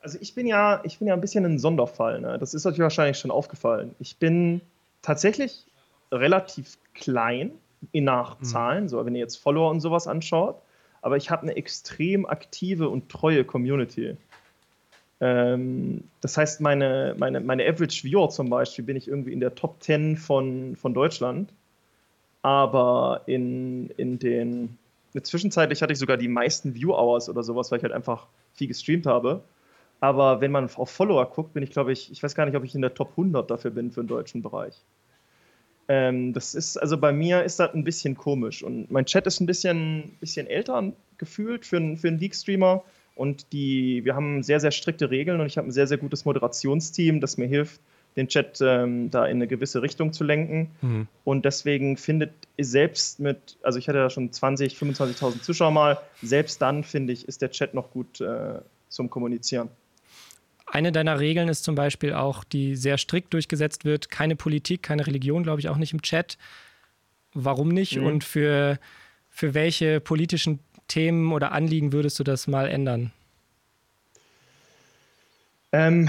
Also 0.00 0.18
ich 0.20 0.34
bin 0.34 0.48
ja, 0.48 0.80
ich 0.82 0.98
bin 0.98 1.06
ja 1.06 1.14
ein 1.14 1.20
bisschen 1.20 1.44
ein 1.44 1.60
Sonderfall. 1.60 2.20
Ne? 2.20 2.38
Das 2.40 2.54
ist 2.54 2.66
euch 2.66 2.76
wahrscheinlich 2.80 3.18
schon 3.18 3.30
aufgefallen. 3.30 3.94
Ich 4.00 4.16
bin 4.16 4.60
tatsächlich 5.00 5.64
relativ 6.10 6.76
klein 6.94 7.52
nach 7.92 8.40
mhm. 8.40 8.44
Zahlen, 8.44 8.84
mhm. 8.84 8.88
so 8.88 9.06
wenn 9.06 9.14
ihr 9.14 9.20
jetzt 9.20 9.36
Follower 9.36 9.70
und 9.70 9.80
sowas 9.80 10.08
anschaut. 10.08 10.56
Aber 11.00 11.16
ich 11.16 11.30
habe 11.30 11.42
eine 11.42 11.54
extrem 11.54 12.26
aktive 12.26 12.88
und 12.88 13.08
treue 13.08 13.44
Community. 13.44 14.16
Ähm, 15.20 16.02
das 16.20 16.36
heißt, 16.36 16.60
meine, 16.60 17.14
meine, 17.16 17.38
meine 17.38 17.64
Average 17.64 18.02
Viewer 18.02 18.28
zum 18.30 18.50
Beispiel 18.50 18.84
bin 18.84 18.96
ich 18.96 19.06
irgendwie 19.06 19.32
in 19.32 19.38
der 19.38 19.54
Top 19.54 19.80
10 19.84 20.16
von, 20.16 20.74
von 20.74 20.94
Deutschland. 20.94 21.52
Aber 22.42 23.22
in, 23.26 23.90
in 23.90 24.18
den 24.18 24.78
zwischenzeitlich 25.22 25.82
hatte 25.82 25.92
ich 25.92 25.98
sogar 25.98 26.16
die 26.16 26.28
meisten 26.28 26.74
View-Hours 26.74 27.28
oder 27.28 27.42
sowas, 27.42 27.70
weil 27.70 27.78
ich 27.78 27.82
halt 27.82 27.92
einfach 27.92 28.26
viel 28.54 28.68
gestreamt 28.68 29.06
habe. 29.06 29.42
Aber 30.00 30.40
wenn 30.40 30.52
man 30.52 30.70
auf 30.74 30.90
Follower 30.90 31.28
guckt, 31.30 31.54
bin 31.54 31.62
ich, 31.62 31.70
glaube 31.70 31.92
ich, 31.92 32.10
ich 32.12 32.22
weiß 32.22 32.34
gar 32.34 32.46
nicht, 32.46 32.56
ob 32.56 32.64
ich 32.64 32.74
in 32.74 32.82
der 32.82 32.94
Top 32.94 33.10
100 33.10 33.50
dafür 33.50 33.70
bin 33.70 33.90
für 33.90 34.02
den 34.02 34.08
deutschen 34.08 34.42
Bereich. 34.42 34.84
Ähm, 35.88 36.32
das 36.34 36.54
ist, 36.54 36.76
also 36.76 36.98
bei 36.98 37.12
mir 37.12 37.42
ist 37.42 37.58
das 37.58 37.74
ein 37.74 37.82
bisschen 37.82 38.16
komisch. 38.16 38.62
Und 38.62 38.90
mein 38.90 39.06
Chat 39.06 39.26
ist 39.26 39.40
ein 39.40 39.46
bisschen, 39.46 40.16
bisschen 40.20 40.46
älter 40.46 40.92
gefühlt 41.16 41.66
für, 41.66 41.78
einen, 41.78 41.96
für 41.96 42.08
einen 42.08 42.18
League-Streamer. 42.18 42.84
Und 43.14 43.52
die, 43.52 44.04
wir 44.04 44.14
haben 44.14 44.44
sehr, 44.44 44.60
sehr 44.60 44.70
strikte 44.70 45.10
Regeln 45.10 45.40
und 45.40 45.46
ich 45.46 45.58
habe 45.58 45.68
ein 45.68 45.72
sehr, 45.72 45.88
sehr 45.88 45.98
gutes 45.98 46.24
Moderationsteam, 46.24 47.20
das 47.20 47.36
mir 47.36 47.48
hilft, 47.48 47.80
den 48.18 48.28
Chat 48.28 48.60
ähm, 48.60 49.10
da 49.10 49.24
in 49.24 49.36
eine 49.36 49.46
gewisse 49.46 49.80
Richtung 49.80 50.12
zu 50.12 50.24
lenken. 50.24 50.70
Mhm. 50.82 51.06
Und 51.24 51.44
deswegen 51.44 51.96
findet 51.96 52.32
selbst 52.58 53.20
mit, 53.20 53.56
also 53.62 53.78
ich 53.78 53.88
hatte 53.88 53.98
ja 53.98 54.10
schon 54.10 54.30
20, 54.30 54.74
25.000 54.74 55.40
Zuschauer 55.40 55.70
mal, 55.70 55.98
selbst 56.20 56.60
dann 56.60 56.84
finde 56.84 57.12
ich, 57.12 57.26
ist 57.26 57.40
der 57.40 57.50
Chat 57.50 57.72
noch 57.74 57.90
gut 57.90 58.20
äh, 58.20 58.60
zum 58.88 59.08
Kommunizieren. 59.08 59.70
Eine 60.66 60.92
deiner 60.92 61.18
Regeln 61.18 61.48
ist 61.48 61.64
zum 61.64 61.76
Beispiel 61.76 62.12
auch, 62.12 62.44
die 62.44 62.76
sehr 62.76 62.98
strikt 62.98 63.32
durchgesetzt 63.32 63.86
wird, 63.86 64.10
keine 64.10 64.36
Politik, 64.36 64.82
keine 64.82 65.06
Religion, 65.06 65.42
glaube 65.42 65.60
ich, 65.60 65.68
auch 65.68 65.78
nicht 65.78 65.94
im 65.94 66.02
Chat. 66.02 66.36
Warum 67.32 67.68
nicht? 67.68 67.96
Mhm. 67.96 68.06
Und 68.06 68.24
für, 68.24 68.78
für 69.30 69.54
welche 69.54 70.00
politischen 70.00 70.58
Themen 70.88 71.32
oder 71.32 71.52
Anliegen 71.52 71.92
würdest 71.92 72.18
du 72.18 72.24
das 72.24 72.48
mal 72.48 72.68
ändern? 72.68 73.12
Ähm, 75.70 76.08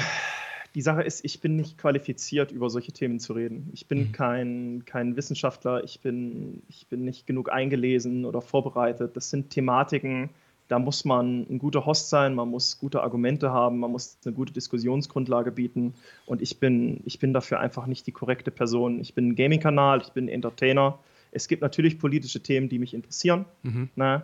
die 0.76 0.82
Sache 0.82 1.02
ist, 1.04 1.26
ich 1.26 1.42
bin 1.42 1.56
nicht 1.56 1.78
qualifiziert, 1.78 2.52
über 2.52 2.70
solche 2.70 2.92
Themen 2.92 3.20
zu 3.20 3.34
reden. 3.34 3.70
Ich 3.74 3.88
bin 3.88 4.00
mhm. 4.00 4.12
kein, 4.12 4.84
kein 4.86 5.16
Wissenschaftler, 5.16 5.84
ich 5.84 6.00
bin, 6.02 6.62
ich 6.70 6.88
bin 6.88 7.04
nicht 7.04 7.26
genug 7.26 7.52
eingelesen 7.52 8.26
oder 8.26 8.42
vorbereitet. 8.42 9.16
Das 9.16 9.30
sind 9.30 9.50
Thematiken, 9.50 10.30
da 10.70 10.78
muss 10.78 11.04
man 11.04 11.48
ein 11.50 11.58
guter 11.58 11.86
Host 11.86 12.10
sein, 12.10 12.36
man 12.36 12.48
muss 12.50 12.78
gute 12.78 13.02
Argumente 13.02 13.52
haben, 13.52 13.80
man 13.80 13.92
muss 13.92 14.20
eine 14.24 14.36
gute 14.36 14.54
Diskussionsgrundlage 14.54 15.52
bieten. 15.52 15.96
Und 16.28 16.44
ich 16.44 16.60
bin, 16.60 17.02
ich 17.06 17.18
bin 17.18 17.34
dafür 17.34 17.60
einfach 17.60 17.88
nicht 17.88 18.06
die 18.06 18.12
korrekte 18.12 18.52
Person. 18.52 19.02
Ich 19.02 19.16
bin 19.16 19.30
ein 19.30 19.36
Gaming-Kanal, 19.36 20.02
ich 20.02 20.10
bin 20.10 20.26
ein 20.26 20.30
Entertainer. 20.30 21.00
Es 21.32 21.48
gibt 21.48 21.64
natürlich 21.64 21.98
politische 21.98 22.42
Themen, 22.42 22.70
die 22.70 22.78
mich 22.78 22.94
interessieren. 22.94 23.46
Mhm. 23.64 23.90
Ne? 23.96 24.22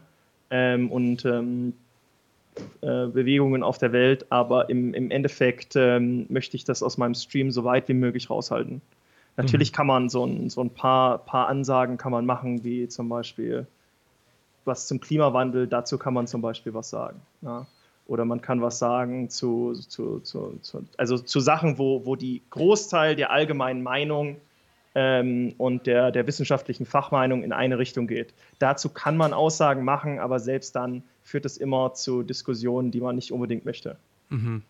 Ähm, 0.51 0.91
und 0.91 1.25
ähm, 1.25 1.73
äh, 2.81 3.07
Bewegungen 3.07 3.63
auf 3.63 3.77
der 3.77 3.91
Welt, 3.91 4.25
aber 4.29 4.69
im, 4.69 4.93
im 4.93 5.11
Endeffekt 5.11 5.75
ähm, 5.75 6.25
möchte 6.29 6.55
ich 6.57 6.63
das 6.63 6.83
aus 6.83 6.97
meinem 6.97 7.13
Stream 7.13 7.51
so 7.51 7.63
weit 7.63 7.87
wie 7.87 7.93
möglich 7.93 8.29
raushalten. 8.29 8.81
Natürlich 9.37 9.71
mhm. 9.71 9.75
kann 9.75 9.87
man 9.87 10.09
so 10.09 10.25
ein, 10.25 10.49
so 10.49 10.61
ein 10.61 10.69
paar, 10.69 11.19
paar 11.19 11.47
Ansagen 11.47 11.97
kann 11.97 12.11
man 12.11 12.25
machen, 12.25 12.63
wie 12.63 12.87
zum 12.87 13.09
Beispiel 13.09 13.67
was 14.65 14.87
zum 14.87 14.99
Klimawandel, 14.99 15.67
dazu 15.67 15.97
kann 15.97 16.13
man 16.13 16.27
zum 16.27 16.41
Beispiel 16.41 16.73
was 16.73 16.89
sagen. 16.89 17.21
Ja? 17.41 17.65
Oder 18.07 18.25
man 18.25 18.41
kann 18.41 18.61
was 18.61 18.79
sagen 18.79 19.29
zu, 19.29 19.73
zu, 19.73 20.19
zu, 20.19 20.57
zu, 20.61 20.85
also 20.97 21.17
zu 21.17 21.39
Sachen, 21.39 21.77
wo, 21.77 22.05
wo 22.05 22.15
die 22.15 22.41
Großteil 22.49 23.15
der 23.15 23.31
allgemeinen 23.31 23.83
Meinung 23.83 24.37
ähm, 24.95 25.53
und 25.57 25.85
der, 25.85 26.11
der 26.11 26.25
wissenschaftlichen 26.25 26.85
Fachmeinung 26.85 27.43
in 27.43 27.51
eine 27.51 27.77
Richtung 27.77 28.07
geht. 28.07 28.33
Dazu 28.59 28.89
kann 28.89 29.17
man 29.17 29.33
Aussagen 29.33 29.83
machen, 29.83 30.19
aber 30.19 30.39
selbst 30.39 30.75
dann 30.75 31.03
führt 31.21 31.45
es 31.45 31.57
immer 31.57 31.93
zu 31.93 32.23
Diskussionen, 32.23 32.91
die 32.91 33.01
man 33.01 33.15
nicht 33.15 33.31
unbedingt 33.31 33.65
möchte. 33.65 33.97
Mhm. 34.29 34.63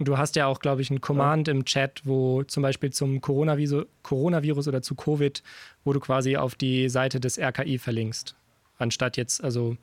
Du 0.00 0.16
hast 0.16 0.36
ja 0.36 0.46
auch, 0.46 0.60
glaube 0.60 0.80
ich, 0.80 0.90
ein 0.90 1.00
Command 1.00 1.48
ja. 1.48 1.54
im 1.54 1.64
Chat, 1.64 2.02
wo 2.04 2.44
zum 2.44 2.62
Beispiel 2.62 2.90
zum 2.90 3.20
Coronavirus, 3.20 3.86
Coronavirus 4.02 4.68
oder 4.68 4.80
zu 4.80 4.94
Covid, 4.94 5.42
wo 5.84 5.92
du 5.92 5.98
quasi 5.98 6.36
auf 6.36 6.54
die 6.54 6.88
Seite 6.88 7.18
des 7.18 7.38
RKI 7.38 7.78
verlinkst. 7.78 8.36
Anstatt 8.78 9.16
jetzt, 9.16 9.42
also 9.42 9.76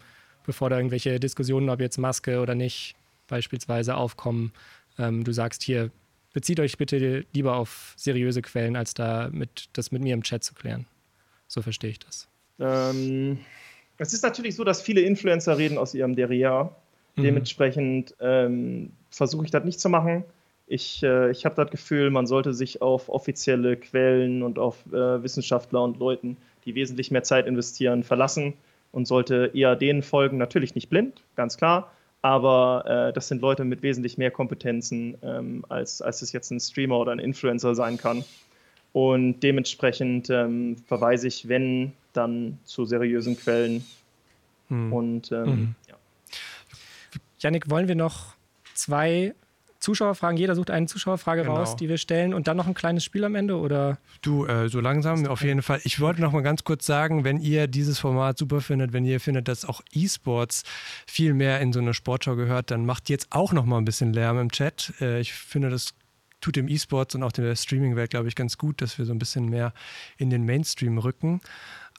bevor 0.45 0.69
da 0.69 0.77
irgendwelche 0.77 1.19
Diskussionen, 1.19 1.69
ob 1.69 1.81
jetzt 1.81 1.97
Maske 1.97 2.39
oder 2.39 2.55
nicht, 2.55 2.95
beispielsweise 3.27 3.95
aufkommen, 3.95 4.53
ähm, 4.97 5.23
du 5.23 5.33
sagst 5.33 5.63
hier, 5.63 5.91
bezieht 6.35 6.59
euch 6.59 6.77
bitte 6.77 7.25
lieber 7.33 7.55
auf 7.55 7.93
seriöse 7.95 8.41
Quellen, 8.41 8.75
als 8.75 8.93
da 8.93 9.29
mit, 9.31 9.69
das 9.71 9.93
mit 9.93 10.03
mir 10.03 10.13
im 10.13 10.21
Chat 10.21 10.43
zu 10.43 10.53
klären. 10.53 10.85
So 11.47 11.61
verstehe 11.61 11.91
ich 11.91 11.99
das. 11.99 12.27
Ähm, 12.59 13.39
es 13.97 14.13
ist 14.13 14.21
natürlich 14.21 14.55
so, 14.57 14.65
dass 14.65 14.81
viele 14.81 14.99
Influencer 14.99 15.57
reden 15.57 15.77
aus 15.77 15.93
ihrem 15.93 16.13
Derrière. 16.13 16.71
Mhm. 17.15 17.23
Dementsprechend 17.23 18.15
ähm, 18.19 18.91
versuche 19.09 19.45
ich 19.45 19.51
das 19.51 19.63
nicht 19.63 19.79
zu 19.79 19.87
machen. 19.87 20.25
Ich, 20.67 21.01
äh, 21.03 21.31
ich 21.31 21.45
habe 21.45 21.55
das 21.55 21.71
Gefühl, 21.71 22.09
man 22.09 22.27
sollte 22.27 22.53
sich 22.53 22.81
auf 22.81 23.07
offizielle 23.07 23.77
Quellen 23.77 24.43
und 24.43 24.59
auf 24.59 24.85
äh, 24.87 25.23
Wissenschaftler 25.23 25.83
und 25.83 25.99
Leuten, 25.99 26.35
die 26.65 26.75
wesentlich 26.75 27.11
mehr 27.11 27.23
Zeit 27.23 27.47
investieren, 27.47 28.03
verlassen 28.03 28.55
und 28.91 29.07
sollte 29.07 29.51
eher 29.53 29.77
denen 29.77 30.03
folgen. 30.03 30.37
Natürlich 30.37 30.75
nicht 30.75 30.89
blind, 30.89 31.21
ganz 31.37 31.55
klar, 31.55 31.93
aber 32.25 33.09
äh, 33.09 33.13
das 33.13 33.27
sind 33.27 33.43
Leute 33.43 33.63
mit 33.65 33.83
wesentlich 33.83 34.17
mehr 34.17 34.31
Kompetenzen, 34.31 35.15
ähm, 35.21 35.63
als, 35.69 36.01
als 36.01 36.23
es 36.23 36.31
jetzt 36.31 36.49
ein 36.49 36.59
Streamer 36.59 36.97
oder 36.97 37.11
ein 37.11 37.19
Influencer 37.19 37.75
sein 37.75 37.99
kann. 37.99 38.25
Und 38.93 39.41
dementsprechend 39.41 40.31
ähm, 40.31 40.75
verweise 40.87 41.27
ich, 41.27 41.47
wenn, 41.47 41.93
dann 42.13 42.57
zu 42.63 42.85
seriösen 42.85 43.37
Quellen. 43.37 43.85
Hm. 44.69 44.91
Und 44.91 45.31
ähm, 45.31 45.45
mhm. 45.45 45.75
ja. 45.87 45.93
Janik, 47.41 47.69
wollen 47.69 47.87
wir 47.87 47.93
noch 47.93 48.33
zwei 48.73 49.35
Zuschauerfragen. 49.85 50.37
Jeder 50.37 50.55
sucht 50.55 50.71
eine 50.71 50.87
Zuschauerfrage 50.87 51.43
genau. 51.43 51.57
raus, 51.57 51.75
die 51.75 51.87
wir 51.87 51.97
stellen 51.97 52.33
und 52.33 52.47
dann 52.47 52.57
noch 52.57 52.65
ein 52.65 52.73
kleines 52.73 53.03
Spiel 53.03 53.23
am 53.23 53.35
Ende 53.35 53.57
oder? 53.57 53.99
Du, 54.23 54.45
äh, 54.45 54.67
so 54.67 54.79
langsam 54.79 55.25
auf 55.27 55.43
jeden 55.43 55.61
Fall. 55.61 55.79
Ich 55.83 55.99
wollte 55.99 56.21
noch 56.21 56.31
mal 56.31 56.41
ganz 56.41 56.63
kurz 56.63 56.85
sagen, 56.87 57.23
wenn 57.23 57.39
ihr 57.39 57.67
dieses 57.67 57.99
Format 57.99 58.37
super 58.39 58.61
findet, 58.61 58.93
wenn 58.93 59.05
ihr 59.05 59.19
findet, 59.19 59.47
dass 59.47 59.63
auch 59.63 59.81
E-Sports 59.93 60.63
viel 61.05 61.35
mehr 61.35 61.61
in 61.61 61.71
so 61.71 61.79
eine 61.79 61.93
Sportschau 61.93 62.35
gehört, 62.35 62.71
dann 62.71 62.85
macht 62.85 63.09
jetzt 63.09 63.27
auch 63.29 63.53
noch 63.53 63.65
mal 63.65 63.77
ein 63.77 63.85
bisschen 63.85 64.11
Lärm 64.11 64.39
im 64.39 64.51
Chat. 64.51 64.93
Äh, 64.99 65.19
ich 65.19 65.33
finde, 65.33 65.69
das 65.69 65.93
tut 66.41 66.55
dem 66.55 66.67
E-Sports 66.67 67.13
und 67.13 67.21
auch 67.21 67.31
der 67.31 67.55
Streaming-Welt, 67.55 68.09
glaube 68.09 68.27
ich, 68.27 68.35
ganz 68.35 68.57
gut, 68.57 68.81
dass 68.81 68.97
wir 68.97 69.05
so 69.05 69.13
ein 69.13 69.19
bisschen 69.19 69.49
mehr 69.49 69.71
in 70.17 70.31
den 70.31 70.45
Mainstream 70.45 70.97
rücken. 70.97 71.41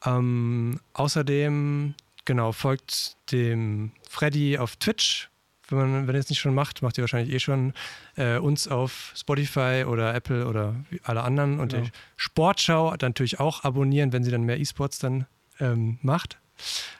Ähm, 0.05 0.81
außerdem, 0.93 1.95
genau, 2.25 2.51
folgt 2.51 3.17
dem 3.31 3.93
Freddy 4.09 4.59
auf 4.59 4.75
Twitch 4.77 5.31
wenn 5.69 5.79
man, 5.79 6.07
wenn 6.07 6.15
ihr 6.15 6.21
es 6.21 6.29
nicht 6.29 6.39
schon 6.39 6.55
macht, 6.55 6.83
macht 6.83 6.99
ihr 6.99 7.03
wahrscheinlich 7.03 7.35
eh 7.35 7.39
schon 7.39 7.73
äh, 8.17 8.39
uns 8.39 8.69
auf 8.69 9.13
Spotify 9.17 9.85
oder 9.87 10.15
Apple 10.15 10.47
oder 10.47 10.75
alle 11.03 11.23
anderen 11.23 11.59
und 11.59 11.73
genau. 11.73 11.85
die 11.85 11.91
Sportschau 12.17 12.97
dann 12.97 13.11
natürlich 13.11 13.41
auch 13.41 13.65
abonnieren, 13.65 14.13
wenn 14.13 14.25
sie 14.25 14.31
dann 14.31 14.43
mehr 14.43 14.59
E-Sports 14.59 14.99
dann 14.99 15.27
ähm, 15.61 15.99
macht. 16.03 16.39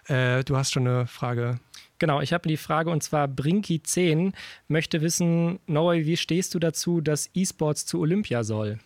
Äh, 0.09 0.45
du 0.45 0.57
hast 0.57 0.73
schon 0.73 0.87
eine 0.87 1.07
Frage. 1.07 1.61
Genau, 1.99 2.21
ich 2.21 2.33
habe 2.33 2.49
die 2.49 2.59
Frage 2.59 2.91
und 2.91 3.03
zwar 3.03 3.27
Brinky10 3.27 4.33
möchte 4.69 5.01
wissen, 5.01 5.61
Noah, 5.67 5.95
wie 5.95 6.17
stehst 6.17 6.55
du 6.55 6.59
dazu, 6.59 7.01
dass 7.01 7.31
E-Sports 7.35 7.87
zu 7.87 8.01
Olympia 8.01 8.45
soll? 8.45 8.79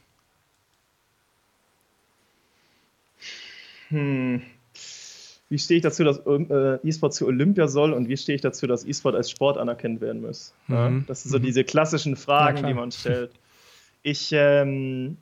Hm, 3.88 4.42
wie 5.50 5.58
stehe 5.58 5.78
ich 5.78 5.82
dazu, 5.82 6.04
dass 6.04 6.18
äh, 6.18 6.78
E-Sport 6.84 7.12
zu 7.12 7.26
Olympia 7.26 7.66
soll 7.66 7.92
und 7.92 8.08
wie 8.08 8.16
stehe 8.16 8.36
ich 8.36 8.40
dazu, 8.40 8.68
dass 8.68 8.86
E-Sport 8.86 9.16
als 9.16 9.30
Sport 9.30 9.58
anerkannt 9.58 10.00
werden 10.00 10.22
muss? 10.22 10.54
Mhm. 10.68 11.04
Das 11.08 11.24
sind 11.24 11.32
so 11.32 11.38
mhm. 11.38 11.42
diese 11.42 11.64
klassischen 11.64 12.14
Fragen, 12.14 12.58
ja, 12.58 12.68
die 12.68 12.74
man 12.74 12.92
stellt. 12.92 13.32
Ich, 14.02 14.30
ähm, 14.32 15.16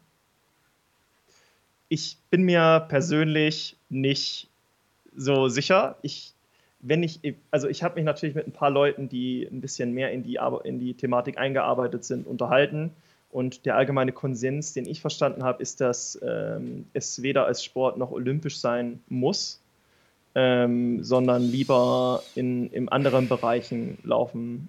ich 1.89 2.19
bin 2.29 2.43
mir 2.43 2.85
persönlich 2.89 3.77
nicht 3.89 4.49
so 5.17 5.49
sicher. 5.49 5.97
Ich, 6.03 6.35
wenn 6.81 7.03
ich, 7.03 7.21
also 7.51 7.67
ich 7.67 7.83
habe 7.83 7.95
mich 7.95 8.05
natürlich 8.05 8.35
mit 8.35 8.47
ein 8.47 8.53
paar 8.53 8.71
Leuten, 8.71 9.09
die 9.09 9.49
ein 9.51 9.63
bisschen 9.63 9.95
mehr 9.95 10.13
in 10.13 10.25
die, 10.25 10.39
in 10.65 10.79
die 10.79 10.93
Thematik 10.93 11.39
eingearbeitet 11.39 12.05
sind, 12.05 12.27
unterhalten. 12.27 12.91
Und 13.31 13.65
der 13.65 13.77
allgemeine 13.77 14.13
Konsens, 14.13 14.75
den 14.75 14.87
ich 14.87 15.01
verstanden 15.01 15.43
habe, 15.43 15.63
ist, 15.63 15.81
dass 15.81 16.19
ähm, 16.23 16.87
es 16.93 17.23
weder 17.23 17.47
als 17.47 17.65
Sport 17.65 17.97
noch 17.97 18.11
olympisch 18.11 18.59
sein 18.59 19.01
muss 19.09 19.63
ähm, 20.39 21.03
sondern 21.03 21.43
lieber 21.43 22.23
in, 22.37 22.71
in 22.71 22.89
anderen 22.89 23.29
Bereichen 23.29 23.99
laufen 24.05 24.69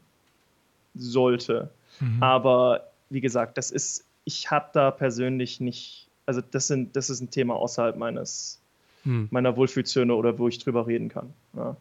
sollte. 0.96 1.70
Mhm. 2.00 2.24
Aber 2.24 2.90
wie 3.12 3.22
gesagt, 3.22 3.56
das 3.60 3.70
ist, 3.70 4.04
ich 4.26 4.50
habe 4.50 4.70
da 4.74 4.90
persönlich 4.90 5.60
nicht, 5.60 6.08
also 6.26 6.42
das, 6.42 6.66
sind, 6.66 6.96
das 6.96 7.12
ist 7.12 7.22
ein 7.22 7.30
Thema 7.30 7.56
außerhalb 7.56 7.98
meines, 7.98 8.60
mhm. 9.04 9.28
meiner 9.30 9.56
Wohlfühlzone 9.56 10.16
oder 10.16 10.40
wo 10.40 10.48
ich 10.48 10.58
drüber 10.58 10.88
reden 10.88 11.10
kann. 11.10 11.34
Ja. 11.56 11.78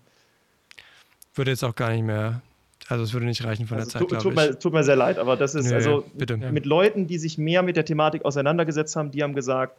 Würde 1.35 1.53
jetzt 1.53 1.65
auch 1.65 1.75
gar 1.75 1.91
nicht 1.91 2.05
mehr 2.05 2.43
also 2.91 3.05
es 3.05 3.13
würde 3.13 3.27
nicht 3.27 3.45
reichen 3.45 3.67
von 3.67 3.77
also 3.79 3.91
der 3.91 4.01
Zeit, 4.01 4.09
tut, 4.09 4.23
tut, 4.23 4.35
mir, 4.35 4.59
tut, 4.59 4.73
mir, 4.73 4.83
sehr 4.83 4.97
leid, 4.97 5.19
aber 5.19 5.37
das 5.37 5.55
ist 5.55 5.69
Nö, 5.69 5.75
also 5.75 6.05
bitte. 6.15 6.39
mit 6.39 6.65
Leuten, 6.65 7.07
die 7.07 7.19
sich 7.19 7.37
mehr 7.37 7.63
mit 7.63 7.77
der 7.77 7.85
Thematik 7.85 8.25
auseinandergesetzt 8.25 8.97
haben, 8.97 9.11
die 9.11 9.23
haben 9.23 9.35
gesagt, 9.35 9.77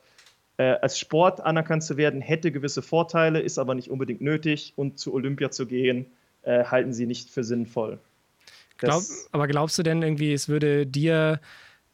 als 0.64 1.00
Sport 1.00 1.42
anerkannt 1.42 1.84
zu 1.84 1.98
werden, 1.98 2.22
hätte 2.22 2.52
gewisse 2.52 2.82
Vorteile, 2.82 3.40
ist 3.40 3.58
aber 3.58 3.76
nicht 3.76 3.90
unbedingt 3.90 4.22
nötig. 4.22 4.74
Und 4.76 5.00
zu 5.00 5.14
Olympia 5.14 5.52
zu 5.52 5.66
gehen, 5.66 6.06
äh, 6.44 6.66
halten 6.66 6.94
sie 6.94 7.06
nicht 7.06 7.30
für 7.30 7.44
sinnvoll. 7.44 8.00
Glaub, 8.78 9.04
aber 9.32 9.48
glaubst 9.48 9.78
du 9.78 9.84
denn 9.84 10.02
irgendwie, 10.02 10.34
es 10.34 10.48
würde 10.48 10.86
dir 10.86 11.40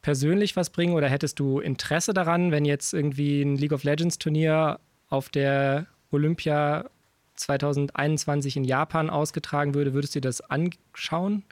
persönlich 0.02 0.54
was 0.54 0.70
bringen 0.70 0.94
oder 0.94 1.08
hättest 1.08 1.40
du 1.40 1.58
Interesse 1.58 2.14
daran, 2.14 2.52
wenn 2.52 2.64
jetzt 2.64 2.94
irgendwie 2.94 3.42
ein 3.42 3.56
League 3.56 3.72
of 3.72 3.82
Legends 3.82 4.18
Turnier 4.18 4.78
auf 5.08 5.28
der 5.28 5.86
Olympia 6.12 6.88
2021 7.34 8.56
in 8.56 8.64
Japan 8.64 9.10
ausgetragen 9.10 9.74
würde, 9.74 9.94
würdest 9.94 10.14
du 10.14 10.20
dir 10.20 10.28
das 10.28 10.40
anschauen? 10.40 11.42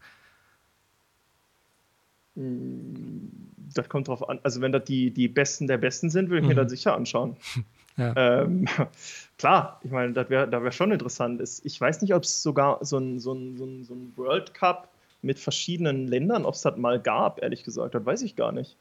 Das 3.74 3.88
kommt 3.88 4.08
drauf 4.08 4.28
an. 4.28 4.40
Also, 4.42 4.60
wenn 4.60 4.72
das 4.72 4.84
die, 4.84 5.10
die 5.10 5.28
Besten 5.28 5.66
der 5.66 5.78
Besten 5.78 6.10
sind, 6.10 6.30
würde 6.30 6.38
ich 6.38 6.42
mhm. 6.44 6.48
mir 6.48 6.62
das 6.62 6.70
sicher 6.70 6.94
anschauen. 6.94 7.36
Ja. 7.96 8.42
Ähm, 8.42 8.66
klar, 9.38 9.80
ich 9.84 9.92
meine, 9.92 10.12
das 10.14 10.28
wäre 10.28 10.50
wär 10.50 10.72
schon 10.72 10.90
interessant. 10.90 11.40
Ich 11.62 11.80
weiß 11.80 12.02
nicht, 12.02 12.12
ob 12.12 12.24
es 12.24 12.42
sogar 12.42 12.84
so 12.84 12.98
ein, 12.98 13.20
so, 13.20 13.32
ein, 13.32 13.56
so, 13.56 13.64
ein, 13.64 13.84
so 13.84 13.94
ein 13.94 14.12
World 14.16 14.52
Cup 14.52 14.88
mit 15.22 15.38
verschiedenen 15.38 16.08
Ländern, 16.08 16.44
ob 16.44 16.54
es 16.54 16.62
das 16.62 16.76
mal 16.76 16.98
gab, 16.98 17.40
ehrlich 17.40 17.62
gesagt. 17.62 17.94
Das 17.94 18.04
weiß 18.04 18.22
ich 18.22 18.34
gar 18.34 18.50
nicht 18.50 18.76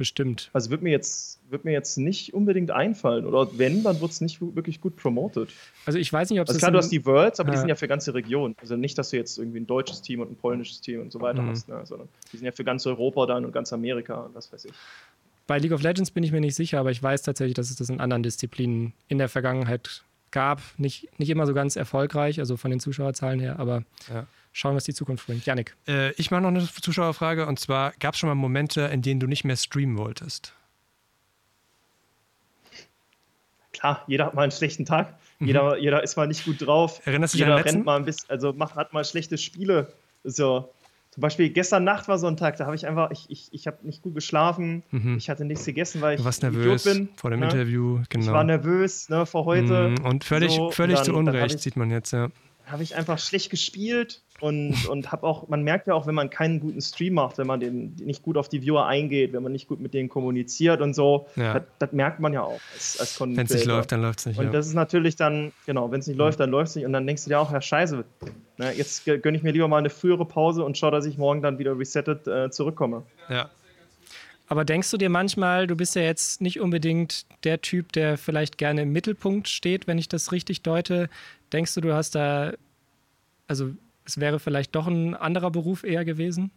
bestimmt. 0.00 0.48
Also 0.54 0.70
wird 0.70 0.80
mir 0.80 0.88
jetzt, 0.88 1.40
wird 1.50 1.66
mir 1.66 1.72
jetzt 1.72 1.98
nicht 1.98 2.32
unbedingt 2.32 2.70
einfallen. 2.70 3.26
Oder 3.26 3.58
wenn, 3.58 3.82
dann 3.82 4.00
wird 4.00 4.10
es 4.10 4.22
nicht 4.22 4.40
wirklich 4.40 4.80
gut 4.80 4.96
promoted. 4.96 5.50
Also 5.84 5.98
ich 5.98 6.10
weiß 6.10 6.30
nicht, 6.30 6.40
ob 6.40 6.48
es. 6.48 6.54
Also 6.54 6.58
klar, 6.58 6.70
du 6.70 6.78
hast 6.78 6.88
die 6.88 7.04
Worlds, 7.04 7.38
aber 7.38 7.50
ja. 7.50 7.52
die 7.52 7.58
sind 7.58 7.68
ja 7.68 7.74
für 7.74 7.86
ganze 7.86 8.14
Regionen. 8.14 8.56
Also 8.62 8.76
nicht, 8.76 8.96
dass 8.96 9.10
du 9.10 9.18
jetzt 9.18 9.36
irgendwie 9.36 9.60
ein 9.60 9.66
deutsches 9.66 10.00
Team 10.00 10.20
und 10.20 10.32
ein 10.32 10.36
polnisches 10.36 10.80
Team 10.80 11.02
und 11.02 11.12
so 11.12 11.20
weiter 11.20 11.42
mhm. 11.42 11.50
hast, 11.50 11.68
ne? 11.68 11.82
sondern 11.84 12.08
die 12.32 12.38
sind 12.38 12.46
ja 12.46 12.52
für 12.52 12.64
ganz 12.64 12.86
Europa 12.86 13.26
dann 13.26 13.44
und 13.44 13.52
ganz 13.52 13.74
Amerika 13.74 14.22
und 14.22 14.34
was 14.34 14.50
weiß 14.50 14.64
ich. 14.64 14.72
Bei 15.46 15.58
League 15.58 15.72
of 15.72 15.82
Legends 15.82 16.10
bin 16.10 16.24
ich 16.24 16.32
mir 16.32 16.40
nicht 16.40 16.54
sicher, 16.54 16.80
aber 16.80 16.92
ich 16.92 17.02
weiß 17.02 17.20
tatsächlich, 17.20 17.54
dass 17.54 17.68
es 17.68 17.76
das 17.76 17.90
in 17.90 18.00
anderen 18.00 18.22
Disziplinen 18.22 18.94
in 19.08 19.18
der 19.18 19.28
Vergangenheit 19.28 20.02
gab. 20.30 20.62
Nicht, 20.78 21.10
nicht 21.18 21.28
immer 21.28 21.46
so 21.46 21.52
ganz 21.52 21.76
erfolgreich, 21.76 22.38
also 22.40 22.56
von 22.56 22.70
den 22.70 22.80
Zuschauerzahlen 22.80 23.38
her, 23.38 23.58
aber. 23.58 23.84
Ja 24.08 24.26
schauen, 24.52 24.76
was 24.76 24.84
die 24.84 24.94
Zukunft 24.94 25.26
bringt. 25.26 25.46
Janik. 25.46 25.76
Äh, 25.86 26.12
ich 26.12 26.30
mache 26.30 26.42
noch 26.42 26.48
eine 26.48 26.66
Zuschauerfrage 26.66 27.46
und 27.46 27.58
zwar: 27.58 27.92
Gab 27.98 28.14
es 28.14 28.20
schon 28.20 28.28
mal 28.28 28.34
Momente, 28.34 28.82
in 28.82 29.02
denen 29.02 29.20
du 29.20 29.26
nicht 29.26 29.44
mehr 29.44 29.56
streamen 29.56 29.98
wolltest? 29.98 30.54
Klar, 33.72 34.04
jeder 34.06 34.26
hat 34.26 34.34
mal 34.34 34.42
einen 34.42 34.52
schlechten 34.52 34.84
Tag. 34.84 35.14
Mhm. 35.38 35.46
Jeder, 35.46 35.78
jeder 35.78 36.02
ist 36.02 36.16
mal 36.16 36.26
nicht 36.26 36.44
gut 36.44 36.60
drauf. 36.60 37.00
Erinnerst 37.06 37.34
du 37.34 37.38
dich 37.38 37.46
an 37.46 37.56
den 37.56 37.64
rennt 37.64 37.86
mal 37.86 37.96
ein 37.96 38.04
bisschen, 38.04 38.28
also 38.28 38.52
macht, 38.52 38.74
hat 38.74 38.92
mal 38.92 39.04
schlechte 39.04 39.38
Spiele. 39.38 39.92
So. 40.22 40.70
Zum 41.12 41.22
Beispiel 41.22 41.50
gestern 41.50 41.82
Nacht 41.82 42.06
war 42.06 42.18
so 42.18 42.28
ein 42.28 42.36
Tag, 42.36 42.56
da 42.56 42.66
habe 42.66 42.76
ich 42.76 42.86
einfach, 42.86 43.10
ich, 43.10 43.26
ich, 43.30 43.48
ich 43.50 43.66
habe 43.66 43.78
nicht 43.82 44.00
gut 44.02 44.14
geschlafen, 44.14 44.84
mhm. 44.92 45.16
ich 45.16 45.28
hatte 45.28 45.44
nichts 45.44 45.64
gegessen, 45.64 46.00
weil 46.02 46.14
ich 46.14 46.20
du 46.20 46.24
warst 46.24 46.42
nervös 46.42 46.84
bin, 46.84 47.08
vor 47.16 47.30
dem 47.30 47.40
ne? 47.40 47.46
Interview, 47.46 48.00
genau. 48.08 48.26
Ich 48.26 48.30
war 48.30 48.44
nervös 48.44 49.08
ne, 49.08 49.26
vor 49.26 49.44
heute. 49.44 49.88
Mhm. 49.88 50.04
Und 50.04 50.22
völlig, 50.22 50.52
so, 50.52 50.70
völlig 50.70 50.96
dann, 50.96 51.04
zu 51.06 51.14
Unrecht, 51.14 51.56
ich, 51.56 51.62
sieht 51.62 51.76
man 51.76 51.90
jetzt, 51.90 52.12
ja 52.12 52.28
habe 52.70 52.82
ich 52.82 52.94
einfach 52.96 53.18
schlecht 53.18 53.50
gespielt 53.50 54.22
und, 54.40 54.88
und 54.88 55.12
habe 55.12 55.26
auch, 55.26 55.48
man 55.48 55.62
merkt 55.62 55.86
ja 55.86 55.94
auch, 55.94 56.06
wenn 56.06 56.14
man 56.14 56.30
keinen 56.30 56.60
guten 56.60 56.80
Stream 56.80 57.14
macht, 57.14 57.38
wenn 57.38 57.46
man 57.46 57.60
den 57.60 57.94
nicht 57.96 58.22
gut 58.22 58.36
auf 58.36 58.48
die 58.48 58.62
Viewer 58.62 58.86
eingeht, 58.86 59.32
wenn 59.32 59.42
man 59.42 59.52
nicht 59.52 59.68
gut 59.68 59.80
mit 59.80 59.94
denen 59.94 60.08
kommuniziert 60.08 60.80
und 60.80 60.94
so, 60.94 61.26
ja. 61.36 61.60
das, 61.78 61.92
merkt 61.92 62.20
man 62.20 62.32
ja 62.32 62.42
auch 62.42 62.60
als, 62.74 62.98
als 62.98 63.20
Wenn 63.20 63.38
es 63.38 63.50
nicht 63.52 63.66
läuft, 63.66 63.92
dann 63.92 64.02
läuft 64.02 64.20
es 64.20 64.26
nicht. 64.26 64.38
Und 64.38 64.46
ja. 64.46 64.52
das 64.52 64.66
ist 64.66 64.74
natürlich 64.74 65.16
dann, 65.16 65.52
genau, 65.66 65.90
wenn 65.90 66.00
es 66.00 66.06
nicht 66.06 66.16
läuft, 66.16 66.40
dann 66.40 66.50
läuft 66.50 66.70
es 66.70 66.76
nicht 66.76 66.86
und 66.86 66.92
dann 66.92 67.06
denkst 67.06 67.24
du 67.24 67.30
dir 67.30 67.40
auch, 67.40 67.52
ja 67.52 67.60
scheiße, 67.60 68.04
ne, 68.58 68.72
jetzt 68.72 69.04
gönne 69.04 69.36
ich 69.36 69.42
mir 69.42 69.52
lieber 69.52 69.68
mal 69.68 69.78
eine 69.78 69.90
frühere 69.90 70.24
Pause 70.24 70.64
und 70.64 70.78
schaue, 70.78 70.90
dass 70.90 71.06
ich 71.06 71.18
morgen 71.18 71.42
dann 71.42 71.58
wieder 71.58 71.78
resettet 71.78 72.26
äh, 72.26 72.50
zurückkomme. 72.50 73.02
Ja. 73.28 73.50
Aber 74.50 74.64
denkst 74.64 74.90
du 74.90 74.96
dir 74.96 75.10
manchmal, 75.10 75.68
du 75.68 75.76
bist 75.76 75.94
ja 75.94 76.02
jetzt 76.02 76.40
nicht 76.40 76.58
unbedingt 76.60 77.24
der 77.44 77.60
Typ, 77.60 77.92
der 77.92 78.18
vielleicht 78.18 78.58
gerne 78.58 78.82
im 78.82 78.92
Mittelpunkt 78.92 79.46
steht, 79.46 79.86
wenn 79.86 79.96
ich 79.96 80.08
das 80.08 80.32
richtig 80.32 80.62
deute. 80.62 81.08
Denkst 81.52 81.72
du, 81.74 81.80
du 81.80 81.94
hast 81.94 82.16
da, 82.16 82.52
also 83.46 83.70
es 84.04 84.18
wäre 84.18 84.40
vielleicht 84.40 84.74
doch 84.74 84.88
ein 84.88 85.14
anderer 85.14 85.52
Beruf 85.52 85.84
eher 85.84 86.04
gewesen? 86.04 86.50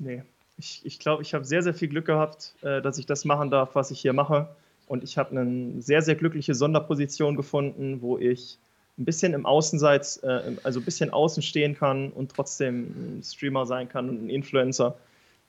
Nee, 0.00 0.22
ich, 0.56 0.80
ich 0.82 0.98
glaube, 0.98 1.20
ich 1.20 1.34
habe 1.34 1.44
sehr, 1.44 1.62
sehr 1.62 1.74
viel 1.74 1.88
Glück 1.88 2.06
gehabt, 2.06 2.54
äh, 2.62 2.80
dass 2.80 2.96
ich 2.96 3.04
das 3.04 3.26
machen 3.26 3.50
darf, 3.50 3.74
was 3.74 3.90
ich 3.90 4.00
hier 4.00 4.14
mache. 4.14 4.48
Und 4.86 5.04
ich 5.04 5.18
habe 5.18 5.38
eine 5.38 5.82
sehr, 5.82 6.00
sehr 6.00 6.14
glückliche 6.14 6.54
Sonderposition 6.54 7.36
gefunden, 7.36 8.00
wo 8.00 8.16
ich 8.16 8.56
ein 8.96 9.04
bisschen 9.04 9.34
im 9.34 9.44
Außenseits, 9.44 10.16
äh, 10.22 10.56
also 10.62 10.80
ein 10.80 10.86
bisschen 10.86 11.10
außen 11.10 11.42
stehen 11.42 11.74
kann 11.76 12.10
und 12.12 12.30
trotzdem 12.30 13.18
ein 13.18 13.22
Streamer 13.22 13.66
sein 13.66 13.90
kann 13.90 14.08
und 14.08 14.24
ein 14.24 14.30
Influencer. 14.30 14.96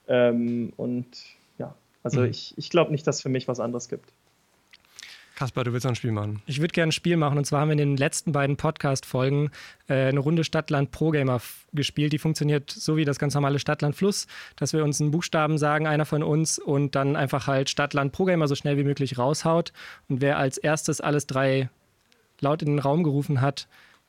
Ähm, 0.08 0.72
und 0.76 1.06
ja, 1.58 1.74
also 2.02 2.20
mhm. 2.20 2.30
ich, 2.30 2.54
ich 2.56 2.70
glaube 2.70 2.90
nicht, 2.90 3.06
dass 3.06 3.16
es 3.16 3.22
für 3.22 3.28
mich 3.28 3.48
was 3.48 3.60
anderes 3.60 3.88
gibt. 3.88 4.12
Kaspar, 5.34 5.64
du 5.64 5.72
willst 5.72 5.84
noch 5.84 5.90
ein 5.90 5.96
Spiel 5.96 6.12
machen? 6.12 6.42
Ich 6.46 6.60
würde 6.60 6.72
gerne 6.72 6.90
ein 6.90 6.92
Spiel 6.92 7.16
machen. 7.16 7.38
Und 7.38 7.44
zwar 7.44 7.60
haben 7.60 7.68
wir 7.68 7.72
in 7.72 7.78
den 7.78 7.96
letzten 7.96 8.30
beiden 8.30 8.56
Podcast-Folgen 8.56 9.50
äh, 9.88 10.06
eine 10.06 10.20
Runde 10.20 10.44
Stadtland 10.44 10.92
Pro 10.92 11.10
Gamer 11.10 11.40
gespielt. 11.72 12.12
Die 12.12 12.20
funktioniert 12.20 12.70
so 12.70 12.96
wie 12.96 13.04
das 13.04 13.18
ganz 13.18 13.34
normale 13.34 13.58
Stadtland 13.58 13.96
Fluss, 13.96 14.28
dass 14.54 14.72
wir 14.72 14.84
uns 14.84 15.00
einen 15.00 15.10
Buchstaben 15.10 15.58
sagen, 15.58 15.88
einer 15.88 16.04
von 16.04 16.22
uns, 16.22 16.60
und 16.60 16.94
dann 16.94 17.16
einfach 17.16 17.48
halt 17.48 17.68
Stadtland 17.68 18.12
Pro 18.12 18.26
Gamer 18.26 18.46
so 18.46 18.54
schnell 18.54 18.76
wie 18.76 18.84
möglich 18.84 19.18
raushaut. 19.18 19.72
Und 20.08 20.20
wer 20.20 20.38
als 20.38 20.56
erstes 20.56 21.00
alles 21.00 21.26
drei 21.26 21.68
laut 22.40 22.62
in 22.62 22.68
den 22.68 22.78
Raum 22.78 23.02
gerufen 23.02 23.40
hat, 23.40 23.66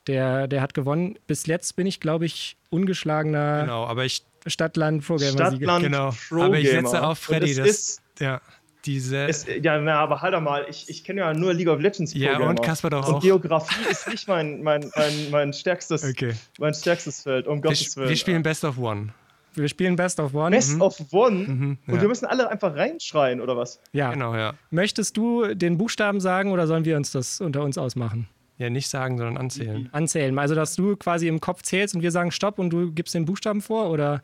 der, 0.08 0.48
der 0.48 0.62
hat 0.62 0.74
gewonnen. 0.74 1.18
Bis 1.28 1.46
jetzt 1.46 1.76
bin 1.76 1.88
ich, 1.88 2.00
glaube 2.00 2.26
ich, 2.26 2.58
ungeschlagener 2.70 3.62
genau, 3.62 3.86
aber 3.86 4.06
ich, 4.06 4.24
Stadtland 4.48 5.06
Gamer. 5.06 5.20
Stadtland 5.20 5.84
genau. 5.84 6.14
Pro 6.30 6.44
aber 6.44 6.60
ich 6.60 6.70
setze 6.70 7.06
auf 7.06 7.20
Freddy. 7.20 7.56
Das, 7.56 7.68
ist, 7.68 8.02
ja 8.20 8.42
diese. 8.86 9.28
Es, 9.28 9.46
ja, 9.62 9.80
na, 9.80 10.00
aber 10.00 10.22
halt 10.22 10.40
mal, 10.42 10.66
ich, 10.70 10.90
ich 10.90 11.04
kenne 11.04 11.22
ja 11.22 11.34
nur 11.34 11.54
League 11.54 11.68
of 11.68 11.80
Legends 11.80 12.14
Ja, 12.14 12.38
und 12.38 12.62
Kasper 12.62 12.90
doch 12.90 13.08
auch. 13.08 13.14
Und 13.16 13.22
Geografie 13.22 13.90
ist 13.90 14.08
nicht 14.08 14.28
mein, 14.28 14.62
mein, 14.64 14.92
mein, 14.96 15.32
mein, 15.32 15.54
stärkstes, 15.54 16.04
okay. 16.04 16.34
mein 16.60 16.74
stärkstes 16.74 17.24
Feld, 17.24 17.48
um 17.48 17.62
Gottes 17.62 17.98
Willen. 17.98 18.10
Wir 18.10 18.18
spielen 18.18 18.44
Best 18.44 18.64
of 18.64 18.78
One. 18.78 19.14
Wir 19.54 19.70
spielen 19.70 19.96
Best 19.96 20.20
of 20.20 20.34
One. 20.34 20.52
Best 20.52 20.76
mhm. 20.76 20.82
of 20.82 21.00
One? 21.12 21.36
Mhm, 21.36 21.78
ja. 21.88 21.94
Und 21.94 22.02
wir 22.02 22.08
müssen 22.08 22.26
alle 22.26 22.50
einfach 22.50 22.76
reinschreien, 22.76 23.40
oder 23.40 23.56
was? 23.56 23.80
Ja. 23.94 24.12
Genau, 24.12 24.36
ja. 24.36 24.54
Möchtest 24.70 25.16
du 25.18 25.54
den 25.56 25.78
Buchstaben 25.78 26.20
sagen 26.20 26.52
oder 26.52 26.68
sollen 26.68 26.86
wir 26.86 26.98
uns 26.98 27.12
das 27.12 27.42
unter 27.42 27.64
uns 27.64 27.78
ausmachen? 27.78 28.28
Ja, 28.58 28.70
nicht 28.70 28.88
sagen, 28.88 29.18
sondern 29.18 29.38
anzählen. 29.38 29.84
Mhm. 29.84 29.90
Anzählen. 29.92 30.40
Also, 30.40 30.56
dass 30.56 30.76
du 30.76 30.96
quasi 30.96 31.28
im 31.28 31.42
Kopf 31.42 31.62
zählst 31.62 31.96
und 31.96 32.02
wir 32.02 32.12
sagen 32.12 32.32
Stopp 32.32 32.58
und 32.58 32.70
du 32.70 32.92
gibst 32.92 33.14
den 33.14 33.26
Buchstaben 33.26 33.62
vor 33.62 33.90
oder 33.90 34.22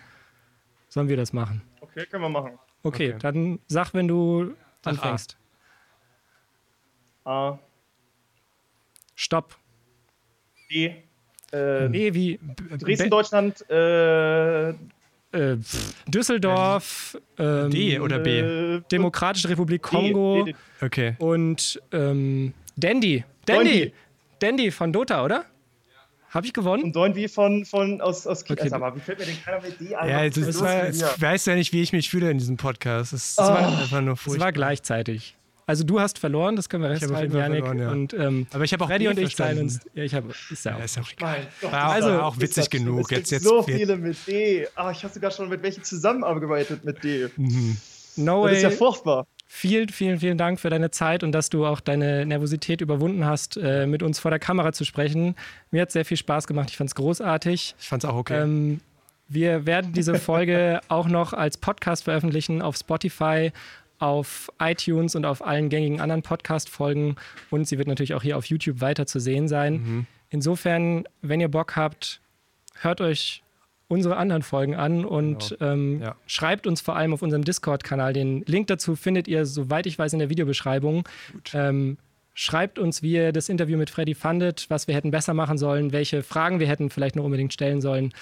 sollen 0.87 1.09
wir 1.09 1.17
das 1.17 1.33
machen? 1.33 1.61
Okay, 1.81 2.05
können 2.05 2.23
wir 2.23 2.29
machen. 2.29 2.57
Okay, 2.83 3.09
okay. 3.09 3.19
dann 3.19 3.59
sag, 3.67 3.93
wenn 3.93 4.07
du 4.07 4.53
anfängst. 4.83 5.37
A. 7.25 7.59
Stopp. 9.15 9.55
B. 10.69 10.93
Äh, 11.51 11.89
B 11.89 12.13
wie 12.13 12.39
Dresden, 12.79 13.09
Deutschland. 13.09 13.69
Äh, 13.69 14.69
äh, 14.69 14.75
Düsseldorf. 16.07 17.17
Ähm, 17.37 17.69
D 17.69 17.99
oder 17.99 18.19
B? 18.19 18.39
Äh, 18.39 18.81
Demokratische 18.91 19.49
Republik 19.49 19.81
Kongo. 19.81 20.43
D, 20.45 20.53
D, 20.53 20.57
D. 20.79 20.85
Okay. 20.85 21.15
Und 21.19 21.81
ähm, 21.91 22.53
Dandy. 22.77 23.23
Dandy. 23.45 23.93
Dandy 24.41 24.71
von 24.71 24.91
Dota, 24.91 25.23
oder? 25.23 25.45
Habe 26.29 26.47
ich 26.47 26.53
gewonnen? 26.53 26.83
Und 26.83 26.95
Doin 26.95 27.13
wie 27.15 27.27
von, 27.27 27.65
von 27.65 27.99
aus, 27.99 28.25
aus 28.25 28.43
okay. 28.43 28.55
Also, 28.61 28.75
aber 28.75 28.95
wie 28.95 29.01
fällt 29.01 29.19
mir 29.19 29.25
denn 29.25 29.43
keiner 29.43 29.61
mit 29.61 29.79
die 29.79 29.95
ein? 29.95 30.09
Ja, 30.09 30.29
das, 30.29 30.45
das 30.45 30.61
war, 30.61 30.89
ich 30.89 31.21
weiß 31.21 31.45
ja 31.45 31.55
nicht, 31.55 31.73
wie 31.73 31.81
ich 31.81 31.91
mich 31.91 32.09
fühle 32.09 32.31
in 32.31 32.37
diesem 32.37 32.55
Podcast. 32.55 33.11
Das 33.11 33.35
oh. 33.37 33.43
war 33.43 33.57
einfach 33.57 34.01
nur 34.01 34.15
furchtbar. 34.15 34.35
Es 34.35 34.39
war 34.45 34.51
gleichzeitig. 34.53 35.35
Also 35.67 35.83
du 35.83 35.99
hast 35.99 36.19
verloren, 36.19 36.55
das 36.55 36.69
können 36.69 36.83
wir 36.83 36.97
festhalten, 36.97 37.35
Janik. 37.35 37.65
Verloren, 37.65 37.79
ja. 37.79 37.91
und, 37.91 38.13
ähm, 38.13 38.47
aber 38.51 38.63
ich 38.63 38.73
habe 38.73 38.83
auch 38.83 38.87
Freddy 38.87 39.09
und 39.09 39.19
ich 39.19 39.35
teilen 39.35 39.59
uns. 39.59 39.81
Ja, 39.93 40.03
ich 40.03 40.15
habe. 40.15 40.33
Ist 40.49 40.65
ja 40.65 40.75
auch, 40.75 40.79
ja, 40.79 40.85
ist 40.85 40.99
auch 40.99 41.11
egal. 41.11 41.47
Gott, 41.61 41.71
war 41.71 41.91
also 41.91 42.21
auch 42.21 42.39
witzig 42.39 42.69
genug. 42.69 43.11
Es 43.11 43.17
jetzt, 43.17 43.31
jetzt 43.31 43.43
so 43.43 43.61
viele 43.63 43.97
mit 43.97 44.17
D. 44.25 44.67
Ah, 44.75 44.91
ich 44.91 45.03
habe 45.03 45.13
sogar 45.13 45.31
schon 45.31 45.49
mit 45.49 45.61
welchen 45.61 45.83
zusammengearbeitet 45.83 46.83
mit 46.83 47.03
D. 47.03 47.29
Mhm. 47.35 47.77
No 48.15 48.47
das 48.47 48.57
ist 48.57 48.63
ja 48.63 48.71
furchtbar. 48.71 49.27
Vielen, 49.53 49.89
vielen, 49.89 50.21
vielen 50.21 50.37
Dank 50.37 50.61
für 50.61 50.69
deine 50.69 50.91
Zeit 50.91 51.23
und 51.23 51.33
dass 51.33 51.49
du 51.49 51.65
auch 51.65 51.81
deine 51.81 52.25
Nervosität 52.25 52.79
überwunden 52.79 53.25
hast, 53.25 53.57
äh, 53.57 53.85
mit 53.85 54.01
uns 54.01 54.17
vor 54.17 54.31
der 54.31 54.39
Kamera 54.39 54.71
zu 54.71 54.85
sprechen. 54.85 55.35
Mir 55.71 55.81
hat 55.81 55.91
sehr 55.91 56.05
viel 56.05 56.15
Spaß 56.15 56.47
gemacht. 56.47 56.69
Ich 56.69 56.77
fand 56.77 56.89
es 56.89 56.95
großartig. 56.95 57.75
Ich 57.77 57.87
fand 57.89 58.01
es 58.01 58.09
auch 58.09 58.15
okay. 58.15 58.43
Ähm, 58.43 58.79
wir 59.27 59.65
werden 59.65 59.91
diese 59.91 60.15
Folge 60.15 60.79
auch 60.87 61.09
noch 61.09 61.33
als 61.33 61.57
Podcast 61.57 62.05
veröffentlichen 62.05 62.61
auf 62.61 62.77
Spotify, 62.77 63.51
auf 63.99 64.49
iTunes 64.57 65.15
und 65.15 65.25
auf 65.25 65.45
allen 65.45 65.67
gängigen 65.67 65.99
anderen 65.99 66.21
Podcast-Folgen. 66.21 67.17
Und 67.49 67.67
sie 67.67 67.77
wird 67.77 67.89
natürlich 67.89 68.13
auch 68.13 68.23
hier 68.23 68.37
auf 68.37 68.45
YouTube 68.45 68.79
weiter 68.79 69.05
zu 69.05 69.19
sehen 69.19 69.49
sein. 69.49 69.73
Mhm. 69.73 70.05
Insofern, 70.29 71.03
wenn 71.21 71.41
ihr 71.41 71.49
Bock 71.49 71.75
habt, 71.75 72.21
hört 72.79 73.01
euch 73.01 73.43
unsere 73.91 74.15
anderen 74.15 74.41
Folgen 74.41 74.73
an 74.73 75.03
und 75.03 75.55
genau. 75.59 75.71
ähm, 75.71 76.01
ja. 76.01 76.15
schreibt 76.25 76.65
uns 76.65 76.79
vor 76.79 76.95
allem 76.95 77.13
auf 77.13 77.21
unserem 77.21 77.43
Discord-Kanal. 77.43 78.13
Den 78.13 78.41
Link 78.45 78.67
dazu 78.67 78.95
findet 78.95 79.27
ihr, 79.27 79.45
soweit 79.45 79.85
ich 79.85 79.99
weiß, 79.99 80.13
in 80.13 80.19
der 80.19 80.29
Videobeschreibung. 80.29 81.03
Ähm, 81.53 81.97
schreibt 82.33 82.79
uns, 82.79 83.03
wie 83.03 83.11
ihr 83.11 83.33
das 83.33 83.49
Interview 83.49 83.77
mit 83.77 83.89
Freddy 83.89 84.15
fandet, 84.15 84.67
was 84.69 84.87
wir 84.87 84.95
hätten 84.95 85.11
besser 85.11 85.33
machen 85.33 85.57
sollen, 85.57 85.91
welche 85.91 86.23
Fragen 86.23 86.61
wir 86.61 86.67
hätten 86.67 86.89
vielleicht 86.89 87.17
noch 87.17 87.25
unbedingt 87.25 87.51
stellen 87.51 87.81
sollen. 87.81 88.13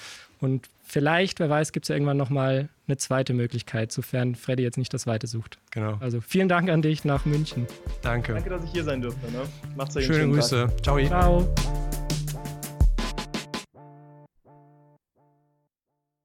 Und 0.42 0.68
vielleicht, 0.82 1.40
wer 1.40 1.52
weiß, 1.52 1.72
gibt 1.72 1.84
es 1.84 1.90
ja 1.90 1.96
irgendwann 1.96 2.18
nochmal 2.18 2.70
eine 2.88 2.98
zweite 2.98 3.34
Möglichkeit, 3.36 3.92
sofern 3.92 4.34
Freddy 4.34 4.64
jetzt 4.64 4.78
nicht 4.78 4.92
das 4.94 5.06
Weite 5.06 5.28
sucht. 5.28 5.60
Genau. 5.70 5.98
Also 6.00 6.20
vielen 6.20 6.50
Dank 6.50 6.72
an 6.72 6.82
dich 6.82 7.06
nach 7.06 7.26
München. 7.26 7.68
Danke. 8.02 8.34
Danke, 8.34 8.50
dass 8.50 8.64
ich 8.64 8.72
hier 8.72 8.84
sein 8.84 9.02
durfte. 9.02 9.32
Ne? 9.32 9.42
Macht's 9.78 9.96
euch 9.96 10.06
Schöne 10.06 10.34
Grüße. 10.34 10.68
Tag. 10.68 10.84
Ciao. 10.84 11.06
Ciao. 11.06 11.89